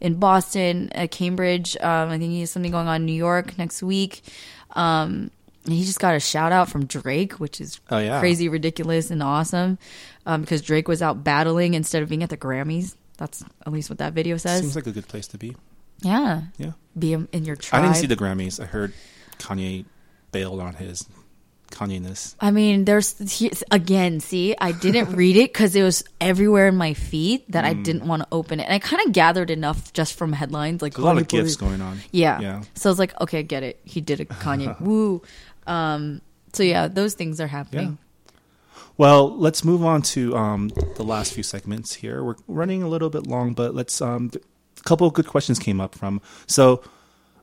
in 0.00 0.14
Boston, 0.14 0.90
at 0.92 1.10
Cambridge. 1.10 1.76
Um, 1.78 2.08
I 2.10 2.18
think 2.18 2.30
he 2.32 2.40
has 2.40 2.50
something 2.50 2.72
going 2.72 2.88
on 2.88 2.96
in 3.02 3.06
New 3.06 3.12
York 3.12 3.58
next 3.58 3.82
week. 3.82 4.22
Um, 4.70 5.30
and 5.66 5.74
he 5.74 5.84
just 5.84 6.00
got 6.00 6.14
a 6.14 6.20
shout 6.20 6.52
out 6.52 6.70
from 6.70 6.86
Drake, 6.86 7.34
which 7.34 7.60
is 7.60 7.80
Oh, 7.90 7.98
yeah. 7.98 8.18
crazy, 8.20 8.48
ridiculous, 8.48 9.10
and 9.10 9.22
awesome. 9.22 9.78
Um, 10.24 10.40
because 10.40 10.62
Drake 10.62 10.88
was 10.88 11.02
out 11.02 11.22
battling 11.22 11.74
instead 11.74 12.02
of 12.02 12.08
being 12.08 12.22
at 12.22 12.30
the 12.30 12.36
Grammys. 12.38 12.94
That's 13.20 13.44
at 13.66 13.72
least 13.72 13.90
what 13.90 13.98
that 13.98 14.14
video 14.14 14.36
says. 14.38 14.62
Seems 14.62 14.74
like 14.74 14.86
a 14.88 14.92
good 14.92 15.06
place 15.06 15.28
to 15.28 15.38
be. 15.38 15.54
yeah, 16.00 16.42
Yeah. 16.58 16.72
be 16.98 17.12
in 17.12 17.28
your 17.44 17.54
tribe. 17.54 17.82
I 17.82 17.84
didn't 17.84 17.98
see 17.98 18.06
the 18.08 18.16
Grammys. 18.16 18.58
I 18.58 18.64
heard 18.64 18.92
Kanye 19.38 19.84
bailed 20.32 20.58
on 20.60 20.74
his 20.74 21.04
Kanye-ness. 21.70 22.34
I 22.40 22.50
mean, 22.50 22.84
there's 22.84 23.16
he- 23.30 23.52
again. 23.70 24.18
See, 24.20 24.56
I 24.58 24.72
didn't 24.72 25.12
read 25.22 25.36
it 25.36 25.52
because 25.52 25.76
it 25.76 25.82
was 25.84 26.02
everywhere 26.20 26.66
in 26.68 26.76
my 26.76 26.94
feed 26.94 27.44
that 27.50 27.64
Mm. 27.64 27.68
I 27.68 27.74
didn't 27.74 28.06
want 28.08 28.22
to 28.22 28.28
open 28.32 28.58
it, 28.58 28.64
and 28.64 28.72
I 28.72 28.78
kind 28.80 29.06
of 29.06 29.12
gathered 29.12 29.50
enough 29.50 29.92
just 29.92 30.14
from 30.14 30.32
headlines, 30.32 30.82
like 30.82 30.94
There's 30.94 31.04
a 31.04 31.06
lot 31.06 31.18
of 31.18 31.28
gifts 31.28 31.54
going 31.56 31.80
on. 31.80 31.98
Yeah. 32.10 32.40
Yeah. 32.40 32.62
So 32.74 32.88
I 32.88 32.90
was 32.90 32.98
like, 32.98 33.14
okay, 33.20 33.40
I 33.40 33.42
get 33.42 33.62
it. 33.62 33.78
He 33.84 34.00
did 34.00 34.18
a 34.20 34.24
Kanye. 34.24 34.80
Woo. 34.80 35.22
Um, 35.66 36.22
So 36.54 36.62
yeah, 36.64 36.88
those 36.88 37.14
things 37.14 37.38
are 37.40 37.46
happening. 37.46 37.98
Well, 39.00 39.34
let's 39.34 39.64
move 39.64 39.82
on 39.82 40.02
to 40.12 40.36
um, 40.36 40.68
the 40.96 41.04
last 41.04 41.32
few 41.32 41.42
segments 41.42 41.94
here. 41.94 42.22
We're 42.22 42.34
running 42.46 42.82
a 42.82 42.86
little 42.86 43.08
bit 43.08 43.26
long, 43.26 43.54
but 43.54 43.74
let's. 43.74 44.02
Um, 44.02 44.30
a 44.76 44.82
couple 44.82 45.06
of 45.06 45.14
good 45.14 45.26
questions 45.26 45.58
came 45.58 45.80
up 45.80 45.94
from. 45.94 46.20
So, 46.46 46.82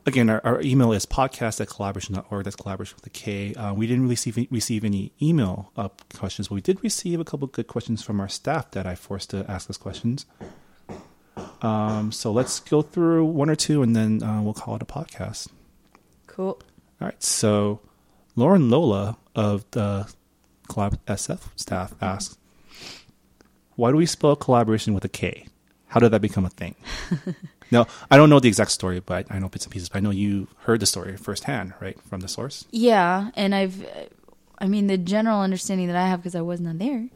again, 0.06 0.30
our, 0.30 0.40
our 0.44 0.62
email 0.62 0.94
is 0.94 1.08
podcast 1.08 1.60
at 1.60 1.68
kollaboration.org. 1.68 2.44
That's 2.44 2.56
Kollaboration 2.56 2.94
with 2.98 3.08
a 3.08 3.10
K. 3.10 3.56
Uh, 3.56 3.74
we 3.74 3.88
didn't 3.88 4.08
receive, 4.08 4.38
receive 4.52 4.86
any 4.86 5.14
email 5.20 5.72
uh, 5.76 5.90
questions, 6.14 6.50
but 6.50 6.54
we 6.54 6.62
did 6.62 6.84
receive 6.84 7.20
a 7.20 7.26
couple 7.26 7.46
of 7.46 7.54
good 7.54 7.66
questions 7.66 8.04
from 8.04 8.20
our 8.20 8.30
staff 8.30 8.70
that 8.70 8.86
I 8.86 8.94
forced 8.94 9.32
to 9.32 9.44
ask 9.50 9.68
us 9.68 9.78
questions. 9.78 10.28
Um, 11.64 12.12
so 12.12 12.32
let's 12.32 12.60
go 12.60 12.84
through 12.84 13.26
one 13.26 13.50
or 13.50 13.56
two 13.56 13.82
and 13.82 13.96
then 13.96 14.22
uh, 14.22 14.44
we'll 14.44 14.54
call 14.54 14.76
it 14.76 14.84
a 14.84 14.86
podcast. 14.86 15.48
Cool. 16.28 16.62
All 17.02 17.08
right. 17.08 17.24
So 17.24 17.80
Lauren 18.36 18.70
Lola 18.70 19.18
of 19.36 19.66
the 19.72 20.08
Kollab 20.68 20.98
SF 21.08 21.40
staff 21.56 21.94
asks, 22.02 22.38
why 23.76 23.92
do 23.92 23.98
we 23.98 24.06
spell 24.06 24.36
Kollaboration 24.36 24.94
with 24.94 25.06
a 25.06 25.10
K? 25.10 25.46
How 25.88 26.00
did 26.00 26.10
that 26.12 26.22
become 26.22 26.46
a 26.46 26.50
thing? 26.50 26.76
no, 27.72 27.86
I 28.12 28.18
don't 28.18 28.30
know 28.30 28.40
the 28.40 28.48
exact 28.50 28.72
story, 28.72 29.00
but 29.00 29.28
I 29.30 29.40
know 29.40 29.50
bits 29.50 29.66
and 29.66 29.72
pieces. 29.72 29.90
But 29.90 30.00
I 30.00 30.02
know 30.02 30.10
you 30.10 30.48
heard 30.62 30.80
the 30.80 30.86
story 30.86 31.16
firsthand, 31.16 31.74
right, 31.80 31.98
from 32.10 32.20
the 32.22 32.28
source. 32.28 32.66
Yeah, 32.72 33.30
and 33.36 33.54
I've, 33.56 33.86
I 34.60 34.68
mean, 34.68 34.88
the 34.88 34.98
general 34.98 35.42
understanding 35.42 35.88
that 35.88 35.96
I 35.96 36.08
have 36.08 36.20
because 36.20 36.36
I 36.36 36.42
was 36.42 36.60
not 36.60 36.80
there 36.80 37.08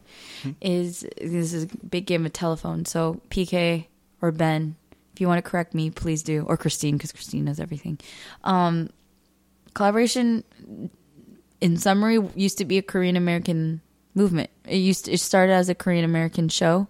Hmm. 0.42 0.50
is 0.60 1.00
this 1.20 1.52
is 1.52 1.64
a 1.64 1.68
big 1.86 2.06
game 2.06 2.24
of 2.26 2.32
telephone. 2.32 2.84
So 2.86 3.20
PK 3.30 3.86
or 4.22 4.32
Ben, 4.32 4.76
if 5.12 5.20
you 5.20 5.28
want 5.28 5.44
to 5.44 5.48
correct 5.50 5.74
me, 5.74 5.90
please 5.90 6.22
do, 6.22 6.44
or 6.48 6.56
Christine 6.56 6.96
because 6.96 7.12
Christine 7.12 7.44
knows 7.44 7.60
everything. 7.60 7.98
Um, 8.44 8.88
Kollaboration, 9.74 10.44
in 11.62 11.76
summary, 11.76 12.18
used 12.34 12.58
to 12.58 12.64
be 12.64 12.76
a 12.76 12.82
Korean 12.82 13.16
American 13.16 13.80
movement. 14.14 14.50
It 14.66 14.78
used 14.78 15.04
to, 15.04 15.12
it 15.12 15.20
started 15.20 15.52
as 15.52 15.68
a 15.68 15.74
Korean 15.74 16.04
American 16.04 16.48
show, 16.48 16.88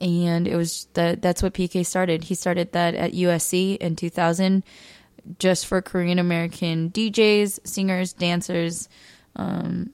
and 0.00 0.48
it 0.48 0.56
was 0.56 0.88
that 0.94 1.22
that's 1.22 1.40
what 1.42 1.54
PK 1.54 1.86
started. 1.86 2.24
He 2.24 2.34
started 2.34 2.72
that 2.72 2.96
at 2.96 3.12
USC 3.12 3.76
in 3.76 3.94
2000, 3.94 4.64
just 5.38 5.66
for 5.66 5.80
Korean 5.80 6.18
American 6.18 6.90
DJs, 6.90 7.64
singers, 7.64 8.12
dancers, 8.12 8.88
um, 9.36 9.90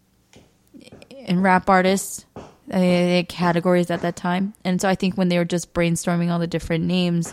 and 1.27 1.43
rap 1.43 1.69
artists. 1.69 2.25
uh, 2.73 3.23
categories 3.29 3.91
at 3.91 4.03
that 4.03 4.17
time, 4.17 4.55
and 4.65 4.81
so 4.81 4.89
I 4.89 4.95
think 4.95 5.17
when 5.17 5.29
they 5.29 5.39
were 5.39 5.45
just 5.45 5.73
brainstorming 5.73 6.31
all 6.31 6.39
the 6.39 6.47
different 6.47 6.85
names, 6.85 7.33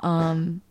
um, 0.00 0.62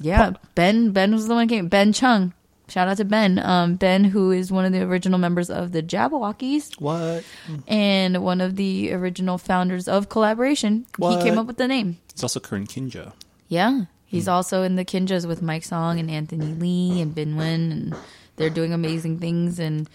yeah, 0.00 0.32
Ben 0.54 0.90
Ben 0.90 1.12
was 1.12 1.28
the 1.28 1.34
one 1.34 1.48
who 1.48 1.54
came. 1.54 1.68
Ben 1.68 1.92
Chung, 1.92 2.32
shout 2.68 2.88
out 2.88 2.96
to 2.98 3.04
Ben. 3.04 3.38
Um, 3.38 3.76
ben, 3.76 4.04
who 4.04 4.30
is 4.30 4.50
one 4.52 4.64
of 4.64 4.72
the 4.72 4.82
original 4.82 5.18
members 5.18 5.50
of 5.50 5.72
the 5.72 5.82
Jabbawockeez 5.82 6.80
What? 6.80 7.24
and 7.66 8.22
one 8.22 8.40
of 8.40 8.56
the 8.56 8.92
original 8.92 9.38
founders 9.38 9.88
of 9.88 10.08
Kollaboration. 10.08 10.84
What? 10.96 11.16
He 11.22 11.28
came 11.28 11.38
up 11.38 11.46
with 11.46 11.56
the 11.56 11.68
name. 11.68 11.98
It's 12.10 12.22
also 12.22 12.40
current 12.40 12.68
Kinjaz. 12.70 13.12
Yeah, 13.48 13.84
he's 14.04 14.24
Hmm. 14.26 14.30
also 14.30 14.62
in 14.62 14.76
the 14.76 14.84
Kinjaz 14.84 15.26
with 15.26 15.40
Mike 15.42 15.64
Song 15.64 15.98
and 15.98 16.10
Anthony 16.10 16.46
Lee 16.54 17.00
and 17.00 17.14
Bin 17.14 17.36
Wen, 17.36 17.72
and 17.72 17.94
they're 18.36 18.50
doing 18.50 18.72
amazing 18.72 19.18
things. 19.18 19.58
And 19.58 19.88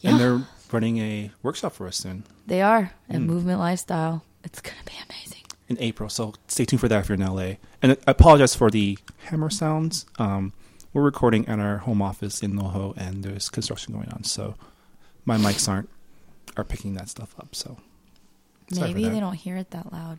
yeah, 0.00 0.10
And 0.12 0.20
they're 0.20 0.42
running 0.70 0.98
a 0.98 1.30
workshop 1.42 1.72
for 1.74 1.86
us 1.86 1.96
soon 1.96 2.24
they 2.46 2.60
are 2.62 2.92
a 3.08 3.16
Hmm. 3.18 3.26
movement 3.26 3.58
lifestyle. 3.60 4.24
It's 4.44 4.60
gonna 4.60 4.76
be 4.84 4.92
amazing. 5.08 5.38
in 5.68 5.76
April. 5.80 6.10
So 6.10 6.34
stay 6.48 6.64
tuned 6.66 6.80
for 6.80 6.88
that 6.88 7.00
if 7.00 7.08
you're 7.08 7.14
in 7.16 7.22
LA. 7.22 7.56
And 7.80 7.92
I 7.92 8.10
apologize 8.10 8.54
for 8.54 8.70
the 8.70 8.98
hammer 9.28 9.48
sounds. 9.48 10.04
Um, 10.18 10.52
we're 10.92 11.02
recording 11.02 11.46
at 11.48 11.58
our 11.58 11.78
home 11.78 12.02
office 12.02 12.42
in 12.42 12.52
NoHo, 12.54 12.96
and 12.96 13.22
there's 13.24 13.48
construction 13.48 13.94
going 13.94 14.08
on. 14.10 14.24
So 14.24 14.54
my 15.24 15.36
mics 15.38 15.68
aren't 15.68 15.88
are 16.56 16.64
picking 16.64 16.94
that 16.94 17.08
stuff 17.08 17.34
up. 17.38 17.54
So 17.54 17.78
Maybe 18.70 19.08
they 19.08 19.20
don't 19.20 19.34
hear 19.34 19.56
it 19.56 19.70
that 19.70 19.92
loud. 19.92 20.18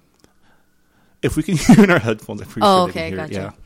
if 1.21 1.35
we 1.37 1.43
can 1.43 1.57
hear 1.57 1.83
in 1.83 1.89
our 1.91 1.99
headphones, 1.99 2.41
I'm 2.41 2.47
pretty 2.47 2.65
Oh, 2.65 2.85
sure 2.87 2.93
they 2.93 2.99
okay, 3.01 3.09
can 3.09 3.17
hear 3.17 3.25
it. 3.25 3.29
gotcha. 3.31 3.55
Yeah. 3.57 3.63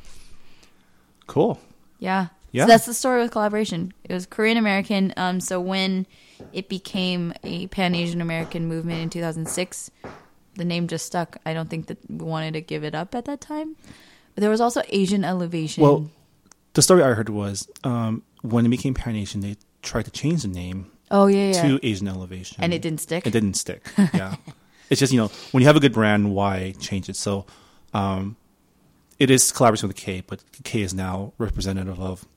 Cool. 1.28 1.60
Yeah. 2.00 2.28
Yeah. 2.52 2.64
So 2.64 2.68
that's 2.68 2.86
the 2.86 2.94
story 2.94 3.22
with 3.22 3.32
Kollaboration. 3.32 3.92
It 4.06 4.14
was 4.14 4.26
Korean 4.26 4.58
American. 4.58 5.14
Um, 5.18 5.40
so 5.42 5.60
when 5.60 6.06
it 6.54 6.70
became 6.70 7.34
a 7.44 7.68
Pan 7.68 7.94
Asian 7.96 8.22
American 8.22 8.68
movement 8.68 9.02
in 9.02 9.10
2006, 9.10 9.92
the 10.56 10.66
name 10.66 10.88
just 10.88 11.06
stuck. 11.06 11.38
I 11.46 11.54
don't 11.54 11.70
think 11.70 11.88
that 11.88 11.98
we 12.10 12.26
wanted 12.26 12.54
to 12.54 12.62
give 12.62 12.84
it 12.84 12.96
up 12.96 13.14
at 13.16 13.26
that 13.26 13.42
time. 13.42 13.76
But 14.34 14.42
there 14.42 14.50
was 14.50 14.62
also 14.62 14.82
Asian 14.90 15.26
Elevation. 15.26 15.84
Well, 15.84 16.10
the 16.78 16.84
story 16.84 17.02
I 17.02 17.14
heard 17.14 17.30
was 17.30 17.68
um, 17.84 18.22
when 18.44 18.64
it 18.64 18.70
became 18.70 18.94
Pan 18.94 19.16
Asian, 19.16 19.42
they 19.42 19.56
tried 19.82 20.06
to 20.06 20.12
change 20.12 20.44
the 20.44 20.48
name 20.48 20.92
oh 21.10 21.26
yeah, 21.26 21.54
yeah. 21.54 21.62
to 21.64 21.80
Asian 21.86 22.08
Elevation, 22.08 22.58
and 22.64 22.72
it 22.72 22.84
didn't 22.84 23.00
stick. 23.00 23.26
It 23.26 23.32
didn't 23.32 23.56
stick. 23.56 23.82
Yeah. 23.98 24.36
it's 24.92 25.00
just, 25.00 25.12
you 25.12 25.18
know, 25.20 25.32
when 25.52 25.62
you 25.62 25.68
have 25.68 25.76
a 25.76 25.80
good 25.80 25.92
brand, 25.92 26.36
why 26.36 26.76
change 26.80 27.10
it? 27.10 27.16
So 27.16 27.48
um, 27.96 28.38
it 29.18 29.32
is 29.32 29.52
Kollaboration 29.52 29.88
with 29.88 29.98
K, 29.98 30.22
but 30.28 30.44
K 30.64 30.84
is 30.84 30.94
now 30.94 31.34
representative 31.40 32.00
of 32.00 32.28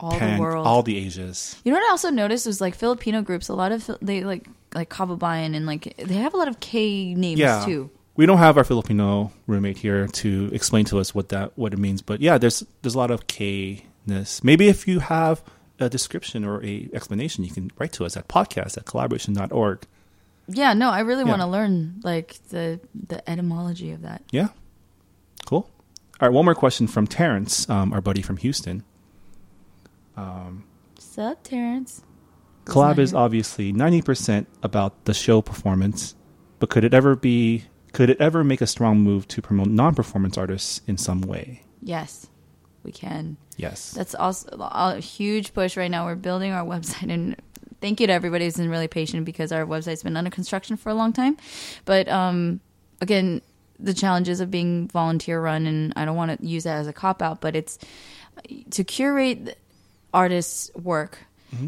all 0.00 0.18
Pan, 0.18 0.36
the 0.36 0.42
world. 0.42 0.66
all 0.66 0.82
the 0.82 0.96
Asias. 0.96 1.56
you 1.64 1.70
know 1.70 1.78
what 1.78 1.86
I 1.86 1.90
also 1.90 2.10
noticed 2.10 2.46
was 2.46 2.60
like 2.60 2.74
Filipino 2.74 3.22
groups. 3.22 3.48
A 3.48 3.54
lot 3.54 3.70
of 3.70 3.88
they 4.02 4.24
like 4.24 4.48
like 4.74 4.90
Kababayan 4.90 5.54
and 5.54 5.66
like 5.66 5.96
they 5.98 6.14
have 6.14 6.34
a 6.34 6.36
lot 6.36 6.48
of 6.48 6.58
K 6.58 7.14
names 7.14 7.38
Yeah. 7.38 7.64
too. 7.64 7.90
We 8.18 8.26
don't 8.26 8.38
have 8.38 8.58
our 8.58 8.64
Filipino 8.64 9.30
roommate 9.46 9.78
here 9.78 10.08
to 10.08 10.50
explain 10.52 10.84
to 10.86 10.98
us 10.98 11.14
what 11.14 11.28
that 11.28 11.56
what 11.56 11.72
it 11.72 11.78
means, 11.78 12.02
but 12.02 12.20
yeah, 12.20 12.36
there's 12.36 12.64
there's 12.82 12.96
a 12.96 12.98
lot 12.98 13.12
of 13.12 13.28
K-ness. 13.28 14.42
Maybe 14.42 14.66
if 14.66 14.88
you 14.88 14.98
have 14.98 15.40
a 15.78 15.88
description 15.88 16.44
or 16.44 16.60
a 16.64 16.88
explanation, 16.92 17.44
you 17.44 17.52
can 17.52 17.70
write 17.78 17.92
to 17.92 18.04
us 18.04 18.16
at 18.16 18.26
podcast 18.26 18.76
at 18.76 18.86
kollaboration.org. 18.86 19.86
Yeah, 20.48 20.72
no, 20.72 20.90
I 20.90 21.00
really 21.00 21.22
Yeah. 21.22 21.28
want 21.30 21.42
to 21.42 21.46
learn 21.46 22.00
like 22.02 22.36
the 22.48 22.80
the 23.06 23.22
etymology 23.30 23.92
of 23.92 24.02
that. 24.02 24.24
Yeah. 24.32 24.48
Cool. 25.46 25.70
All 26.20 26.28
right, 26.28 26.32
one 26.32 26.44
more 26.44 26.56
question 26.56 26.88
from 26.88 27.06
Terrence, 27.06 27.70
um, 27.70 27.92
our 27.92 28.00
buddy 28.00 28.22
from 28.22 28.38
Houston. 28.38 28.82
Sup, 30.98 31.38
Terrence? 31.44 32.02
Kollab 32.64 32.98
is 32.98 33.14
obviously 33.14 33.72
90% 33.72 34.46
about 34.64 35.04
the 35.04 35.14
show 35.14 35.40
performance, 35.40 36.16
but 36.58 36.68
could 36.68 36.82
it 36.82 36.92
ever 36.92 37.14
be 37.14 37.64
could 37.98 38.10
it 38.10 38.20
ever 38.20 38.44
make 38.44 38.60
a 38.60 38.66
strong 38.68 39.00
move 39.00 39.26
to 39.26 39.42
promote 39.42 39.66
non-performance 39.66 40.38
artists 40.38 40.80
in 40.86 40.96
some 40.96 41.20
way? 41.20 41.64
Yes, 41.82 42.28
we 42.84 42.92
can. 42.92 43.36
Yes. 43.56 43.90
That's 43.90 44.14
also 44.14 44.48
a 44.56 45.00
huge 45.00 45.52
push 45.52 45.76
right 45.76 45.90
now. 45.90 46.06
We're 46.06 46.14
building 46.14 46.52
our 46.52 46.64
website, 46.74 47.10
and 47.12 47.34
thank 47.80 47.98
you 47.98 48.06
to 48.06 48.12
everybody 48.12 48.44
who's 48.44 48.56
been 48.56 48.70
really 48.70 48.86
patient 48.86 49.24
because 49.24 49.50
our 49.50 49.66
website's 49.66 50.04
been 50.04 50.16
under 50.16 50.30
construction 50.30 50.76
for 50.76 50.90
a 50.90 50.94
long 50.94 51.12
time. 51.12 51.38
But 51.86 52.06
um, 52.06 52.60
again, 53.00 53.42
the 53.80 53.94
challenges 53.94 54.38
of 54.38 54.48
being 54.48 54.86
volunteer 54.86 55.42
run, 55.42 55.66
and 55.66 55.92
I 55.96 56.04
don't 56.04 56.14
want 56.14 56.40
to 56.40 56.46
use 56.46 56.62
that 56.62 56.76
as 56.76 56.86
a 56.86 56.92
cop 56.92 57.20
out, 57.20 57.40
but 57.40 57.56
it's 57.56 57.80
to 58.70 58.84
curate 58.84 59.58
artists' 60.14 60.70
work 60.76 61.18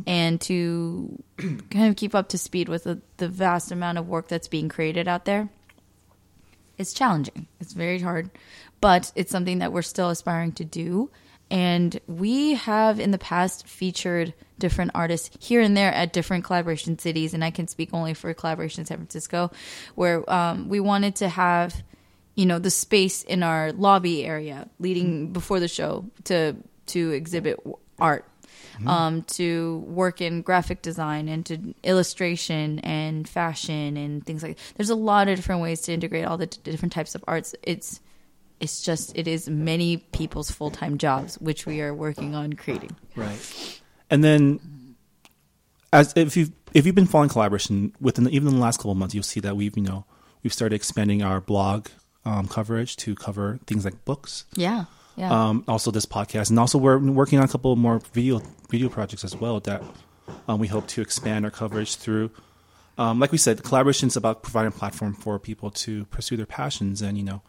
and 0.07 0.41
to 0.43 1.21
kind 1.39 1.89
of 1.89 1.97
keep 1.97 2.15
up 2.15 2.29
to 2.29 2.39
speed 2.39 2.69
with 2.69 2.85
the, 2.85 3.01
the 3.17 3.29
vast 3.29 3.73
amount 3.73 3.99
of 3.99 4.09
work 4.09 4.29
that's 4.29 4.47
being 4.47 4.69
created 4.69 5.09
out 5.09 5.25
there. 5.25 5.49
It's 6.81 6.95
challenging. 6.95 7.47
It's 7.61 7.75
very 7.75 7.99
hard, 8.01 8.31
but 8.81 9.13
it's 9.15 9.31
something 9.31 9.59
that 9.59 9.71
we're 9.71 9.83
still 9.83 10.09
aspiring 10.09 10.53
to 10.53 10.65
do. 10.65 11.11
And 11.51 12.01
we 12.07 12.55
have 12.55 12.99
in 12.99 13.11
the 13.11 13.19
past 13.19 13.67
featured 13.67 14.33
different 14.59 14.93
artists 14.95 15.31
here 15.45 15.61
and 15.61 15.77
there 15.77 15.93
at 15.93 16.15
different 16.15 16.45
Kollaboration 16.45 16.99
cities. 16.99 17.35
And 17.35 17.45
I 17.45 17.51
can 17.51 17.69
speak 17.69 17.91
only 17.93 18.15
for 18.15 18.33
Kollaboration 18.33 18.87
San 18.87 18.97
Francisco, 18.97 19.51
where 19.95 20.29
um, 20.33 20.71
we 20.71 20.81
wanted 20.81 21.17
to 21.17 21.29
have, 21.29 21.83
you 22.35 22.47
know, 22.47 22.59
the 22.59 22.71
space 22.71 23.25
in 23.25 23.43
our 23.43 23.73
lobby 23.73 24.25
area 24.25 24.67
leading 24.79 25.35
before 25.35 25.61
the 25.61 25.69
show 25.69 26.07
to 26.25 26.57
to 26.87 27.11
exhibit 27.11 27.57
w- 27.59 27.77
art 28.87 28.97
um, 28.97 29.23
to 29.23 29.79
work 29.87 30.21
in 30.21 30.43
graphic 30.43 30.83
design 30.83 31.29
and 31.29 31.45
to 31.47 31.75
illustration 31.83 32.79
and 32.81 33.29
fashion 33.29 33.97
and 33.97 34.25
things 34.25 34.43
like 34.43 34.57
That. 34.57 34.75
there's 34.77 34.91
a 34.91 34.95
lot 34.95 35.29
of 35.29 35.37
different 35.37 35.63
ways 35.63 35.81
to 35.83 35.93
integrate 35.93 36.25
all 36.25 36.37
the 36.39 36.47
t- 36.47 36.61
different 36.65 36.93
types 36.93 37.15
of 37.15 37.25
arts 37.29 37.55
it's 37.63 38.01
it's 38.61 38.83
just 38.83 39.17
it 39.17 39.27
is 39.27 39.49
many 39.49 39.97
people's 39.99 40.51
full-time 40.51 40.99
jobs 40.99 41.37
which 41.39 41.67
we 41.67 41.81
are 41.81 41.95
working 41.95 42.35
on 42.35 42.53
creating 42.53 42.95
Right. 43.17 43.81
And 44.11 44.25
then, 44.25 44.97
as 45.93 46.13
if 46.17 46.37
you 46.37 46.49
if 46.75 46.87
you've 46.87 46.95
been 46.95 47.07
following 47.07 47.29
Kollaboration 47.31 47.93
within 48.01 48.25
the, 48.25 48.31
even 48.31 48.49
in 48.49 48.55
the 48.55 48.61
last 48.61 48.79
couple 48.79 48.93
of 48.93 48.97
months, 48.97 49.15
you'll 49.15 49.23
see 49.25 49.41
that 49.41 49.57
we've 49.57 49.77
you 49.77 49.83
know 49.83 50.05
we've 50.43 50.53
started 50.53 50.75
expanding 50.75 51.23
our 51.23 51.41
blog 51.41 51.89
um, 52.25 52.49
coverage 52.49 52.97
to 52.97 53.15
cover 53.15 53.59
things 53.67 53.85
like 53.85 54.05
books, 54.05 54.45
yeah 54.55 54.85
yeah 55.17 55.49
um, 55.49 55.65
also 55.69 55.91
this 55.91 56.07
podcast, 56.07 56.51
and 56.51 56.59
also 56.59 56.79
we're 56.79 56.99
working 56.99 57.39
on 57.39 57.45
a 57.45 57.49
couple 57.49 57.75
more 57.77 58.01
video 58.13 58.41
video 58.69 58.89
projects 58.89 59.25
as 59.25 59.37
well 59.37 59.61
that 59.61 59.83
um, 60.49 60.59
we 60.59 60.69
hope 60.69 60.87
to 60.89 61.01
expand 61.01 61.45
our 61.45 61.51
coverage 61.51 61.97
through. 61.97 62.31
Um, 62.99 63.19
like 63.19 63.33
we 63.33 63.39
said, 63.39 63.63
Kollaboration 63.63 64.09
is 64.09 64.17
about 64.17 64.43
providing 64.43 64.69
a 64.69 64.77
platform 64.77 65.15
for 65.15 65.39
people 65.39 65.71
to 65.71 66.05
pursue 66.07 66.37
their 66.37 66.47
passions, 66.47 67.01
and 67.03 67.17
you 67.17 67.25
know, 67.25 67.43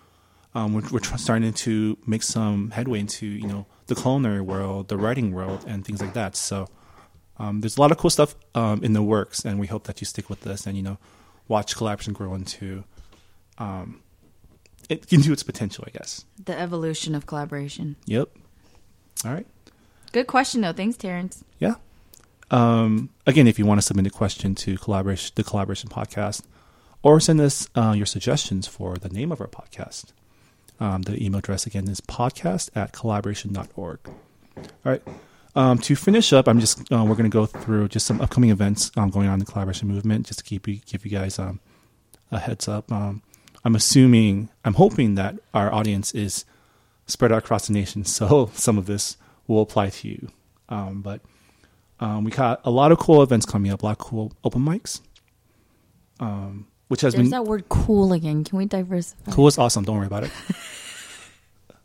um, 0.55 0.74
we're, 0.74 0.84
we're 0.91 1.01
starting 1.18 1.53
to 1.53 1.97
make 2.07 2.24
some 2.24 2.72
headway 2.72 2.99
into 2.99 3.26
you 3.26 3.47
know 3.47 3.66
the 3.88 3.95
culinary 3.95 4.41
world, 4.41 4.88
the 4.88 4.97
writing 4.97 5.32
world, 5.34 5.66
and 5.68 5.86
things 5.86 6.01
like 6.01 6.14
that. 6.14 6.36
So 6.36 6.68
um, 7.38 7.62
there's 7.62 7.78
a 7.78 7.82
lot 7.82 7.91
of 7.91 7.97
cool 7.97 8.09
stuff 8.09 8.36
um, 8.55 8.84
in 8.84 8.93
the 8.93 9.03
works, 9.03 9.43
and 9.43 9.59
we 9.59 9.68
hope 9.68 9.86
that 9.86 9.99
you 9.99 10.05
stick 10.05 10.30
with 10.30 10.41
this 10.41 10.66
and 10.66 10.78
you 10.78 10.84
know 10.84 10.97
watch 11.47 11.76
Kollaboration 11.76 12.14
grow 12.14 12.34
into 12.34 12.84
um, 13.57 14.01
it 14.90 15.08
can 15.08 15.22
do 15.22 15.32
its 15.34 15.44
potential. 15.44 15.84
I 15.88 15.92
guess. 15.92 16.26
The 16.44 16.58
evolution 16.58 17.16
of 17.16 17.26
Kollaboration. 17.26 17.96
Yep. 18.06 18.30
All 19.26 19.34
right. 19.34 19.48
Good 20.12 20.28
question, 20.28 20.62
though. 20.62 20.74
Thanks, 20.74 20.98
Terrence. 20.98 21.44
Yeah. 21.60 21.76
Um, 22.50 23.10
again, 23.26 23.48
if 23.48 23.58
you 23.58 23.66
want 23.66 23.80
to 23.80 23.86
submit 23.86 24.08
a 24.08 24.10
question 24.10 24.56
to 24.56 24.78
Kollaboration, 24.78 25.32
the 25.36 25.44
Kollaboration 25.44 25.90
podcast, 25.90 26.44
or 27.02 27.20
send 27.20 27.40
us 27.40 27.70
uh, 27.76 27.94
your 27.96 28.06
suggestions 28.06 28.68
for 28.68 28.96
the 28.96 29.10
name 29.10 29.32
of 29.32 29.40
our 29.40 29.48
podcast, 29.48 30.12
um, 30.80 31.04
the 31.04 31.24
email 31.24 31.40
address 31.40 31.66
again 31.66 31.88
is 31.88 32.02
podcast 32.02 32.70
at 32.76 32.92
kollaboration.org. 32.92 34.00
All 34.06 34.64
right. 34.84 35.02
Um, 35.56 35.78
to 35.80 35.96
finish 35.96 36.34
up, 36.34 36.48
I'm 36.48 36.60
just 36.60 36.80
uh, 36.92 37.04
we're 37.04 37.16
going 37.16 37.30
to 37.30 37.30
go 37.30 37.46
through 37.46 37.90
just 37.90 38.06
some 38.06 38.22
upcoming 38.22 38.50
events 38.50 38.92
um, 38.98 39.10
going 39.10 39.28
on 39.28 39.34
in 39.36 39.40
the 39.40 39.46
Kollaboration 39.46 39.88
movement, 39.88 40.28
just 40.28 40.40
to 40.40 40.46
keep 40.46 40.68
you, 40.68 40.80
give 40.86 41.06
you 41.06 41.12
guys 41.12 41.40
um, 41.40 41.60
a 42.32 42.40
heads 42.40 42.68
up. 42.68 42.92
Um, 42.92 43.22
I'm 43.64 43.76
assuming, 43.76 44.49
I'm 44.66 44.74
hoping 44.74 45.16
that 45.16 45.36
our 45.53 45.72
audience 45.74 46.14
is 46.14 46.45
spread 47.05 47.32
out 47.32 47.39
across 47.39 47.68
the 47.68 47.74
nation, 47.74 48.03
so 48.05 48.49
some 48.53 48.78
of 48.78 48.86
this 48.86 49.18
will 49.47 49.62
apply 49.62 49.89
to 49.89 50.07
you. 50.07 50.30
Um, 50.70 51.01
but 51.01 51.22
um, 51.99 52.24
we 52.24 52.32
got 52.32 52.62
a 52.64 52.72
lot 52.72 52.91
of 52.91 52.97
cool 52.97 53.22
events 53.22 53.45
coming 53.45 53.72
up, 53.72 53.84
a 53.84 53.86
lot 53.86 53.91
of 53.91 53.97
cool 53.99 54.34
open 54.43 54.62
mics, 54.62 55.01
um, 56.20 56.68
which 56.88 57.01
has 57.01 57.14
There's 57.14 57.26
been 57.26 57.32
that 57.32 57.45
word 57.45 57.70
cool 57.70 58.14
again. 58.14 58.43
Can 58.43 58.57
we 58.57 58.66
diversify? 58.66 59.32
cool 59.32 59.47
is 59.47 59.57
awesome. 59.57 59.84
Don't 59.84 59.97
worry 59.97 60.07
about 60.07 60.24
it. 60.24 60.32
a 61.70 61.76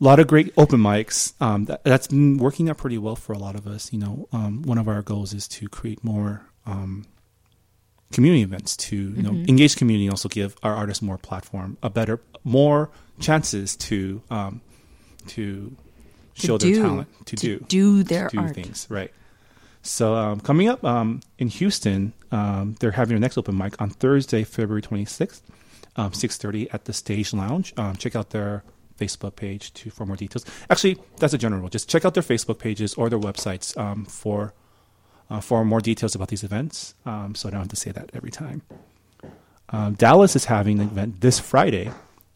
lot 0.00 0.18
of 0.20 0.26
great 0.26 0.52
open 0.56 0.80
mics. 0.80 1.34
Um, 1.42 1.66
that, 1.66 1.84
that's 1.84 2.06
been 2.06 2.38
working 2.38 2.70
out 2.70 2.78
pretty 2.78 2.98
well 2.98 3.16
for 3.16 3.32
a 3.32 3.38
lot 3.38 3.54
of 3.54 3.66
us. 3.66 3.92
You 3.92 3.98
know, 3.98 4.28
um, 4.32 4.62
one 4.62 4.78
of 4.78 4.88
our 4.88 5.02
goals 5.02 5.34
is 5.34 5.46
to 5.48 5.68
create 5.68 6.02
more 6.02 6.46
um, 6.64 7.04
community 8.12 8.42
events 8.42 8.76
to 8.76 8.96
you 8.96 9.22
know 9.22 9.30
Mm-hmm. 9.30 9.48
engage 9.48 9.76
community 9.76 10.06
and 10.06 10.12
also 10.12 10.28
give 10.28 10.56
our 10.62 10.74
artists 10.74 11.02
more 11.02 11.18
platform, 11.18 11.76
a 11.82 11.90
better, 11.90 12.20
more 12.44 12.90
chances 13.20 13.76
to 13.76 14.22
um, 14.30 14.60
to 15.28 15.76
To 16.36 16.46
show 16.46 16.58
their 16.58 16.72
do. 16.72 16.82
talent, 16.82 17.08
to, 17.26 17.36
To 17.36 17.58
do, 17.58 17.64
do 17.68 18.02
their 18.02 18.28
do 18.28 18.38
art. 18.40 18.54
things, 18.54 18.86
right? 18.88 19.12
So 19.82 20.14
um, 20.14 20.40
coming 20.40 20.68
up 20.68 20.84
um, 20.84 21.20
in 21.38 21.48
Houston, 21.48 22.12
um, 22.32 22.76
they're 22.80 22.90
having 22.92 23.14
their 23.14 23.20
next 23.20 23.38
open 23.38 23.56
mic 23.56 23.80
on 23.80 23.90
Thursday, 23.90 24.44
February 24.44 24.82
26th, 24.82 25.40
um, 25.96 26.12
6:30 26.12 26.68
at 26.72 26.84
the 26.84 26.92
Stage 26.92 27.32
Lounge. 27.32 27.72
Um, 27.76 27.96
check 27.96 28.14
out 28.16 28.30
their 28.30 28.64
Facebook 28.98 29.36
page 29.36 29.72
to 29.74 29.90
for 29.90 30.04
more 30.06 30.16
details. 30.16 30.44
Actually, 30.70 30.98
that's 31.18 31.32
a 31.32 31.38
general 31.38 31.60
rule. 31.60 31.70
Just 31.70 31.88
check 31.88 32.04
out 32.04 32.14
their 32.14 32.22
Facebook 32.22 32.58
pages 32.58 32.94
or 32.94 33.08
their 33.08 33.20
websites 33.20 33.76
um, 33.78 34.04
for 34.04 34.52
uh, 35.30 35.40
for 35.40 35.64
more 35.64 35.80
details 35.80 36.14
about 36.14 36.28
these 36.28 36.42
events. 36.44 36.94
Um, 37.04 37.34
so 37.34 37.48
I 37.48 37.52
don't 37.52 37.60
have 37.60 37.68
to 37.68 37.76
say 37.76 37.90
that 37.92 38.10
every 38.14 38.30
time. 38.30 38.62
Um, 39.70 39.94
Dallas 39.94 40.34
is 40.34 40.46
having 40.46 40.80
an 40.80 40.86
event 40.86 41.20
this 41.20 41.38
Friday, 41.38 41.90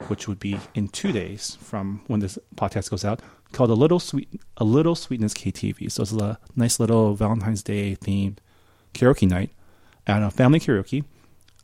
which 0.09 0.28
would 0.28 0.38
be 0.38 0.59
in 0.74 0.88
two 0.88 1.12
days 1.12 1.57
from 1.61 2.03
when 2.07 2.20
this 2.20 2.38
podcast 2.57 2.90
goes 2.90 3.05
out, 3.05 3.20
called 3.53 3.70
a 3.70 3.74
little 3.74 4.01
sweet 4.01 4.28
a 4.57 4.64
little 4.64 4.95
sweetness 4.95 5.34
KTV. 5.34 5.90
So 5.90 6.03
it's 6.03 6.12
a 6.12 6.38
nice 6.57 6.78
little 6.78 7.14
Valentine's 7.14 7.62
Day 7.62 7.97
themed 7.97 8.38
karaoke 8.95 9.28
night 9.28 9.51
at 10.07 10.22
a 10.22 10.30
family 10.30 10.61
karaoke. 10.61 11.05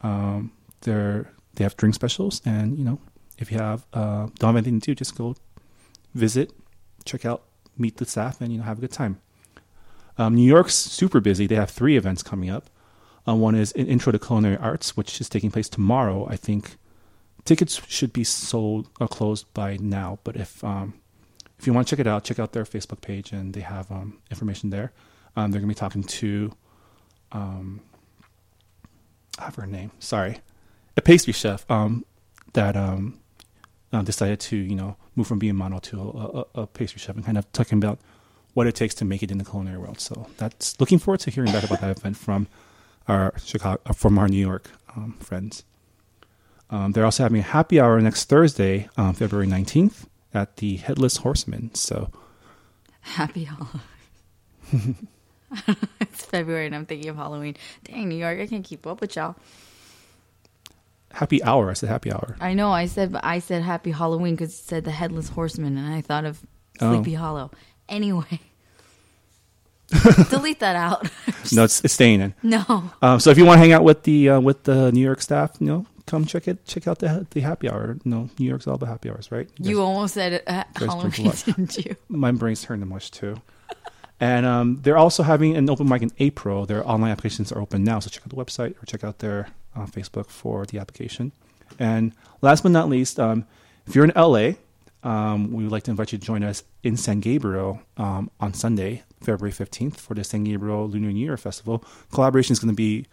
Um, 0.01 0.53
they're 0.83 1.31
they 1.55 1.64
have 1.64 1.76
drink 1.76 1.95
specials, 1.95 2.41
and 2.47 2.79
you 2.79 2.85
know 2.85 2.99
if 3.37 3.53
you 3.53 3.59
have 3.59 3.85
uh, 3.93 4.29
don't 4.39 4.55
have 4.55 4.57
anything 4.57 4.81
to 4.81 4.87
do, 4.87 4.95
just 4.95 5.16
go 5.16 5.35
visit, 6.14 6.53
check 7.05 7.26
out, 7.26 7.43
meet 7.76 7.99
the 7.99 8.07
staff, 8.07 8.41
and 8.41 8.53
you 8.53 8.59
know 8.59 8.64
have 8.64 8.79
a 8.79 8.81
good 8.81 8.93
time. 8.93 9.20
Um, 10.19 10.35
New 10.35 10.47
York's 10.47 10.75
super 10.75 11.21
busy. 11.21 11.47
They 11.47 11.55
have 11.55 11.71
three 11.71 11.97
events 11.97 12.23
coming 12.23 12.51
up. 12.51 12.69
Uh, 13.27 13.35
one 13.35 13.55
is 13.55 13.73
an 13.73 13.87
Intro 13.87 14.11
to 14.12 14.19
Culinary 14.19 14.57
Arts, 14.57 14.97
which 14.97 15.21
is 15.21 15.29
taking 15.29 15.51
place 15.51 15.69
tomorrow. 15.69 16.27
I 16.29 16.37
think 16.37 16.77
tickets 17.45 17.81
should 17.87 18.12
be 18.12 18.25
sold 18.25 18.89
or 19.01 19.07
closed 19.07 19.53
by 19.55 19.77
now. 19.81 20.19
But 20.25 20.37
if 20.37 20.62
um, 20.64 20.95
if 21.59 21.66
you 21.66 21.73
want 21.73 21.87
to 21.87 21.93
check 21.93 22.01
it 22.01 22.07
out, 22.07 22.25
check 22.25 22.39
out 22.39 22.53
their 22.53 22.64
Facebook 22.64 23.01
page, 23.01 23.33
and 23.33 23.53
they 23.55 23.61
have 23.61 23.91
um, 23.91 24.19
information 24.31 24.71
there. 24.71 24.93
Um, 25.37 25.51
they're 25.51 25.61
going 25.61 25.69
to 25.69 25.75
be 25.75 25.79
talking 25.79 26.03
to, 26.03 26.53
um, 27.33 27.81
I 29.39 29.45
have 29.45 29.55
her 29.57 29.66
name. 29.66 29.93
Sorry, 29.99 30.39
a 30.97 31.03
pastry 31.03 31.33
chef 31.33 31.71
um, 31.71 32.05
that 32.55 32.77
um, 32.77 33.21
uh, 33.93 34.03
decided 34.03 34.41
to 34.41 34.57
you 34.57 34.75
know 34.75 34.97
move 35.16 35.27
from 35.27 35.39
being 35.39 35.51
a 35.51 35.55
model 35.55 35.81
to 35.81 36.01
a, 36.01 36.61
a, 36.61 36.62
a 36.62 36.66
pastry 36.66 36.99
chef 36.99 37.14
and 37.14 37.25
kind 37.25 37.39
of 37.39 37.51
talking 37.53 37.79
about 37.79 37.99
what 38.59 38.67
it 38.67 38.75
takes 38.75 38.95
to 38.97 39.05
make 39.05 39.23
it 39.23 39.31
in 39.31 39.39
the 39.39 39.45
culinary 39.45 39.79
world. 39.79 40.01
So 40.01 40.27
that's 40.37 40.79
looking 40.81 40.99
forward 40.99 41.21
to 41.21 41.31
hearing 41.31 41.53
back 41.53 41.63
about 41.65 41.81
that 41.81 41.97
event 41.97 42.17
from 42.17 42.49
our 43.07 43.33
Chicago, 43.39 43.81
uh, 43.87 43.93
from 43.93 44.19
our 44.19 44.27
New 44.29 44.45
York 44.51 44.71
um, 44.97 45.17
friends. 45.21 45.63
Um, 46.69 46.93
they're 46.93 47.05
also 47.05 47.23
having 47.23 47.39
a 47.39 47.43
happy 47.57 47.81
hour 47.81 48.01
next 48.01 48.25
Thursday, 48.29 48.89
um, 48.97 49.15
February 49.15 49.47
nineteenth, 49.47 50.07
at 50.35 50.57
the 50.57 50.77
Headless 50.77 51.19
Horseman. 51.19 51.73
So 51.75 52.11
Happy 53.01 53.45
Halloween. 53.45 53.81
it's 56.01 56.25
February 56.27 56.67
and 56.67 56.75
I'm 56.75 56.85
thinking 56.85 57.09
of 57.09 57.17
Halloween. 57.17 57.57
Dang, 57.85 58.09
New 58.09 58.17
York, 58.17 58.39
I 58.41 58.47
can't 58.47 58.65
keep 58.65 58.87
up 58.87 59.01
with 59.01 59.17
y'all. 59.17 59.37
happy 61.13 61.43
hour. 61.43 61.71
I 61.71 61.75
said 61.75 61.89
happy 61.89 62.13
hour. 62.13 62.37
I 62.41 62.53
know 62.55 62.71
I 62.71 62.87
said, 62.87 63.15
I 63.23 63.39
said 63.39 63.63
Happy 63.63 63.93
Halloween 63.93 64.35
because 64.35 64.53
it 64.53 64.65
said 64.65 64.85
the 64.85 64.91
Headless 64.91 65.31
Horseman, 65.31 65.79
and 65.79 65.87
I 65.95 66.01
thought 66.03 66.25
of 66.27 66.45
Oh. 66.81 66.95
Sleepy 66.95 67.15
Hollow. 67.15 67.51
Anyway, 67.89 68.41
delete 70.30 70.61
that 70.61 70.76
out. 70.76 71.09
No, 71.51 71.64
it's, 71.64 71.82
it's 71.82 71.95
staying 71.95 72.20
in. 72.20 72.34
no, 72.43 72.91
Um, 73.01 73.20
so 73.20 73.30
if 73.30 73.39
you 73.39 73.47
want 73.47 73.57
to 73.57 73.61
hang 73.61 73.72
out 73.72 73.82
with 73.82 74.03
the 74.03 74.28
uh, 74.28 74.41
with 74.41 74.64
the 74.64 74.93
New 74.93 75.01
York 75.01 75.22
staff, 75.22 75.57
you 75.61 75.66
know, 75.66 75.86
come 76.05 76.26
check 76.26 76.47
it. 76.47 76.66
Check 76.66 76.86
out 76.86 76.99
the 76.99 77.26
the 77.30 77.41
happy 77.41 77.70
hour. 77.70 77.97
You 78.05 78.11
know, 78.11 78.28
New 78.39 78.47
York's 78.47 78.66
all 78.66 78.74
about 78.74 78.89
happy 78.91 79.09
hours, 79.09 79.30
right? 79.32 79.49
you 79.59 79.76
guys- 79.76 79.80
almost 79.80 80.12
said 80.14 80.34
it 80.34 80.45
at 80.47 80.74
guys 80.74 80.89
drink 81.01 81.18
a 81.18 81.22
Halloween, 81.22 81.32
didn't 81.47 81.76
you? 81.78 81.97
my 82.11 82.32
brain's 82.32 82.61
turned 82.61 82.82
to 82.82 82.86
mush 82.86 83.11
too. 83.11 83.41
And 84.20 84.45
um, 84.45 84.80
they're 84.82 84.99
also 84.99 85.22
having 85.22 85.57
an 85.57 85.70
open 85.70 85.89
mic 85.89 86.03
in 86.03 86.11
April. 86.18 86.66
Their 86.66 86.86
online 86.86 87.12
applications 87.12 87.51
are 87.53 87.61
open 87.62 87.82
now, 87.84 87.99
so 88.01 88.11
check 88.11 88.22
out 88.24 88.28
the 88.30 88.36
website 88.36 88.72
or 88.82 88.84
check 88.84 89.05
out 89.05 89.20
their 89.20 89.49
uh, 89.76 89.86
Facebook 89.86 90.26
for 90.28 90.66
the 90.66 90.78
application. 90.78 91.32
And 91.78 92.12
last 92.43 92.62
but 92.62 92.72
not 92.72 92.89
least, 92.91 93.18
um, 93.20 93.47
if 93.86 93.95
you're 93.95 94.05
in 94.05 94.12
LA, 94.16 94.51
um, 95.03 95.53
we 95.53 95.62
would 95.62 95.72
like 95.72 95.84
to 95.84 95.91
invite 95.93 96.12
you 96.12 96.18
to 96.18 96.24
join 96.26 96.43
us 96.43 96.62
in 96.82 96.97
San 96.99 97.20
Gabriel 97.20 97.80
um, 97.97 98.28
on 98.41 98.53
Sunday, 98.53 99.03
February 99.21 99.53
15th, 99.53 99.97
for 99.97 100.14
the 100.14 100.25
San 100.25 100.45
Gabriel 100.45 100.89
Lunar 100.89 101.11
New 101.12 101.19
Year 101.25 101.37
Festival. 101.37 101.83
Kollaboration 102.12 102.53
is 102.53 102.59
going 102.59 102.73
to 102.73 102.77
be 102.77 103.07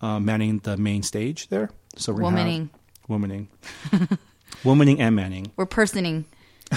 uh, 0.00 0.20
manning 0.20 0.58
the 0.58 0.76
main 0.76 1.02
stage 1.02 1.48
there. 1.48 1.70
So 1.96 2.12
we're 2.12 2.20
gonna 2.22 2.38
have- 2.42 2.68
Womaning. 3.08 3.48
womaning, 3.90 4.18
womaning, 4.62 5.00
and 5.00 5.16
manning. 5.16 5.52
We're 5.56 5.66
personing. 5.66 6.24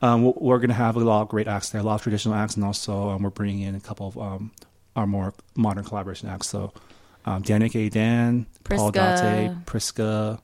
Um, 0.00 0.22
we're- 0.22 0.60
going 0.60 0.68
to 0.68 0.74
have 0.74 0.94
a 0.94 1.00
lot 1.00 1.22
of 1.22 1.28
great 1.28 1.48
acts 1.48 1.70
there, 1.70 1.80
a 1.80 1.84
lot 1.84 1.96
of 1.96 2.02
traditional 2.02 2.34
acts, 2.36 2.54
and 2.54 2.64
also 2.64 3.08
um, 3.10 3.22
we're 3.24 3.30
bringing 3.30 3.62
in 3.62 3.74
a 3.74 3.80
couple 3.80 4.06
of 4.06 4.16
um, 4.16 4.52
our 4.94 5.08
more 5.08 5.34
modern 5.56 5.82
Kollaboration 5.82 6.28
acts. 6.28 6.46
So, 6.48 6.72
um, 7.26 7.42
Danik 7.42 7.74
A. 7.74 7.88
Dan, 7.88 8.46
Paul 8.62 8.92
Priska. 8.92 9.20
Date, 9.20 9.66
Priska, 9.66 10.40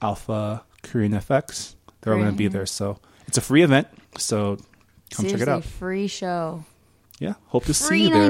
Alpha, 0.00 0.62
Korean 0.82 1.12
FX. 1.12 1.74
They're 2.00 2.14
all 2.14 2.18
going 2.18 2.32
to 2.32 2.36
be 2.36 2.48
there. 2.48 2.64
So, 2.64 2.98
it's 3.26 3.36
a 3.36 3.42
free 3.42 3.60
event. 3.62 3.88
So, 4.16 4.56
come 5.10 5.26
check 5.26 5.34
it 5.34 5.38
Seriously, 5.40 5.52
out. 5.52 5.64
Free 5.64 6.06
show. 6.06 6.64
Yeah, 7.20 7.34
hope 7.46 7.64
to 7.66 7.74
see 7.74 8.04
you 8.04 8.10
there. 8.10 8.22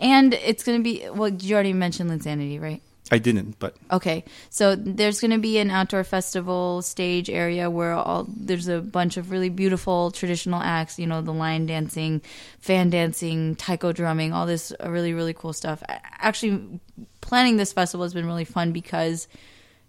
and 0.00 0.34
it's 0.34 0.64
gonna 0.64 0.80
be. 0.80 1.08
Well, 1.08 1.28
you 1.28 1.54
already 1.54 1.72
mentioned 1.72 2.10
Linsanity, 2.10 2.60
right? 2.60 2.82
I 3.12 3.18
didn't, 3.18 3.58
but 3.58 3.76
Okay, 3.92 4.24
so 4.48 4.74
there's 4.74 5.20
going 5.20 5.30
to 5.30 5.38
be 5.38 5.58
an 5.58 5.70
outdoor 5.70 6.04
festival 6.04 6.80
stage 6.80 7.28
area 7.28 7.68
where 7.68 7.92
all 7.92 8.26
there's 8.34 8.66
a 8.66 8.80
bunch 8.80 9.18
of 9.18 9.30
really 9.30 9.50
beautiful 9.50 10.10
traditional 10.10 10.58
acts. 10.62 10.98
You 10.98 11.06
know, 11.06 11.20
the 11.20 11.32
lion 11.32 11.66
dancing, 11.66 12.22
fan 12.60 12.88
dancing, 12.88 13.56
taiko 13.56 13.92
drumming, 13.92 14.32
all 14.32 14.46
this 14.46 14.72
really 14.84 15.12
really 15.12 15.34
cool 15.34 15.52
stuff. 15.52 15.82
Actually, 15.88 16.80
planning 17.20 17.58
this 17.58 17.74
festival 17.74 18.04
has 18.04 18.14
been 18.14 18.26
really 18.26 18.46
fun 18.46 18.72
because 18.72 19.28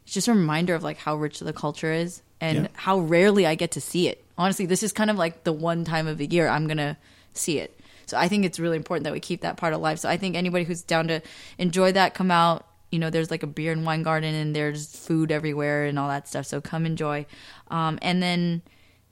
it's 0.04 0.14
just 0.14 0.28
a 0.28 0.34
reminder 0.34 0.76
of 0.76 0.84
like 0.84 0.98
how 0.98 1.16
rich 1.16 1.40
the 1.40 1.54
culture 1.54 1.94
is 1.94 2.22
and 2.42 2.58
Yeah. 2.64 2.68
how 2.74 3.00
rarely 3.00 3.48
I 3.48 3.56
get 3.56 3.72
to 3.72 3.82
see 3.82 4.10
it. 4.10 4.24
Honestly, 4.38 4.66
this 4.66 4.84
is 4.84 4.92
kind 4.92 5.10
of 5.10 5.18
like 5.18 5.46
the 5.46 5.54
one 5.54 5.86
time 5.86 6.06
of 6.08 6.18
the 6.18 6.28
year 6.28 6.50
I'm 6.50 6.68
gonna 6.68 6.98
see 7.34 7.60
it. 7.60 7.80
So 8.06 8.18
I 8.18 8.28
think 8.28 8.46
it's 8.46 8.60
really 8.60 8.78
important 8.78 9.06
that 9.06 9.14
we 9.14 9.20
keep 9.20 9.42
that 9.42 9.58
part 9.58 9.74
alive. 9.74 10.00
So 10.00 10.10
I 10.10 10.18
think 10.18 10.36
anybody 10.36 10.66
who's 10.66 10.82
down 10.82 11.08
to 11.08 11.22
enjoy 11.58 11.92
that, 11.94 12.14
come 12.14 12.32
out. 12.32 12.68
You 12.92 13.00
know, 13.00 13.10
there's 13.10 13.32
like 13.32 13.44
a 13.44 13.48
beer 13.48 13.72
and 13.72 13.86
wine 13.86 14.04
garden, 14.04 14.34
and 14.34 14.56
there's 14.56 14.96
food 14.96 15.32
everywhere 15.32 15.86
and 15.86 16.00
all 16.00 16.08
that 16.08 16.28
stuff. 16.28 16.46
So 16.46 16.62
come 16.62 16.86
enjoy. 16.86 17.26
Um, 17.70 18.00
and 18.02 18.22
then 18.22 18.62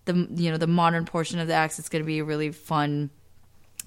the 0.05 0.27
you 0.35 0.51
know 0.51 0.57
the 0.57 0.67
modern 0.67 1.05
portion 1.05 1.39
of 1.39 1.47
the 1.47 1.53
acts, 1.53 1.79
is 1.79 1.89
going 1.89 2.03
to 2.03 2.07
be 2.07 2.19
a 2.19 2.23
really 2.23 2.51
fun 2.51 3.09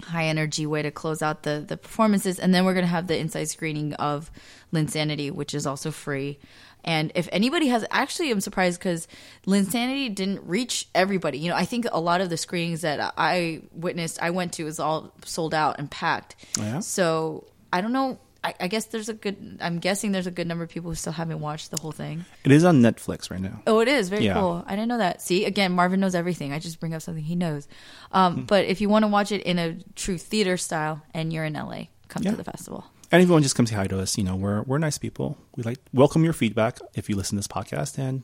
high 0.03 0.25
energy 0.25 0.65
way 0.65 0.81
to 0.81 0.91
close 0.91 1.21
out 1.21 1.43
the 1.43 1.63
the 1.67 1.75
performances 1.75 2.37
and 2.37 2.53
then 2.53 2.65
we're 2.65 2.73
going 2.73 2.85
to 2.85 2.89
have 2.89 3.07
the 3.07 3.17
inside 3.17 3.45
screening 3.45 3.93
of 3.95 4.29
Linsanity 4.71 5.31
which 5.31 5.55
is 5.55 5.65
also 5.65 5.89
free 5.89 6.37
and 6.83 7.11
if 7.15 7.27
anybody 7.31 7.67
has 7.67 7.85
actually 7.91 8.31
I'm 8.31 8.41
surprised 8.41 8.79
cuz 8.81 9.07
Linsanity 9.45 10.13
didn't 10.13 10.41
reach 10.47 10.87
everybody 10.93 11.37
you 11.39 11.49
know 11.49 11.55
I 11.55 11.65
think 11.65 11.85
a 11.91 11.99
lot 11.99 12.21
of 12.21 12.29
the 12.29 12.37
screenings 12.37 12.81
that 12.81 13.13
I 13.17 13.61
witnessed 13.73 14.21
I 14.21 14.29
went 14.31 14.53
to 14.53 14.63
was 14.65 14.79
all 14.79 15.13
sold 15.25 15.53
out 15.53 15.77
and 15.79 15.89
packed 15.89 16.35
yeah? 16.59 16.79
so 16.79 17.45
I 17.71 17.81
don't 17.81 17.93
know 17.93 18.19
I, 18.43 18.53
I 18.59 18.67
guess 18.67 18.85
there's 18.85 19.09
a 19.09 19.13
good 19.13 19.57
I'm 19.61 19.79
guessing 19.79 20.11
there's 20.11 20.27
a 20.27 20.31
good 20.31 20.47
number 20.47 20.63
of 20.63 20.69
people 20.69 20.91
who 20.91 20.95
still 20.95 21.13
haven't 21.13 21.39
watched 21.39 21.71
the 21.71 21.81
whole 21.81 21.91
thing 21.91 22.23
It 22.43 22.51
is 22.51 22.63
on 22.63 22.81
Netflix 22.81 23.31
right 23.31 23.41
now. 23.41 23.61
Oh, 23.65 23.79
it 23.79 23.87
is 23.87 24.09
very 24.09 24.25
Yeah. 24.25 24.35
cool. 24.35 24.63
I 24.67 24.71
didn't 24.75 24.89
know 24.89 24.99
that. 24.99 25.21
See, 25.21 25.43
again, 25.45 25.71
Marvin 25.71 25.99
knows 25.99 26.13
everything. 26.15 26.53
I 26.53 26.59
just 26.59 26.79
bring 26.79 26.93
up 26.93 27.01
something 27.01 27.23
he 27.23 27.35
knows. 27.35 27.67
Hmm. 28.11 28.17
Um, 28.17 28.45
but 28.45 28.65
if 28.65 28.79
you 28.79 28.89
want 28.89 29.03
to 29.03 29.07
watch 29.07 29.31
it 29.31 29.41
in 29.41 29.57
a 29.59 29.75
true 29.95 30.17
theater 30.19 30.55
style 30.55 31.01
and 31.13 31.33
you're 31.33 31.45
in 31.45 31.53
LA, 31.53 31.85
come 32.09 32.23
Yeah. 32.23 32.31
to 32.31 32.37
the 32.37 32.43
festival. 32.43 32.85
And 33.11 33.21
everyone 33.21 33.41
just 33.41 33.55
come 33.55 33.65
say 33.65 33.75
hi 33.75 33.87
to 33.87 33.99
us. 33.99 34.17
You 34.17 34.23
know, 34.25 34.35
we're 34.35 34.63
we're 34.63 34.79
nice 34.79 34.97
people. 34.97 35.37
We 35.55 35.63
like 35.63 35.79
welcome 35.93 36.23
your 36.23 36.33
feedback 36.33 36.79
if 36.93 37.09
you 37.09 37.15
listen 37.15 37.37
to 37.37 37.39
this 37.39 37.47
podcast, 37.47 37.97
and 37.97 38.23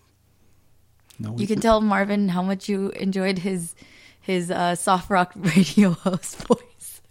you 1.18 1.26
know, 1.26 1.32
we, 1.34 1.42
You 1.42 1.48
can 1.48 1.62
tell 1.62 1.80
Marvin 1.80 2.30
how 2.30 2.42
much 2.42 2.68
you 2.68 2.90
enjoyed 2.90 3.40
his 3.40 3.76
his 4.20 4.52
uh, 4.52 4.76
soft 4.76 5.10
rock 5.10 5.32
radio 5.36 5.92
host 5.92 6.36
voice. 6.48 7.02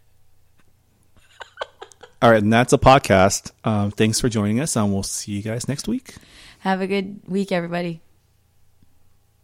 All 2.20 2.31
right, 2.31 2.43
and 2.43 2.53
that's 2.53 2.73
a 2.73 2.78
podcast. 2.78 3.53
Um, 3.65 3.90
thanks 3.90 4.20
for 4.20 4.28
joining 4.28 4.61
us, 4.61 4.77
and 4.77 4.93
we'll 4.93 5.03
see 5.03 5.32
you 5.32 5.43
guys 5.43 5.66
next 5.66 5.89
week. 5.89 6.15
Have 6.61 6.81
a 6.81 6.86
good 6.86 7.20
week, 7.27 7.51
everybody. 7.51 8.01